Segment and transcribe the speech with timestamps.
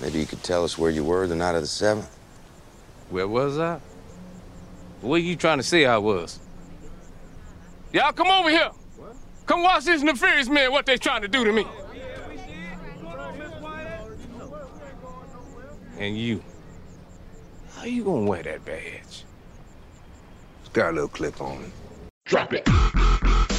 [0.00, 2.06] Maybe you could tell us where you were the night of the 7th?
[3.10, 3.80] Where was I?
[5.00, 6.38] Where you trying to say I was?
[7.92, 8.70] Y'all come over here.
[9.46, 11.66] Come watch this nefarious man, what they trying to do to me.
[15.98, 16.42] And you,
[17.74, 19.24] how you gonna wear that badge?
[20.60, 21.70] It's got a little clip on it.
[22.26, 22.68] Drop it.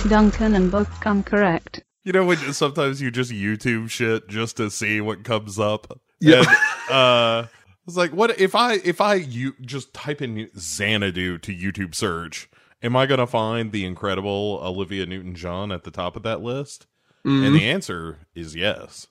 [0.08, 1.84] Duncan and Bo come correct.
[2.04, 6.00] You know when sometimes you just YouTube shit just to see what comes up.
[6.20, 6.44] Yeah.
[6.48, 6.48] And,
[6.96, 7.48] uh,
[7.88, 12.50] it's like, what if I if I you just type in Xanadu to YouTube search?
[12.84, 16.86] Am I gonna find the incredible Olivia Newton John at the top of that list?
[17.24, 19.08] And the answer is yes.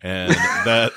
[0.00, 0.92] And that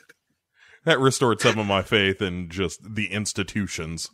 [0.84, 4.10] that restored some of my faith in just the institutions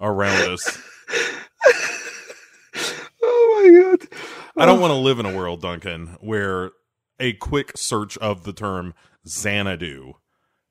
[0.00, 0.78] around us.
[3.24, 4.08] Oh my god.
[4.56, 6.72] I don't want to live in a world, Duncan, where
[7.20, 8.94] a quick search of the term
[9.26, 10.14] Xanadu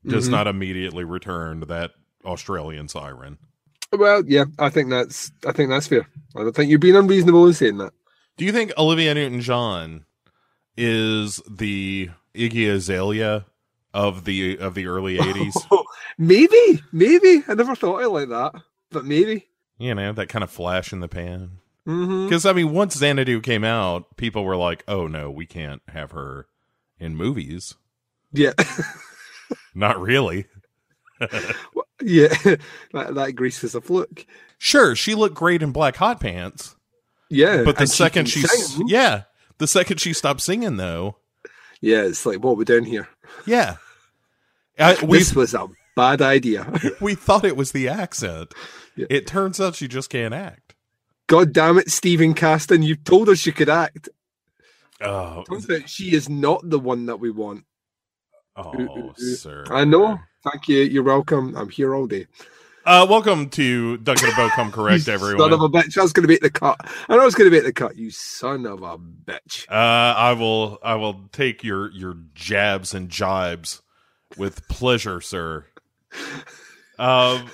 [0.06, 0.32] does Mm-hmm.
[0.32, 1.92] not immediately return that
[2.26, 3.38] Australian siren.
[3.92, 6.08] Well, yeah, I think that's I think that's fair.
[6.36, 7.94] I don't think you're being unreasonable in saying that.
[8.38, 10.06] Do you think Olivia Newton John
[10.78, 13.46] is the Iggy Azalea
[13.94, 15.56] of the of the early eighties?
[16.18, 17.44] maybe, maybe.
[17.48, 18.54] I never thought of it like that,
[18.92, 19.48] but maybe.
[19.78, 21.58] you know, that kind of flash in the pan.
[21.84, 26.12] Because I mean, once Xanadu came out, people were like, "Oh no, we can't have
[26.12, 26.48] her
[27.00, 27.74] in movies."
[28.34, 28.54] Yeah,
[29.74, 30.46] Not really.
[31.20, 32.28] yeah.
[32.94, 34.26] that, that Grease is a fluke.
[34.58, 36.76] Sure, she looked great in black hot pants.
[37.30, 38.88] Yeah, But the second she, sing.
[38.88, 39.24] yeah,
[39.58, 41.18] the second she stopped singing, though,
[41.80, 43.08] yeah, it's like what we're doing here.
[43.46, 43.78] yeah,
[44.78, 46.72] I, this was a bad idea.
[47.02, 48.54] we thought it was the accent.
[48.96, 49.08] Yeah.
[49.10, 50.76] It turns out she just can't act.
[51.28, 52.84] God damn it, Stephen Caston!
[52.84, 54.10] You told us she could act.
[55.00, 57.64] Oh, Turns out she is not the one that we want.
[58.56, 59.66] Oh, sir.
[59.70, 60.20] I know.
[60.44, 60.80] Thank you.
[60.80, 61.56] You're welcome.
[61.56, 62.28] I'm here all day.
[62.84, 65.52] Uh, welcome to Duncan and Bo Come Correct, everyone.
[65.52, 65.98] Son of a bitch.
[65.98, 66.80] I was going to make the cut.
[67.08, 67.96] I know I was going to make the cut.
[67.96, 69.70] You son of a bitch.
[69.70, 73.82] Uh, I will I will take your your jabs and jibes
[74.38, 75.66] with pleasure, sir.
[77.00, 77.50] Um,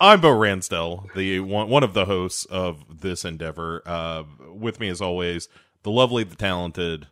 [0.00, 3.82] I'm Bo Ransdell, the one one of the hosts of this endeavor.
[3.84, 4.22] Uh,
[4.52, 5.48] with me as always,
[5.82, 7.08] the lovely, the talented,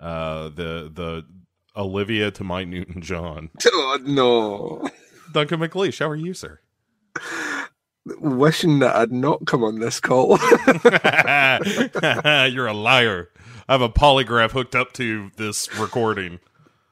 [0.00, 1.24] uh, the the
[1.76, 4.88] Olivia to my Newton John, Oh, no.
[5.32, 5.98] Duncan McLeish.
[5.98, 6.60] How are you, sir?
[8.20, 10.38] Wishing that I'd not come on this call.
[12.48, 13.28] You're a liar.
[13.68, 16.38] I have a polygraph hooked up to this recording,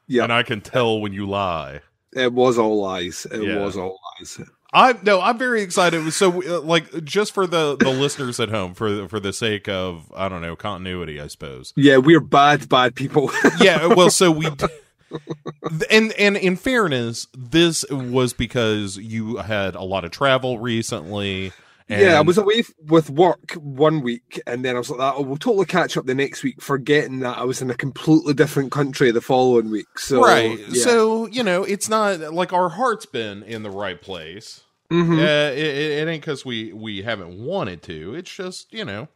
[0.07, 1.79] yeah, and I can tell when you lie.
[2.13, 3.25] it was all lies.
[3.31, 3.59] It Yeah.
[3.63, 4.41] was all lies.
[4.75, 6.11] I'm no, I'm very excited.
[6.11, 10.11] So, uh, like, just for the the listeners at home, for for the sake of
[10.13, 11.71] I don't know continuity, I suppose.
[11.77, 13.31] Yeah, we're bad, bad people.
[13.61, 14.47] Yeah, well, so we,
[15.89, 21.53] and and in fairness, this was because you had a lot of travel recently.
[21.87, 25.15] And yeah, I was away f- with work one week, and then I was like,
[25.15, 28.33] "Oh, we'll totally catch up the next week," forgetting that I was in a completely
[28.33, 29.99] different country the following week.
[29.99, 30.59] So, right.
[30.59, 30.83] yeah.
[30.83, 34.64] So you know, it's not like our heart's been in the right place.
[34.91, 35.17] Mhm.
[35.19, 38.15] Uh, it, it, ain't because we we haven't wanted to.
[38.15, 39.07] It's just you know.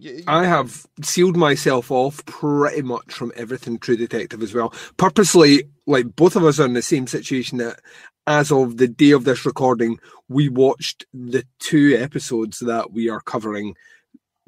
[0.00, 4.72] y- I have sealed myself off pretty much from everything True Detective as well.
[4.96, 7.80] Purposely, like both of us are in the same situation that
[8.26, 9.98] as of the day of this recording,
[10.28, 13.74] we watched the two episodes that we are covering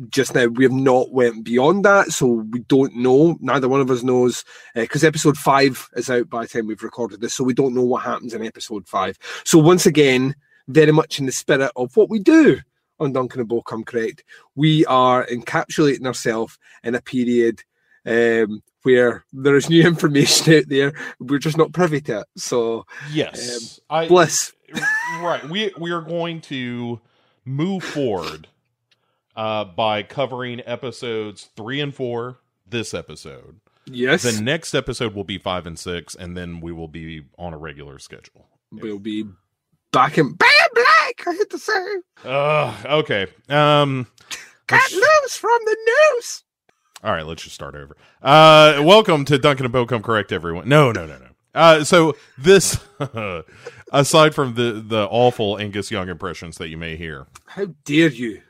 [0.08, 0.46] just now.
[0.46, 3.36] We have not went beyond that, so we don't know.
[3.40, 4.44] Neither one of us knows
[4.74, 7.82] because episode five is out by the time we've recorded this, so we don't know
[7.82, 9.18] what happens in episode five.
[9.44, 10.36] So once again,
[10.68, 12.58] very much in the spirit of what we do
[12.98, 14.22] on Duncan and Bo Come Correct,
[14.54, 17.62] we are encapsulating ourselves in a period
[18.06, 20.92] um, where there is new information out there.
[21.18, 22.26] We're just not privy to it.
[22.36, 24.52] So Yes, I bliss.
[25.22, 25.42] right.
[25.48, 27.00] We we are going to
[27.44, 28.48] move forward
[29.34, 32.38] uh, by covering episodes three and four.
[32.68, 33.60] This episode.
[33.86, 37.52] Yes, The next episode will be five and six, and then we will be on
[37.52, 38.46] a regular schedule.
[38.70, 39.24] we'll be
[39.92, 41.26] back in bad black.
[41.26, 43.26] I hate to say, Uh, okay.
[43.48, 44.06] Um.
[44.66, 46.44] cut let's- loose from the news.
[47.02, 47.96] All right, let's just start over.
[48.20, 50.68] Uh, welcome to Duncan and Bo Come Correct, everyone.
[50.68, 51.26] No, no, no, no.
[51.54, 52.78] Uh, so this,
[53.92, 58.42] aside from the the awful Angus Young impressions that you may hear, How dare you?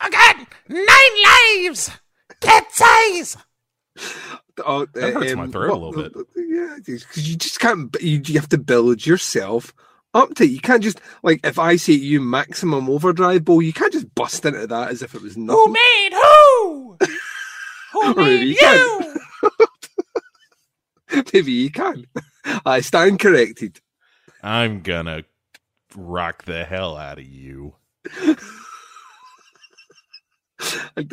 [0.00, 0.36] I got
[0.68, 1.90] nine lives.
[2.40, 3.36] Cat's eyes.
[4.64, 6.12] Oh, That hurts my throat a little bit.
[6.36, 7.94] Yeah, because you just can't.
[8.00, 9.74] You, you have to build yourself
[10.14, 10.50] up to it.
[10.50, 14.14] You can't just like if I say to you maximum overdrive, Bo, you can't just
[14.14, 15.62] bust into that as if it was nothing.
[15.62, 16.96] Who made who?
[17.92, 19.16] Who Really, made you
[21.12, 21.22] you?
[21.32, 22.06] Maybe you can.
[22.64, 23.80] I stand corrected.
[24.42, 25.24] I'm gonna
[25.94, 27.74] rock the hell out of you.
[30.96, 31.04] A,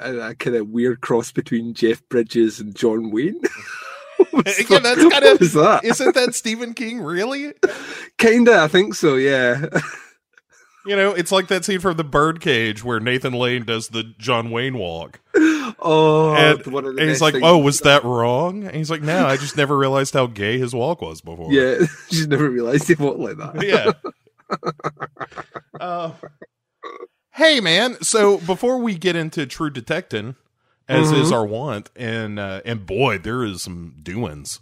[0.00, 3.40] a, kind of weird cross between Jeff Bridges and John Wayne.
[4.18, 5.80] yeah, that's kind of was that?
[5.84, 7.52] isn't that Stephen King really?
[8.18, 9.16] Kinda, I think so.
[9.16, 9.66] Yeah.
[10.86, 14.52] You know, it's like that scene from the Birdcage where Nathan Lane does the John
[14.52, 15.20] Wayne walk,
[15.78, 19.02] Oh, and, one of the and he's like, "Oh, was that wrong?" And he's like,
[19.02, 21.78] "No, I just never realized how gay his walk was before." Yeah,
[22.10, 23.62] just never realised he walked like that.
[23.66, 24.60] yeah.
[25.80, 26.12] uh,
[27.36, 28.00] hey, man.
[28.02, 30.34] So before we get into True Detective,
[30.88, 31.34] as is Mhm.
[31.34, 34.60] our want, and uh, and boy, there is some doings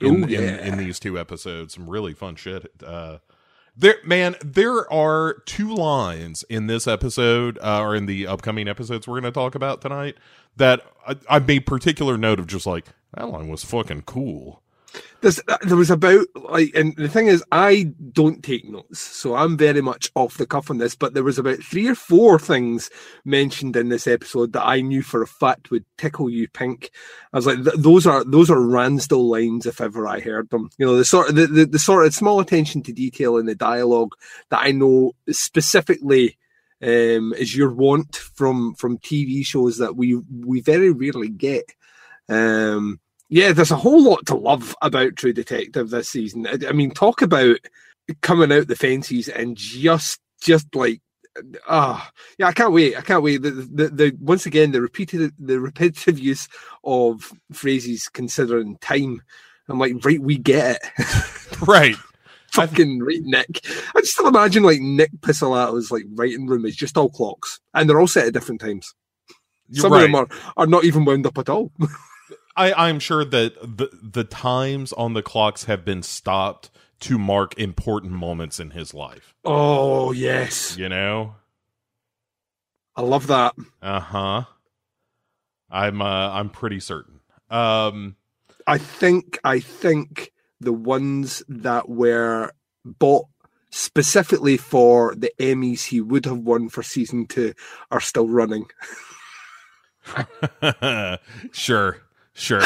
[0.00, 1.74] in, Ooh, in in these two episodes.
[1.74, 2.70] Some really fun shit.
[2.84, 3.18] Uh,
[3.76, 4.36] there, man.
[4.44, 9.32] There are two lines in this episode, uh, or in the upcoming episodes we're going
[9.32, 10.16] to talk about tonight,
[10.56, 12.46] that I, I made particular note of.
[12.46, 14.62] Just like that line was fucking cool.
[15.20, 19.34] There's, uh, there was about like, and the thing is, I don't take notes, so
[19.34, 20.94] I'm very much off the cuff on this.
[20.94, 22.90] But there was about three or four things
[23.24, 26.90] mentioned in this episode that I knew for a fact would tickle you pink.
[27.32, 30.70] I was like, th- those are those are Ransdell lines if ever I heard them.
[30.78, 33.46] You know, the sort of the, the, the sort of small attention to detail in
[33.46, 34.14] the dialogue
[34.50, 36.36] that I know specifically
[36.82, 41.72] um, is your want from from TV shows that we we very rarely get.
[42.28, 46.46] Um, yeah, there's a whole lot to love about True Detective this season.
[46.46, 47.56] I, I mean, talk about
[48.20, 51.00] coming out the fences and just, just like,
[51.68, 52.96] ah, yeah, I can't wait.
[52.96, 53.42] I can't wait.
[53.42, 56.48] The, the, the once again the repeated, the repetitive use
[56.84, 59.22] of phrases considering time.
[59.68, 61.06] I'm like, right, we get it.
[61.66, 61.96] Right.
[62.52, 63.64] Fucking right, Nick.
[63.94, 67.88] I just still imagine like Nick Pizzolatto's like writing room is just all clocks, and
[67.88, 68.94] they're all set at different times.
[69.68, 70.04] You're Some right.
[70.04, 71.70] of them are, are not even wound up at all.
[72.56, 76.70] I, I'm sure that the the times on the clocks have been stopped
[77.00, 79.34] to mark important moments in his life.
[79.44, 81.34] oh yes, You know?
[82.96, 83.54] I love that.
[83.82, 84.44] Uh huh.
[85.70, 87.20] I'm uh, I'm pretty certain.
[87.50, 88.16] Um,
[88.66, 92.52] I think I think the ones that were
[92.84, 93.26] bought
[93.70, 97.52] specifically for the Emmys he would have won for season two
[97.90, 98.66] are still running.
[101.52, 101.98] sure,
[102.36, 102.62] sure.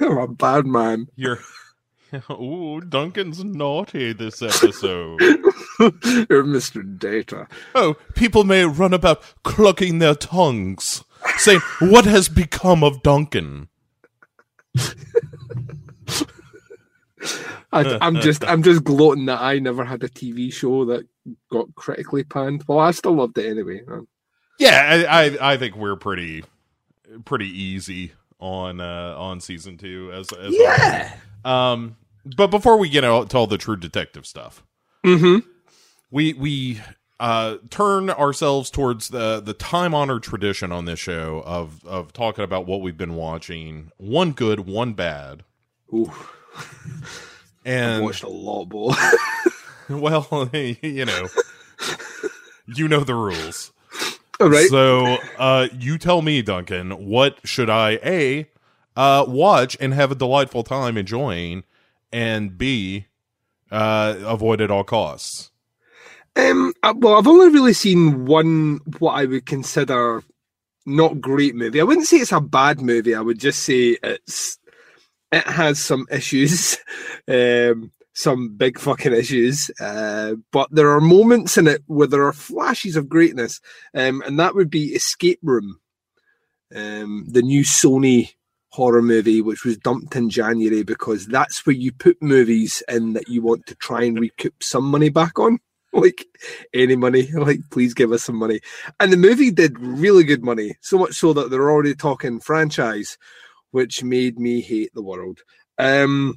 [0.00, 1.08] I'm a bad man.
[1.16, 1.38] You're.
[2.30, 5.20] Ooh, Duncan's naughty this episode.
[5.80, 6.98] You're Mr.
[6.98, 7.48] Data.
[7.74, 11.04] Oh, people may run about clucking their tongues,
[11.38, 13.68] saying, "What has become of Duncan?"
[17.72, 21.06] I, I'm just I'm just gloating that I never had a TV show that
[21.50, 22.64] got critically panned.
[22.66, 23.82] Well, I still loved it anyway.
[23.86, 24.06] man.
[24.58, 26.44] Yeah, I, I I think we're pretty
[27.24, 31.12] pretty easy on uh on season two as as Yeah.
[31.44, 31.96] um
[32.36, 34.62] but before we get out to all the true detective stuff
[35.04, 35.46] Mm-hmm.
[36.10, 36.80] we we
[37.20, 42.42] uh turn ourselves towards the the time honored tradition on this show of of talking
[42.44, 45.44] about what we've been watching one good one bad
[45.94, 46.10] Ooh,
[46.56, 47.28] I've
[47.64, 48.94] and watched a lot, boy.
[49.88, 51.28] well you know
[52.66, 53.72] you know the rules
[54.40, 54.68] right.
[54.68, 58.48] So, uh, you tell me, Duncan, what should I a
[58.96, 61.64] uh, watch and have a delightful time enjoying,
[62.12, 63.06] and b
[63.70, 65.50] uh, avoid at all costs?
[66.36, 70.22] Um, uh, well, I've only really seen one what I would consider
[70.86, 71.80] not great movie.
[71.80, 73.14] I wouldn't say it's a bad movie.
[73.14, 74.58] I would just say it's
[75.30, 76.76] it has some issues,
[77.28, 79.70] um, some big fucking issues.
[79.80, 83.60] Uh, but there are moments in it where there are flashes of greatness,
[83.94, 85.80] um, and that would be Escape Room,
[86.74, 88.34] um, the new Sony
[88.72, 93.28] horror movie, which was dumped in January because that's where you put movies in that
[93.28, 95.58] you want to try and recoup some money back on.
[95.94, 96.24] Like
[96.72, 97.28] any money?
[97.34, 98.60] Like please give us some money.
[98.98, 103.18] And the movie did really good money so much so that they're already talking franchise
[103.72, 105.40] which made me hate the world.
[105.76, 106.36] Um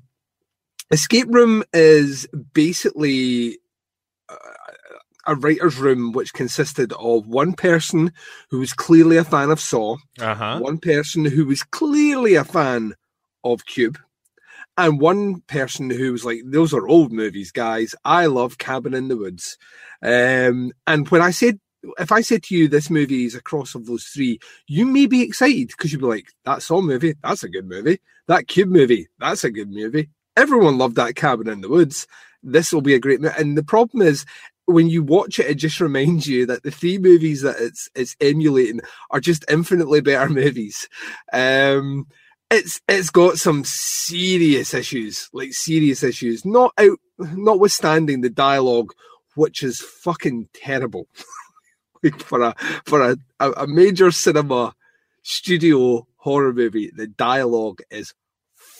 [0.91, 3.57] escape room is basically
[4.29, 4.35] uh,
[5.27, 8.11] a writer's room which consisted of one person
[8.49, 10.59] who was clearly a fan of saw Uh huh.
[10.59, 12.93] one person who was clearly a fan
[13.43, 13.97] of Cube,
[14.77, 17.95] and one person who was like, "Those are old movies, guys.
[18.03, 19.57] I love Cabin in the Woods."
[20.01, 21.59] Um, and when I said,
[21.99, 25.05] if I said to you, this movie is a cross of those three, you may
[25.05, 27.99] be excited because you'd be like, "That Saw movie, that's a good movie.
[28.27, 30.09] That Cube movie, that's a good movie.
[30.35, 32.07] Everyone loved that Cabin in the Woods.
[32.43, 34.25] This will be a great movie." And the problem is.
[34.67, 38.15] When you watch it, it just reminds you that the three movies that it's it's
[38.19, 38.79] emulating
[39.11, 40.89] are just infinitely better movies.
[41.31, 42.07] Um,
[42.49, 46.45] it's it's got some serious issues, like serious issues.
[46.45, 48.93] Not out, notwithstanding the dialogue,
[49.35, 51.07] which is fucking terrible.
[52.19, 54.75] for a for a, a major cinema
[55.23, 58.13] studio horror movie, the dialogue is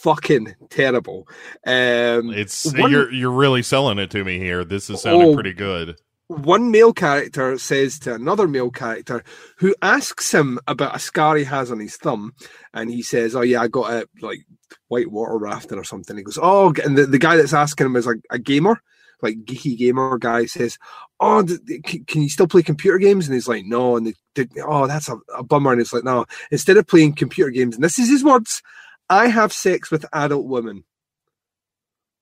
[0.06, 1.28] fucking terrible.
[1.66, 4.64] Um, It's one- you're you're really selling it to me here.
[4.64, 5.34] This is sounding Oh.
[5.34, 5.98] pretty good.
[6.28, 9.24] one male character says to another male character
[9.58, 12.34] who asks him about a scar he has on his thumb,
[12.74, 14.40] and he says, "Oh yeah, I got it like
[14.88, 17.96] white water rafting or something." He goes, "Oh," and the, the guy that's asking him
[17.96, 18.80] is like a gamer,
[19.22, 20.80] like geeky gamer guy says,
[21.20, 21.44] "Oh,
[21.86, 24.88] can, can you still play computer games?" And he's like, "No," and they, they, "Oh,
[24.88, 28.00] that's a, a bummer." And it's like, "No, instead of playing computer games, and this
[28.00, 28.64] is his words,
[29.10, 30.84] I have sex with adult women."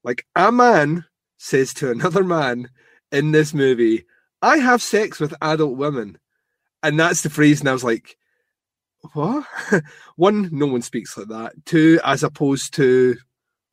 [0.03, 1.05] Like a man
[1.37, 2.69] says to another man
[3.11, 4.05] in this movie,
[4.41, 6.17] I have sex with adult women.
[6.81, 7.61] And that's the phrase.
[7.61, 8.17] And I was like,
[9.13, 9.45] what?
[10.15, 11.53] One, no one speaks like that.
[11.65, 13.15] Two, as opposed to,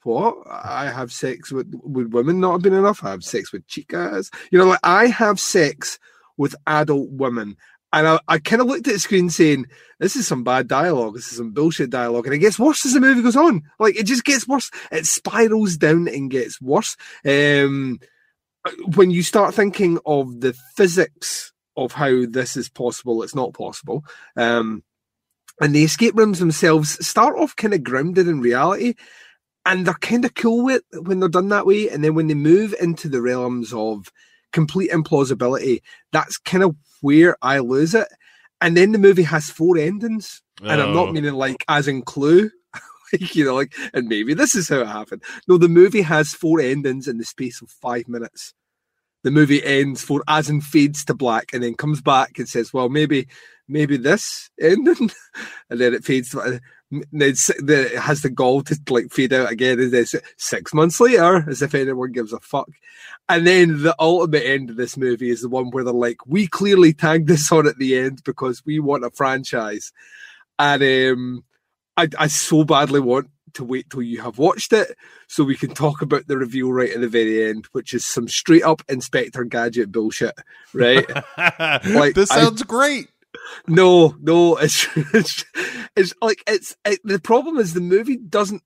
[0.03, 0.37] what?
[0.47, 3.05] I have sex with, with women not have been enough.
[3.05, 4.33] I have sex with chicas.
[4.51, 5.99] You know, like I have sex
[6.37, 7.57] with adult women.
[7.93, 9.67] And I, I kind of looked at the screen saying,
[9.99, 11.15] this is some bad dialogue.
[11.15, 12.27] This is some bullshit dialogue.
[12.27, 13.63] And it gets worse as the movie goes on.
[13.79, 14.71] Like it just gets worse.
[14.93, 16.97] It spirals down and gets worse.
[17.27, 17.99] Um,
[18.95, 24.05] when you start thinking of the physics of how this is possible, it's not possible.
[24.37, 24.85] Um,
[25.61, 28.95] and the escape rooms themselves start off kind of grounded in reality,
[29.67, 31.89] and they're kind of cool with when they're done that way.
[31.89, 34.11] And then when they move into the realms of
[34.53, 35.81] complete implausibility,
[36.13, 38.09] that's kind of where I lose it.
[38.61, 41.05] And then the movie has four endings, and I'm Oh.
[41.05, 42.51] not meaning like as in Clue.
[43.13, 45.23] like, you know, like, and maybe this is how it happened.
[45.49, 48.55] No, the movie has four endings in the space of five minutes.
[49.23, 52.73] The movie ends for as in fades to black and then comes back and says,
[52.73, 53.29] well, maybe,
[53.69, 55.11] maybe this ending,
[55.71, 59.79] and then it fades to, and it has the gall to like fade out again.
[59.79, 60.07] And then
[60.37, 62.69] six months later, as if anyone gives a fuck.
[63.29, 66.47] And then the ultimate end of this movie is the one where they're like, we
[66.47, 69.93] clearly tagged this on at the end because we want a franchise.
[70.59, 71.45] And um,
[71.97, 74.97] I, I so badly want to wait till you have watched it
[75.29, 78.29] so we can talk about the reveal right at the very end, which is some
[78.29, 80.35] straight up Inspector Gadget bullshit,
[80.75, 81.07] right?
[81.87, 83.09] Like, this I- sounds great.
[83.67, 85.45] No, no, it's, it's
[85.97, 88.63] it's like it's it, the problem is the movie doesn't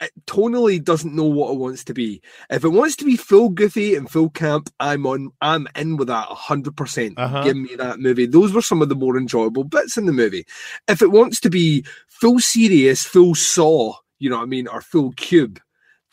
[0.00, 2.20] it tonally doesn't know what it wants to be.
[2.50, 5.30] If it wants to be full goofy and full camp, I'm on.
[5.40, 7.18] I'm in with that hundred percent.
[7.18, 7.42] Uh-huh.
[7.42, 8.26] Give me that movie.
[8.26, 10.46] Those were some of the more enjoyable bits in the movie.
[10.88, 14.80] If it wants to be full serious, full saw, you know what I mean, or
[14.80, 15.60] full cube,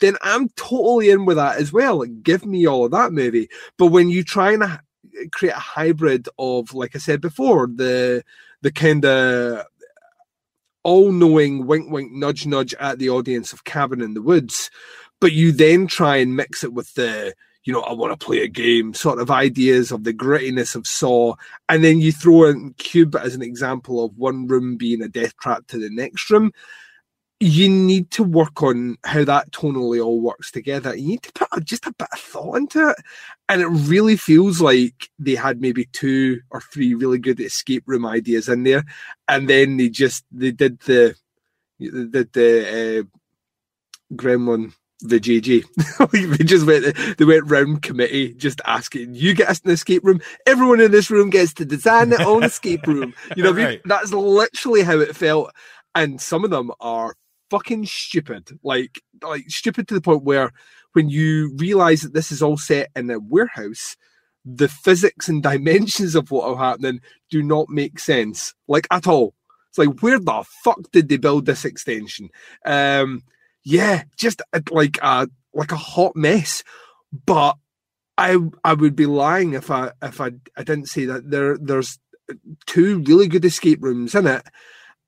[0.00, 1.98] then I'm totally in with that as well.
[1.98, 3.48] Like, give me all of that movie.
[3.78, 4.80] But when you try and
[5.32, 8.24] create a hybrid of, like I said before, the
[8.62, 9.64] the kind of
[10.84, 14.70] all-knowing wink wink nudge nudge at the audience of cabin in the woods
[15.20, 17.32] but you then try and mix it with the
[17.64, 20.86] you know i want to play a game sort of ideas of the grittiness of
[20.86, 21.34] saw
[21.68, 25.36] and then you throw in cube as an example of one room being a death
[25.36, 26.50] trap to the next room
[27.42, 30.94] you need to work on how that tonally all works together.
[30.94, 32.96] You need to put just a bit of thought into it.
[33.48, 38.06] And it really feels like they had maybe two or three really good escape room
[38.06, 38.84] ideas in there.
[39.26, 41.16] And then they just, they did the,
[41.80, 46.38] they did the uh, Gremlin, the JJ.
[46.38, 50.20] they just went, they went round committee just asking, you get us an escape room.
[50.46, 53.14] Everyone in this room gets to design their own escape room.
[53.36, 53.66] You know, what I mean?
[53.66, 53.82] Right.
[53.84, 55.50] that's literally how it felt.
[55.96, 57.16] And some of them are
[57.52, 58.58] fucking stupid.
[58.62, 60.52] Like like stupid to the point where
[60.94, 63.96] when you realize that this is all set in a warehouse,
[64.44, 68.54] the physics and dimensions of what are happening do not make sense.
[68.66, 69.34] Like at all.
[69.68, 72.30] It's like where the fuck did they build this extension?
[72.64, 73.22] Um
[73.64, 76.64] yeah, just like a like a hot mess.
[77.26, 77.56] But
[78.16, 81.98] I I would be lying if I if I I didn't say that there there's
[82.64, 84.42] two really good escape rooms in it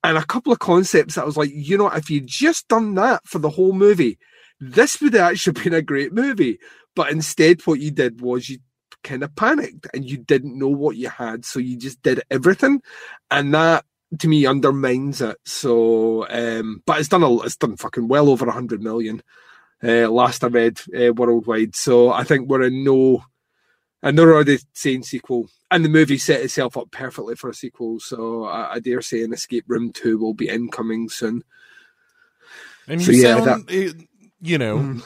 [0.05, 2.93] and a couple of concepts that I was like, you know, if you'd just done
[2.93, 4.19] that for the whole movie,
[4.59, 6.59] this would have actually been a great movie.
[6.95, 8.59] But instead, what you did was you
[9.03, 12.81] kind of panicked and you didn't know what you had, so you just did everything,
[13.31, 13.83] and that
[14.19, 15.37] to me undermines it.
[15.43, 19.23] So, um, but it's done a, it's done fucking well over a hundred million.
[19.83, 23.23] Uh, last I read uh, worldwide, so I think we're in no.
[24.05, 27.99] And they're already saying sequel, and the movie set itself up perfectly for a sequel.
[27.99, 31.43] So I, I dare say an Escape Room Two will be incoming soon.
[32.87, 33.93] And So, you yeah, sound, eh,
[34.41, 35.03] you know, Mm.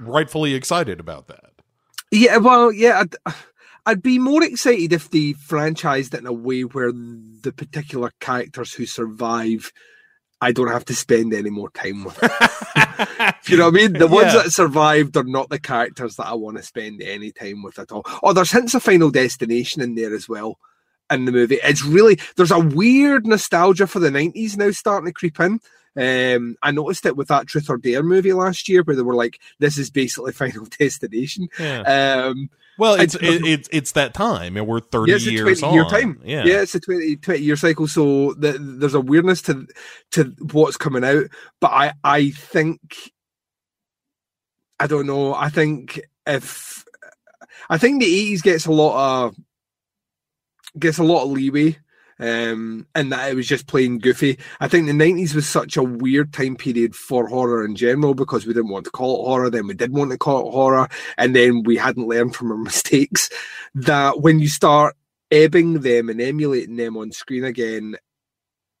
[0.00, 1.52] rightfully excited about that.
[2.12, 3.34] Yeah, well, yeah, I'd,
[3.86, 8.74] I'd be more excited if they franchised it in a way where the particular characters
[8.74, 9.72] who survive
[10.40, 12.18] I don't have to spend any more time with.
[13.46, 13.92] you know what I mean?
[13.94, 14.42] The ones Yeah.
[14.42, 17.92] that survived are not the characters that I want to spend any time with at
[17.92, 18.04] all.
[18.22, 20.58] Oh, there's hints of Final Destination in there as well
[21.10, 21.58] in the movie.
[21.64, 25.60] It's really there's a weird nostalgia for the nineties now starting to creep in.
[25.96, 29.16] Um, I noticed it with that Truth or Dare movie last year, where they were
[29.16, 31.80] like, "This is basically Final Destination." Yeah.
[32.28, 32.48] Um,
[32.80, 35.74] Well, it's it, it's it's that time, and we're thirty yeah, it's a years twenty
[35.74, 35.90] year on.
[35.90, 36.20] time.
[36.24, 36.44] Yeah.
[36.44, 36.62] Yeah.
[36.62, 37.86] it's a 20, 20 year cycle.
[37.86, 39.66] So the, there's a weirdness to
[40.12, 41.24] to what's coming out.
[41.60, 42.80] But I I think
[44.78, 45.34] I don't know.
[45.34, 46.86] I think if
[47.68, 49.36] I think the eighties gets a lot of
[50.78, 51.76] gets a lot of leeway.
[52.20, 54.38] Um, and that it was just plain goofy.
[54.60, 58.46] I think the nineties was such a weird time period for horror in general because
[58.46, 60.88] we didn't want to call it horror, then we did want to call it horror,
[61.16, 63.30] and then we hadn't learned from our mistakes.
[63.74, 64.96] That when you start
[65.30, 67.96] ebbing them and emulating them on screen again,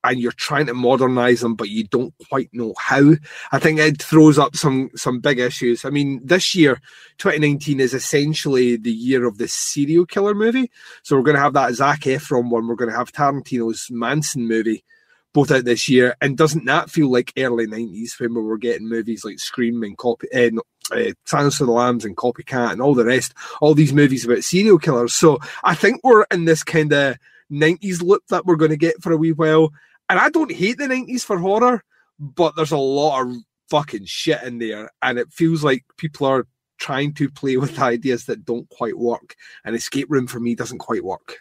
[0.04, 3.14] and you're trying to modernize them, but you don't quite know how.
[3.52, 5.84] I think it throws up some some big issues.
[5.84, 6.80] I mean, this year,
[7.18, 10.70] 2019, is essentially the year of the serial killer movie.
[11.02, 12.66] So we're going to have that Zac Efron one.
[12.66, 14.84] We're going to have Tarantino's Manson movie,
[15.32, 16.16] both out this year.
[16.20, 19.96] And doesn't that feel like early 90s when we were getting movies like Scream and
[19.98, 20.50] Copy, uh,
[20.92, 24.44] uh, Silence of the Lambs and Copycat and all the rest, all these movies about
[24.44, 25.14] serial killers.
[25.14, 27.18] So I think we're in this kind of
[27.50, 29.72] 90s loop that we're going to get for a wee while.
[30.10, 31.84] And I don't hate the 90s for horror,
[32.18, 33.36] but there's a lot of
[33.70, 34.90] fucking shit in there.
[35.00, 36.48] And it feels like people are
[36.78, 39.36] trying to play with ideas that don't quite work.
[39.64, 41.38] And Escape Room for me doesn't quite work.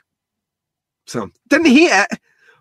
[1.08, 2.20] So didn't hate it,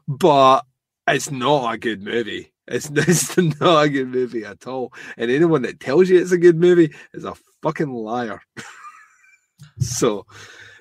[0.09, 0.65] but
[1.07, 2.55] it's not a good movie.
[2.67, 4.95] It's, it's not a good movie at all.
[5.19, 8.41] And anyone that tells you it's a good movie is a fucking liar.
[9.79, 10.25] so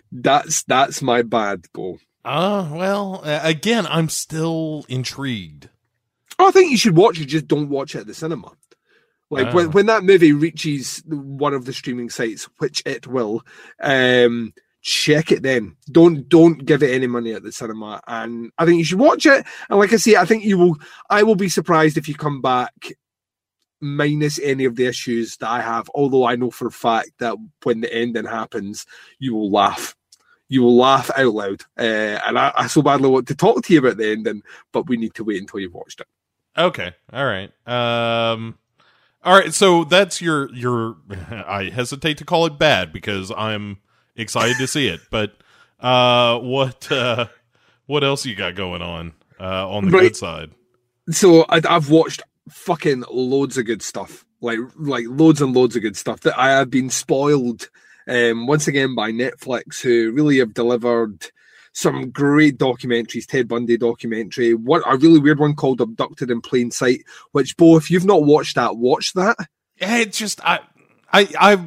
[0.10, 2.00] that's that's my bad, Bo.
[2.28, 5.70] Uh, well, uh, again, I'm still intrigued.
[6.38, 7.26] Oh, I think you should watch it.
[7.26, 8.52] Just don't watch it at the cinema.
[9.30, 9.54] Like Oh.
[9.56, 13.44] when, when that movie reaches one of the streaming sites, which it will,
[13.82, 15.76] um, check it then.
[15.92, 18.02] Don't don't give it any money at the cinema.
[18.08, 19.46] And I think you should watch it.
[19.70, 20.78] And like I say, I think you will.
[21.10, 22.74] I will be surprised if you come back
[23.82, 25.90] minus any of the issues that I have.
[25.94, 28.86] Although I know for a fact that when the ending happens,
[29.20, 29.94] you will laugh.
[30.50, 31.62] You will laugh out loud.
[31.78, 34.88] Uh, and I, I so badly want to talk to you about the ending, but
[34.88, 36.08] we need to wait until you've watched it.
[36.58, 37.52] Okay, all right.
[37.68, 38.58] Um,
[39.24, 39.54] all right.
[39.54, 40.96] So that's your your.
[41.30, 43.78] I hesitate to call it bad because I'm
[44.16, 45.02] excited to see it.
[45.12, 45.34] But
[45.80, 47.28] uh, what uh,
[47.86, 50.04] what else you got going on uh, on the Right.
[50.04, 50.52] good side?
[51.12, 55.82] so I, I've watched fucking loads of good stuff, like like loads and loads of
[55.82, 57.70] good stuff that I have been spoiled
[58.08, 61.26] um, once again by Netflix, who really have delivered
[61.74, 63.28] some great documentaries.
[63.28, 67.78] Ted Bundy documentary, what a really weird one called "Abducted in Plain Sight," which, Bo,
[67.78, 69.38] if you've not watched that, watch that.
[69.80, 70.60] Yeah, It's just I
[71.14, 71.66] I I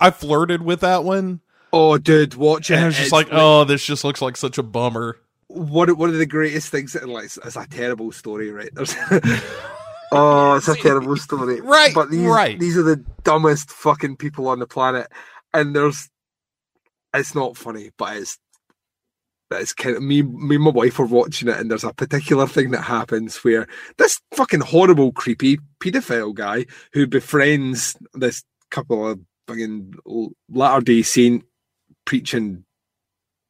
[0.00, 1.40] I flirted with that one,
[1.72, 2.74] Oh, dude, watch it.
[2.74, 5.18] and I was just It's like, oh, this just looks like such a bummer.
[5.46, 8.70] one one of the greatest things that like it's, it's a terrible story, right?
[8.74, 8.96] There's
[10.12, 12.58] oh, it's a terrible story, Right, But these right.
[12.58, 15.08] these are the dumbest fucking people on the planet,
[15.54, 16.08] and there's
[17.14, 18.38] it's not funny, but it's
[19.50, 22.46] it's kind of me me and my wife are watching it, and there's a particular
[22.46, 23.66] thing that happens where
[23.98, 29.94] this fucking horrible, creepy pedophile guy who befriends this couple of fucking
[30.48, 31.44] latter day saint
[32.04, 32.64] preaching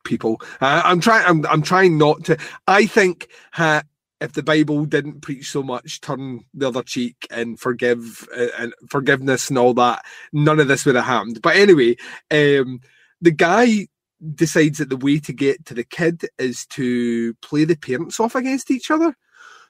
[0.04, 0.40] people.
[0.60, 1.24] Uh, I'm trying.
[1.26, 2.38] I'm, I'm trying not to.
[2.66, 3.82] I think ha,
[4.22, 8.72] if the Bible didn't preach so much, turn the other cheek and forgive uh, and
[8.88, 11.42] forgiveness and all that, none of this would have happened.
[11.42, 11.96] But anyway,
[12.30, 12.80] um,
[13.20, 13.88] the guy
[14.34, 18.36] decides that the way to get to the kid is to play the parents off
[18.36, 19.16] against each other.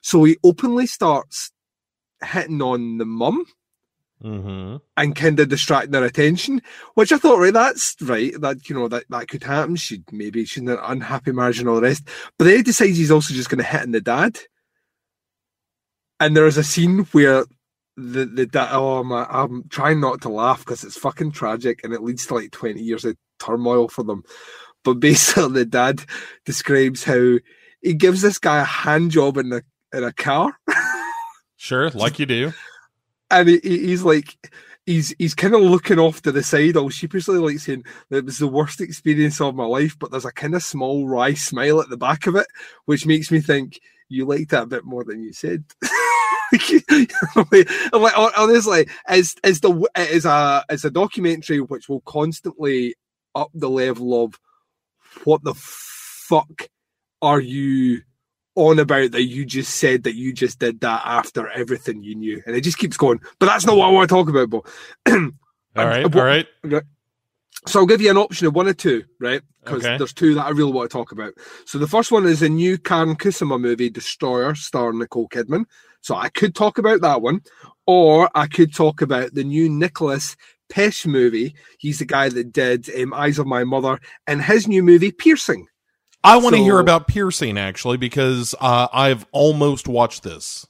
[0.03, 1.51] So he openly starts
[2.23, 3.47] hitting on the mum
[4.23, 4.77] Mm-hmm.
[4.97, 6.63] and kind of distract their attention,
[6.95, 9.75] which I thought, right, that's right, that you know that that could happen.
[9.75, 12.07] She'd maybe she's in an unhappy marriage and all the rest.
[12.39, 14.39] But then he decides he's also just going to hit on the dad,
[16.21, 17.45] and there is a scene where
[17.97, 18.69] the the dad.
[18.73, 22.35] Oh my, I'm trying not to laugh because it's fucking tragic and it leads to
[22.35, 24.23] like 20 years of turmoil for them.
[24.85, 26.05] But basically, the dad
[26.45, 27.39] describes how
[27.81, 30.57] he gives this guy a hand job in the in a car.
[31.57, 32.53] Sure, like you do.
[33.33, 34.37] And he, he- he's like
[34.87, 36.77] he's he's kind of looking off to the side.
[36.77, 40.33] All sheepishly like saying it was the worst experience of my life but there's a
[40.33, 42.47] kind of small wry smile at the back of it
[42.87, 45.65] which makes me think you liked that a bit more than you said.
[47.35, 52.95] Like honestly as as the is a it's a documentary which will constantly
[53.35, 54.39] up the level of
[55.25, 56.69] what the fuck
[57.23, 58.03] are you
[58.55, 62.43] on about that you just said that you just did that after everything you knew,
[62.47, 63.21] and it just keeps going.
[63.39, 64.65] But that's not what I want to talk about, Bo.
[65.77, 66.47] All right, what- all right.
[67.67, 69.41] So I'll give you an option of one or two, right?
[69.65, 69.97] Because Okay.
[69.97, 71.33] there's two that I really want to talk about.
[71.65, 75.65] So the first one is a new Karyn Kusama movie, Destroyer, starring Nicole Kidman.
[76.01, 77.41] So I could talk about that one,
[77.87, 80.37] or I could talk about the new Nicolas
[80.71, 81.55] Pesce movie.
[81.79, 85.69] He's the guy that did um, Eyes of My Mother, and his new movie, Piercing.
[86.25, 90.67] I want to So- hear about piercing actually because uh, I've almost watched this.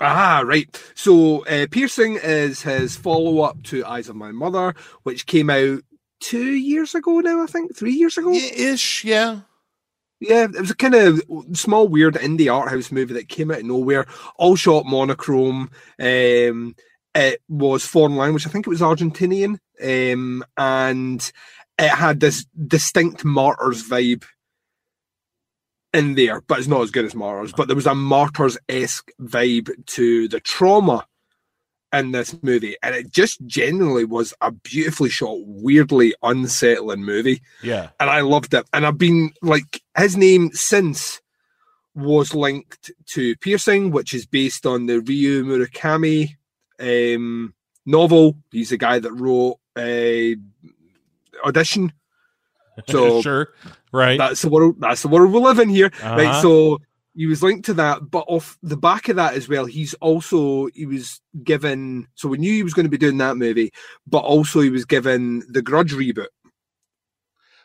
[0.00, 0.68] Ah, right.
[0.94, 4.74] So, uh, Piercing is his follow up to Eyes of My Mother,
[5.04, 5.80] which came out
[6.18, 8.32] two years ago now, I think, three years ago.
[8.32, 9.40] Ish, yeah.
[10.18, 13.58] Yeah, it was a kind of small, weird indie art house movie that came out
[13.60, 15.70] of nowhere, all shot monochrome.
[16.00, 16.74] Um,
[17.14, 21.32] it was foreign language, I think it was Argentinian, um, and
[21.78, 24.24] it had this distinct Martyrs vibe
[25.94, 27.52] in there, but it's not as good as Martyrs.
[27.52, 31.06] But there was a Martyrs esque vibe to the trauma
[31.92, 37.90] in this movie, and it just genuinely was a beautifully shot, weirdly unsettling movie Yeah.
[38.00, 38.66] and I loved it.
[38.72, 41.20] And I've been like his name since
[41.94, 46.36] was linked to Piercing, which is based on the Ryu Murakami
[46.80, 47.52] um,
[47.84, 48.38] novel.
[48.50, 50.36] He's the guy that wrote uh,
[51.46, 51.92] Audition.
[52.88, 53.48] So sure.
[53.92, 54.18] Right.
[54.18, 54.76] that's the world.
[54.80, 56.26] That's the world we live in here, right?
[56.26, 56.42] Uh-huh.
[56.42, 56.78] So
[57.14, 60.66] he was linked to that, but off the back of that as well, he's also
[60.74, 62.08] he was given.
[62.14, 63.70] So we knew he was going to be doing that movie,
[64.06, 66.28] but also he was given the Grudge reboot.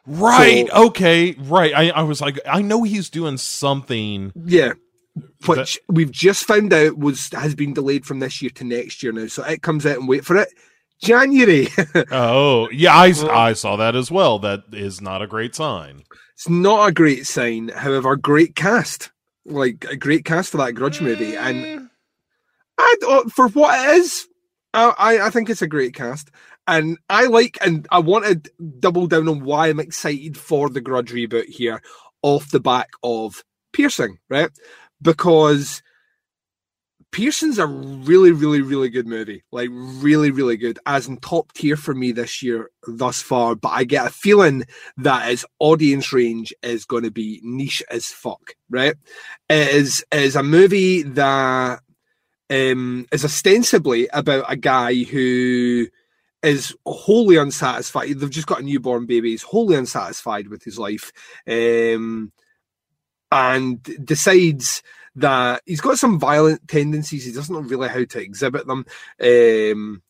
[0.05, 0.67] right.
[0.69, 1.33] so- okay.
[1.39, 1.73] Right.
[1.73, 4.33] I, I was like, I know he's doing something.
[4.35, 4.73] Yeah.
[5.47, 9.11] Which we've just found out was has been delayed from this year to next year
[9.11, 9.25] now.
[9.27, 10.49] So it comes out and wait for it.
[11.01, 11.67] January.
[12.11, 12.95] Oh, yeah.
[12.95, 14.39] I, I saw that as well.
[14.39, 16.03] That is not a great sign.
[16.33, 17.69] it's not a great sign.
[17.69, 19.11] However, great cast.
[19.45, 21.35] Like a great cast for that grudge movie.
[21.35, 21.79] And eh.
[22.77, 24.27] I oh, for what it is,
[24.73, 26.29] I, I I think it's a great cast.
[26.67, 30.81] And I like and I want to double down on why I'm excited for the
[30.81, 31.81] grudge reboot here
[32.21, 34.49] off the back of Piercing, right?
[35.01, 35.81] Because
[37.11, 39.43] Piercing's a really, really, really good movie.
[39.51, 40.77] Like really, really good.
[40.85, 43.55] As in top tier for me this year thus far.
[43.55, 44.65] But I get a feeling
[44.97, 48.55] that its audience range is going to be niche as fuck.
[48.69, 48.95] Right?
[49.49, 51.81] It is it is a movie that
[52.49, 55.87] um, is ostensibly about a guy who
[56.43, 58.19] is wholly unsatisfied.
[58.19, 59.31] They've just got a newborn baby.
[59.31, 61.11] He's wholly unsatisfied with his life,
[61.47, 62.31] um,
[63.31, 64.83] and decides
[65.17, 67.25] that he's got some violent tendencies.
[67.25, 68.85] He doesn't know really how to exhibit them.
[69.21, 70.01] Um,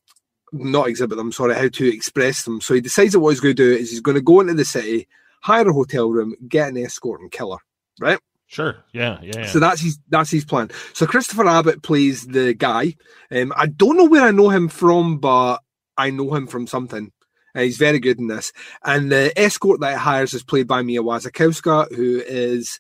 [0.52, 2.62] not exhibit them, sorry, how to express them.
[2.62, 4.54] So he decides that what he's going to do is he's going to go into
[4.54, 5.08] the city,
[5.41, 7.63] hire a hotel room, get an escort, and kill her.
[8.00, 8.20] Right.
[8.48, 8.78] Sure.
[8.93, 9.20] Yeah.
[9.22, 9.39] Yeah.
[9.39, 9.46] yeah.
[9.48, 10.72] So that's his that's his plan.
[10.93, 12.96] So Christopher Abbott plays the guy.
[13.30, 15.58] Um, I don't know where I know him from, but
[15.98, 17.12] I know him from something.
[17.56, 18.54] Uh, he's very good in this.
[18.84, 22.80] And the escort that he hires is played by Mia Wasikowska, who is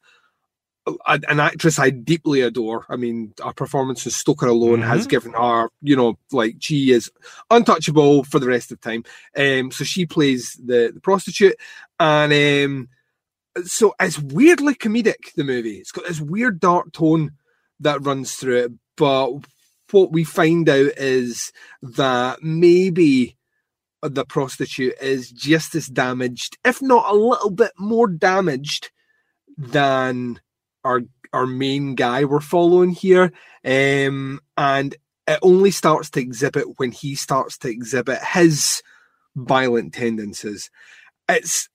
[1.05, 2.85] a- an actress I deeply adore.
[2.89, 5.09] I mean, her performance in Stoker alone has Mhm.
[5.09, 7.11] given her, you know, like she is
[7.51, 9.03] untouchable for the rest of time.
[9.35, 11.55] Um, so she plays the, the prostitute,
[11.99, 12.89] and um,
[13.65, 15.33] so it's weirdly comedic.
[15.35, 17.31] The movie, it's got this weird dark tone
[17.79, 18.71] that runs through it.
[18.95, 19.33] But
[19.91, 23.37] what we find out is that maybe
[24.01, 28.91] the prostitute is just as damaged, if not a little bit more damaged,
[29.57, 30.39] than
[30.87, 31.01] our
[31.33, 33.31] our main guy we're following here.
[33.65, 34.95] Um, and
[35.27, 38.81] it only starts to exhibit when he starts to exhibit his
[39.35, 40.71] violent tendencies.
[41.27, 41.67] It's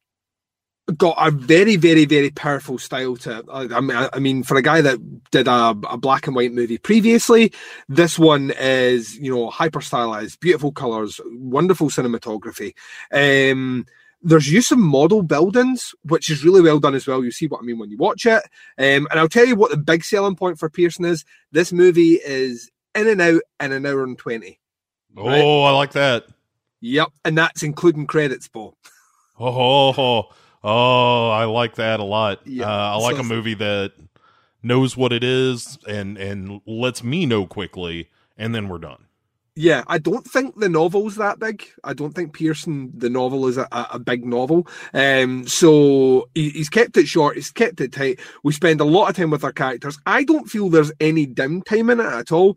[0.96, 3.44] got a very, very, very powerful style to.
[3.52, 4.98] I, mean, I mean, for a guy that
[5.30, 7.52] did a, a black and white movie previously,
[7.88, 12.74] this one is, you know, hyper stylized, beautiful colors, wonderful cinematography.
[13.12, 13.86] Um,
[14.22, 17.24] there's use of model buildings, which is really well done as well.
[17.24, 18.42] You see what I mean when you watch it.
[18.78, 21.24] Um, and I'll tell you what the big selling point for Piercing is.
[21.50, 24.58] This movie is in and out in an hour and 20.
[25.16, 26.24] oh, I like that.
[26.80, 27.08] Yep.
[27.24, 28.76] And that's including credits, Bo.
[29.38, 30.28] Oh, oh,
[30.64, 32.46] oh, I like that a lot.
[32.46, 32.66] Yeah.
[32.66, 33.92] Uh, I like So- a movie that
[34.62, 39.06] knows what it is and and lets me know quickly, and then we're done.
[39.54, 41.66] Yeah, I don't think the novel's that big.
[41.84, 44.66] I don't think Piercing, the novel, is a, a big novel.
[44.94, 47.36] Um, so he, he's kept it short.
[47.36, 48.18] He's kept it tight.
[48.42, 49.98] We spend a lot of time with our characters.
[50.06, 52.56] I don't feel there's any downtime in it at all.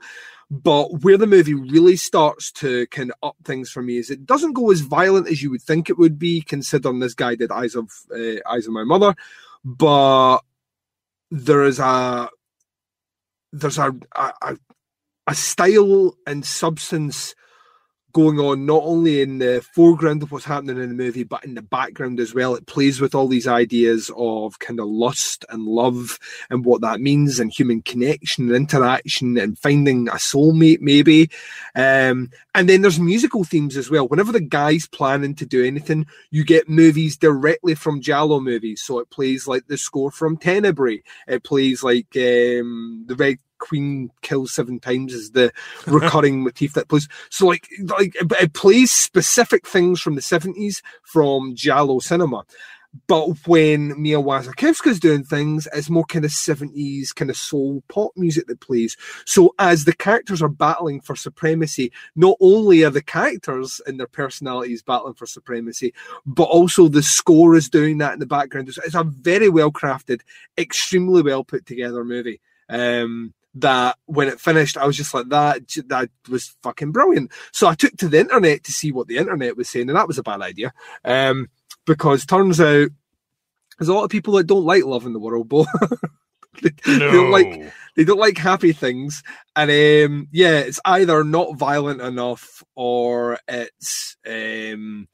[0.49, 4.25] But where the movie really starts to kind of up things for me is it
[4.25, 7.51] doesn't go as violent as you would think it would be, considering this guy did
[7.51, 9.15] Eyes of uh, Eyes of My Mother.
[9.65, 10.39] But
[11.31, 12.29] there is a
[13.51, 14.57] there's a a, a,
[15.27, 17.35] a style and substance
[18.15, 21.53] going on not only in the foreground of what's happening in the movie but in
[21.53, 22.55] the background as well.
[22.55, 26.17] It plays with all these ideas of kind of lust and love
[26.49, 31.29] and what that means and human connection and interaction and finding a soulmate maybe.
[31.75, 34.07] Um, and then there's musical themes as well.
[34.07, 38.81] Whenever the guy's planning to do anything you get movies directly from giallo movies.
[38.81, 41.03] So it plays like the score from Tenebrae.
[41.27, 45.51] It plays like um, the Red Queen kills seven times is the
[45.87, 47.07] recurring motif that plays.
[47.29, 52.43] So like like it, plays specific things from the seventies from giallo cinema.
[53.07, 58.11] But when Mia Wasikowska's doing things, it's more kind of 70s, kind of soul pop
[58.15, 58.95] music that plays.
[59.25, 64.07] So as the characters are battling for supremacy, not only are the characters and their
[64.07, 65.93] personalities battling for supremacy,
[66.25, 68.69] but also the score is doing that in the background.
[68.69, 70.21] It's a very well crafted,
[70.57, 72.39] extremely well put together movie.
[72.69, 77.31] Um, that when it finished, I was just like, that that was fucking brilliant.
[77.51, 80.07] So I took to the internet to see what the internet was saying, and that
[80.07, 80.73] was a bad idea.
[81.03, 81.49] Um,
[81.85, 82.89] because turns out
[83.77, 85.67] there's a lot of people that don't like love in the world, but
[86.61, 89.23] they, they don't like they don't like happy things.
[89.55, 95.07] And um, yeah, it's either not violent enough or it's um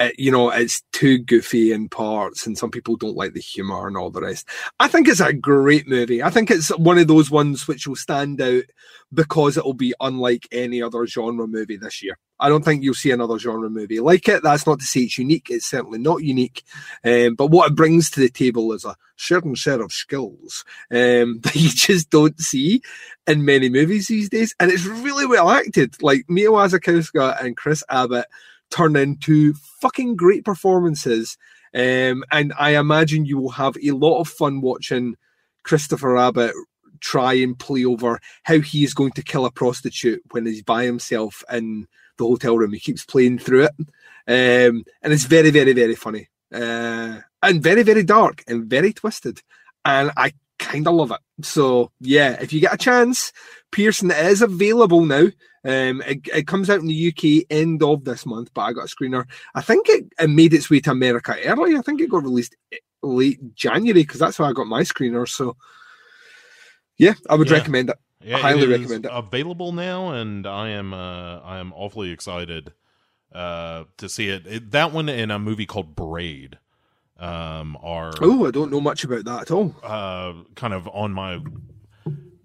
[0.00, 3.86] it, you know, it's too goofy in parts, and some people don't like the humor
[3.86, 4.48] and all the rest.
[4.80, 6.22] I think it's a great movie.
[6.22, 8.64] I think it's one of those ones which will stand out
[9.12, 12.18] because it will be unlike any other genre movie this year.
[12.40, 14.42] I don't think you'll see another genre movie like it.
[14.42, 15.46] That's not to say it's unique.
[15.50, 16.64] It's certainly not unique.
[17.04, 21.40] Um, but what it brings to the table is a certain set of skills um,
[21.42, 22.82] that you just don't see
[23.28, 24.54] in many movies these days.
[24.58, 26.02] And it's really well acted.
[26.02, 28.26] Like Mia Wasikowska and Chris Abbott
[28.70, 31.36] turn into fucking great performances.
[31.74, 35.16] Um, and I imagine you will have a lot of fun watching
[35.64, 36.54] Christopher Abbott
[37.00, 40.84] try and play over how he is going to kill a prostitute when he's by
[40.84, 42.72] himself in the hotel room.
[42.72, 43.74] He keeps playing through it.
[44.26, 46.28] Um, and it's very, very, very funny.
[46.52, 49.42] Uh, and very, very dark and very twisted.
[49.84, 50.32] And I
[50.64, 51.44] kind of love it.
[51.44, 53.32] So, yeah, if you get a chance,
[53.72, 55.26] Piercing is available now.
[55.66, 58.84] Um, it, it, comes out in the UK end of this month, but I got
[58.84, 59.24] a screener.
[59.54, 61.76] I think it, it made its way to America early.
[61.76, 62.54] I think it got released
[63.02, 65.26] late January because that's how I got my screener.
[65.26, 65.56] So,
[66.98, 67.56] yeah, I would Yeah.
[67.58, 67.96] recommend it.
[68.22, 69.10] Yeah, I highly it recommend it.
[69.12, 72.72] Available now, and I am uh, I am awfully excited
[73.34, 74.46] uh, to see it.
[74.46, 74.70] it.
[74.70, 76.58] That one in a movie called Braid
[77.24, 79.74] um, are Oh, I don't know much about that at all.
[79.82, 81.40] uh, kind of on my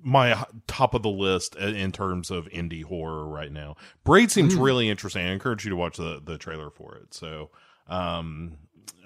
[0.01, 3.75] my top of the list in- terms of indie horror right now.
[4.05, 4.61] Braid seems Hmm.
[4.61, 5.25] really interesting.
[5.25, 7.13] I encourage you to watch the the trailer for it.
[7.13, 7.49] So
[7.87, 8.57] um,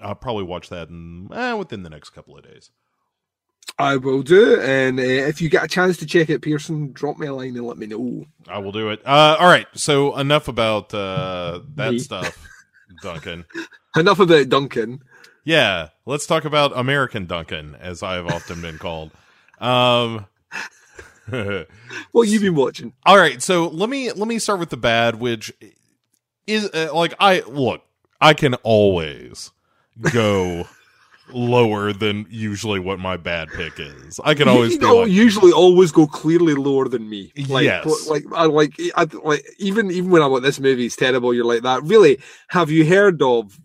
[0.02, 2.70] I'll probably watch that in, eh, within the next couple of days.
[3.78, 4.60] I will do.
[4.60, 7.56] And uh, if you get a chance to check it, Piercing, drop me a line
[7.56, 8.24] and let me know.
[8.46, 9.00] I will do it.
[9.04, 9.66] Uh, all right.
[9.74, 12.38] So enough about uh, that stuff,
[13.02, 13.46] Duncan.
[13.96, 15.02] Enough about Duncan.
[15.44, 19.10] Yeah, let's talk about American Duncan, as I have often been called.
[19.60, 20.26] Um,
[22.12, 22.92] What you been watching?
[23.06, 25.52] all right, so let me let me start with the bad, which
[26.46, 27.82] is uh, like I look.
[28.20, 29.50] I can always
[30.12, 30.66] go
[31.32, 34.20] lower than usually what my bad pick is.
[34.24, 37.32] I can always you know, like, usually always go clearly lower than me.
[37.48, 38.08] Like, Yes.
[38.08, 41.62] like, I like, I, like, even even when I'm like, this movie's terrible, you're like
[41.62, 41.82] that.
[41.84, 43.58] Really, have you heard of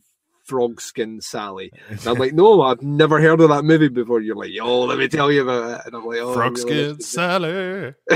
[0.50, 1.72] Frog Skin Sally?
[1.90, 4.20] And I'm like, no, I've never heard of that movie before.
[4.20, 5.86] You're like, yo, let me tell you about it.
[5.86, 7.94] And I'm like, oh, frog skin Sally.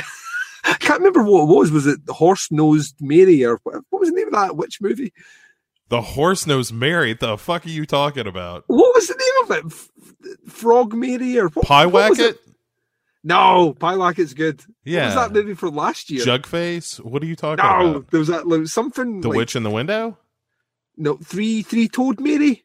[0.65, 1.71] I can't remember what it was.
[1.71, 4.79] Was it the Horse Nosed Mary or what, what was the name of that witch
[4.81, 5.13] movie?
[5.89, 7.13] The Horse Nosed Mary.
[7.13, 8.63] The fuck are you talking about?
[8.67, 9.71] What was the name of it?
[9.71, 11.65] F- Frog Mary or what?
[11.65, 12.39] Pie what it?
[13.23, 14.59] No, Pyewacket's good.
[14.59, 15.05] What Yeah.
[15.05, 16.25] was that movie from last year?
[16.25, 16.99] Jugface?
[16.99, 18.11] What are you talking no, about?
[18.11, 19.21] there was that like, something.
[19.21, 20.17] The like, Witch in the Window?
[20.97, 22.63] No, three three toed Mary.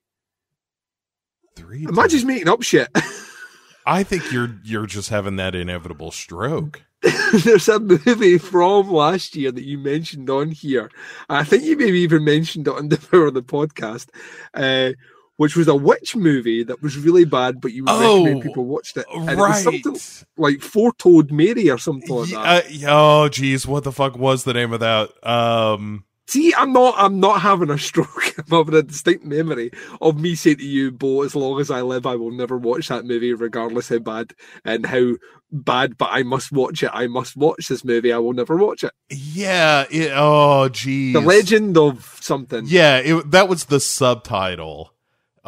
[1.57, 1.87] Three.
[1.87, 2.89] Am I just making up shit?
[3.87, 6.83] I think you're you're just having that inevitable stroke.
[7.45, 10.91] There's a movie from last year that you mentioned on here.
[11.29, 14.09] I think you maybe even mentioned it on the Power of the podcast,
[14.55, 14.93] uh,
[15.37, 18.65] which was a witch movie that was really bad, but you would Oh, recommend people
[18.65, 19.07] watched it.
[19.15, 19.63] And it was right.
[19.83, 19.97] something
[20.37, 22.67] like Four Toed Mary or something like that.
[22.67, 25.11] Uh, oh, geez, what the fuck was the name of that?
[25.27, 26.95] Um, See, I'm not.
[26.99, 28.35] I'm not having a stroke.
[28.39, 31.81] I'm having a distinct memory of me saying to you, "Bo, as long as I
[31.81, 35.15] live, I will never watch that movie, regardless how bad and how
[35.51, 36.91] bad." But I must watch it.
[36.93, 38.13] I must watch this movie.
[38.13, 38.93] I will never watch it.
[39.09, 39.87] yeah.
[39.91, 41.15] It, oh, geez.
[41.15, 42.65] The Legend of something.
[42.67, 44.93] Yeah, it, that was the subtitle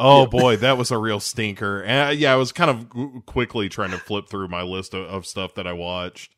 [0.03, 1.83] Oh boy, that was a real stinker.
[1.83, 5.27] And yeah, I was kind of quickly trying to flip through my list of, of
[5.27, 6.35] stuff that I watched,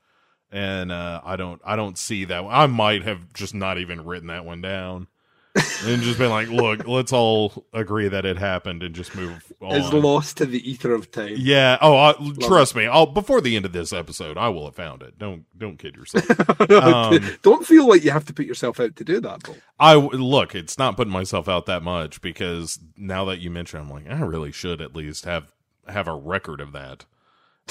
[0.53, 2.45] and uh, I don't, I don't see that.
[2.47, 5.07] I might have just not even written that one down,
[5.55, 9.75] and just been like, "Look, let's all agree that it happened and just move on."
[9.75, 11.33] Is lost to the ether of time.
[11.37, 11.77] yeah.
[11.81, 12.85] Oh, I, trust me.
[12.85, 15.17] I'll before the end of this episode, I will have found it.
[15.17, 16.25] Don't, don't kid yourself.
[16.83, 19.41] Um, Don't feel like you have to put yourself out to do that.
[19.79, 23.89] I look, it's not putting myself out that much because now that you mention, I'm
[23.89, 25.51] like, I really should at least have
[25.87, 27.05] have a record of that.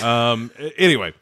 [0.05, 0.51] Um.
[0.79, 1.15] Anyway,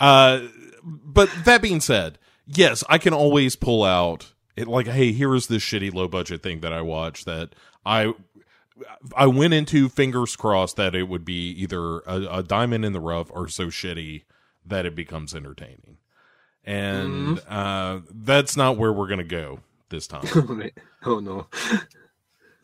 [0.00, 0.40] uh,
[0.84, 4.68] but that being said, yes, I can always pull out it.
[4.68, 8.12] Like, hey, here is this shitty low budget thing that I watched that I.
[9.16, 12.98] I went into fingers crossed that it would be either a, a diamond in the
[12.98, 14.24] rough or so shitty
[14.66, 15.98] that it becomes entertaining.
[16.64, 20.24] And uh, that's not where we're going to go this time.
[21.06, 21.46] Oh no.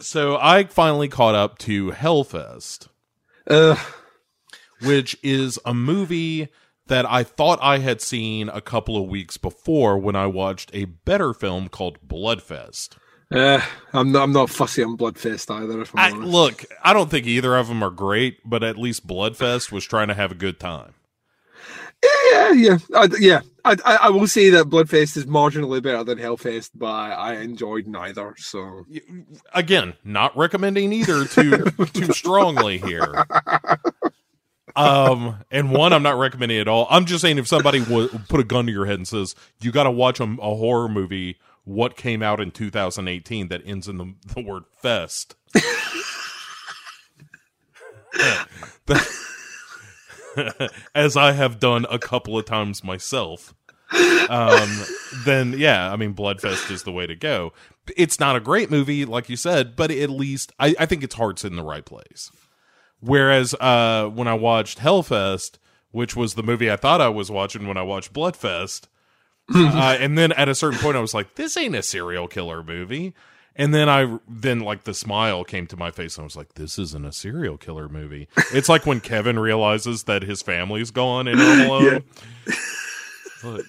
[0.00, 2.88] So I finally caught up to Hellfest,
[3.46, 3.76] Uh,
[4.82, 6.48] which is a movie
[6.90, 10.84] that I thought I had seen a couple of weeks before when I watched a
[10.86, 12.96] better film called Bloodfest.
[13.32, 13.60] uh,
[13.92, 14.24] I'm not.
[14.24, 15.80] I'm not fussy on Bloodfest either.
[15.82, 19.06] If I'm I, look, I don't think either of them are great, but at least
[19.06, 20.94] Bloodfest was trying to have a good time.
[22.32, 23.40] Yeah, yeah, I, yeah.
[23.64, 27.86] I, I, I will say that Bloodfest is marginally better than Hellfest, but I enjoyed
[27.86, 28.34] neither.
[28.38, 28.84] So
[29.52, 33.26] Again, not recommending either too too strongly here.
[34.76, 36.86] Um, and one I'm not recommending at all.
[36.90, 39.72] I'm just saying if somebody would put a gun to your head and says you
[39.72, 43.96] got to watch a, a horror movie, what came out in 2018 that ends in
[43.98, 45.34] the, the word fest.
[50.94, 53.54] As I have done a couple of times myself
[54.28, 54.84] um,
[55.24, 57.52] then yeah, I mean, Bloodfest is the way to go.
[57.96, 61.14] It's not a great movie, like you said, but at least I, I think its
[61.14, 62.30] heart's in the right place.
[63.00, 65.58] Whereas uh, when I watched Hellfest,
[65.90, 68.86] which was the movie I thought I was watching when I watched Bloodfest,
[69.52, 72.62] uh, and then at a certain point I was like, "This ain't a serial killer
[72.62, 73.14] movie."
[73.56, 76.54] And then I then like the smile came to my face and I was like,
[76.54, 81.26] "This isn't a serial killer movie." It's like when Kevin realizes that his family's gone
[81.26, 82.04] in Home Alone.
[83.42, 83.66] Look.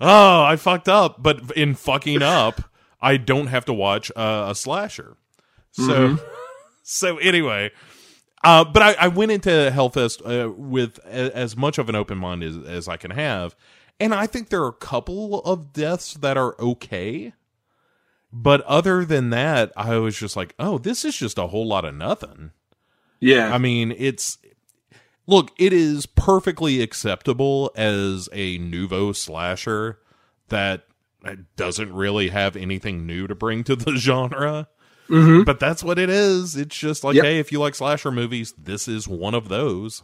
[0.00, 1.22] Oh, I fucked up.
[1.22, 2.62] But in fucking up,
[3.00, 5.16] I don't have to watch uh, a slasher.
[5.72, 6.18] So,
[6.82, 7.70] so anyway,
[8.44, 12.18] uh, but I, I went into Hellfest uh, with a, as much of an open
[12.18, 13.56] mind as, as I can have,
[14.00, 17.32] and I think there are a couple of deaths that are okay.
[18.30, 21.86] But other than that, I was just like, oh, this is just a whole lot
[21.86, 22.50] of nothing.
[23.20, 24.38] yeah, I mean, it's
[25.26, 29.98] look, it is perfectly acceptable as a nouveau slasher
[30.48, 30.84] that
[31.56, 34.68] doesn't really have anything new to bring to the genre.
[35.08, 36.56] But that's what it is.
[36.56, 37.24] It's just like, Yep.
[37.24, 40.02] hey, if you like slasher movies, this is one of those.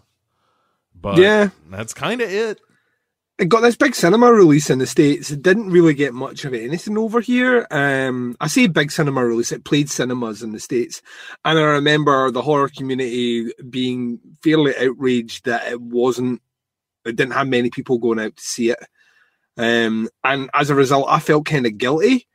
[0.95, 1.51] But Yeah.
[1.71, 2.61] that's kind of it.
[3.37, 5.33] it got this big cinema release in the states.
[5.33, 7.67] It didn't really get much of anything over here.
[7.69, 9.51] Um, I say big cinema release.
[9.51, 11.03] It played cinemas in the states,
[11.45, 16.43] and I remember the horror community being fairly outraged that it wasn't.
[17.05, 18.79] It didn't have many people going out to see it,
[19.59, 22.29] um, and as a result, I felt kind of guilty.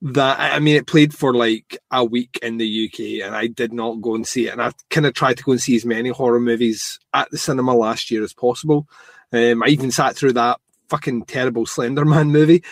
[0.00, 3.72] That I mean, it played for like a week in the UK, and I did
[3.72, 4.52] not go and see it.
[4.52, 7.38] And I kind of tried to go and see as many horror movies at the
[7.38, 8.86] cinema last year as possible.
[9.32, 12.62] Um, I even sat through that fucking terrible Slenderman movie.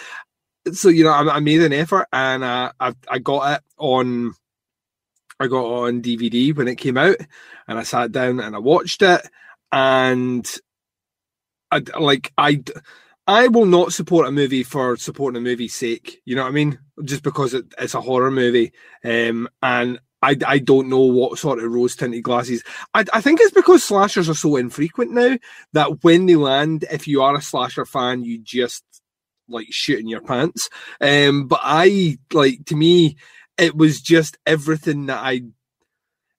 [0.73, 4.35] So you know, I, I made an effort, and uh, I I got it on.
[5.39, 7.17] I got on DVD when it came out,
[7.67, 9.29] and I sat down and I watched it,
[9.73, 10.49] and
[11.71, 12.63] I like I.
[13.27, 16.23] I will not support a movie for supporting a movie's sake.
[16.25, 16.79] You know what I mean?
[17.05, 18.73] Just because it, it's a horror movie,
[19.05, 22.63] um, and I, I don't know what sort of rose tinted glasses.
[22.95, 25.39] I, I think it's because slashers are so infrequent now
[25.73, 28.85] that when they land, if you are a slasher fan, you just
[29.49, 30.71] like shoot in your pants.
[31.01, 33.17] Um, but I like to me,
[33.59, 35.43] it was just everything that I,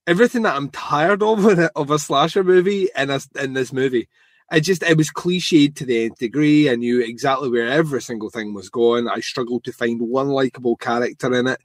[0.06, 1.46] everything that I'm tired of
[1.76, 4.08] of a slasher movie in a, in this movie.
[4.50, 6.70] I just it was cliched to the nth degree.
[6.70, 9.10] I knew exactly where every single thing was going.
[9.10, 11.60] I struggled to find one likable character in it,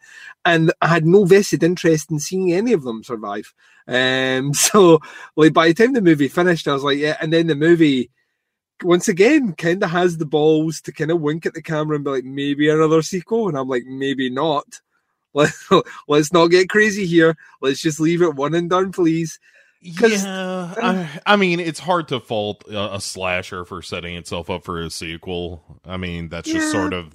[0.44, 3.54] and I had no vested interest in seeing any of them survive.
[3.86, 5.00] Um, so
[5.36, 7.16] like by the time the movie finished, I was like, yeah.
[7.20, 8.10] And then the movie
[8.82, 12.04] once again kind of has the balls to kind of wink at the camera and
[12.04, 14.80] be like, maybe another sequel, and I'm like, maybe not.
[15.34, 15.50] Let,
[16.08, 17.36] let's not get crazy here.
[17.60, 19.38] Let's just leave it one and done, please.
[19.84, 24.64] Yeah, I, I mean, it's hard to fault a, a slasher for setting itself up
[24.64, 25.80] for a sequel.
[25.84, 27.12] I mean, that's just sort of.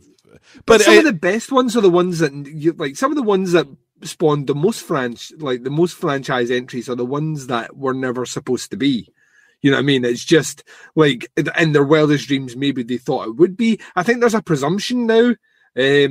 [0.65, 2.95] But But some it- of the best ones are the ones that you like.
[2.97, 3.67] Some of the ones that
[4.03, 8.25] spawned the most franch like the most franchise entries are the ones that were never
[8.25, 9.11] supposed to be.
[9.61, 10.05] You know what I mean?
[10.05, 10.63] It's just
[10.95, 13.79] like in their wildest dreams, maybe they thought it would be.
[13.95, 15.35] I think there's a presumption now um,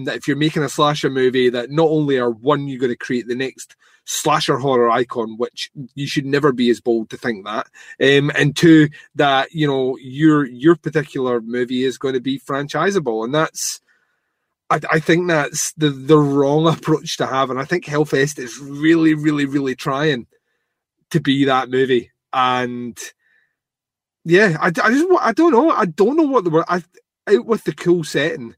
[0.04, 2.96] that if you're making a slasher movie, that not only are one, you're going to
[2.96, 3.76] create the next
[4.06, 7.66] slasher horror icon, which you should never be as bold to think that,
[8.00, 13.24] um, and two, that you know your your particular movie is going to be franchisable,
[13.24, 13.80] and that's.
[14.68, 18.58] I, I think that's the, the wrong approach to have, and I think Hellfest is
[18.58, 20.26] really, really, really trying
[21.10, 22.10] to be that movie.
[22.32, 22.98] And
[24.24, 25.70] yeah, I, I just I don't know.
[25.70, 26.64] I don't know what the word.
[26.68, 26.82] I
[27.28, 28.54] out with the cool setting,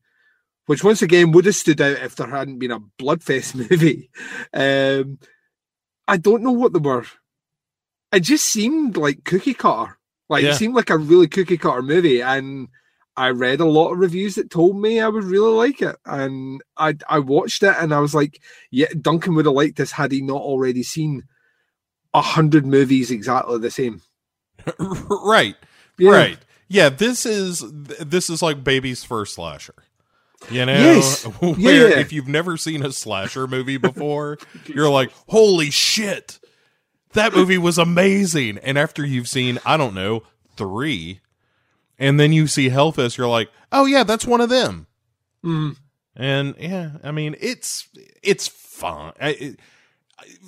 [0.67, 4.11] which once again would have stood out if there hadn't been a Bloodfest movie.
[4.53, 5.19] Um,
[6.09, 7.05] I don't know what they were.
[8.11, 9.99] It just seemed like cookie cutter.
[10.29, 10.51] Like Yeah.
[10.51, 12.69] it seemed like a really cookie cutter movie, and
[13.17, 16.63] I read a lot of reviews that told me I would really like it, and
[16.77, 18.41] I I watched it, and I was like,
[18.71, 21.25] yeah, Duncan would have liked this had he not already seen
[22.15, 24.01] a hundred movies exactly the same.
[24.79, 25.57] right.
[25.99, 26.11] Yeah.
[26.11, 26.39] Right.
[26.69, 29.75] Yeah, this is this is like baby's first slasher.
[30.51, 31.25] You know, Yes.
[31.41, 31.99] where Yeah.
[31.99, 36.39] if you've never seen a slasher movie before, you're like, "Holy shit.
[37.15, 40.23] That movie was amazing." And after you've seen, I don't know,
[40.57, 41.21] 3,
[41.99, 44.87] and then you see Hellfest, you're like, "Oh yeah, that's one of them."
[45.45, 45.77] Mm.
[46.17, 47.89] And yeah, I mean, it's
[48.23, 49.13] it's fun.
[49.21, 49.61] I, it,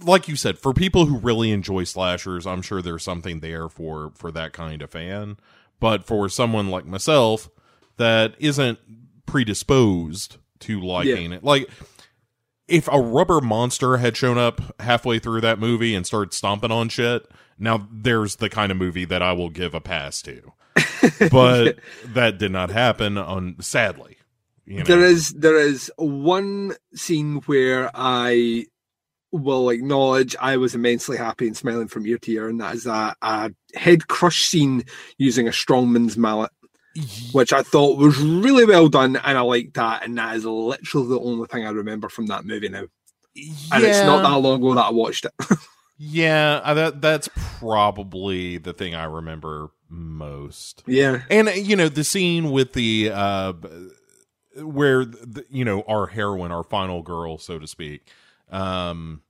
[0.04, 4.12] like you said, for people who really enjoy slashers, I'm sure there's something there for
[4.16, 5.36] for that kind of fan.
[5.78, 7.48] But for someone like myself
[7.96, 8.78] that isn't
[9.30, 11.68] predisposed to liking it, like
[12.68, 16.88] if a rubber monster had shown up halfway through that movie and started stomping on
[16.88, 17.28] shit,
[17.58, 20.52] now there's the kind of movie that I will give a pass to.
[21.30, 24.16] but that did not happen on sadly.
[24.64, 24.84] You know?
[24.84, 28.66] There is there is one scene where I
[29.32, 32.86] will acknowledge I was immensely happy and smiling from ear to ear, and that is
[32.86, 34.84] a, a head crush scene
[35.18, 36.50] using a strongman's mallet,
[37.32, 40.04] which I thought was really well done, and I liked that.
[40.04, 42.84] And that is literally the only thing I remember from that movie now.
[43.72, 45.32] And it's not that long ago that I watched it.
[46.02, 50.82] Yeah, that that's probably the thing I remember most.
[50.86, 53.52] yeah, And uh, you know, the scene with the uh
[54.56, 58.08] where the, you know our heroine, our final girl, so to speak,
[58.50, 59.20] um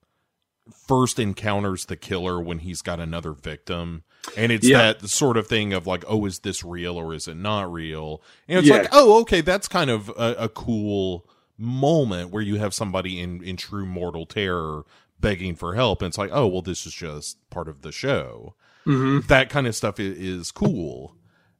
[0.86, 4.04] first encounters the killer when he's got another victim.
[4.36, 4.92] And it's Yeah.
[4.92, 8.22] that sort of thing of like, oh, is this real or is it not real?
[8.48, 8.76] And it's Yeah.
[8.76, 11.26] like, oh, okay, that's kind of a, a cool
[11.58, 14.84] moment where you have somebody in in true mortal terror
[15.20, 18.54] begging for help and it's like oh well this is just part of the show
[18.84, 21.14] hmm that kind of stuff is, is cool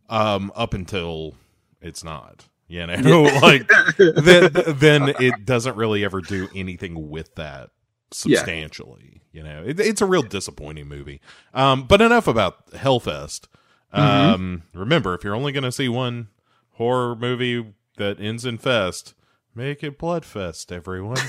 [0.09, 1.35] um up until
[1.83, 7.69] it's not you know like then then it doesn't really ever do anything with that
[8.13, 9.63] substantially you know?
[9.65, 11.21] It, it's a real disappointing movie.
[11.55, 13.47] Um but enough about hellfest.
[13.93, 16.29] Um remember if you're only going to see one
[16.73, 19.15] horror movie that ends in fest
[19.55, 21.19] make it bloodfest everyone.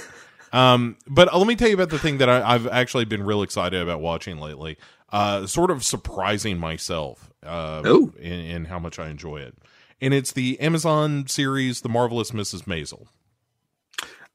[0.53, 3.41] Um but let me tell you about the thing that I, i've actually been real
[3.41, 4.77] excited about watching lately
[5.09, 7.81] uh sort of surprising myself uh
[8.19, 9.55] in, in how much i enjoy it.
[10.01, 13.07] And it's the amazon series the marvelous mrs maisel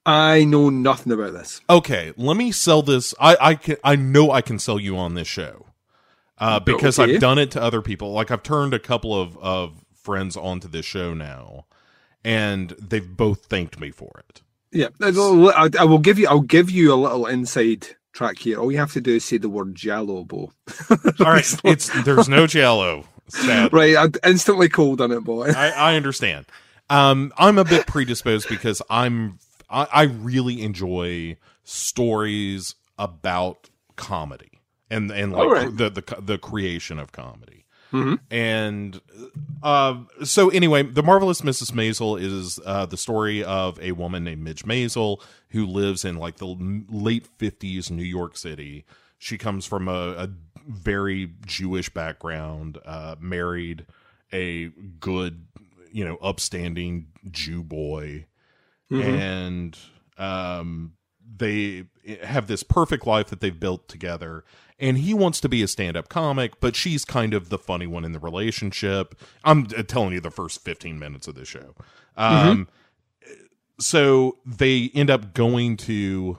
[0.07, 1.61] I know nothing about this.
[1.69, 5.15] okay let me sell this i i can i know i can sell you on
[5.15, 5.67] this show
[6.39, 7.15] uh because Okay.
[7.15, 10.69] i've done it to other people like i've turned a couple of of friends onto
[10.69, 11.65] this show now
[12.25, 14.43] and they've both thanked me for it
[14.73, 16.29] Yeah, I I will give you.
[16.29, 18.59] I'll give you a little inside track here.
[18.59, 20.53] All you have to do is say the word Jello, Bo.
[21.21, 23.95] all right it's there's no jello sadly.
[23.97, 23.97] right.
[24.23, 25.51] I instantly cold on it, boy.
[25.57, 26.47] I, I understand.
[26.91, 29.39] Um, I'm a bit predisposed because I'm
[29.69, 34.61] I, I really enjoy stories about comedy
[34.91, 35.77] and and like right.
[35.77, 37.65] the, the the creation of comedy.
[37.93, 38.19] Mhm.
[38.31, 39.01] And
[39.63, 41.73] uh, so anyway, the marvelous Mrs.
[41.73, 46.37] Maisel is uh, the story of a woman named Midge Maisel who lives in like
[46.37, 46.57] the
[46.91, 48.85] late fifties New York City.
[49.19, 50.31] She comes from a, a
[50.69, 53.87] very Jewish background, uh, married
[54.33, 54.67] a
[55.01, 55.47] good,
[55.93, 58.27] you know, upstanding Jew boy,
[58.91, 59.79] and
[60.19, 60.93] um,
[61.37, 61.85] they
[62.23, 64.45] have this perfect life that they've built together.
[64.79, 68.05] And he wants to be a stand-up comic, but she's kind of the funny one
[68.05, 69.15] in the relationship.
[69.43, 71.75] I'm uh, telling you the first 15 minutes of the show.
[72.17, 72.69] Um,
[73.79, 76.39] So they end up going to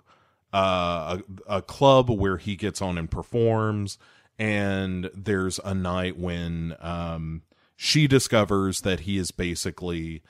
[0.54, 3.98] uh, a, a club where he gets on and performs,
[4.40, 7.44] and there's a night when um,
[7.76, 10.24] she discovers that he is basically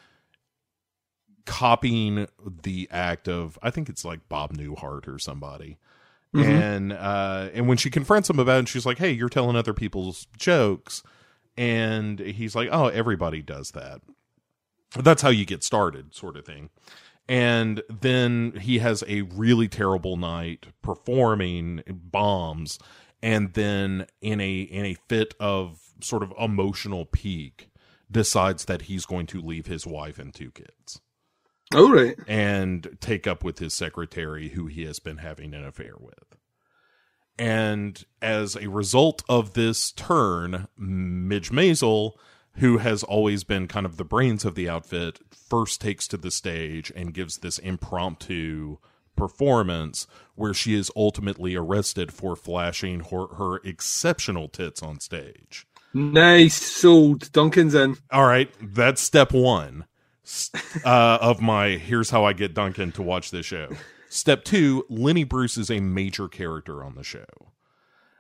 [1.48, 2.28] copying
[2.62, 5.80] the act of I think it's like Bob Newhart or somebody.
[6.36, 9.74] And uh and when she confronts him about it, she's like, Hey, you're telling other
[9.74, 11.02] people's jokes.
[11.58, 14.02] And he's like, Oh, everybody does that.
[14.96, 16.70] That's how you get started, sort of thing.
[17.28, 22.78] And then he has a really terrible night performing bombs,
[23.22, 27.70] and then in a in a fit of sort of emotional peak,
[28.12, 31.02] decides that he's going to leave his wife and two kids
[31.76, 32.18] All right.
[32.28, 36.38] and take up with his secretary who he has been having an affair with.
[37.38, 42.14] And as a result of this turn, Midge Maisel,
[42.54, 46.32] who has always been kind of the brains of the outfit, first takes to the
[46.32, 48.78] stage and gives this impromptu
[49.16, 55.68] performance where she is ultimately arrested for flashing her, her exceptional tits on stage.
[55.94, 56.56] Nice.
[56.56, 57.32] Sold.
[57.32, 57.98] Duncan's in.
[58.12, 59.86] All right, that's step one
[60.86, 63.70] uh, of my here's how I get Duncan to watch this show.
[64.10, 67.26] Step two, Lenny Bruce is a major character on the show.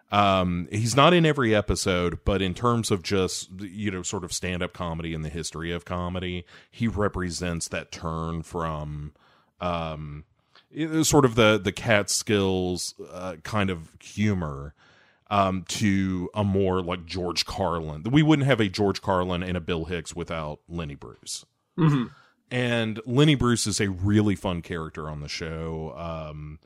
[0.10, 4.32] Um, he's not in every episode, but in terms of just you know sort of
[4.32, 9.14] stand up comedy and the history of comedy, he represents that turn from
[9.60, 10.24] um,
[11.03, 14.74] sort of the the Catskills uh, kind of humor
[15.30, 18.03] um, to a more like George Carlin.
[18.03, 21.45] We wouldn't have a George Carlin and a Bill Hicks without Lenny Bruce.
[22.49, 25.93] And Lenny Bruce is a really fun character on the show.
[25.97, 26.59] Um,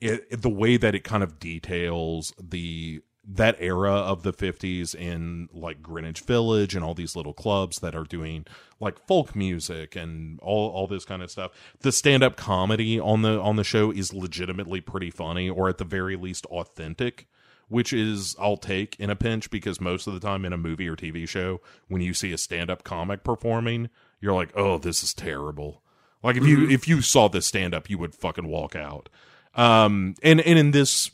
[0.00, 4.96] it, it- the way that it kind of details the that era of the 50s
[4.96, 8.44] in like Greenwich Village and all these little clubs that are doing
[8.80, 11.52] like folk music and all all this kind of stuff.
[11.82, 15.84] The stand-up comedy on the on the show is legitimately pretty funny or at the
[15.84, 17.28] very least authentic,
[17.68, 20.88] which is I'll take in a pinch because most of the time in a movie
[20.88, 23.88] or TV show when you see a stand-up comic performing,
[24.22, 25.82] you're like, "Oh, this is terrible."
[26.22, 29.08] Like if you if you saw this stand up, you would fucking walk out.
[29.54, 31.10] Um, and and in this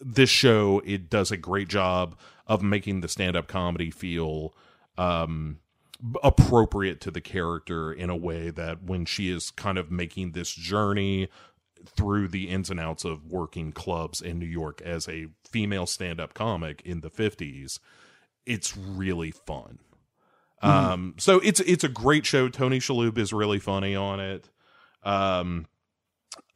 [0.00, 4.54] this show, it does a great job of making the stand up comedy feel
[4.98, 5.60] um
[6.22, 10.52] appropriate to the character in a way that when she is kind of making this
[10.52, 11.28] journey
[11.84, 16.20] through the ins and outs of working clubs in New York as a female stand
[16.20, 17.78] up comic in the 50s,
[18.46, 19.78] it's really fun.
[20.62, 22.48] Um, so it's it's a great show.
[22.48, 24.48] Tony Shalhoub is really funny on it.
[25.02, 25.66] Um,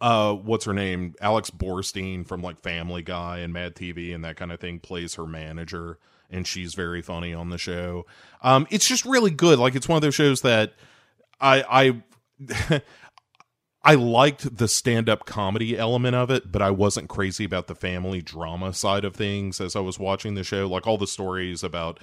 [0.00, 1.14] uh, what's her name?
[1.20, 5.14] Alex Borstein from like Family Guy and Mad TV and that kind of thing plays
[5.14, 5.98] her manager,
[6.30, 8.04] and she's very funny on the show.
[8.42, 9.58] Um, it's just really good.
[9.58, 10.74] Like it's one of those shows that
[11.40, 12.02] I
[12.38, 12.82] I.
[13.86, 17.74] I liked the stand up comedy element of it, but I wasn't crazy about the
[17.74, 20.66] family drama side of things as I was watching the show.
[20.66, 22.00] Like all the stories about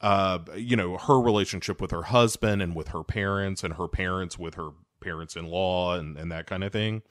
[0.00, 4.38] uh you know her relationship with her husband and with her parents and her parents
[4.38, 4.70] with her
[5.00, 7.02] parents in law and, and that kind of thing.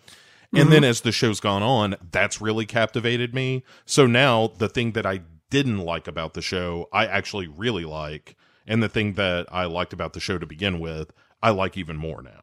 [0.53, 3.63] And then as the show's gone on that's really captivated me.
[3.85, 8.35] So now the thing that i didn't like about the show i actually really like
[8.65, 11.11] and the thing that i liked about the show to begin with
[11.43, 12.41] i like even more now.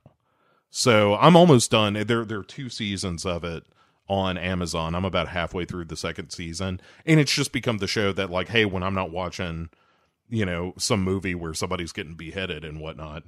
[0.69, 1.95] So i'm almost done.
[1.95, 3.65] There there are two seasons of it
[4.07, 4.95] on amazon.
[4.95, 8.49] I'm about halfway through the second season and it's just become the show that like
[8.49, 9.71] hey when i'm not watching
[10.29, 13.25] you know, some movie where somebody's getting beheaded and whatnot,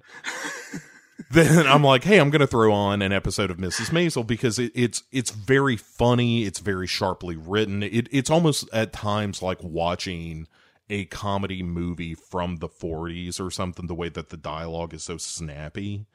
[1.31, 3.91] then I'm like, hey, I'm going to throw on an episode of Mrs.
[3.91, 7.83] Maisel because it, it's it's very funny, it's very sharply written.
[7.83, 10.47] It it's almost at times like watching
[10.89, 13.87] a comedy movie from the 40s or something.
[13.87, 16.07] The way that the dialogue is so snappy,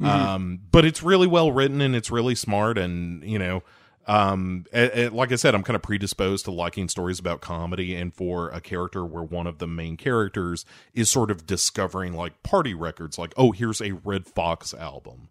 [0.00, 3.62] um, but it's really well written and it's really smart and you know
[4.08, 7.94] um a- a- like i said i'm kind of predisposed to liking stories about comedy
[7.94, 12.42] and for a character where one of the main characters is sort of discovering like
[12.42, 15.28] party records like oh here's a Redd Foxx album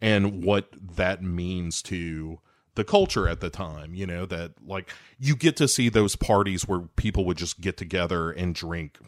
[0.00, 2.40] and what that means to
[2.74, 6.66] the culture at the time you know that like you get to see those parties
[6.66, 8.98] where people would just get together and drink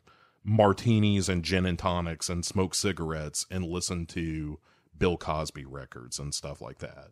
[0.44, 4.58] martinis and gin and tonics and smoke cigarettes and listen to
[4.96, 7.08] bill cosby records and stuff like that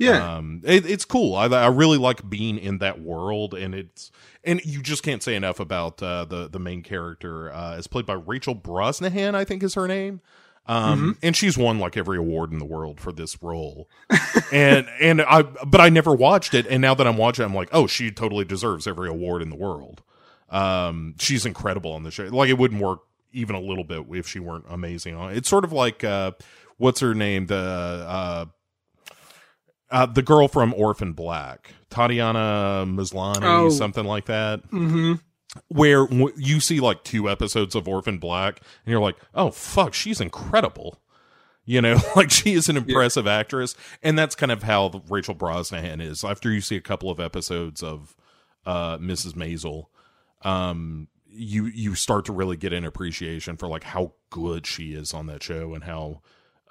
[0.00, 0.36] Yeah.
[0.36, 1.34] um it, it's cool.
[1.36, 4.10] I, I really like being in that world and it's
[4.42, 8.06] and you just can't say enough about uh the the main character uh is played
[8.06, 10.20] by rachel brosnahan i think is her name.
[10.66, 13.88] Um and she's won like every award in the world for this role.
[14.52, 17.54] And and i but i never watched it and now that i'm watching it, i'm
[17.54, 20.02] like oh she totally deserves every award in the world.
[20.48, 22.24] Um she's incredible on the show.
[22.24, 23.00] Like it wouldn't work
[23.32, 25.36] even a little bit if she weren't amazing on it.
[25.36, 26.32] It's sort of like uh
[26.78, 27.46] what's her name?
[27.46, 28.48] The
[29.90, 33.70] uh the girl from Orphan Black, Tatiana Maslany, Oh.
[33.70, 35.14] something like that, mm-hmm.
[35.68, 39.94] where w- you see like two episodes of Orphan Black, and you're like, "Oh fuck,
[39.94, 41.00] she's incredible,"
[41.64, 46.00] You know, like she is an impressive actress, and that's kind of how Rachel Brosnahan
[46.02, 46.24] is.
[46.24, 48.16] After you see a couple of episodes of
[48.66, 49.34] uh, Mrs.
[49.34, 49.84] Maisel,
[50.42, 55.12] um, you you start to really get an appreciation for like how good she is
[55.14, 56.22] on that show and how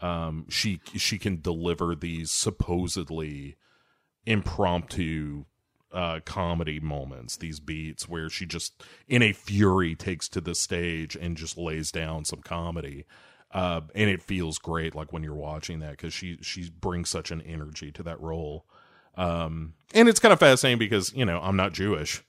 [0.01, 3.55] um, she she can deliver these supposedly
[4.25, 5.45] impromptu
[5.91, 11.15] uh, comedy moments, these beats where she just in a fury takes to the stage
[11.15, 13.05] and just lays down some comedy.
[13.51, 17.31] Uh, and it feels great like when you're watching that because she she brings such
[17.31, 18.65] an energy to that role.
[19.17, 22.23] Um, and it's kind of fascinating because you know I'm not Jewish,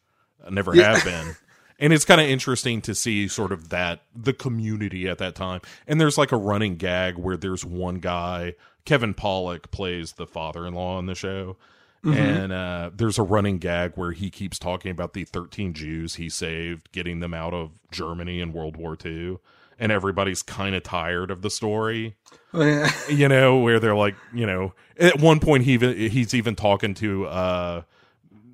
[0.44, 0.94] I never Yeah.
[0.94, 1.36] have been.
[1.80, 5.60] And it's kind of interesting to see sort of that the community at that time.
[5.86, 8.54] And there's like a running gag where there's one guy,
[8.84, 11.56] Kevin Pollak plays the father-in-law on the show.
[12.02, 16.30] And uh, there's a running gag where he keeps talking about the 13 Jews he
[16.30, 19.36] saved, getting them out of Germany in World War II.
[19.78, 22.16] And everybody's kind of tired of the story
[22.54, 22.90] Oh, yeah.
[23.08, 26.94] you know, where they're like, you know, at one point he even he's even talking
[26.94, 27.82] to uh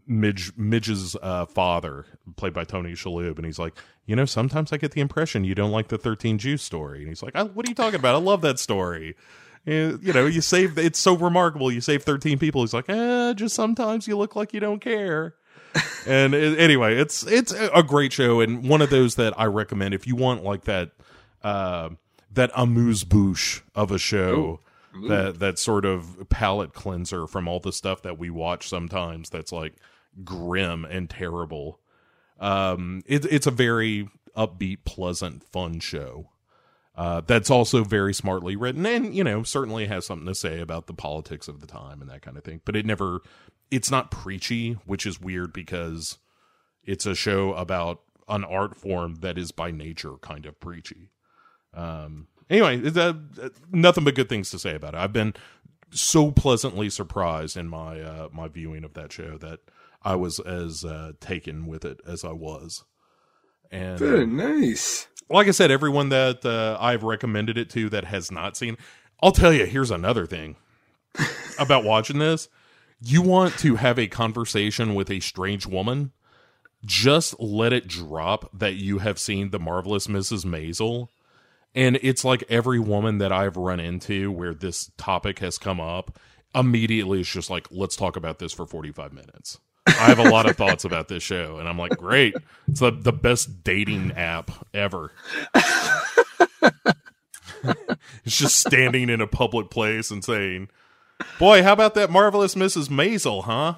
[0.07, 3.75] Midge Midge's uh father, played by Tony Shalhoub, and he's like,
[4.07, 7.09] you know, sometimes I get the impression you don't like the thirteen Jews story, and
[7.09, 8.15] he's like, I, what are you talking about?
[8.15, 9.17] I love that story.
[9.65, 11.73] You know, you save it's so remarkable.
[11.73, 12.61] You save thirteen people.
[12.61, 15.35] He's like, eh, just sometimes you look like you don't care.
[16.07, 19.93] and it, anyway, it's it's a great show and one of those that I recommend
[19.93, 20.93] if you want like that
[21.43, 21.91] uh
[22.33, 24.61] that amuse bouche of a show
[25.09, 29.53] that that sort of palate cleanser from all the stuff that we watch sometimes that's
[29.53, 29.75] like
[30.25, 31.81] grim and terrible.
[32.39, 36.31] Um it, it's a very upbeat, pleasant, fun show.
[36.97, 40.87] Uh, that's also very smartly written and you know certainly has something to say about
[40.87, 43.21] the politics of the time and that kind of thing but it never
[43.71, 46.17] it's not preachy which is weird because
[46.85, 51.11] it's a show about an art form that is by nature kind of preachy
[51.75, 53.13] um anyway uh,
[53.71, 55.35] nothing but good things to say about it i've been
[55.91, 59.61] so pleasantly surprised in my uh my viewing of that show that
[60.07, 62.85] i was as uh taken with it as i was
[63.71, 65.09] and uh, Very nice.
[65.29, 68.77] like I said, everyone that uh, I've recommended it to that has not seen,
[69.21, 69.67] I'll tell you.
[69.67, 70.57] Here's another thing
[71.59, 72.49] about watching this:
[73.01, 76.13] you want to have a conversation with a strange woman,
[76.85, 80.45] just let it drop that you have seen the marvelous Mrs.
[80.45, 81.09] Maisel.
[81.75, 86.19] And it's like every woman that I've run into where this topic has come up,
[86.55, 89.59] immediately it's just like, let's talk about this for 45 minutes.
[89.87, 92.35] I have a lot of thoughts about this show, and I'm like, great.
[92.69, 95.13] It's the, the best dating app ever.
[98.25, 100.69] it's just standing in a public place and saying,
[101.39, 102.89] Boy, how about that marvelous Mrs.
[102.89, 103.77] Maisel, huh?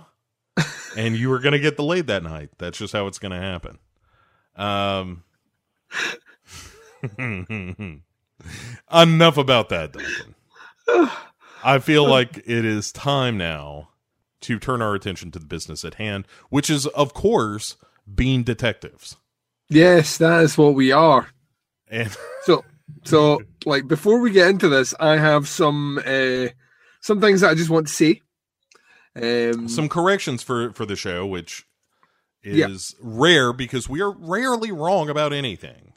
[0.96, 2.50] And you were going to get delayed that night.
[2.58, 3.78] That's just how it's going to happen.
[4.56, 5.22] Um,
[8.92, 10.34] enough about that, Duncan.
[11.64, 13.90] I feel like it is time now
[14.42, 17.76] to turn our attention to the business at hand, which is, of course,
[18.14, 19.16] being detectives.
[19.68, 21.28] Yes, that is what we are.
[21.90, 22.64] And So,
[23.04, 26.48] so like before we get into this, I have some uh,
[27.00, 28.22] some things that I just want to say.
[29.20, 31.66] Um, some corrections for for the show, which
[32.44, 32.68] Yeah.
[32.68, 35.92] is rare because we are rarely wrong about anything.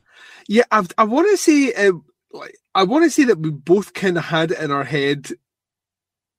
[0.48, 1.94] yeah, I've, I want to say, uh,
[2.34, 5.30] like, I want to say that we both kind of had it in our head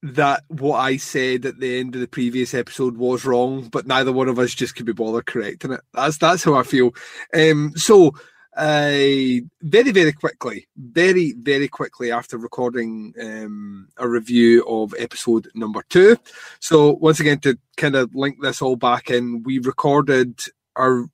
[0.02, 4.12] that what I said at the end of the previous episode was wrong, but neither
[4.12, 5.80] one of us just could be bothered correcting it.
[5.94, 6.92] That's that's how I feel.
[7.32, 8.14] Um, so,
[8.56, 15.84] uh, very very quickly, very very quickly after recording um, a review of episode number
[15.88, 16.16] two.
[16.58, 20.40] So once again, to kind of link this all back in, we recorded
[20.74, 21.06] our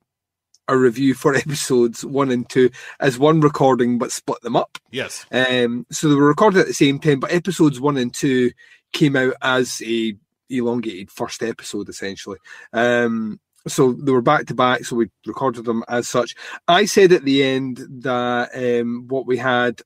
[0.69, 2.69] a review for episodes one and two
[2.99, 4.77] as one recording, but split them up.
[4.91, 5.25] Yes.
[5.31, 8.51] Um, so they were recorded at the same time, but episodes one and two
[8.91, 10.15] came out as a
[10.49, 12.37] elongated first episode, essentially.
[12.73, 16.35] Um, so they were back to back, so we recorded them as such.
[16.67, 19.81] I said at the end that um, what we had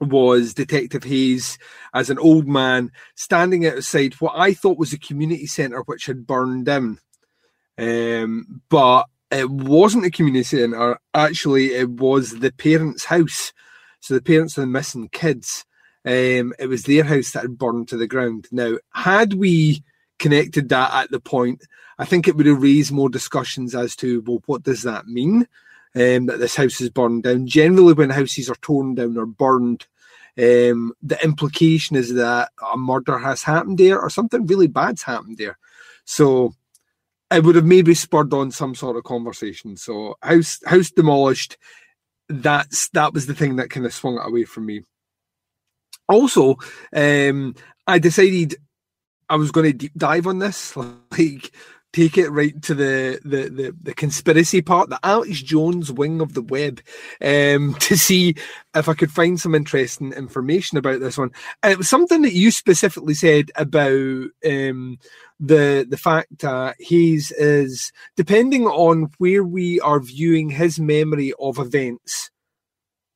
[0.00, 1.58] was Detective Hayes
[1.94, 6.26] as an old man standing outside what I thought was a community centre which had
[6.26, 6.98] burned down.
[7.78, 10.98] Um, but it wasn't a community centre.
[11.14, 13.52] Actually, it was the parents' house.
[14.00, 15.64] So the parents of the missing kids.
[16.04, 18.48] Um, it was their house that had burned to the ground.
[18.50, 19.84] Now, had we
[20.18, 21.64] connected that at the point,
[21.98, 25.46] I think it would have raised more discussions as to well, what does that mean?
[25.94, 27.46] Um, that this house is burned down.
[27.46, 29.86] Generally, when houses are torn down or burned,
[30.38, 35.36] um, the implication is that a murder has happened there or something really bad's happened
[35.36, 35.58] there.
[36.04, 36.54] So
[37.30, 39.76] it would have maybe spurred on some sort of conversation.
[39.76, 41.58] So house house demolished.
[42.28, 44.84] That's that was the thing that kind of swung it away from me.
[46.12, 46.58] Also,
[46.94, 47.54] um,
[47.86, 48.56] I decided
[49.28, 51.52] I was going to deep dive on this, like
[51.92, 56.34] take it right to the the the, the conspiracy part, the Alex Jones wing of
[56.34, 56.80] the web,
[57.22, 58.34] um, to see
[58.74, 61.30] if I could find some interesting information about this one.
[61.62, 64.98] And it was something that you specifically said about um,
[65.40, 71.58] the the fact that Hayes is depending on where we are viewing his memory of
[71.58, 72.30] events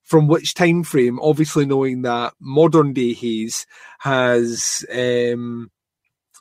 [0.06, 3.66] from which time frame obviously knowing that modern day Hayes
[3.98, 5.70] has um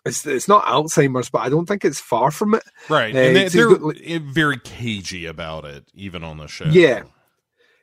[0.06, 2.64] it's, it's not Alzheimer's, but I don't think it's far from it.
[2.90, 3.14] Right.
[3.14, 6.66] Uh, and they, they're got, like- very cagey about it, even on the show.
[6.66, 7.04] Yeah.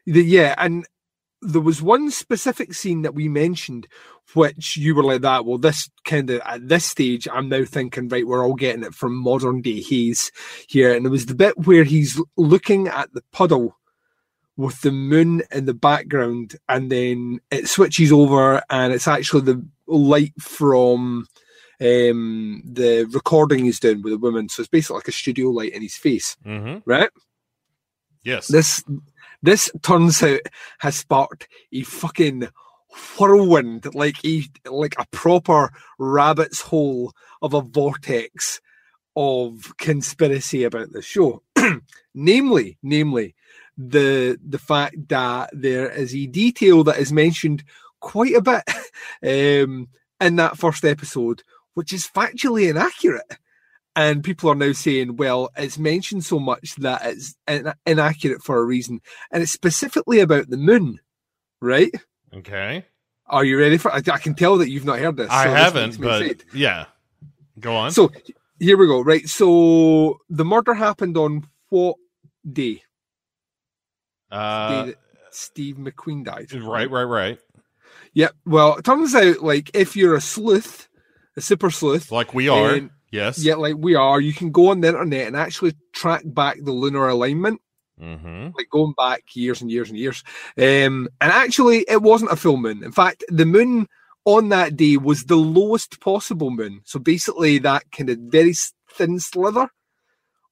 [0.07, 0.87] The- yeah, and
[1.43, 3.89] there was one specific scene that we mentioned,
[4.35, 5.45] which you were like that.
[5.45, 8.95] Well, this kind of at this stage, I'm now thinking, right, we're all getting it
[8.95, 10.31] from modern day Hayes
[10.69, 13.77] here, and it was the bit where he's looking at the puddle
[14.57, 19.65] with the moon in the background, and then it switches over, and it's actually the
[19.87, 21.27] light from
[21.81, 25.73] um the recording he's doing with a woman so it's basically like a studio light
[25.73, 27.11] in his face hmm right
[28.23, 28.47] Yes.
[28.47, 28.85] this
[29.43, 30.41] this turns out
[30.79, 32.49] has sparked a fucking
[33.19, 38.61] whirlwind, like a like a proper rabbit's hole of a vortex
[39.17, 41.43] of conspiracy about the show.
[42.15, 43.35] namely, namely,
[43.77, 47.65] the the fact that there is a detail that is mentioned
[48.01, 48.63] quite a bit
[49.65, 49.89] um,
[50.21, 51.43] in that first episode,
[51.75, 53.39] which is factually inaccurate
[53.95, 58.59] and people are now saying, well, it's mentioned so much that it's in- inaccurate for
[58.59, 59.01] a reason,
[59.31, 61.01] and it's specifically about the moon,
[61.61, 61.93] right?
[62.35, 62.87] okay.
[63.27, 63.93] Are you ready for?
[63.93, 65.31] I, I can tell that you've not heard this.
[65.31, 66.45] I so this haven't, me but excited.
[66.53, 66.87] yeah.
[67.61, 67.91] Go on.
[67.91, 68.11] So
[68.59, 69.01] here we go.
[69.01, 69.27] Right.
[69.27, 71.97] So the murder happened on what
[72.51, 72.83] day?
[74.33, 74.91] Uh,
[75.31, 76.53] Steve McQueen died.
[76.53, 77.39] right, right, right.
[78.15, 78.33] Yep.
[78.45, 80.89] Well, it turns out, like, if you're a sleuth,
[81.37, 82.75] a super sleuth, Like we are.
[82.75, 83.39] and- yes.
[83.39, 86.73] yeah, like we are, you can go on the internet and actually track back the
[86.73, 87.61] lunar alignment.
[88.01, 88.49] Mm-hmm.
[88.57, 90.25] like going back years and years and years.
[90.59, 92.83] Um, and actually, it wasn't a full moon.
[92.83, 93.87] In fact, the moon
[94.25, 96.81] on that day was the lowest possible moon.
[96.85, 98.55] So basically, that kind of very
[98.93, 99.69] thin slither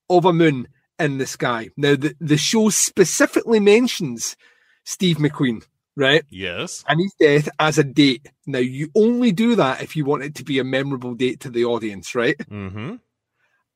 [0.08, 0.68] of a moon
[1.00, 1.70] in the sky.
[1.76, 4.36] Now, the, the show specifically mentions
[4.84, 5.64] Steve McQueen,
[5.96, 6.24] right?
[6.30, 6.84] Yes.
[6.88, 8.28] And his death as a date.
[8.46, 11.50] Now, you only do that if you want it to be a memorable date to
[11.50, 12.38] the audience, right?
[12.38, 12.96] Mm-hmm.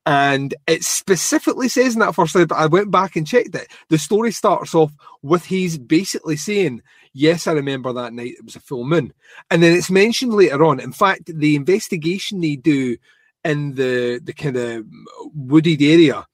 [0.05, 3.67] and it specifically says in that first slide, but I went back and checked it.
[3.89, 4.91] The story starts off
[5.23, 6.81] with he's basically saying,
[7.17, 9.13] Yes, I remember that night, it was a full moon.
[9.49, 10.81] And then it's mentioned later on.
[10.81, 12.97] In fact, the investigation they do
[13.45, 14.85] in the, the kind of
[15.33, 16.27] wooded area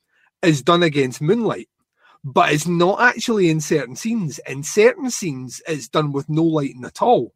[0.43, 1.69] is done against moonlight,
[2.23, 4.39] but it's not actually in certain scenes.
[4.47, 7.33] In certain scenes, it's done with no lighting at all.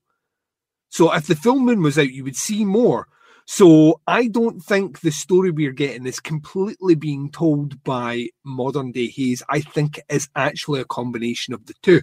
[0.89, 3.07] So if the full moon was out, you would see more.
[3.45, 9.07] So I don't think the story we're getting is completely being told by modern day
[9.07, 9.43] Hayes.
[9.49, 12.01] I think it is actually a combination of the two.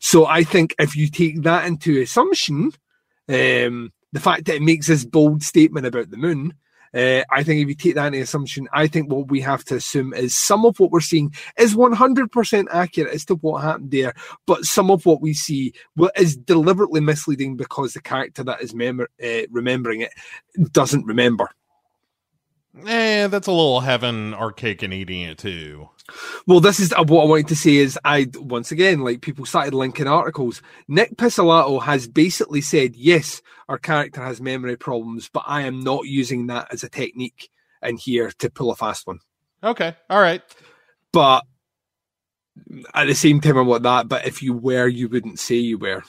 [0.00, 2.72] So I think if you take that into assumption,
[3.28, 6.54] um, the fact that it makes this bold statement about the moon,
[6.96, 9.76] uh, I think if you take that into assumption, I think what we have to
[9.76, 14.14] assume is some of what we're seeing is 100% accurate as to what happened there,
[14.46, 15.74] but some of what we see
[16.16, 20.12] is deliberately misleading because the character that is mem- uh, remembering it
[20.72, 21.50] doesn't remember.
[22.86, 23.80] Eh, that's a little
[24.34, 25.88] our cake and eating it too.
[26.46, 29.44] Well, this is uh, what I wanted to say is I once again like people
[29.44, 30.62] started linking articles.
[30.88, 36.06] Nick Pizzolatto has basically said yes, our character has memory problems, but I am not
[36.06, 37.50] using that as a technique
[37.82, 39.20] in here to pull a fast one.
[39.62, 39.96] Okay.
[40.08, 40.42] All right.
[41.12, 41.44] But
[42.94, 44.08] at the same time, I'm like that.
[44.08, 46.02] But if you were, you wouldn't say you were.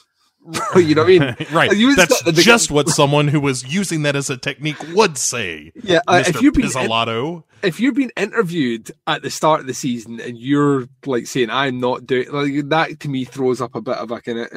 [0.77, 1.21] you know what I mean?
[1.51, 1.71] right.
[1.97, 5.71] That's the- just what someone who was using that as a technique would say.
[5.83, 7.43] Yeah, uh, if you've been Pizzolatto.
[7.63, 11.79] if you're being interviewed at the start of the season and you're like saying I'm
[11.79, 14.47] not doing like that to me throws up a bit of a kind of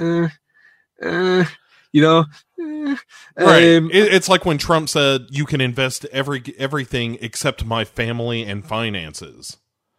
[1.02, 1.44] uh, uh,
[1.92, 2.24] you know
[2.60, 2.96] eh,
[3.36, 3.76] Right.
[3.76, 8.42] um, It- it's like when Trump said you can invest every everything except my family
[8.44, 9.56] and finances.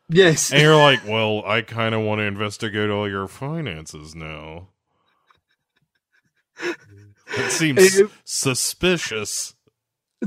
[0.09, 4.69] yes And you're like, well, I kind of want to investigate all your finances now.
[7.37, 9.55] It seems Um, suspicious.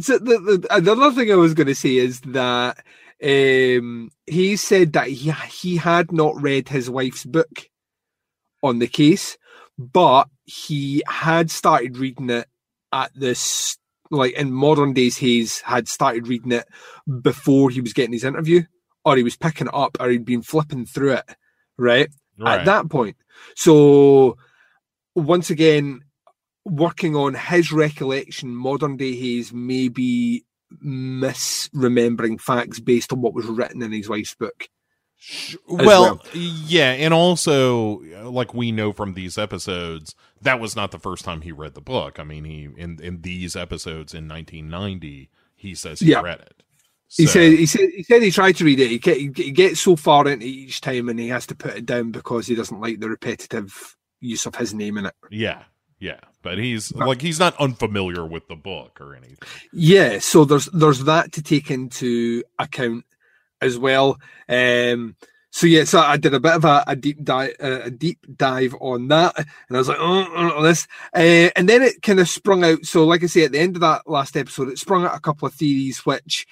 [0.00, 2.78] So the, the, another thing I was going to say is that
[3.22, 7.68] um, he said that he he had not read his wife's book
[8.62, 9.36] on the case,
[9.78, 12.48] but he had started reading it
[12.92, 13.78] at this
[14.10, 15.18] like in modern days.
[15.18, 16.66] Hayes had started reading it
[17.22, 18.62] before he was getting his interview,
[19.04, 21.36] or he was picking it up, or he'd been flipping through it,
[21.78, 22.08] right?
[22.38, 22.60] Right.
[22.60, 23.16] at that point.
[23.54, 24.38] So
[25.14, 26.02] once again,
[26.64, 30.44] working on his recollection, modern day Hayes may be
[30.82, 34.68] misremembering facts based on what was written in his wife's book.
[35.68, 36.22] well, well.
[36.34, 41.40] yeah, and also like we know from these episodes, that was not the first time
[41.42, 42.18] he read the book.
[42.18, 46.20] I mean, he in in these episodes in 1990, he says he Yeah.
[46.20, 46.62] read it.
[47.16, 48.90] He said he said he said he tried to read it.
[48.90, 51.86] He, get, he gets so far into each time and he has to put it
[51.86, 55.14] down because he doesn't like the repetitive use of his name in it.
[55.30, 55.62] Yeah,
[56.04, 59.38] yeah, but he's like he's not unfamiliar with the book or anything.
[59.72, 63.06] Yeah, so there's there's that to take into account
[63.62, 64.18] as well.
[64.46, 65.16] Um,
[65.50, 68.74] so yeah, so I did a bit of a, a deep dive, a deep dive
[68.80, 72.28] on that, and I was like, oh, oh, this, uh, and then it kind of
[72.28, 72.84] sprung out.
[72.84, 75.20] So, like I say, at the end of that last episode, it sprung out a
[75.20, 76.46] couple of theories, which,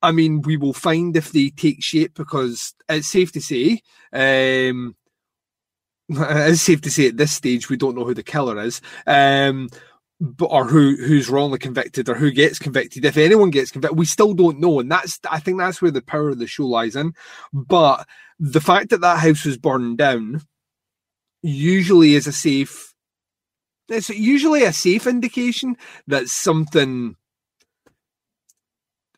[0.00, 3.82] I mean, we will find if they take shape because it's safe to say,
[4.14, 4.96] um,
[6.08, 8.80] it's safe to say at this stage we don't know who the killer is.
[9.06, 9.68] Um,
[10.20, 14.04] but or who who's wrongly convicted or who gets convicted if anyone gets convicted we
[14.04, 16.94] still don't know and that's i think that's where the power of the show lies
[16.96, 17.12] in
[17.52, 18.06] but
[18.38, 20.40] the fact that that house was burned down
[21.42, 22.94] usually is a safe
[23.88, 25.76] it's usually a safe indication
[26.06, 27.16] that something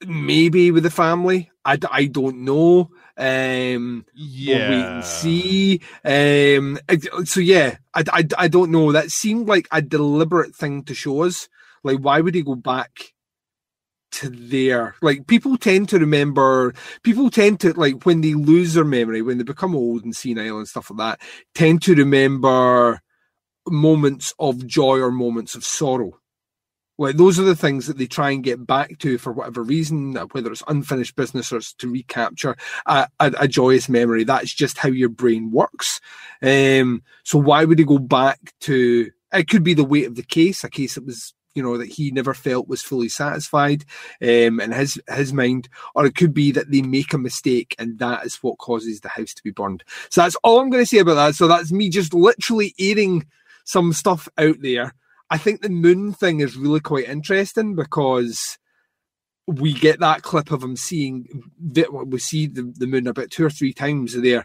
[0.06, 5.80] maybe with the family i, I don't know um Yeah, We'll wait and see.
[6.04, 6.78] Um,
[7.24, 8.92] so yeah, I, I, I don't know.
[8.92, 11.48] That seemed like a deliberate thing to show us.
[11.82, 13.14] Like, why would he go back
[14.12, 14.96] to there?
[15.02, 16.74] Like, people tend to remember.
[17.02, 20.58] People tend to like when they lose their memory, when they become old and senile
[20.58, 21.20] and stuff like that.
[21.54, 23.00] Tend to remember
[23.68, 26.18] moments of joy or moments of sorrow.
[26.98, 30.14] Like those are the things that they try and get back to for whatever reason,
[30.32, 34.24] whether it's unfinished business or it's to recapture a, a, a joyous memory.
[34.24, 36.00] That's just how your brain works.
[36.42, 39.10] Um, so why would he go back to?
[39.32, 41.88] It could be the weight of the case, a case that was you know that
[41.88, 43.84] he never felt was fully satisfied
[44.22, 47.98] um, in his his mind, or it could be that they make a mistake and
[47.98, 49.82] that is what causes the house to be burned.
[50.10, 51.34] So that's all I'm going to say about that.
[51.34, 53.26] So that's me just literally airing
[53.64, 54.94] some stuff out there.
[55.30, 58.58] I think the moon thing is really quite interesting because
[59.46, 63.50] we get that clip of him seeing we see the, the moon about two or
[63.50, 64.44] three times there.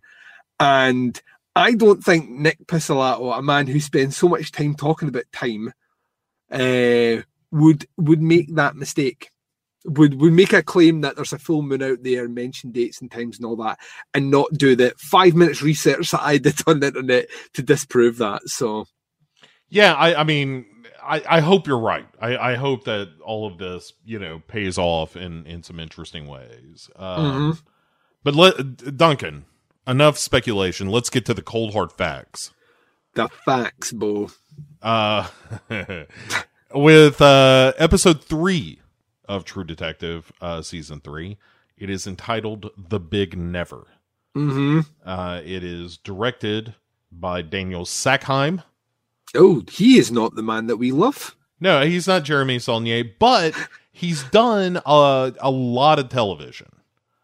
[0.59, 1.19] And
[1.55, 5.73] I don't think Nick Pizzolatto, a man who spends so much time talking about time,
[6.51, 9.29] uh, would would make that mistake.
[9.85, 13.11] Would would make a claim that there's a full moon out there, mention dates and
[13.11, 13.79] times and all that,
[14.13, 18.17] and not do the five minutes research that I did on the internet to disprove
[18.19, 18.47] that.
[18.47, 18.85] So
[19.71, 19.93] yeah.
[19.93, 20.65] I, I mean,
[21.03, 22.05] I, I hope you're right.
[22.19, 26.27] I, I hope that all of this, you know, pays off in in some interesting
[26.27, 26.89] ways.
[26.95, 27.59] Um,
[28.23, 29.45] But let Duncan,
[29.87, 30.89] enough speculation.
[30.89, 32.51] Let's get to the cold hard facts.
[33.15, 34.29] the facts, Bo.
[34.81, 35.27] uh
[36.73, 38.79] with uh episode 3
[39.27, 41.37] of True Detective uh season 3
[41.77, 43.87] it is entitled The Big Never
[44.33, 46.73] hmm uh it is directed
[47.11, 48.63] by Daniel Sackheim
[49.35, 51.35] Oh, he is not the man that we love.
[51.59, 53.53] no he's not Jeremy Saulnier but
[53.91, 56.67] he's done a, a lot of television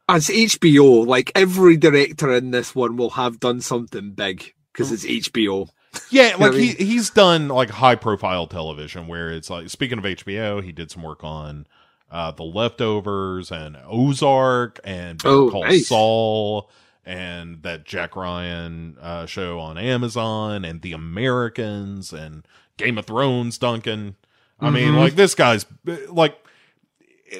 [0.10, 5.06] As HBO, like every director in this one will have done something big because it's
[5.06, 5.70] HBO.
[6.12, 6.76] yeah like he mean?
[6.78, 11.04] he's done like high profile television where it's like speaking of HBO he did some
[11.04, 11.66] work on
[12.12, 15.88] uh The Leftovers and Ozark and Better Oh, Call nice.
[15.88, 16.70] Saul
[17.08, 22.46] and that Jack Ryan uh, show on Amazon and The Americans and
[22.78, 24.16] Game of Thrones, Duncan.
[24.60, 24.98] I mean, Mhm.
[25.00, 25.66] like this guy's
[26.10, 26.38] like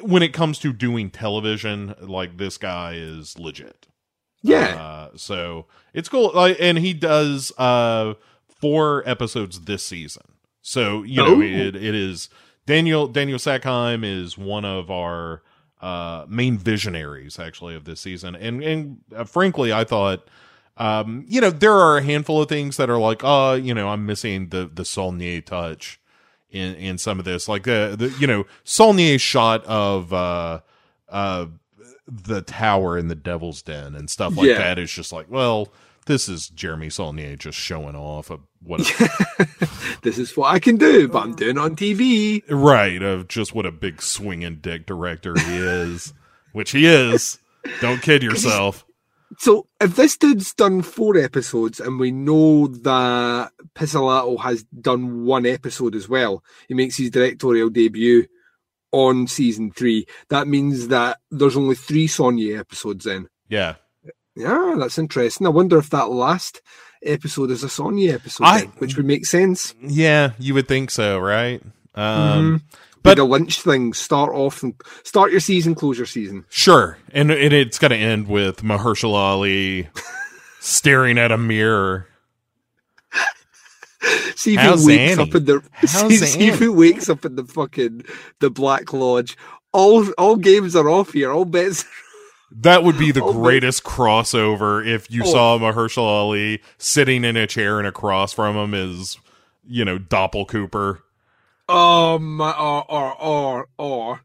[0.02, 3.86] when it comes to doing television, like this guy is legit.
[4.42, 4.74] Yeah.
[4.76, 6.30] Uh, so it's cool.
[6.34, 8.14] Like, and he does uh
[8.60, 10.22] four episodes this season.
[10.62, 11.40] So you know Oh.
[11.42, 12.28] it, it is
[12.66, 15.42] Daniel Daniel Sackheim is one of our
[15.80, 18.34] uh main visionaries actually of this season.
[18.34, 20.28] And and uh, frankly, I thought
[20.76, 23.88] um you know there are a handful of things that are like uh you know
[23.88, 26.00] I'm missing the the Saulnier touch
[26.50, 30.60] in in some of this like the, the you know Saulnier's shot of uh
[31.08, 31.46] uh
[32.06, 34.58] the tower in the devil's den and stuff like Yeah.
[34.58, 35.68] that is just like well
[36.06, 38.38] this is Jeremy Saulnier just showing off a,
[40.02, 42.42] this is what I can do, but I'm doing it on TV.
[42.48, 46.12] right of just what a big swinging dick director he is
[46.52, 47.38] which he is
[47.80, 48.84] don't kid yourself
[49.38, 55.46] So if this dude's done four episodes and we know that Pizzolatto has done one
[55.46, 58.26] episode as well, he makes his directorial debut
[58.90, 60.06] on season three.
[60.30, 63.28] That means that there's only three Saulnier episodes in.
[63.48, 63.74] yeah
[64.34, 65.46] Yeah, that's interesting.
[65.46, 66.62] I wonder if that last
[67.02, 69.74] episode as a Saulnier episode, I- then, which would make sense.
[69.82, 71.62] Yeah, you would think so, right?
[71.94, 72.62] Um,
[73.02, 74.74] But But- the Lynch thing, start off and
[75.04, 76.44] start your season, close your season.
[76.48, 79.88] Sure, and, and it's going to end with Mahershala Ali
[80.60, 82.06] staring at a mirror.
[84.36, 85.22] See if How's he wakes Annie?
[85.30, 88.04] up in the see, see if he wakes up in the fucking
[88.38, 89.36] the Black Lodge.
[89.72, 91.32] All all games are off here.
[91.32, 91.84] All bets.
[92.50, 93.42] That would be the Oh, man.
[93.42, 95.30] greatest crossover if you Oh.
[95.32, 99.18] saw Mahershala Ali sitting in a chair and across from him is,
[99.66, 101.02] you know, Doppel Cooper.
[101.68, 104.20] Um, or or or or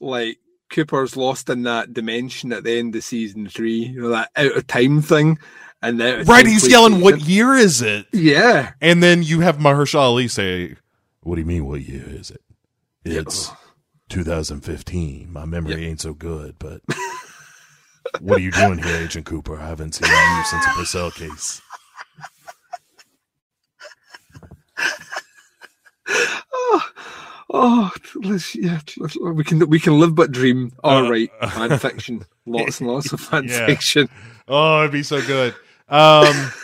[0.00, 0.38] like
[0.70, 3.84] Cooper's lost in that dimension at the end of season three.
[3.84, 5.38] You know that out of time thing,
[5.82, 10.00] and then Right, he's yelling, "What year is it?" Yeah, And then you have Mahershala
[10.00, 10.74] Ali say,
[11.22, 11.66] "What do you mean?
[11.66, 12.42] What year is it?
[13.04, 13.52] It's
[14.08, 15.32] 2015.
[15.32, 16.82] My memory ain't so good, but
[18.20, 19.58] what are you doing here, Agent Cooper?
[19.58, 21.60] I haven't seen you since the Purcell case."
[27.52, 27.90] Oh,
[28.22, 30.70] let's, yeah, let's- we can we can live but dream.
[30.84, 33.66] All Uh, right, fan fiction, lots and lots of fan Yeah.
[33.66, 34.08] fiction.
[34.46, 35.54] Oh, it'd be so good.
[35.88, 36.52] Um,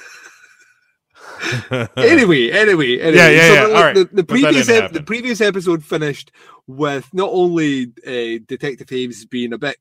[1.97, 3.15] Anyway, anyway, anyway.
[3.15, 3.95] Yeah, yeah, so yeah, the, all right.
[3.95, 6.33] the, the previous ep- the previous episode finished
[6.67, 9.77] with not only uh, Detective Hayes being a bit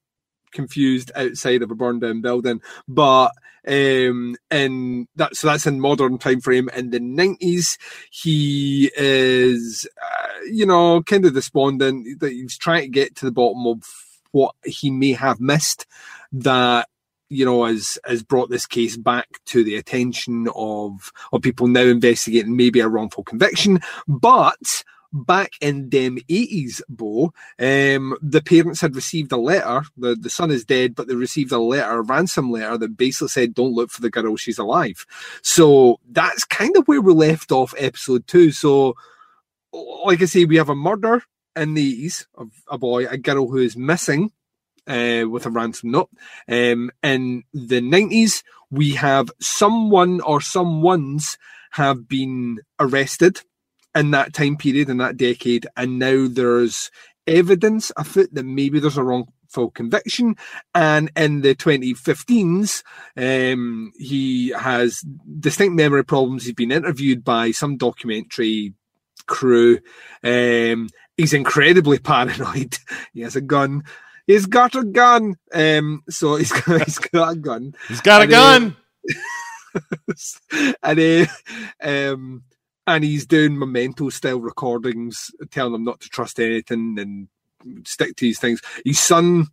[0.55, 3.31] confused outside of a burned down building, but
[3.67, 7.79] um in that so that's in modern time frame in the 90s
[8.11, 13.31] he is uh, you know kind of despondent that he's trying to get to the
[13.31, 13.81] bottom of
[14.33, 15.87] what he may have missed
[16.31, 16.87] that
[17.29, 21.81] you know has has brought this case back to the attention of of people now
[21.81, 23.79] investigating maybe a wrongful conviction.
[24.07, 24.83] But
[25.15, 27.33] back in them 80s bo.
[27.59, 29.85] Um the parents had received a letter.
[29.97, 33.29] The the son is dead but they received a letter a ransom letter that basically
[33.29, 35.05] said don't look for the girl she's alive.
[35.41, 38.51] So that's kind of where we left off episode two.
[38.51, 38.95] So
[39.73, 41.21] like i say we have a murder
[41.55, 44.31] in the 80s of a boy a girl who is missing
[44.87, 46.09] uh, with a ransom note.
[46.47, 51.37] Um, in the 90s, we have someone or someones
[51.71, 53.41] have been arrested
[53.95, 56.91] in that time period, in that decade, and now there's
[57.27, 60.35] evidence afoot that maybe there's a wrongful conviction.
[60.73, 62.83] And in the 2015s,
[63.17, 65.01] um, he has
[65.39, 66.45] distinct memory problems.
[66.45, 68.73] He's been interviewed by some documentary
[69.27, 69.79] crew.
[70.23, 72.77] Um, he's incredibly paranoid.
[73.13, 73.83] he has a gun.
[74.27, 75.35] He's got a gun.
[75.53, 77.75] Um, so he's got, he's got a gun.
[77.87, 78.77] He's got a And, uh, gun.
[80.83, 81.25] and uh,
[82.13, 82.43] um,
[82.87, 88.25] and he's doing memento style recordings, telling them not to trust anything and stick to
[88.25, 88.61] these things.
[88.83, 89.47] His son,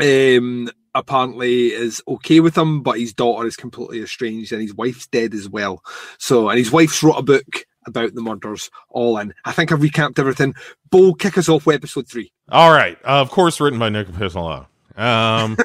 [0.00, 5.06] um, apparently is okay with him, but his daughter is completely estranged, and his wife's
[5.06, 5.82] dead as well.
[6.18, 8.70] So, and his wife's wrote a book about the murders.
[8.88, 9.34] All in.
[9.44, 10.54] I think I've recapped everything.
[10.90, 12.32] Bo, kick us off with episode three.
[12.50, 12.98] All right.
[13.04, 14.66] Uh, of course, written by Nick Pizzola.
[14.96, 15.56] Um,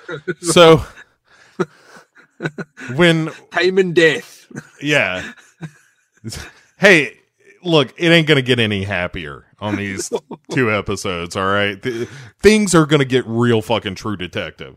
[0.42, 0.84] so
[2.96, 4.48] when, Time and death.
[4.82, 5.32] yeah.
[6.78, 7.18] Hey,
[7.64, 10.12] look, it ain't going to get any happier on these
[10.52, 11.38] two episodes.
[11.38, 11.82] All right.
[11.82, 12.08] Th-
[12.42, 14.76] things are going to get real fucking true detective,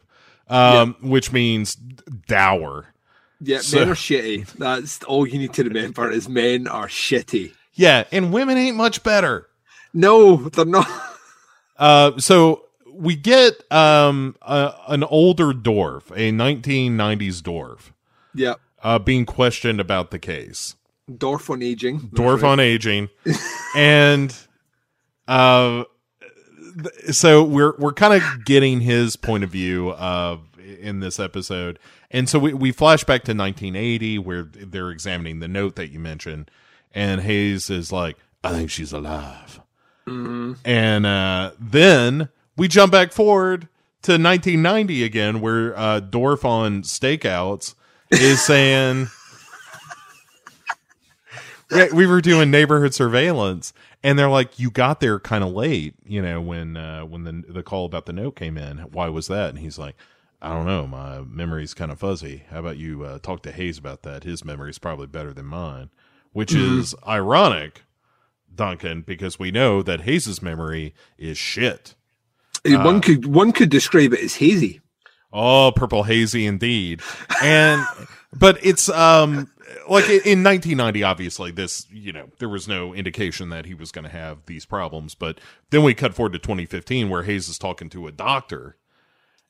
[0.49, 2.95] um, which means dour.
[3.41, 4.47] Yeah, So- men are shitty.
[4.55, 7.53] That's all you need to remember is men are shitty.
[7.75, 8.05] Yeah.
[8.13, 9.49] And women ain't much better.
[9.93, 10.87] No, they're not.
[11.77, 17.93] Uh, so we get um a, an older dwarf, a 1990s dwarf,
[18.35, 20.75] Yeah, uh, being questioned about the case.
[21.17, 22.11] Dorf on aging.
[22.43, 22.51] Right.
[22.51, 23.09] on aging,
[23.77, 24.35] and
[25.27, 25.85] uh,
[27.11, 31.79] so we're we're kind of getting his point of view of in this episode,
[32.11, 35.99] and so we we flash back to 1980 where they're examining the note that you
[35.99, 36.51] mentioned,
[36.93, 39.61] and Hayes is like, "I think she's alive."
[40.65, 43.69] And uh, then we jump back forward
[44.03, 47.75] to 1990 again, where uh, Dorf on stakeouts
[48.11, 49.09] is saying,
[51.71, 55.95] we, we were doing neighborhood surveillance, and they're like, "You got there kind of late,
[56.05, 58.79] you know, when uh, when the the call about the note came in.
[58.79, 59.95] Why was that?" And he's like.
[60.41, 60.87] I don't know.
[60.87, 62.45] My memory's kind of fuzzy.
[62.49, 64.23] How about you uh, talk to Hayes about that?
[64.23, 65.91] His memory's probably better than mine,
[66.31, 67.83] which is ironic
[68.55, 71.97] Duncan, because we know that Hayes's memory is shit.
[72.65, 74.81] Uh, one could one could describe it as hazy.
[75.33, 77.03] Oh, purple hazy indeed.
[77.43, 77.85] And
[78.33, 79.51] but it's um
[79.89, 84.05] like in 1990 obviously this, you know, there was no indication that he was going
[84.05, 85.41] to have these problems, but
[85.71, 88.77] then we cut forward to 2015 where Hayes is talking to a doctor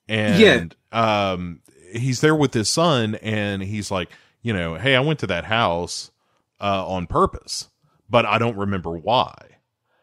[0.08, 1.60] and um
[1.92, 4.10] he's there with his son and he's like,
[4.42, 6.10] you know, hey, I went to that house
[6.60, 7.68] uh, on purpose,
[8.08, 9.34] but I don't remember why.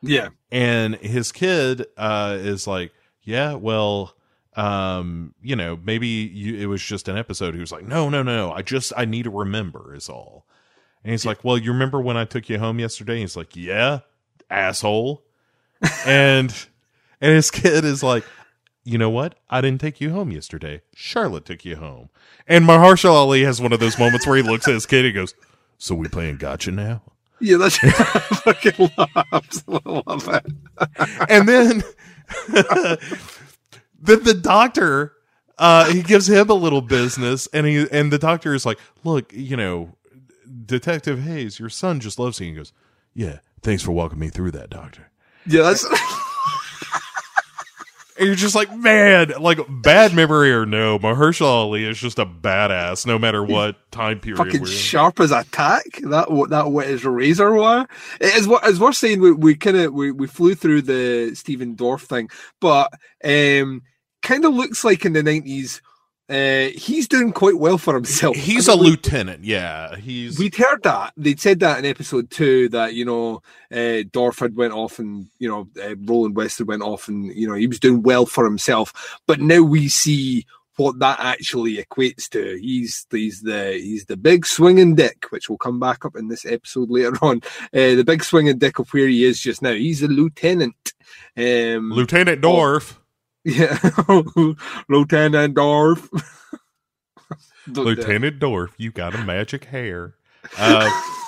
[0.01, 0.29] Yeah.
[0.51, 2.91] And his kid uh, is like,
[3.23, 4.14] yeah, well,
[4.55, 7.53] um, you know, maybe you, it was just an episode.
[7.53, 10.45] He was like, no, no, no, I just I need to remember is all.
[11.03, 13.13] And he's like, well, you remember when I took you home yesterday?
[13.13, 13.99] and he's like, yeah,
[14.49, 15.23] asshole.
[16.05, 16.53] and
[17.21, 18.23] and his kid is like,
[18.83, 19.35] you know what?
[19.49, 20.81] I didn't take you home yesterday.
[20.93, 22.09] Charlotte took you home.
[22.47, 25.13] And Mahershala Ali has one of those moments where he looks at his kid and
[25.13, 25.33] goes,
[25.77, 27.01] so we playing gotcha now?
[27.39, 30.45] Yeah, that's I fucking love, absolutely love it.
[31.29, 31.83] and then
[34.05, 35.13] then the doctor
[35.57, 39.31] uh he gives him a little business and he and the doctor is like look
[39.33, 39.95] you know
[40.65, 42.73] detective hayes your son just loves you he goes
[43.13, 45.09] yeah thanks for walking me through that doctor
[45.45, 45.85] Yeah, that's
[48.17, 52.25] and you're just like man like bad memory or no mahershala ali is just a
[52.25, 54.73] badass no matter what time period fucking we're in.
[54.73, 55.85] sharp as a tack.
[56.03, 57.87] That that wit is razor wire.
[58.45, 59.19] What as we're saying.
[59.19, 62.29] We, we kind of we, we flew through the Stephen Dorff thing,
[62.61, 62.91] but
[63.23, 63.81] um,
[64.25, 65.81] kind of looks like in the nineties.
[66.27, 68.35] Uh, he's doing quite well for himself.
[68.35, 72.31] he's I a mean, lieutenant yeah he's We'd heard that they'd said that in episode
[72.31, 76.57] two that you know uh, Dorf had went off and you know uh, Roland West
[76.57, 79.19] had went off and you know he was doing well for himself.
[79.27, 80.47] But now we see
[80.77, 82.57] what that actually equates to.
[82.59, 86.43] He's he's the he's the big swinging dick, which will come back up in this
[86.43, 87.41] episode later on.
[87.65, 89.73] Uh, the big swinging dick of where he is just now.
[89.73, 90.93] He's a lieutenant.
[91.37, 92.99] Um, lieutenant dorf
[93.45, 93.77] yeah,
[94.89, 96.09] Lieutenant Dorf.
[97.67, 100.13] Lieutenant dorf you got a magic hair
[100.59, 100.87] uh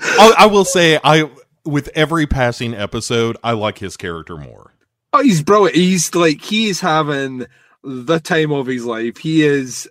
[0.00, 1.28] I, I will say I
[1.64, 4.72] with every passing episode I like his character more.
[5.12, 5.66] Oh, he's bro.
[5.66, 7.46] He's like he is having
[7.82, 9.18] the time of his life.
[9.18, 9.88] He is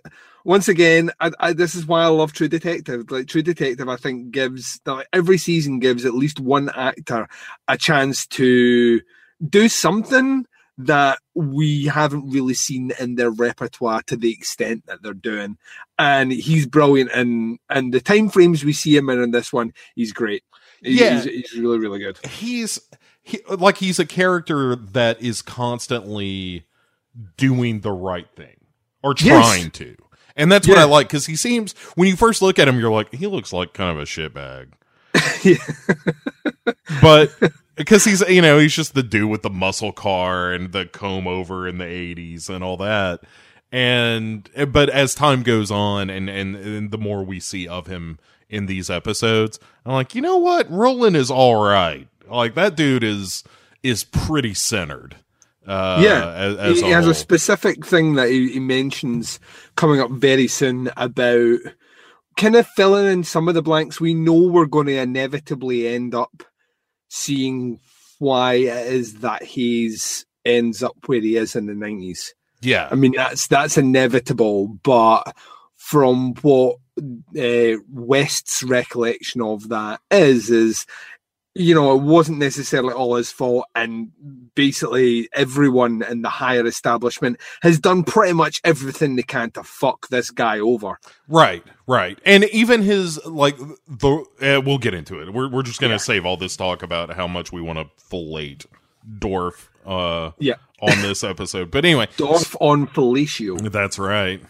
[0.48, 1.10] once again.
[1.20, 3.10] I, I, this is why I love True Detective.
[3.10, 7.28] Like True Detective, I think gives like, every season gives at least one actor
[7.68, 9.00] a chance to
[9.46, 10.46] do something
[10.78, 15.58] that we haven't really seen in their repertoire to the extent that they're doing.
[15.98, 17.10] And he's brilliant.
[17.12, 20.44] And and the time frames we see him in in this one, he's great.
[20.82, 21.20] He's, Yeah.
[21.20, 22.18] he's, he's really really good.
[22.24, 22.80] He's
[23.22, 26.64] he, like he's a character that is constantly
[27.36, 28.56] doing the right thing
[29.02, 29.46] or Yes.
[29.46, 29.96] trying to.
[30.38, 30.84] And that's what Yeah.
[30.84, 33.52] I like because he seems when you first look at him, you're like, he looks
[33.52, 34.68] like kind of a shitbag.
[37.02, 37.30] but
[37.76, 41.26] because he's you know he's just the dude with the muscle car and the comb
[41.26, 43.20] over in the 80s and all that.
[43.72, 48.18] And but as time goes on and and, and the more we see of him
[48.48, 50.70] in these episodes i'm like you know what?
[50.70, 52.08] Roland is all right.
[52.28, 53.44] Like that dude is
[53.82, 55.16] is pretty centered
[55.68, 57.12] uh yeah, as, as he, a has whole.
[57.12, 59.38] a specific thing that he, he mentions
[59.76, 61.58] coming up very soon about
[62.36, 64.00] kind of filling in some of the blanks.
[64.00, 66.42] We know we're going to inevitably end up
[67.08, 67.80] seeing
[68.18, 72.34] why it is that he's ends up where he is in the nineties.
[72.62, 75.22] yeah I mean, that's that's inevitable, but
[75.76, 76.76] from what
[77.38, 80.86] uh, West's recollection of that is, is
[81.54, 84.10] you know, it wasn't necessarily all his fault, and
[84.54, 90.08] basically everyone in the higher establishment has done pretty much everything they can to fuck
[90.08, 91.00] this guy over.
[91.26, 93.56] Right, right, and even his like
[93.88, 95.32] the uh, we'll get into it.
[95.32, 95.98] We're we're just gonna Yeah.
[95.98, 98.58] save all this talk about how much we want to fillet
[99.18, 101.70] Dorf uh Yeah, on this episode.
[101.70, 103.70] But anyway, Dorf on Felicio.
[103.72, 104.40] that's right.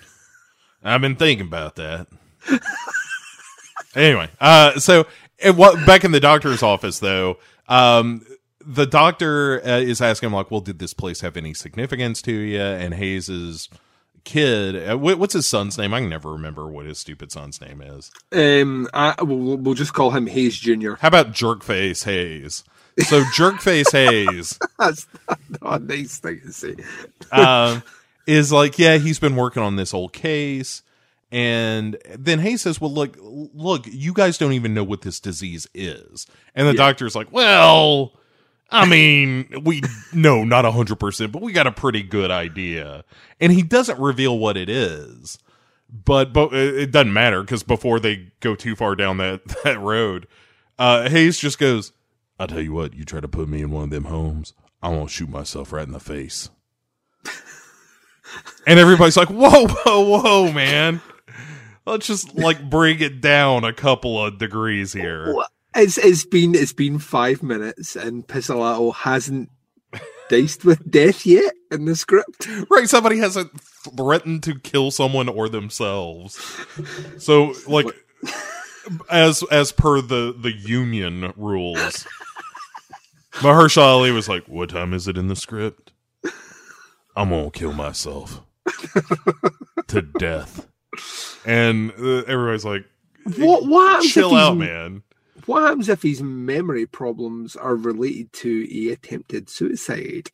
[0.85, 2.07] I've been thinking about that.
[3.95, 5.07] anyway, uh, so
[5.43, 7.39] and what back in the doctor's office though,
[7.69, 8.25] um,
[8.65, 12.33] the doctor uh, is asking him like, "Well, did this place have any significance to
[12.33, 13.69] you?" And Hayes's
[14.25, 15.95] kid, uh, wh- what's his son's name?
[15.95, 18.11] I can never remember what his stupid son's name is.
[18.33, 20.97] Um, I, we'll, we'll just call him Hayes Junior.
[20.97, 22.65] How about Jerkface Hayes?
[22.99, 25.07] So Jerkface Hayes That's
[25.63, 26.75] not a nice thing to say.
[27.33, 27.83] um,
[28.27, 30.83] is like, yeah, he's been working on this old case.
[31.31, 35.67] And then Hayes says, well, look, look, you guys don't even know what this disease
[35.75, 36.27] is.
[36.55, 36.79] And the Yeah.
[36.79, 38.13] doctor's like, well,
[38.71, 39.83] I mean, we
[40.15, 43.05] no, not a hundred percent, but we got a pretty good idea.
[43.41, 45.39] And he doesn't reveal what it is.
[45.91, 49.79] But but it it doesn't matter because before they go too far down that that
[49.81, 50.27] road,
[50.79, 51.93] uh, Hayes just goes,
[52.39, 54.53] "I'll tell you what, you try to put me in one of them homes,
[54.83, 56.51] I won't shoot myself right in the face."
[58.67, 61.01] and everybody's like, "Whoa, whoa, whoa, man!
[61.89, 65.35] Let's just like bring it down a couple of degrees here."
[65.75, 69.51] It's it's been it's been five minutes and Pizzolatto hasn't
[70.29, 72.49] diced with death yet in the script.
[72.71, 76.39] Right, somebody hasn't threatened to kill someone or themselves.
[77.19, 77.87] So, like,
[79.11, 82.07] as as per the the union rules,
[83.33, 85.93] Mahershala Ali was like, "What time is it in the script?
[87.17, 88.43] I'm gonna kill myself
[89.89, 90.67] to death."
[91.45, 92.85] And uh, everybody's like,
[93.37, 95.03] What, what "Chill out, man."
[95.47, 100.31] What happens if his memory problems are related to a attempted suicide?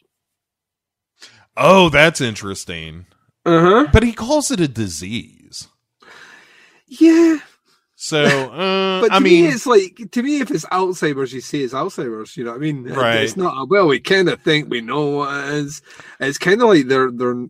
[1.56, 3.06] Oh, that's interesting.
[3.46, 3.86] Uh huh.
[3.92, 5.68] But he calls it a disease.
[6.86, 7.38] Yeah,
[7.96, 11.40] So, uh, but to I me, mean, it's like to me, if it's Alzheimer's, you
[11.40, 12.36] say it's Alzheimer's.
[12.36, 12.84] You know what I mean?
[12.84, 13.20] Right.
[13.22, 13.54] It's not.
[13.56, 15.82] a, Well, we kind of think we know what it is.
[16.20, 17.46] It's kind of like they're they're.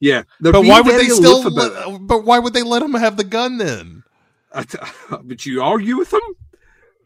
[0.00, 1.46] Yeah, they're but why would they still?
[1.46, 1.54] aloof.
[1.54, 4.02] Let, but why would they let him have the gun then?
[4.52, 4.78] I t-
[5.22, 6.20] But you argue with them?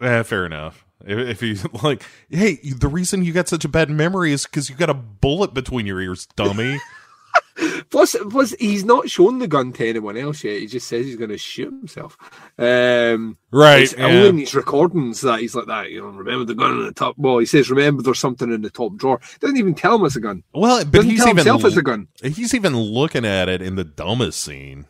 [0.00, 0.84] Eh, fair enough.
[1.04, 4.68] If, if he's like, hey, the reason you got such a bad memory is because
[4.68, 6.78] you got a bullet between your ears, dummy.
[7.90, 10.60] Plus, plus, he's not shown the gun to anyone else yet.
[10.60, 12.16] He just says he's going to shoot himself.
[12.58, 13.82] Um, right.
[13.82, 14.06] It's yeah.
[14.06, 15.90] only in these recordings that he's like that.
[15.90, 17.14] You know, remember the gun in the top.
[17.18, 20.16] Well, he says, "Remember, there's something in the top drawer." Doesn't even tell him it's
[20.16, 20.42] a gun.
[20.52, 22.08] Well, but Doesn't he's even himself it's a gun.
[22.22, 24.86] he's even looking at it in the dumbest scene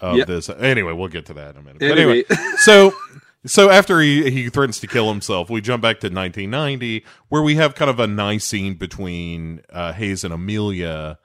[0.00, 0.26] of Yep.
[0.28, 0.48] this.
[0.48, 1.80] Anyway, we'll get to that in a minute.
[1.80, 2.24] But Anyway,
[2.58, 2.94] so
[3.46, 7.56] so after he he threatens to kill himself, we jump back to 1990 where we
[7.56, 11.18] have kind of a nice scene between uh, Hayes and Amelia.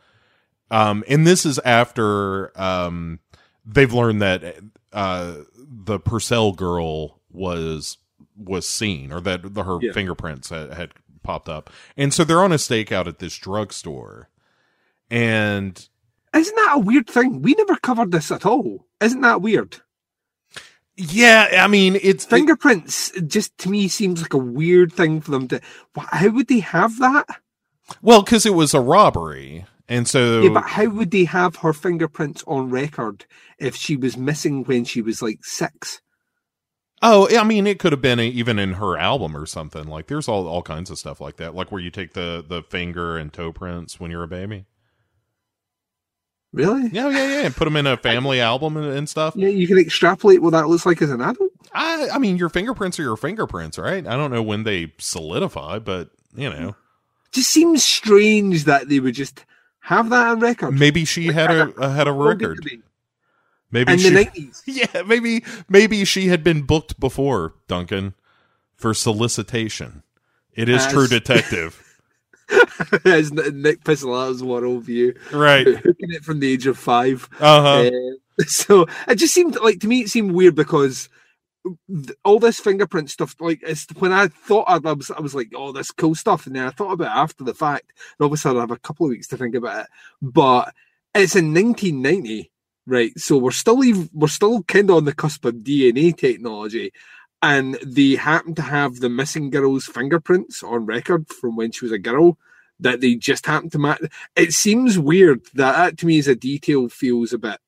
[0.74, 3.20] Um, and this is after um,
[3.66, 4.58] they've learned that
[4.92, 7.98] uh, the Purcell girl was
[8.36, 9.92] was seen, or that the, her Yeah.
[9.94, 10.92] fingerprints had, had
[11.22, 14.30] popped up, and so they're on a stakeout at this drugstore,
[15.12, 15.88] and
[16.36, 17.42] isn't that a weird thing?
[17.44, 18.88] We never covered this at all.
[19.00, 19.78] Isn't that weird?
[20.96, 25.48] yeah, I mean it's Fingerprints just to me seems like a weird thing for them
[25.50, 25.62] to.
[25.96, 27.28] How would they have that?
[28.02, 31.74] well because it was a robbery, and so Yeah, but how would they have her
[31.74, 33.26] fingerprints on record
[33.58, 36.02] if she was missing when she was like six?
[37.02, 39.86] Oh, I mean, it could have been even in her album or something.
[39.88, 42.64] Like, there's all all kinds of stuff like that, like where you take the the
[42.64, 44.66] finger and toe prints when you're a baby.
[46.54, 46.90] Really?
[46.92, 49.36] Yeah, yeah, yeah, and put them in a family album and, and stuff.
[49.36, 51.52] Yeah, you can extrapolate what that looks like as an adult.
[51.74, 54.06] I, I mean, your fingerprints are your fingerprints, right?
[54.06, 56.76] I don't know when they solidify, but you know,
[57.32, 59.46] Just seems strange that they would just
[59.84, 60.72] have that on record.
[60.72, 62.66] maybe she had a uh, had a How old did record.
[63.72, 64.62] Maybe In she, the nineties.
[64.68, 68.14] yeah, maybe maybe she had been booked before Duncan
[68.76, 70.04] for solicitation.
[70.54, 71.82] It is As- True Detective,
[73.06, 75.66] As Nick Pizzola's worldview, right?
[75.78, 77.28] hooking it from the age of five.
[77.40, 77.90] Uh huh.
[78.40, 81.10] Uh, so it just seemed like to me it seemed weird because
[82.26, 85.72] all this fingerprint stuff like it's when I thought I, was I was like oh
[85.72, 88.60] this cool stuff and then I thought about it after the fact and obviously I
[88.60, 89.88] have a couple of weeks to think about it.
[90.22, 90.74] But
[91.16, 92.52] it's in 1990
[92.86, 93.18] right?
[93.18, 93.82] So we're still
[94.14, 96.92] we're still kind of on the cusp of DNA technology
[97.42, 101.92] and they happen to have the missing girl's fingerprints on record from when she was
[101.92, 102.38] a girl
[102.80, 104.02] that they just happen to match
[104.36, 107.60] it seems weird that that to me is a detail feels a bit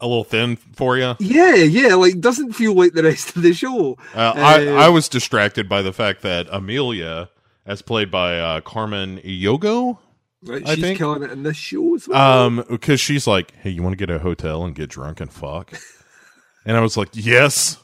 [0.00, 1.14] A little thin for you.
[1.20, 3.96] yeah, yeah, like doesn't feel like the rest of the show.
[4.14, 7.30] Uh, I, Uh, I was distracted by the fact that Amelia,
[7.64, 9.98] as played by uh, Carmen Ejogo,
[10.42, 10.62] Right?
[10.68, 12.46] I She's think- killing it in this show as well.
[12.46, 15.32] um, because she's like, "Hey, you want to get a hotel and get drunk and
[15.32, 15.72] fuck?"
[16.66, 17.82] and I was like, "Yes,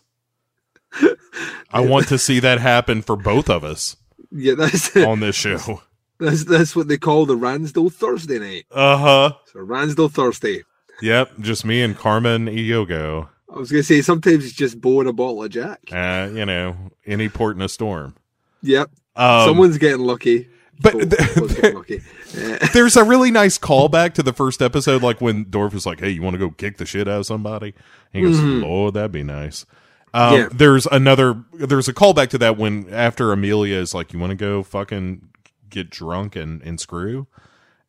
[1.72, 3.96] I want to see that happen for both of us
[4.30, 5.82] yeah, that's on this show."
[6.20, 8.66] that's that's what they call the Ransdale Thursday night.
[8.70, 9.32] Uh huh.
[9.52, 10.62] So Ransdale Thursday.
[11.02, 13.28] Yep, just me and Carmen Ejogo.
[13.54, 15.80] I was gonna say sometimes it's just Bo a bottle of Jack.
[15.92, 18.14] Uh, you know, any port in a storm.
[18.62, 20.48] Yep, Um, someone's getting lucky.
[20.80, 22.00] but Bo- th- Bo's getting lucky.
[22.38, 26.00] Uh, there's a really nice callback to the first episode, like when Dorf was like,
[26.00, 27.74] "Hey, you want to go kick the shit out of somebody?"
[28.14, 29.66] And he goes, "Lord, that'd be nice."
[30.14, 30.48] Um, Yeah.
[30.52, 31.42] There's another.
[31.52, 35.28] There's a callback to that when after Amelia is like, "You want to go fucking
[35.68, 37.26] get drunk and and screw,"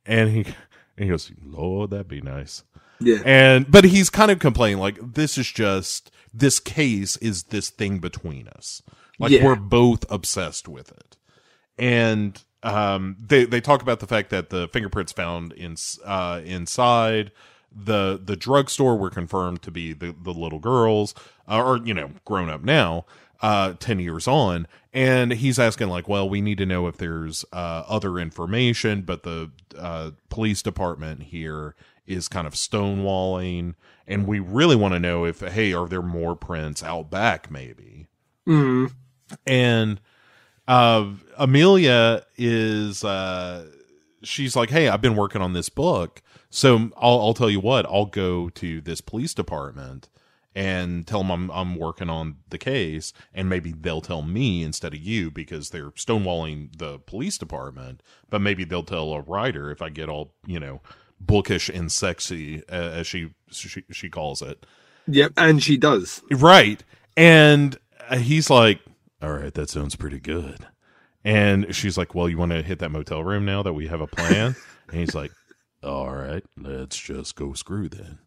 [0.06, 0.40] and he
[0.98, 2.64] and he goes, "Lord, that'd be nice."
[3.00, 7.70] Yeah, And but he's kind of complaining like, "This is just this case is this
[7.70, 8.82] thing between us.
[9.20, 9.44] Like Yeah.
[9.46, 11.18] we're both obsessed with it."
[11.78, 15.76] and um, they they talk about the fact that the fingerprints found in
[16.06, 17.32] uh, inside
[17.76, 21.14] the the drugstore were confirmed to be the the little girls,
[21.50, 23.06] uh, or you know, grown up now,
[23.42, 27.44] uh, ten years on, and he's asking like, well, we need to know if there's
[27.52, 33.76] uh, other information, but the uh, police department here is kind of stonewalling,
[34.08, 38.08] and we really want to know if hey, are there more prints out back, maybe
[38.48, 38.92] Mhm.
[39.48, 40.00] and
[40.68, 43.68] uh, Amelia is uh,
[44.22, 47.86] she's like, "Hey, I've been working on this book, so I'll, I'll tell you what.
[47.86, 50.10] I'll go to this police department
[50.56, 54.94] and tell them I'm I'm working on the case, and maybe they'll tell me instead
[54.94, 58.02] of you because they're stonewalling the police department.
[58.30, 60.82] But maybe they'll tell a writer if I get all you know
[61.26, 64.66] bookish and sexy uh, as she she she calls it."
[65.08, 66.22] Yep, and she does.
[66.32, 66.84] Right.
[67.16, 67.78] And
[68.18, 68.80] he's like,
[69.22, 70.68] all right, that sounds pretty good.
[71.24, 74.02] And she's like, well, you want to hit that motel room now that we have
[74.02, 74.56] a plan?
[74.90, 75.32] and he's like,
[75.82, 78.20] all right, let's just go screw then.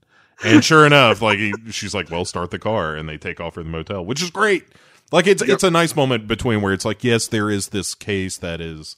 [0.45, 3.55] And sure enough, like he, she's like, well, start the car, and they take off
[3.55, 4.65] for the motel, which is great.
[5.11, 8.37] Like it's it's a nice moment between where it's like, yes, there is this case
[8.39, 8.97] that is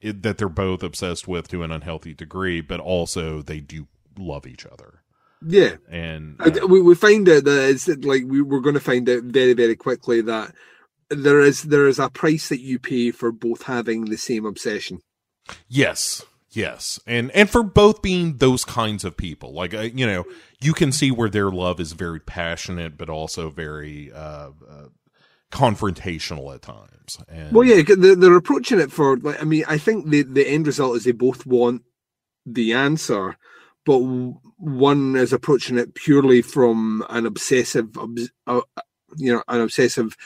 [0.00, 3.86] it, that they're both obsessed with to an unhealthy degree, but also they do
[4.18, 5.02] love each other.
[5.46, 9.08] Yeah, And Uh, we, we find out that it's like we, we're going to find
[9.08, 10.54] out very very quickly that
[11.08, 15.00] there is there is a price that you pay for both having the same obsession.
[15.66, 20.24] Yes, yes, and and for both being those kinds of people, like uh, you know,
[20.60, 24.86] you can see where their love is very passionate, but also very uh, uh,
[25.50, 27.18] confrontational at times.
[27.28, 29.16] And, Well, yeah, they're, approaching it for.
[29.16, 31.82] Like, I mean, I think the the end result is they both want
[32.46, 33.36] the answer,
[33.84, 37.88] but one is approaching it purely from an obsessive,
[38.46, 38.60] uh,
[39.16, 40.16] you know, an obsessive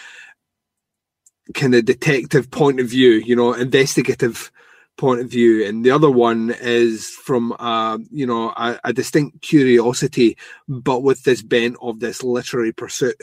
[1.54, 4.50] kind of detective point of view, you know, investigative
[4.96, 9.42] point of view, and the other one is from uh, you know a, a distinct
[9.42, 10.36] curiosity,
[10.68, 13.20] but with this bent of this literary pursuit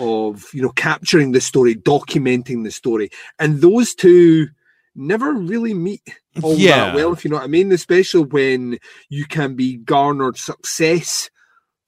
[0.00, 4.48] of you know capturing the story, documenting the story, and those two
[4.94, 6.02] never really meet
[6.42, 6.86] all Yeah.
[6.86, 7.72] that well, if you know what I mean.
[7.72, 11.30] Especially when you can be garnered success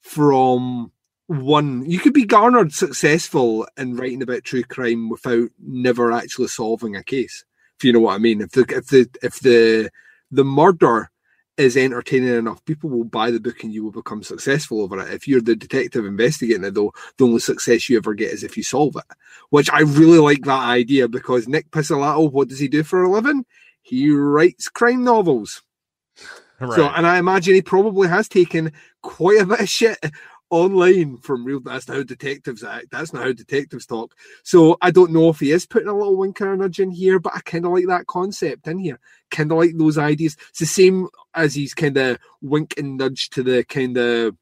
[0.01, 0.91] from
[1.27, 6.95] one you could be garnered successful in writing about true crime without never actually solving
[6.95, 7.43] a case
[7.77, 9.89] if you know what i mean if the if the if the
[10.31, 11.11] the murder
[11.57, 15.13] is entertaining enough people will buy the book and you will become successful over it.
[15.13, 18.55] If you're the detective investigating it though the only success you ever get is if
[18.55, 19.15] you solve it
[19.49, 23.09] which i really like that idea because nick pizzolatto what does he do for a
[23.09, 23.45] living?
[23.81, 25.63] He writes crime novels.
[26.59, 26.75] Right.
[26.75, 29.97] so, and I imagine he probably has taken quite a bit of shit
[30.49, 31.59] online from real.
[31.59, 32.87] That's how detectives act.
[32.91, 34.15] That's not how detectives talk.
[34.43, 36.91] So, I don't know if he is putting a little wink or a nudge in
[36.91, 38.99] here, but I kind of like that concept in here.
[39.31, 40.37] Kind of like those ideas.
[40.49, 44.35] It's the same as he's kind of wink and nudge to the kind of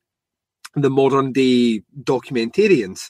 [0.76, 3.10] the modern day documentarians.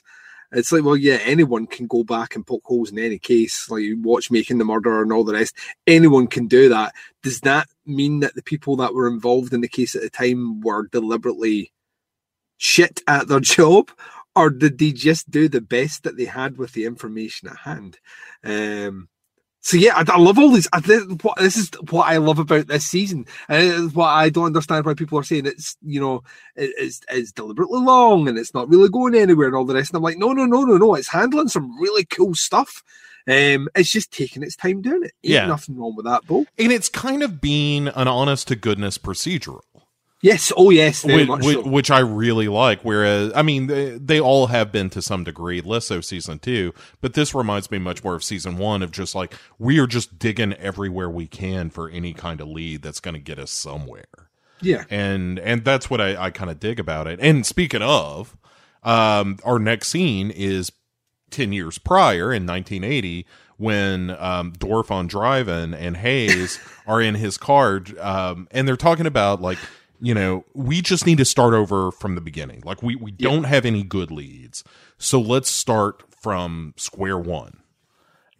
[0.52, 3.84] It's like, well, yeah, anyone can go back and poke holes in any case, like
[3.96, 5.56] watch Making the Murder and all the rest.
[5.86, 6.94] Anyone can do that.
[7.22, 10.60] Does that mean that the people that were involved in the case at the time
[10.60, 11.72] were deliberately
[12.58, 13.90] shit at their job?
[14.34, 17.98] Or did they just do the best that they had with the information at hand?
[18.44, 19.08] Um,
[19.62, 20.68] so yeah, I, I love all these.
[20.72, 24.44] I, this, what, this is what I love about this season, and what I don't
[24.46, 26.22] understand why people are saying it's you know
[26.54, 29.90] it, it's it's deliberately long and it's not really going anywhere and all the rest.
[29.90, 30.94] And I'm like, no, no, no, no, no.
[30.94, 32.84] It's handling some really cool stuff.
[33.26, 35.12] Um, it's just taking its time doing it.
[35.24, 35.46] Ain't Yeah.
[35.46, 36.46] nothing wrong with that, Bo.
[36.58, 39.62] and it's kind of being an honest to goodness procedural.
[40.26, 41.62] Yes, oh yes, which, so.
[41.62, 42.80] which I really like.
[42.82, 46.74] Whereas, I mean, they, they all have been to some degree, less so season two,
[47.00, 50.18] but this reminds me much more of season one of just like, we are just
[50.18, 54.02] digging everywhere we can for any kind of lead that's going to get us somewhere.
[54.60, 57.20] Yeah, And, and that's what I, I kind of dig about it.
[57.22, 58.36] And speaking of,
[58.82, 60.72] um, our next scene is
[61.30, 63.26] 10 years prior in 1980
[63.58, 69.06] when um, Dorf on driving and Hayes are in his car um, and they're talking
[69.06, 69.58] about like
[70.00, 73.44] you know we just need to start over from the beginning like we we don't
[73.44, 74.64] have any good leads
[74.98, 77.60] so let's start from square one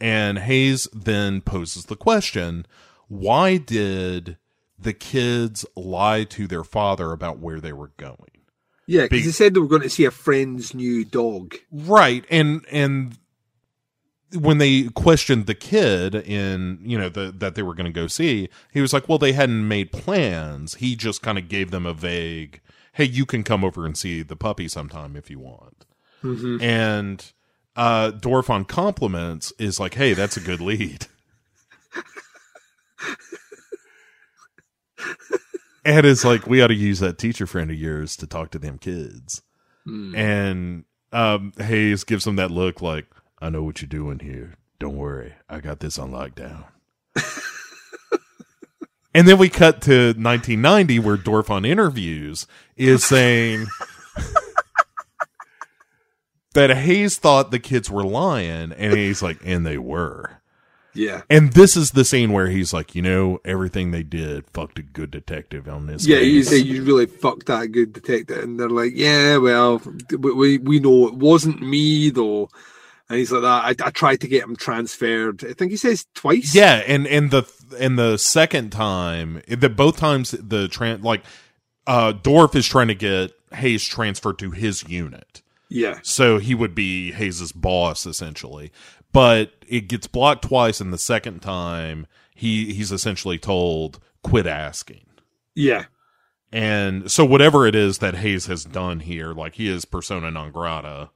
[0.01, 2.67] and Hayes then poses the question
[3.09, 4.37] why did
[4.79, 8.31] the kids lie to their father about where they were going
[8.87, 9.03] yeah.
[9.03, 11.57] Because Big- they said they were going to see a friend's new dog.
[11.73, 13.19] right and and
[14.35, 18.07] when they questioned the kid in you know the, that they were going to go
[18.09, 20.75] see he was like well they hadn't made plans.
[20.77, 22.61] He just kind of gave them a vague
[22.95, 25.85] hey you can come over and see the puppy sometime if you want
[26.61, 27.33] and
[27.77, 31.07] uh dorf on compliments is like hey that's a good lead.
[35.85, 38.59] And it's like we ought to use that teacher friend of yours to talk to
[38.59, 39.43] them kids.
[40.17, 43.07] And um Hayes gives him that look like,
[43.39, 44.55] I know what you're doing here.
[44.79, 45.35] Don't worry.
[45.49, 46.65] I got this on lockdown.
[49.15, 52.47] and then we cut to 1990 where Dorf on interviews
[52.77, 53.67] is saying
[56.55, 60.41] that Hayes thought the kids were lying and he's like, and they were.
[60.97, 61.23] Yeah.
[61.29, 64.83] And this is the scene where he's like, you know, everything they did fucked a
[64.83, 66.07] good detective on this.
[66.07, 69.83] Yeah, you case." say you really fucked that good detective, and they're like, "Yeah, well,
[70.19, 72.49] we we, we know it wasn't me though."
[73.09, 73.83] And he's like that.
[73.83, 75.45] I, I tried to get him transferred.
[75.45, 76.55] I think he says twice.
[76.55, 77.45] Yeah, and and the
[77.79, 81.23] and the second time, the both times the tran like
[81.87, 85.43] uh Dorf is trying to get Hayes transferred to his unit.
[85.71, 88.73] yeah, So he would be Hayes's boss essentially.
[89.13, 95.07] But it gets blocked twice and the second time he he's essentially told quit asking.
[95.55, 95.85] yeah,
[96.53, 100.51] And so whatever it is that Hayes has done here, like he is persona non
[100.51, 101.11] grata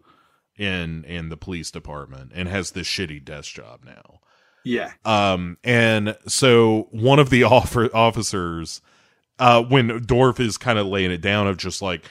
[0.60, 4.20] in in the police department and has this shitty desk job now.
[4.64, 8.80] yeah, Um, and so one of the offer, officers,
[9.38, 12.04] uh, when Dorf is kind of laying it down of just like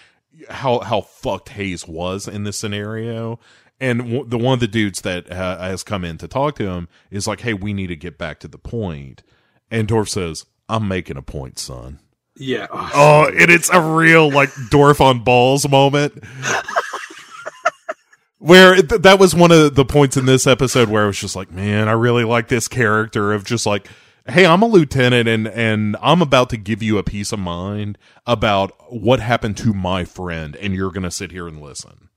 [0.50, 3.40] how how fucked Hayes was in this scenario,
[3.80, 6.68] and w- the one of the dudes that uh, has come in to talk to
[6.68, 9.22] him is like, "Hey, we need to get back to the point,"
[9.70, 12.00] and Dorf says, "I'm making a point, son."
[12.36, 12.66] yeah.
[12.72, 16.24] Oh, Oh, and it's a real like Dorf on balls moment.
[18.40, 21.36] Where th- that was one of the points in this episode where I was just
[21.36, 23.88] like, man, I really like this character of just like,
[24.28, 27.98] hey, I'm a lieutenant and and I'm about to give you a peace of mind
[28.26, 32.08] about what happened to my friend, and you're gonna sit here and listen.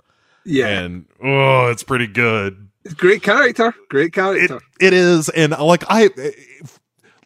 [0.45, 0.69] yeah.
[0.69, 2.69] And oh, it's pretty good.
[2.97, 3.75] Great character.
[3.89, 4.61] Great It character.
[4.81, 6.31] it is, and uh, like I, eh,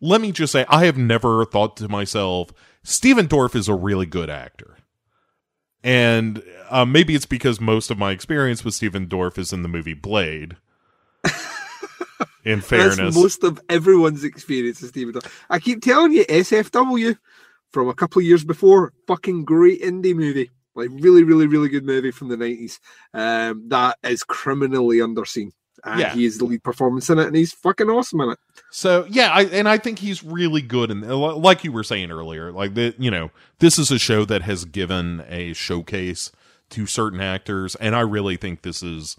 [0.00, 2.50] let me just say, I have never thought to myself,
[2.82, 4.76] Stephen Dorff is a really good actor,
[5.86, 9.68] and uh, maybe it's because most of my experience with Stephen Dorff is in the
[9.68, 10.56] movie Blade.
[12.44, 15.30] in fairness, That's most of everyone's experience of Stephen Dorff.
[15.48, 17.16] I keep telling you, SFW
[17.70, 20.50] from a couple of years before, fucking great indie movie.
[20.74, 22.80] Like really, really, really good movie from the nineties.
[23.14, 25.52] Um, that is criminally underseen.
[25.86, 26.12] And Yeah.
[26.14, 28.38] he is the lead performance in it, and he's fucking awesome in it.
[28.70, 32.52] So yeah, I, and I think he's really good, and like you were saying earlier,
[32.52, 33.30] like the you know
[33.60, 36.32] this is a show that has given a showcase
[36.70, 39.16] to certain actors, and I really think this is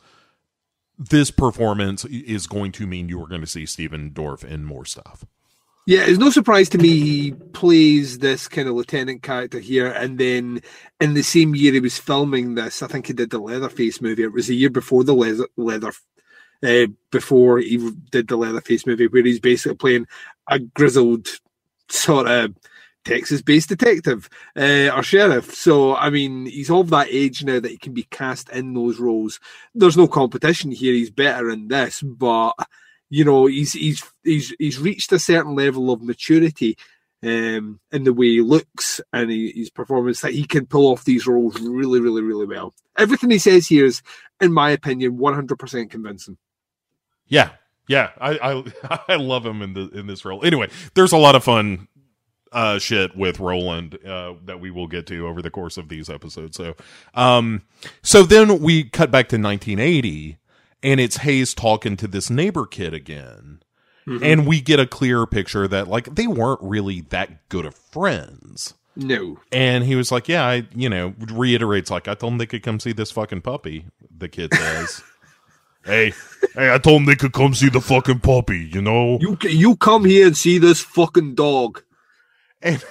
[0.99, 4.85] this performance is going to mean you are going to see Stephen Dorff in more
[4.85, 5.25] stuff.
[5.85, 10.17] Yeah, it's no surprise to me he plays this kind of lieutenant character here, and
[10.17, 10.61] then
[10.99, 14.23] in the same year he was filming this, I think he did the Leatherface movie.
[14.23, 15.93] It was a year before the leather, leather
[16.63, 20.07] uh, before he did the Leatherface movie, where he's basically playing
[20.49, 21.27] a grizzled
[21.89, 22.53] sort of
[23.05, 25.53] Texas-based detective uh, or sheriff.
[25.53, 28.99] So, I mean, he's of that age now that he can be cast in those
[28.99, 29.39] roles.
[29.73, 30.93] There's no competition here.
[30.93, 32.53] He's better in this, but
[33.09, 36.77] you know, he's he's he's he's reached a certain level of maturity
[37.23, 41.05] um, in the way he looks and he, his performance that he can pull off
[41.05, 42.73] these roles really, really, really well.
[42.97, 44.01] Everything he says here is,
[44.41, 46.37] in my opinion, 100% convincing.
[47.27, 47.51] Yeah,
[47.87, 50.43] yeah, I I, I love him in the in this role.
[50.43, 51.87] Anyway, there's a lot of fun
[52.53, 56.09] uh shit with Roland uh that we will get to over the course of these
[56.09, 56.55] episodes.
[56.55, 56.75] So
[57.13, 57.63] um
[58.01, 60.37] so then we cut back to 1980
[60.81, 63.61] and it's Hayes talking to this neighbor kid again.
[64.23, 68.73] And we get a clearer picture that like they weren't really that good of friends.
[68.95, 69.37] No.
[69.51, 72.63] And he was like, "Yeah, I, you know, reiterates like I told them they could
[72.63, 73.85] come see this fucking puppy."
[74.17, 75.03] The kid says,
[75.87, 76.13] "Hey,
[76.53, 79.75] hey, I told them they could come see the fucking puppy, you know." You you
[79.77, 81.81] come here and see this fucking dog.
[82.61, 82.83] And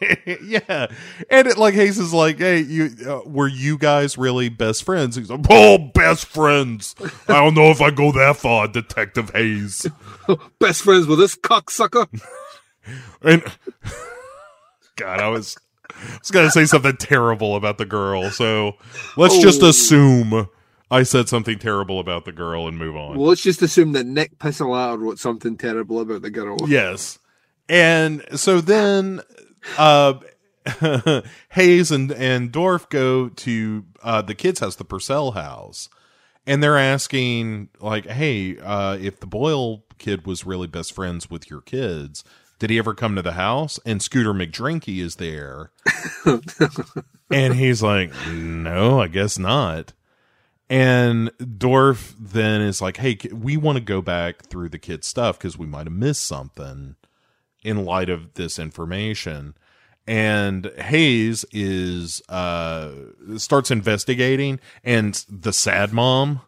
[0.42, 0.88] yeah,
[1.30, 5.16] and it, like Hayes is like, "Hey, you uh, were you guys really best friends?"
[5.16, 6.94] He's like, "Oh, best friends."
[7.28, 9.86] I don't know if I go that far, Detective Hayes.
[10.60, 12.06] Best friends with this cocksucker.
[13.22, 13.44] And
[14.96, 15.56] God, I was
[15.88, 18.72] I was gonna say something terrible about the girl, so
[19.16, 19.68] let's just Oh.
[19.68, 20.48] assume
[20.92, 23.16] I said something terrible about the girl and move on.
[23.16, 26.68] Well, let's just assume that Nick Pizzolatto wrote something terrible about the girl.
[26.68, 27.18] Yes.
[27.66, 29.22] And so then
[29.78, 30.14] uh
[31.52, 35.88] Hayes and and Dorf go to uh the kids' house, the Purcell house,
[36.46, 41.48] and they're asking like, "Hey, uh if the Boyle kid was really best friends with
[41.48, 42.22] your kids,
[42.58, 45.70] did he ever come to the house?" And Scooter McDrinky is there.
[47.30, 49.94] and he's like, "No, I guess not."
[50.72, 55.36] And Dorf then is like, "Hey, we want to go back through the kid's stuff
[55.38, 56.96] because we might have missed something
[57.62, 59.54] in light of this information."
[60.06, 62.90] And Hayes is uh
[63.36, 66.40] starts investigating, and the sad mom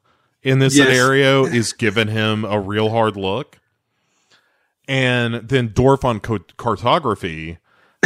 [0.43, 0.87] in this Yes.
[0.89, 3.59] scenario is giving him a real hard look.
[4.89, 7.59] And then Dorf on co- cartography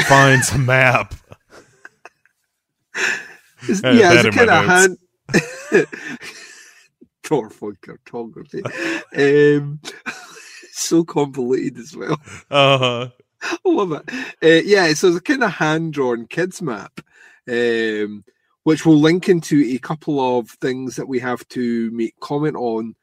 [0.09, 1.15] finds a map
[3.85, 4.99] I yeah, it's in my kind
[7.25, 7.81] hand.
[7.83, 8.63] Cartography.
[9.17, 9.81] um,
[10.73, 12.21] so convoluted as well.
[12.51, 13.09] Uh-huh.
[13.43, 14.11] I love it.
[14.43, 17.01] Uh, yeah, so it's a kind of hand drawn kids map,
[17.49, 18.25] um,
[18.65, 22.95] which will link into a couple of things that we have to make comment on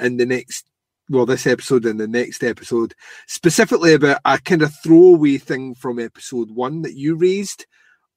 [0.00, 0.66] in the next,
[1.08, 2.94] well, this episode and the next episode,
[3.26, 7.66] specifically about a kind of throwaway thing from episode one that you raised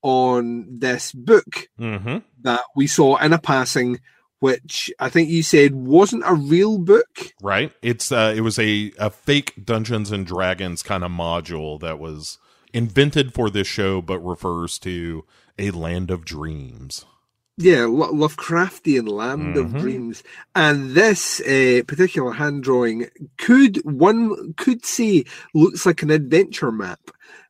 [0.01, 2.17] on this book Mm-hmm.
[2.41, 3.99] that we saw in a passing,
[4.39, 7.33] which I think you said wasn't a real book.
[7.41, 7.71] Right.
[7.81, 12.37] It's uh it was a, a fake Dungeons and Dragons kind of module that was
[12.73, 15.25] invented for this show but refers to
[15.59, 17.05] a land of dreams.
[17.57, 19.79] Yeah, Lo- Lovecraftian land of Mhm.
[19.81, 20.23] dreams,
[20.55, 23.07] and this uh, particular hand drawing
[23.37, 26.99] could one could say looks like an adventure map,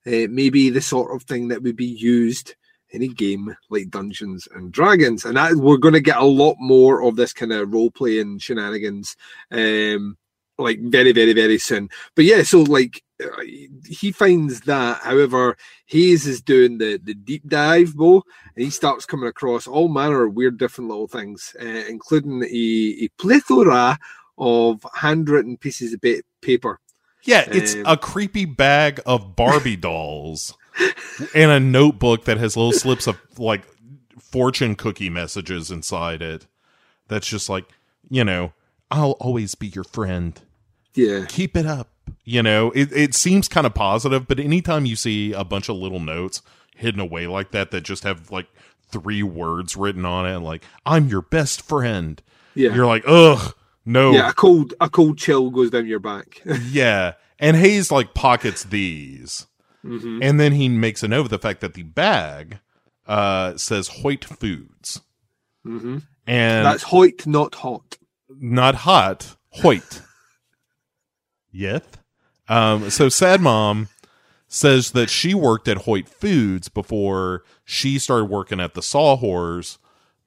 [0.07, 2.55] uh, maybe the sort of thing that would be used
[2.91, 6.55] in a game like Dungeons and Dragons, and that, we're going to get a lot
[6.59, 9.15] more of this kind of role playing shenanigans,
[9.49, 10.17] um,
[10.57, 11.89] like very, very, very soon.
[12.15, 13.43] But yeah, so like uh,
[13.87, 15.55] he finds that, however,
[15.85, 18.23] Hayes is doing the the deep dive, Bo,
[18.55, 23.05] and he starts coming across all manner of weird, different little things, uh, including a,
[23.05, 23.97] a plethora
[24.37, 26.01] of handwritten pieces of
[26.41, 26.79] paper.
[27.23, 30.53] Yeah, it's Um, a creepy bag of Barbie dolls
[31.35, 33.63] and a notebook that has little slips of like
[34.19, 36.47] fortune cookie messages inside it.
[37.07, 37.65] That's just like,
[38.09, 38.53] you know,
[38.89, 40.39] I'll always be your friend.
[40.93, 41.89] Yeah, Keep it up.
[42.23, 45.75] You know, it, it seems kind of positive, but anytime you see a bunch of
[45.77, 46.41] little notes
[46.75, 48.47] hidden away like that that just have like
[48.89, 52.21] three words written on it, like, I'm your best friend,
[52.55, 53.55] yeah, you're like, ugh,
[53.85, 54.11] no.
[54.11, 54.29] yeah.
[54.29, 56.41] A cold, a cold chill goes down your back.
[56.69, 57.13] Yeah.
[57.39, 59.47] And Hayes like pockets these.
[59.83, 60.19] Mhm.
[60.21, 62.59] And then he makes a note of the fact that the bag
[63.07, 65.01] uh says Hoyt Foods.
[65.63, 65.97] hmm
[66.27, 67.97] And That's Hoyt, not hot.
[68.29, 70.01] not hot, Hoyt.
[71.51, 71.81] Yes.
[72.47, 73.87] Um so Sad Mom
[74.47, 79.77] says that she worked at Hoyt Foods before she started working at the Sawhorse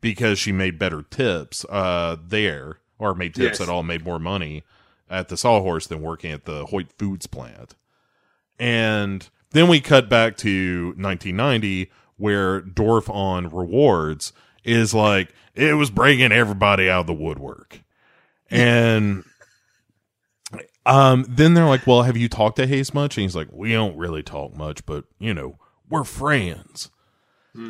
[0.01, 3.61] because she made better tips uh there or made tips Yes.
[3.63, 4.63] at all made more money
[5.11, 7.75] at the Sawhorse than working at the Hoyt Foods plant.
[8.59, 15.91] And then we cut back to 1990 where Dorf on rewards is like it was
[15.91, 17.81] bringing everybody out of the woodwork.
[18.51, 19.25] And
[20.87, 23.73] um then they're like, "Well, have you talked to Hayes much?" And he's like, "We
[23.73, 25.59] don't really talk much, but you know,
[25.89, 26.91] we're friends."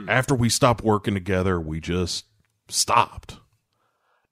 [0.08, 2.24] After we stopped working together, we just
[2.68, 3.36] stopped.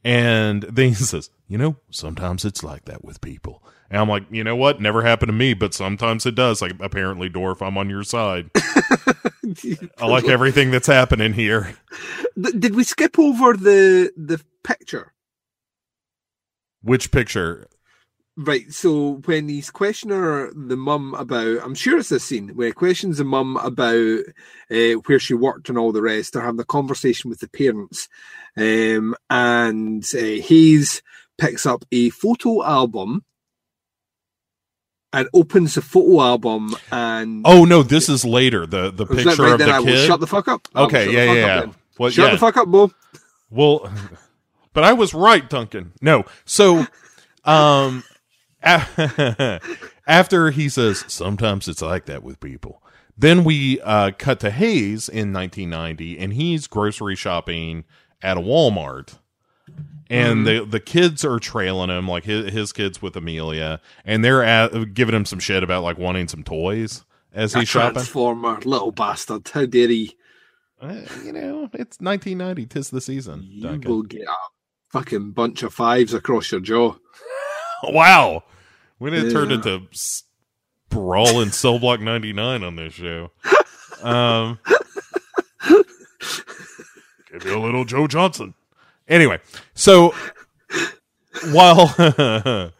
[0.04, 3.62] And then he says, You know, sometimes it's like that with people.
[3.90, 4.80] And I'm like, You know what?
[4.80, 6.60] Never happened to me, but sometimes it does.
[6.62, 8.50] Like, apparently, Dorf, I'm on your side.
[9.98, 11.74] I like everything that's happening here.
[12.40, 15.12] Did we skip over the the picture?
[16.82, 17.68] Which picture?
[18.36, 22.68] Right, so when he's questioning her, the mum about, I'm sure it's this scene where
[22.68, 24.20] he questions the mum about
[24.70, 26.32] uh, where she worked and all the rest.
[26.32, 28.08] They're having the conversation with the parents,
[28.56, 31.02] um, and uh, Hayes
[31.38, 33.24] picks up a photo album
[35.12, 38.66] and opens the photo album and Oh, no, this is later.
[38.66, 40.06] The the picture right of the I will kid.
[40.06, 40.68] Shut the fuck up.
[40.74, 41.72] Okay, yeah, yeah, yeah.
[41.98, 42.32] Well, Shut yeah.
[42.32, 42.90] the fuck up, Bo.
[43.50, 43.92] Well,
[44.72, 45.92] but I was right, Duncan.
[46.00, 46.24] No.
[46.44, 46.86] So,
[47.44, 48.04] um,
[48.62, 52.82] after he says, sometimes it's like that with people.
[53.16, 57.84] Then we uh, cut to Hayes in 1990, and he's grocery shopping
[58.22, 59.18] at a Walmart.
[60.10, 64.42] And the the kids are trailing him, like his, his kids with Amelia, and they're
[64.42, 67.94] at, giving him some shit about like wanting some toys as he's shopping.
[67.94, 69.48] transformer, little bastard.
[69.48, 70.16] How dare he?
[70.82, 73.46] Uh, you know, it's 1990, tis the season.
[73.48, 73.90] You Duncan.
[73.90, 74.34] will get a
[74.90, 76.94] fucking bunch of fives across your jaw.
[77.84, 78.44] Wow.
[79.00, 80.22] We didn't turn into s-
[80.88, 83.30] Brawl in Cell Block 99 on this show.
[84.02, 84.58] Um,
[87.44, 88.54] a little Joe Johnson.
[89.08, 89.40] Anyway,
[89.74, 90.14] so
[91.50, 91.88] while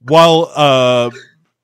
[0.00, 1.10] while uh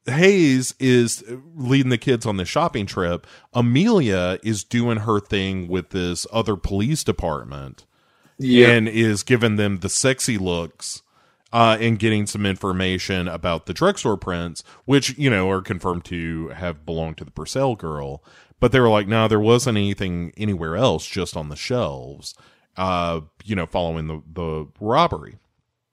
[0.06, 1.24] Hayes is
[1.56, 6.56] leading the kids on the shopping trip, Amelia is doing her thing with this other
[6.56, 7.86] police department
[8.70, 11.02] and is giving them the sexy looks
[11.52, 16.48] uh, and getting some information about the drugstore prints, which, you know, are confirmed to
[16.48, 18.22] have belonged to the Purcell girl.
[18.58, 22.34] But they were like, no, there wasn't anything anywhere else, just on the shelves,
[22.76, 25.38] uh, you know, following the, the robbery.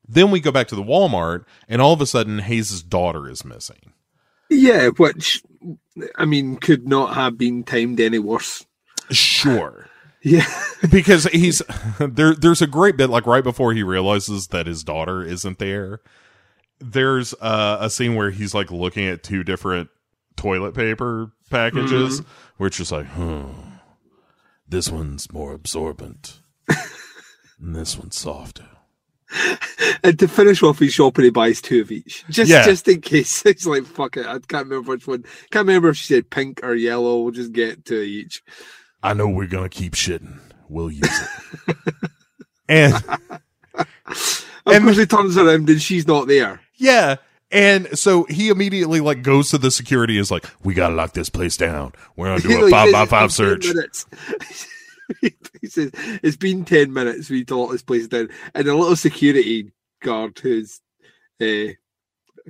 [0.07, 3.44] Then we go back to the Walmart, and all of a sudden, Hayes' daughter is
[3.44, 3.94] missing.
[4.49, 5.44] Yeah, which
[6.18, 8.65] I mean could not have been timed any worse.
[9.11, 9.88] Sure.
[10.26, 10.48] Yeah,
[10.90, 11.61] because he's
[11.99, 15.99] there there's a great bit like right before he realizes that his daughter isn't there
[16.84, 19.90] there's uh, a scene where he's like looking at two different
[20.35, 22.23] toilet paper packages, where
[22.68, 23.45] it's just like, hmm,
[24.68, 26.41] this one's more absorbent,
[27.60, 28.68] and this one's softer.
[30.03, 32.64] And to finish off his shopping, he buys two of each, just Yeah.
[32.65, 33.44] just in case.
[33.45, 34.26] It's like fuck it.
[34.27, 35.23] I can't remember which one.
[35.52, 37.22] Can't remember if she said pink or yellow.
[37.22, 38.44] We'll just get two each.
[39.02, 40.40] I know we're gonna keep shitting.
[40.69, 41.10] We'll use
[41.68, 41.76] it.
[42.69, 42.94] and
[43.76, 43.88] Of
[44.68, 46.61] And- course, he turns around and she's not there.
[46.76, 47.15] yeah,
[47.53, 50.17] and so he immediately like goes to the security.
[50.17, 51.93] Is like, we gotta lock this place down.
[52.15, 53.67] We're gonna do You know, a five by five search.
[55.21, 57.30] he says it's been ten minutes.
[57.30, 59.71] We need to lock this place down, and a little security
[60.01, 60.81] guard who's
[61.39, 61.73] uh,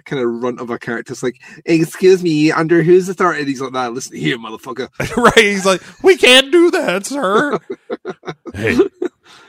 [0.05, 3.61] kind of runt of a character is like, "Excuse me, under whose authority?" And he's
[3.61, 5.37] like, "That listen here, motherfucker." right?
[5.37, 7.59] He's like, we can't do that, sir.
[8.53, 8.77] hey,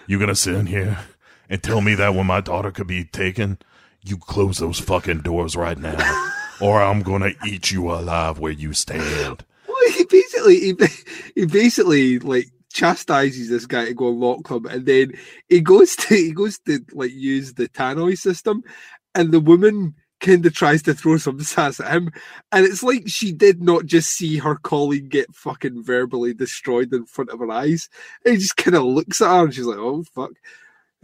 [0.08, 0.98] you gonna sit in here
[1.48, 3.58] and tell me that when my daughter could be taken,
[4.04, 5.96] you close those fucking doors right now,
[6.60, 9.44] or I'm gonna eat you alive where you stand.
[9.66, 10.74] Well, he basically he,
[11.34, 15.12] he basically like chastises this guy to go lock them, and then
[15.48, 18.62] he goes to he goes to like use the tannoy system,
[19.14, 22.10] and the woman kind of tries to throw some sass at him,
[22.52, 27.06] and it's like she did not just see her colleague get fucking verbally destroyed in
[27.06, 27.88] front of her eyes.
[28.24, 30.32] And he just kind of looks at her, and she's like, "Oh fuck."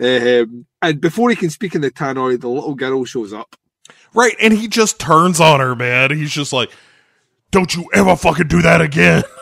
[0.01, 3.57] Um, and before he can speak in the tannoy, the little girl shows up.
[4.15, 6.11] Right, and he just turns on her, man.
[6.11, 6.71] He's just like,
[7.51, 9.23] "Don't you ever fucking do that again."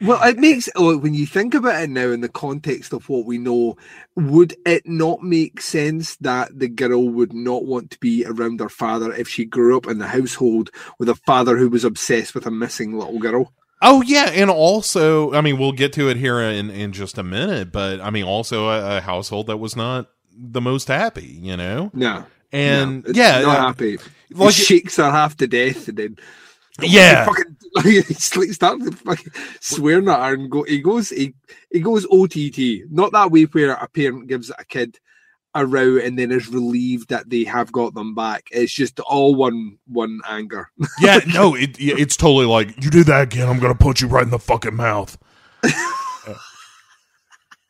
[0.00, 3.24] Well, it makes look when you think about it now in the context of what
[3.24, 3.76] we know,
[4.16, 8.68] would it not make sense that the girl would not want to be around her
[8.68, 12.44] father if she grew up in the household with a father who was obsessed with
[12.44, 13.52] a missing little girl?
[13.82, 17.22] Oh yeah, and also, I mean, we'll get to it here in in just a
[17.22, 21.56] minute, but I mean, also a, a household that was not the most happy, you
[21.56, 21.90] know.
[21.92, 23.98] No, And no, yeah, not uh, happy.
[24.30, 26.16] like- he shakes her half to death, and then
[26.80, 27.24] Yeah.
[27.26, 28.04] fucking like
[28.52, 30.62] starting to fucking swearing at her and go.
[30.62, 31.34] He goes, he
[31.70, 34.98] he goes OTT, not that way where a parent gives a kid
[35.54, 38.48] a row and then is relieved that they have got them back.
[38.50, 40.70] It's just all one one anger.
[41.00, 44.24] yeah, no, it, it's totally like you do that again, I'm gonna punch you right
[44.24, 45.16] in the fucking mouth.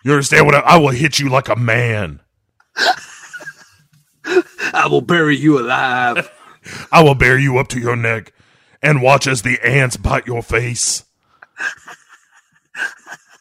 [0.05, 2.21] you understand what I, I will hit you like a man.
[4.73, 6.31] I will bury you alive.
[6.91, 8.33] I will bear you up to your neck
[8.83, 11.05] and watch as the ants bite your face.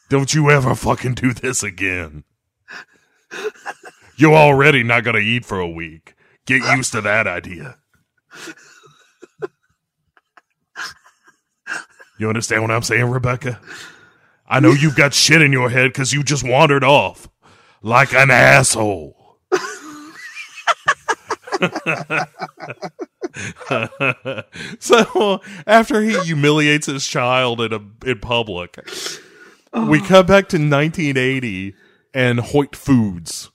[0.08, 2.24] Don't you ever fucking do this again.
[4.16, 6.14] You're already not gonna eat for a week.
[6.46, 7.76] Get used to that idea.
[12.18, 13.60] You understand what I'm saying, Rebecca?
[14.46, 17.28] I know you've got shit in your head because you just wandered off
[17.82, 19.40] like an asshole.
[24.78, 28.78] so after he humiliates his child in a in public,
[29.72, 30.04] we oh.
[30.06, 31.74] come back to 1980
[32.12, 33.50] and Hoyt Foods.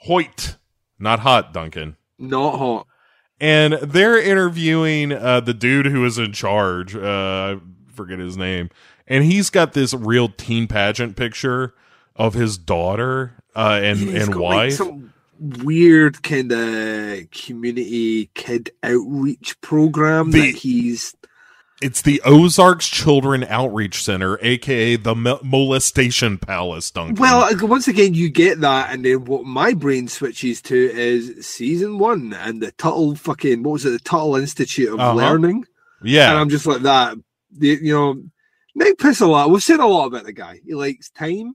[0.00, 0.56] Hoyt,
[0.98, 1.96] not hot, Duncan.
[2.18, 2.86] Not hot.
[3.40, 6.94] And they're interviewing uh, the dude who is in charge.
[6.96, 7.60] Uh, I
[7.92, 8.70] forget his name,
[9.06, 11.74] and he's got this real teen pageant picture
[12.16, 14.72] of his daughter uh, and He's and got, like, wife.
[14.74, 21.14] some weird kind of community kid outreach program The- that he's
[21.84, 27.16] It's the Ozarks Children Outreach Center, aka the Mo- Molestation Palace, Duncan.
[27.16, 31.46] Well, uh, once again, you get that, and then what my brain switches to is
[31.46, 35.12] season one and the Tuttle fucking what was it, the Tuttle Institute of Uh-huh.
[35.14, 35.66] Learning,
[36.02, 37.18] Yeah, and I'm just like that.
[37.58, 38.22] You know,
[38.74, 39.50] Nick Pizzolatto.
[39.50, 40.60] We've said a lot about the guy.
[40.64, 41.54] He likes time.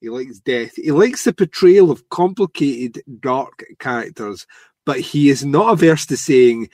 [0.00, 0.76] He likes death.
[0.76, 4.46] He likes the portrayal of complicated, dark characters,
[4.86, 6.68] but he is not averse to saying,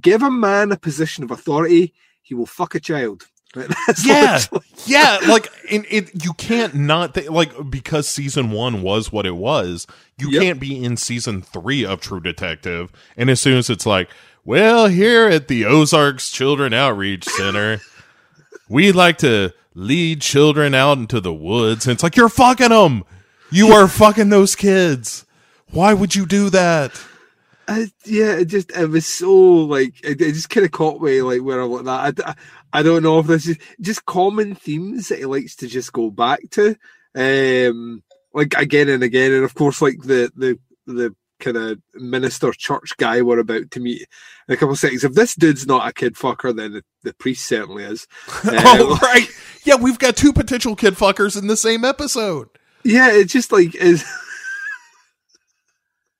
[0.00, 3.26] "Give a man a position of authority, he will fuck a child."
[4.02, 5.18] Yeah, literally- yeah.
[5.28, 9.86] Like, and it you can't not th- like because season one was what it was.
[10.16, 10.42] You Yep.
[10.42, 14.08] can't be in season three of True Detective, and as soon as it's like,
[14.44, 17.80] well, here at the Ozarks Children Outreach Center,
[18.70, 21.86] we like to lead children out into the woods.
[21.86, 23.04] And it's like you're fucking them.
[23.50, 25.26] You are fucking those kids.
[25.70, 26.92] Why would you do that?
[27.72, 31.22] I, yeah, it just it was so like it, it just kind of caught me
[31.22, 32.24] like where I'm like that.
[32.26, 32.34] I, I,
[32.72, 36.10] I don't know if this is just common themes that he likes to just go
[36.10, 36.76] back to,
[37.14, 38.02] um,
[38.34, 42.96] like again and again, and of course like the the the kind of minister church
[42.96, 44.06] guy we're about to meet
[44.48, 45.04] in a couple of seconds.
[45.04, 48.06] If this dude's not a kid fucker, then the, the priest certainly is.
[48.44, 49.28] oh Um, right,
[49.64, 49.76] yeah.
[49.76, 52.48] We've got two potential kid fuckers in the same episode.
[52.84, 54.04] yeah, it's just like is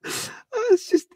[0.70, 1.06] it's just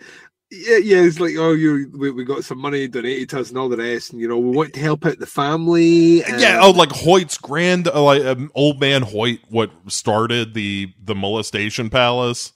[0.51, 3.59] yeah, yeah, it's like, oh, you, we, we got some money donated to us and
[3.59, 6.23] all the rest, and you know, we want to help out the family.
[6.25, 10.93] And, Yeah, oh, like Hoyt's grand, uh, like um, old man Hoyt, what started the
[11.03, 12.53] the molestation palace,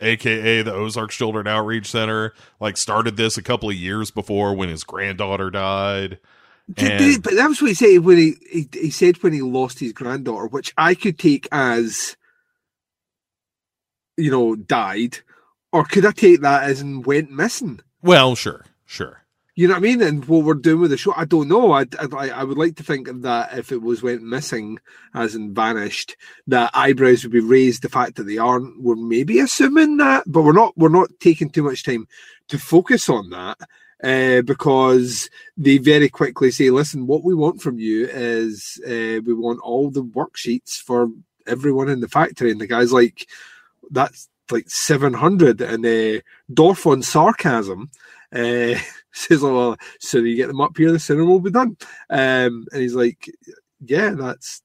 [0.00, 4.68] aka the Ozarks Children Outreach Center, like started this a couple of years before when
[4.68, 6.18] his granddaughter died.
[6.76, 9.78] And- but that was what he said when he, he he said when he lost
[9.78, 12.16] his granddaughter, which I could take as,
[14.16, 15.18] you know, died,
[15.72, 17.80] or could I take that as and went missing?
[18.02, 19.22] Well, sure, sure.
[19.58, 20.02] You know what I mean?
[20.02, 21.72] And what we're doing with the show, I don't know.
[21.72, 24.78] I, I, I would like to think that if it was went missing,
[25.14, 26.16] as in vanished,
[26.46, 27.82] that eyebrows would be raised.
[27.82, 30.78] The fact that they aren't, we're maybe assuming that, but we're not.
[30.78, 32.06] We're not taking too much time
[32.48, 33.58] to focus on that
[34.04, 39.34] uh, because they very quickly say, "Listen, what we want from you is uh, we
[39.34, 41.08] want all the worksheets for
[41.48, 43.26] everyone in the factory." And the guy's like,
[43.90, 46.20] "That's like seven hundred, and uh,
[46.52, 47.90] Dorf on sarcasm.
[48.32, 48.74] Uh,
[49.12, 51.76] says, "Oh, well, so you get them up here, the sooner we'll be done."
[52.10, 53.30] Um, and he's like,
[53.84, 54.62] "Yeah, that's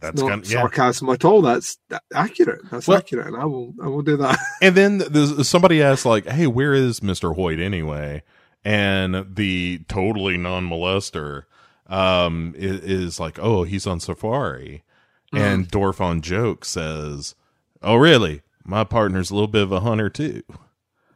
[0.00, 0.60] That's not kind of, yeah.
[0.60, 1.42] sarcasm at all.
[1.42, 1.78] That's
[2.14, 2.62] accurate.
[2.70, 6.06] That's Well- accurate, and I will, I will do that." And then there's, somebody asked,
[6.06, 8.22] like, "Hey, where is Mister Hoyt anyway?"
[8.64, 11.42] And the totally non-molester
[11.88, 14.84] um, is, is like, "Oh, he's on safari."
[15.32, 17.34] And Dorf on joke says,
[17.82, 18.42] "Oh, really?
[18.64, 20.42] My partner's a little bit of a hunter too."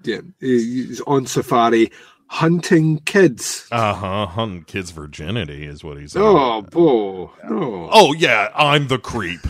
[0.02, 1.90] yeah, he's on safari
[2.28, 3.66] hunting kids.
[3.70, 4.26] Uh huh.
[4.26, 6.16] Hunting kids' virginity is what he's.
[6.16, 7.88] Oh, boy, no.
[7.92, 9.40] Oh yeah, I'm the creep.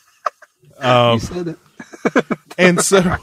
[0.78, 1.58] um, you said it.
[2.58, 3.16] and so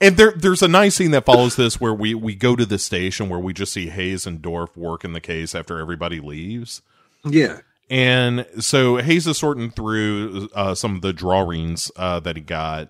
[0.00, 2.78] and there there's a nice scene that follows this where we we go to the
[2.78, 6.82] station where we just see Hayes and Dorf work in the case after everybody leaves.
[7.24, 12.42] Yeah, And so Hayes is sorting through uh, some of the drawings uh, that he
[12.42, 12.88] got.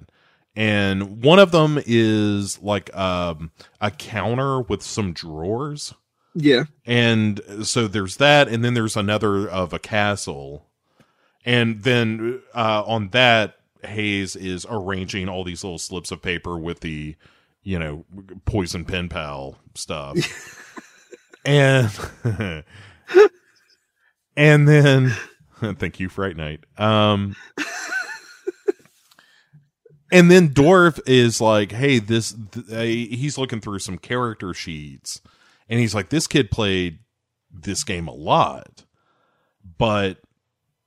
[0.57, 3.51] And one of them is like um,
[3.81, 5.95] a counter with some drawers.
[6.35, 8.49] yeah, And so there's that.
[8.49, 10.67] And then there's another of a castle.
[11.45, 16.81] And then uh, on that, Hayes is arranging all these little slips of paper with
[16.81, 17.17] the,
[17.63, 18.05] you know,
[18.45, 20.17] poison pen pal stuff.
[21.45, 21.91] and
[24.37, 25.11] and then
[25.77, 26.65] thank you, Fright Night.
[26.79, 27.37] Um
[30.13, 35.21] and then Dorf is like, "Hey, this." Th- uh, he's looking through some character sheets,
[35.69, 36.99] and he's like, "This kid played
[37.51, 38.85] this game a lot,
[39.79, 40.19] but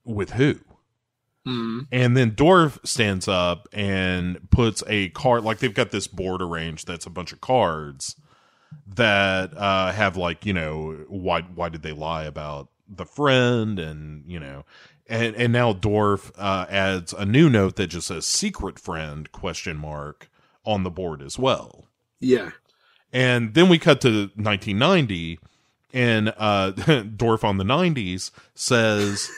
[0.06, 0.60] with who?"
[1.46, 6.42] mm, And then Dorf stands up and puts a card like they've got this board
[6.42, 8.16] arranged that's a bunch of cards
[8.86, 14.24] that uh have like, you know, why why did they lie about the friend and,
[14.26, 14.66] you know,
[15.08, 19.78] and and now Dorf uh adds a new note that just says secret friend question
[19.78, 20.30] mark
[20.66, 21.86] on the board as well.
[22.20, 22.50] yeah,
[23.14, 25.40] And then we cut to 1990,
[25.94, 26.72] and uh,
[27.16, 29.30] Dorf on the 90s says,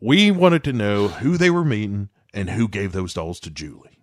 [0.00, 3.98] We wanted to know who they were meeting and who gave those dolls to Julie.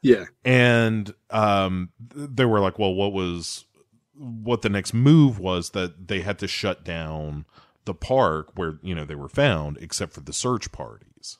[0.00, 3.66] yeah, And um, they were like, Well, what was
[4.14, 7.44] what the next move was that they had to shut down
[7.86, 11.38] the park where, you know, they were found, except for the search parties.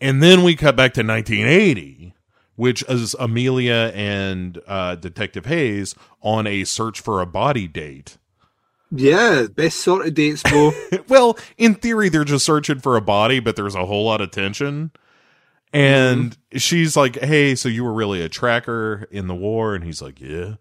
[0.00, 2.14] And then we cut back to 1980,
[2.56, 8.18] which is Amelia and uh, Detective Hayes on a search for a body date.
[8.90, 9.46] yeah.
[9.54, 10.72] Best sort of dates, bro.
[11.08, 14.30] well, in theory, they're just searching for a body, but there's a whole lot of
[14.30, 14.90] tension.
[15.72, 19.74] And she's like, Hey, so you were really a tracker in the war?
[19.74, 20.56] And he's like, Yeah.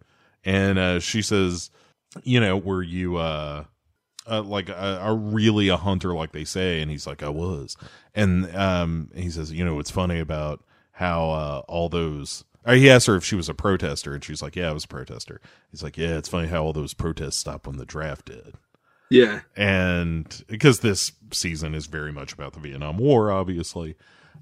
[0.45, 1.69] And uh, she says,
[2.23, 3.65] You know, were you uh,
[4.27, 6.81] uh like a, a really a hunter like they say?
[6.81, 7.77] And he's like, I was.
[8.13, 10.63] And um, he says, You know, what's funny about
[11.01, 12.43] how uh, all those.
[12.67, 14.87] He asked her if she was a protester, and she's like, "Yeah, I was a
[14.87, 15.41] protester."
[15.71, 18.53] He's like, "Yeah, it's funny how all those protests stopped when the draft did."
[19.09, 23.95] yeah, and because this season is very much about the Vietnam War, obviously,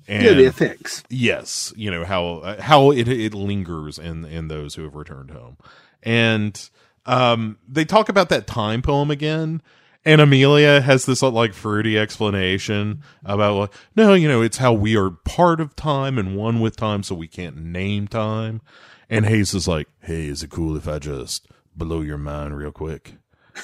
[0.06, 0.34] and yeah.
[0.34, 1.04] The effects.
[1.10, 5.32] yes, you know how uh, how it it lingers in in those who have returned
[5.32, 5.58] home,
[6.04, 6.70] and
[7.10, 9.64] um, they talk about that time poem again.
[10.06, 14.72] And Amelia has this uh, like fruity explanation about like, no, you know, it's how
[14.72, 18.62] we are part of time and one with time, so we can't name time.
[19.10, 22.72] And Hayes is like, hey, is it cool if I just blow your mind real
[22.72, 23.16] quick?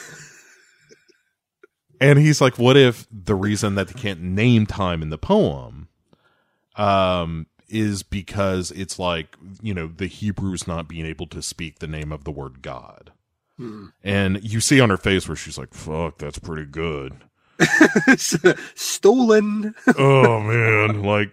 [2.02, 5.88] And he's like, what if the reason that they can't name time in the poem
[6.76, 11.88] um is because it's like, you know, the Hebrews not being able to speak the
[11.88, 13.14] name of the word God.
[13.60, 13.86] Mm-hmm.
[14.04, 17.14] And you see on her face where she's like, fuck, that's pretty good.
[18.18, 19.74] Stolen.
[19.98, 21.32] oh man, like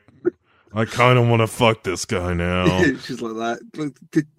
[0.74, 2.82] I kind of want to fuck this guy now.
[3.04, 3.92] She's like that.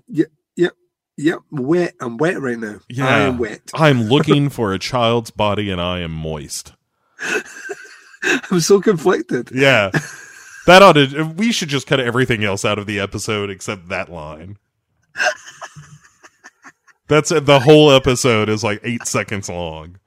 [0.08, 0.74] Yep, yep,
[1.18, 1.40] yep.
[1.52, 1.94] Wet.
[2.00, 2.80] I'm wet right now.
[2.90, 3.08] Yeah.
[3.08, 3.62] I am wet.
[3.74, 6.74] I'm looking for a child's body and I am moist.
[8.50, 9.52] I'm so conflicted.
[9.54, 9.92] Yeah.
[10.66, 14.10] That ought to, we should just cut everything else out of the episode except that
[14.10, 14.58] line.
[17.14, 17.46] That's it.
[17.46, 20.00] The whole episode is like eight seconds long.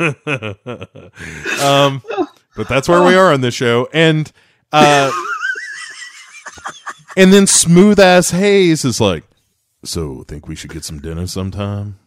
[0.00, 2.00] um,
[2.56, 3.86] but that's where we are on this show.
[3.92, 4.32] And,
[4.72, 5.12] uh,
[7.18, 9.24] and then smooth ass Hayes is like,
[9.84, 11.98] so think we should get some dinner sometime?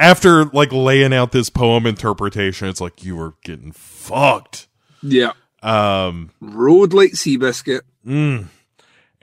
[0.00, 4.66] After like laying out this poem interpretation, it's like you were getting fucked.
[5.00, 5.34] Yeah.
[5.62, 7.82] Um, Road like Seabiscuit.
[8.04, 8.48] mm.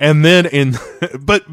[0.02, 0.76] And then in,
[1.22, 1.46] but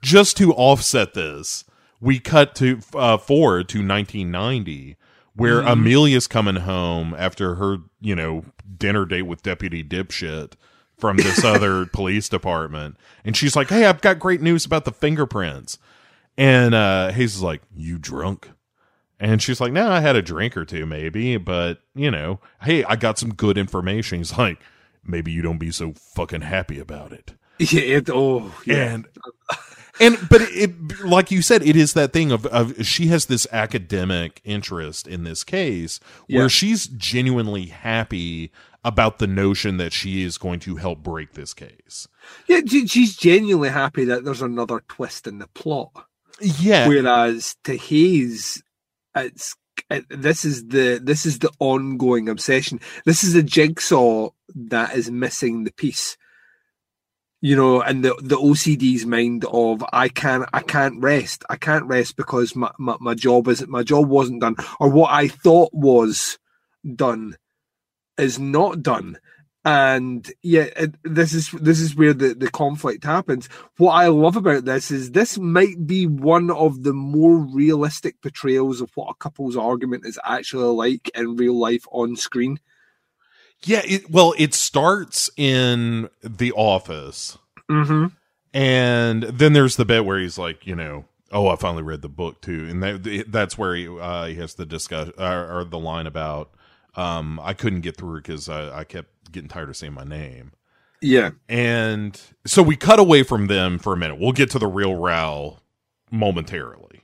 [0.00, 1.64] just to offset this,
[2.00, 4.96] we cut to uh, forward to 1990,
[5.34, 8.44] where Amelia's coming home after her, you know,
[8.76, 10.52] dinner date with Deputy Dipshit
[10.96, 14.92] from this other police department, and she's like, "Hey, I've got great news about the
[14.92, 15.78] fingerprints."
[16.36, 18.48] And uh, Hayes is like, "You drunk?"
[19.18, 22.84] And she's like, "No, I had a drink or two, maybe, but you know, hey,
[22.84, 24.60] I got some good information." He's like,
[25.04, 27.34] "Maybe you don't be so fucking happy about it."
[27.72, 27.80] Yeah.
[27.98, 28.94] It, oh, yeah.
[28.94, 29.06] And
[30.00, 33.46] and but it, like you said, it is that thing of, of she has this
[33.52, 35.98] academic interest in this case
[36.28, 36.48] where Yeah.
[36.48, 38.52] she's genuinely happy
[38.84, 42.06] about the notion that she is going to help break this case.
[42.46, 42.60] yeah.
[42.66, 45.90] She's genuinely happy that there's another twist in the plot.
[46.40, 48.62] Yeah, Whereas to Hayes,
[49.16, 49.56] it's
[49.90, 52.78] it, this is the this is the ongoing obsession.
[53.04, 56.16] This is a jigsaw that is missing the piece.
[57.40, 61.44] You know, and the the OCD's mind of I can't I can't rest.
[61.48, 65.12] I can't rest because my, my, my job isn't my job wasn't done or what
[65.12, 66.38] I thought was
[66.96, 67.36] done
[68.18, 69.18] is not done.
[69.64, 73.48] And yeah, it, this is this is where the, the conflict happens.
[73.76, 78.80] What I love about this is this might be one of the more realistic portrayals
[78.80, 82.60] of what a couple's argument is actually like in real life on screen.
[83.64, 83.82] Yeah.
[83.84, 87.38] It, well, it starts in the office,
[87.70, 88.06] Mm-hmm.
[88.54, 91.04] and then there's the bit where he's like, you know.
[91.30, 94.54] Oh, I finally read the book too, and that, that's where he uh, he has
[94.54, 96.50] the discuss or, or the line about
[96.94, 100.52] um, I couldn't get through because I, I kept getting tired of saying my name.
[101.02, 101.32] Yeah.
[101.48, 104.18] And so we cut away from them for a minute.
[104.18, 105.58] We'll get to the real row
[106.10, 106.97] momentarily.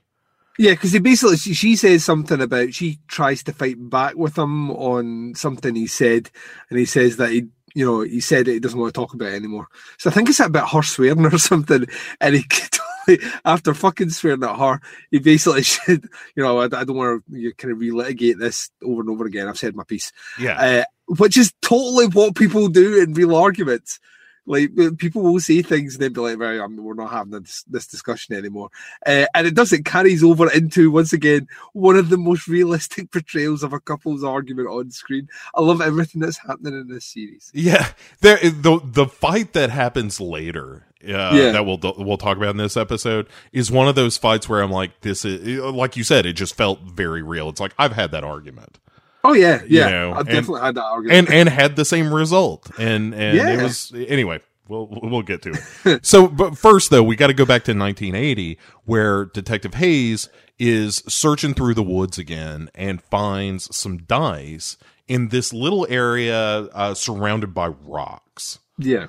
[0.57, 4.37] Yeah, because he basically she, she says something about she tries to fight back with
[4.37, 6.29] him on something he said,
[6.69, 9.13] and he says that he, you know, he said that he doesn't want to talk
[9.13, 9.67] about it anymore.
[9.97, 11.85] So I think it's about her swearing or something,
[12.21, 14.79] and he totally, after fucking swearing at her,
[15.11, 16.05] he basically said,
[16.35, 19.25] you know, I, I don't want to you kind of relitigate this over and over
[19.25, 19.47] again.
[19.49, 20.57] I've said my piece, Yeah.
[20.57, 20.83] uh,
[21.17, 23.99] which is totally what people do in real arguments.
[24.45, 27.31] Like uh, people will say things and then be like, "Right, um, we're not having
[27.41, 28.69] this, this discussion anymore,"
[29.05, 29.73] uh, and it does.
[29.73, 34.23] It carries over into once again one of the most realistic portrayals of a couple's
[34.23, 35.27] argument on screen.
[35.55, 37.51] I love everything that's happening in this series.
[37.53, 37.87] Yeah.
[38.21, 41.51] There the the fight that happens later uh, Yeah.
[41.51, 44.71] that we'll we'll talk about in this episode is one of those fights where I'm
[44.71, 47.49] like this is like you said it just felt very real.
[47.49, 48.79] It's like I've had that argument.
[49.27, 51.29] Oh yeah, yeah, know, I've and- definitely had that argument.
[51.29, 52.69] and and had the same result.
[52.79, 55.51] And and it was anyway we'll we'll get to
[55.83, 56.05] it.
[56.05, 61.03] So but first though we got to go back to 1980 where detective hayes is
[61.07, 64.77] searching through the woods again and finds some dice
[65.07, 66.37] in this little area
[66.73, 68.59] uh, surrounded by rocks.
[68.77, 69.07] Yeah,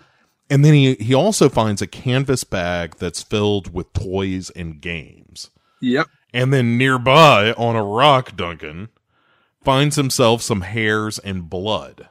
[0.50, 5.50] and then he he also finds a canvas bag that's filled with toys and games.
[5.80, 8.88] Yep, and then nearby on a rock duncan
[9.66, 12.08] finds himself some hairs and blood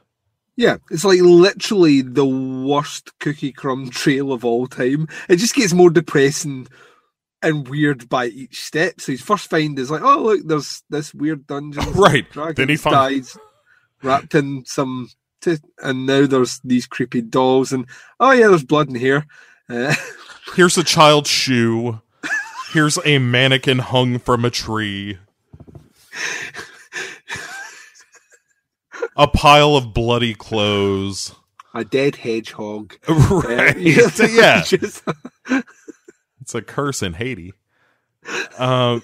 [0.56, 0.78] yeah.
[0.90, 5.06] It's like literally the worst cookie crumb trail of all time.
[5.28, 6.66] It just gets more depressing
[7.42, 9.00] and weird by each step.
[9.00, 11.84] So his first find is like, oh look, there's this weird dungeon.
[11.92, 12.26] Right.
[12.56, 13.38] Then he finds dies
[14.02, 15.08] wrapped in some,
[15.40, 17.86] t- and now there's these creepy dolls, and
[18.20, 19.26] oh yeah, there's blood in here.
[19.68, 19.94] Uh,
[20.54, 22.00] Here's a child's shoe.
[22.72, 25.18] Here's a mannequin hung from a tree.
[29.16, 31.34] A pile of bloody clothes.
[31.74, 32.96] a dead hedgehog.
[33.08, 33.76] Right.
[33.76, 34.62] Uh, yeah.
[34.66, 35.02] just-
[36.40, 37.52] It's a curse in Haiti.
[38.58, 39.02] Um,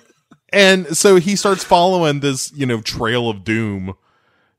[0.53, 3.95] and so he starts following this, you know, trail of doom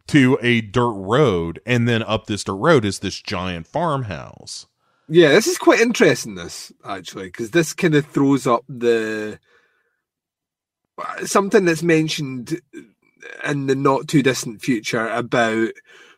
[0.07, 1.59] to a dirt road.
[1.65, 4.65] And then up this dirt road is this giant farmhouse.
[5.07, 6.35] yeah, this is quite interesting.
[6.35, 9.39] This actually, because this kind of throws up the
[11.25, 12.59] something that's mentioned
[13.43, 15.69] in the not too distant future about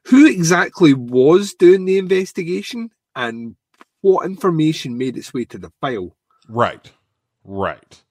[0.06, 3.56] who exactly was doing the investigation and
[4.02, 6.16] what information made its way to the file.
[6.48, 6.92] Right.
[7.44, 8.04] Right.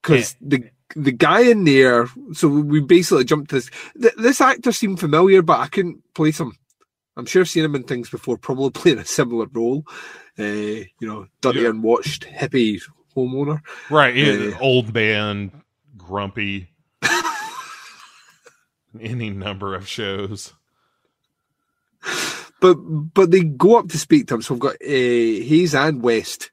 [0.00, 0.64] Because the
[0.94, 3.70] the guy in there, so we basically jumped to this.
[4.00, 6.56] Th- this actor seemed familiar, but I couldn't place him.
[7.16, 9.84] I'm sure I've seen him in things before, probably playing a similar role.
[10.38, 11.70] Uh, you know, dirty Yeah.
[11.70, 12.80] and watched hippie
[13.16, 13.60] homeowner.
[13.90, 14.14] Right.
[14.14, 14.58] Yeah.
[14.60, 15.62] Old man,
[15.96, 16.68] grumpy.
[19.00, 20.52] Any number of shows.
[22.60, 24.42] but but they go up to speak to him.
[24.42, 26.50] So we've got uh, Hayes and West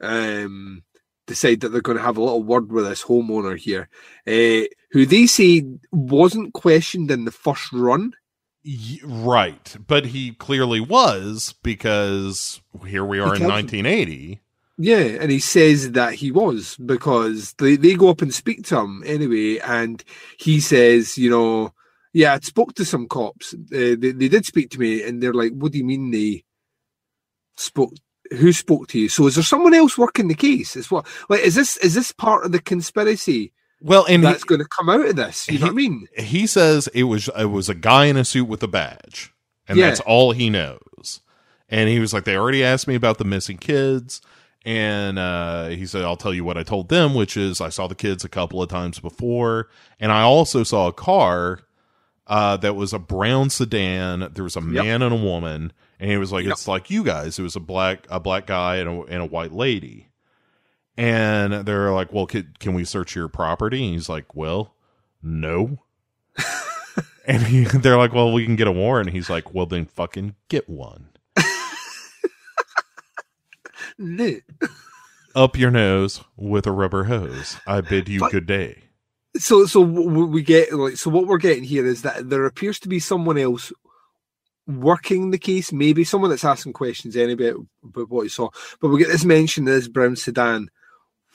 [0.00, 0.82] um,
[1.26, 3.88] decide that they're going to have a little word with this homeowner here,
[4.26, 8.12] uh, who they say wasn't questioned in the first run.
[9.04, 9.76] Right.
[9.86, 14.40] But he clearly was because here we are in 1980.
[14.82, 18.78] Yeah, and he says that he was because they, they go up and speak to
[18.78, 20.02] him anyway, and
[20.38, 21.74] he says, you know,
[22.12, 23.54] yeah, I spoke to some cops.
[23.54, 26.44] Uh, they, they did speak to me, and they're like, what do you mean they
[27.56, 27.94] spoke?
[28.32, 29.08] Who spoke to you?
[29.08, 30.76] So is there someone else working the case?
[30.76, 34.60] Is what like is this is this part of the conspiracy Well, and that's going
[34.60, 35.48] to come out of this?
[35.48, 36.06] You know what I mean?
[36.16, 39.32] he says it was it was a guy in a suit with a badge,
[39.68, 39.88] and Yeah.
[39.88, 41.20] that's all he knows.
[41.68, 44.20] And he was like, they already asked me about the missing kids,
[44.64, 47.86] and uh, he said, I'll tell you what I told them, which is I saw
[47.88, 49.68] the kids a couple of times before,
[50.00, 51.60] and I also saw a car
[52.30, 54.30] uh, that was a brown sedan.
[54.32, 54.84] There was a Yep.
[54.84, 56.52] man and a woman, and he was like, Yep.
[56.52, 57.38] it's like you guys.
[57.38, 60.06] It was a black a black guy and a, and a white lady.
[60.96, 63.84] And they're like, well, can, can we search your property?
[63.84, 64.74] And he's like, well,
[65.22, 65.78] no.
[67.26, 69.08] and he, they're like, well, we can get a warrant.
[69.08, 71.08] And He's like, well, then fucking get one.
[75.34, 77.56] Up your nose with a rubber hose.
[77.66, 78.82] I bid you But- good day.
[79.36, 82.88] So so we get like so what we're getting here is that there appears to
[82.88, 83.72] be someone else
[84.66, 87.52] working the case, maybe someone that's asking questions anyway
[87.84, 88.48] about what he saw.
[88.80, 90.70] But we get this mention of this brown sedan,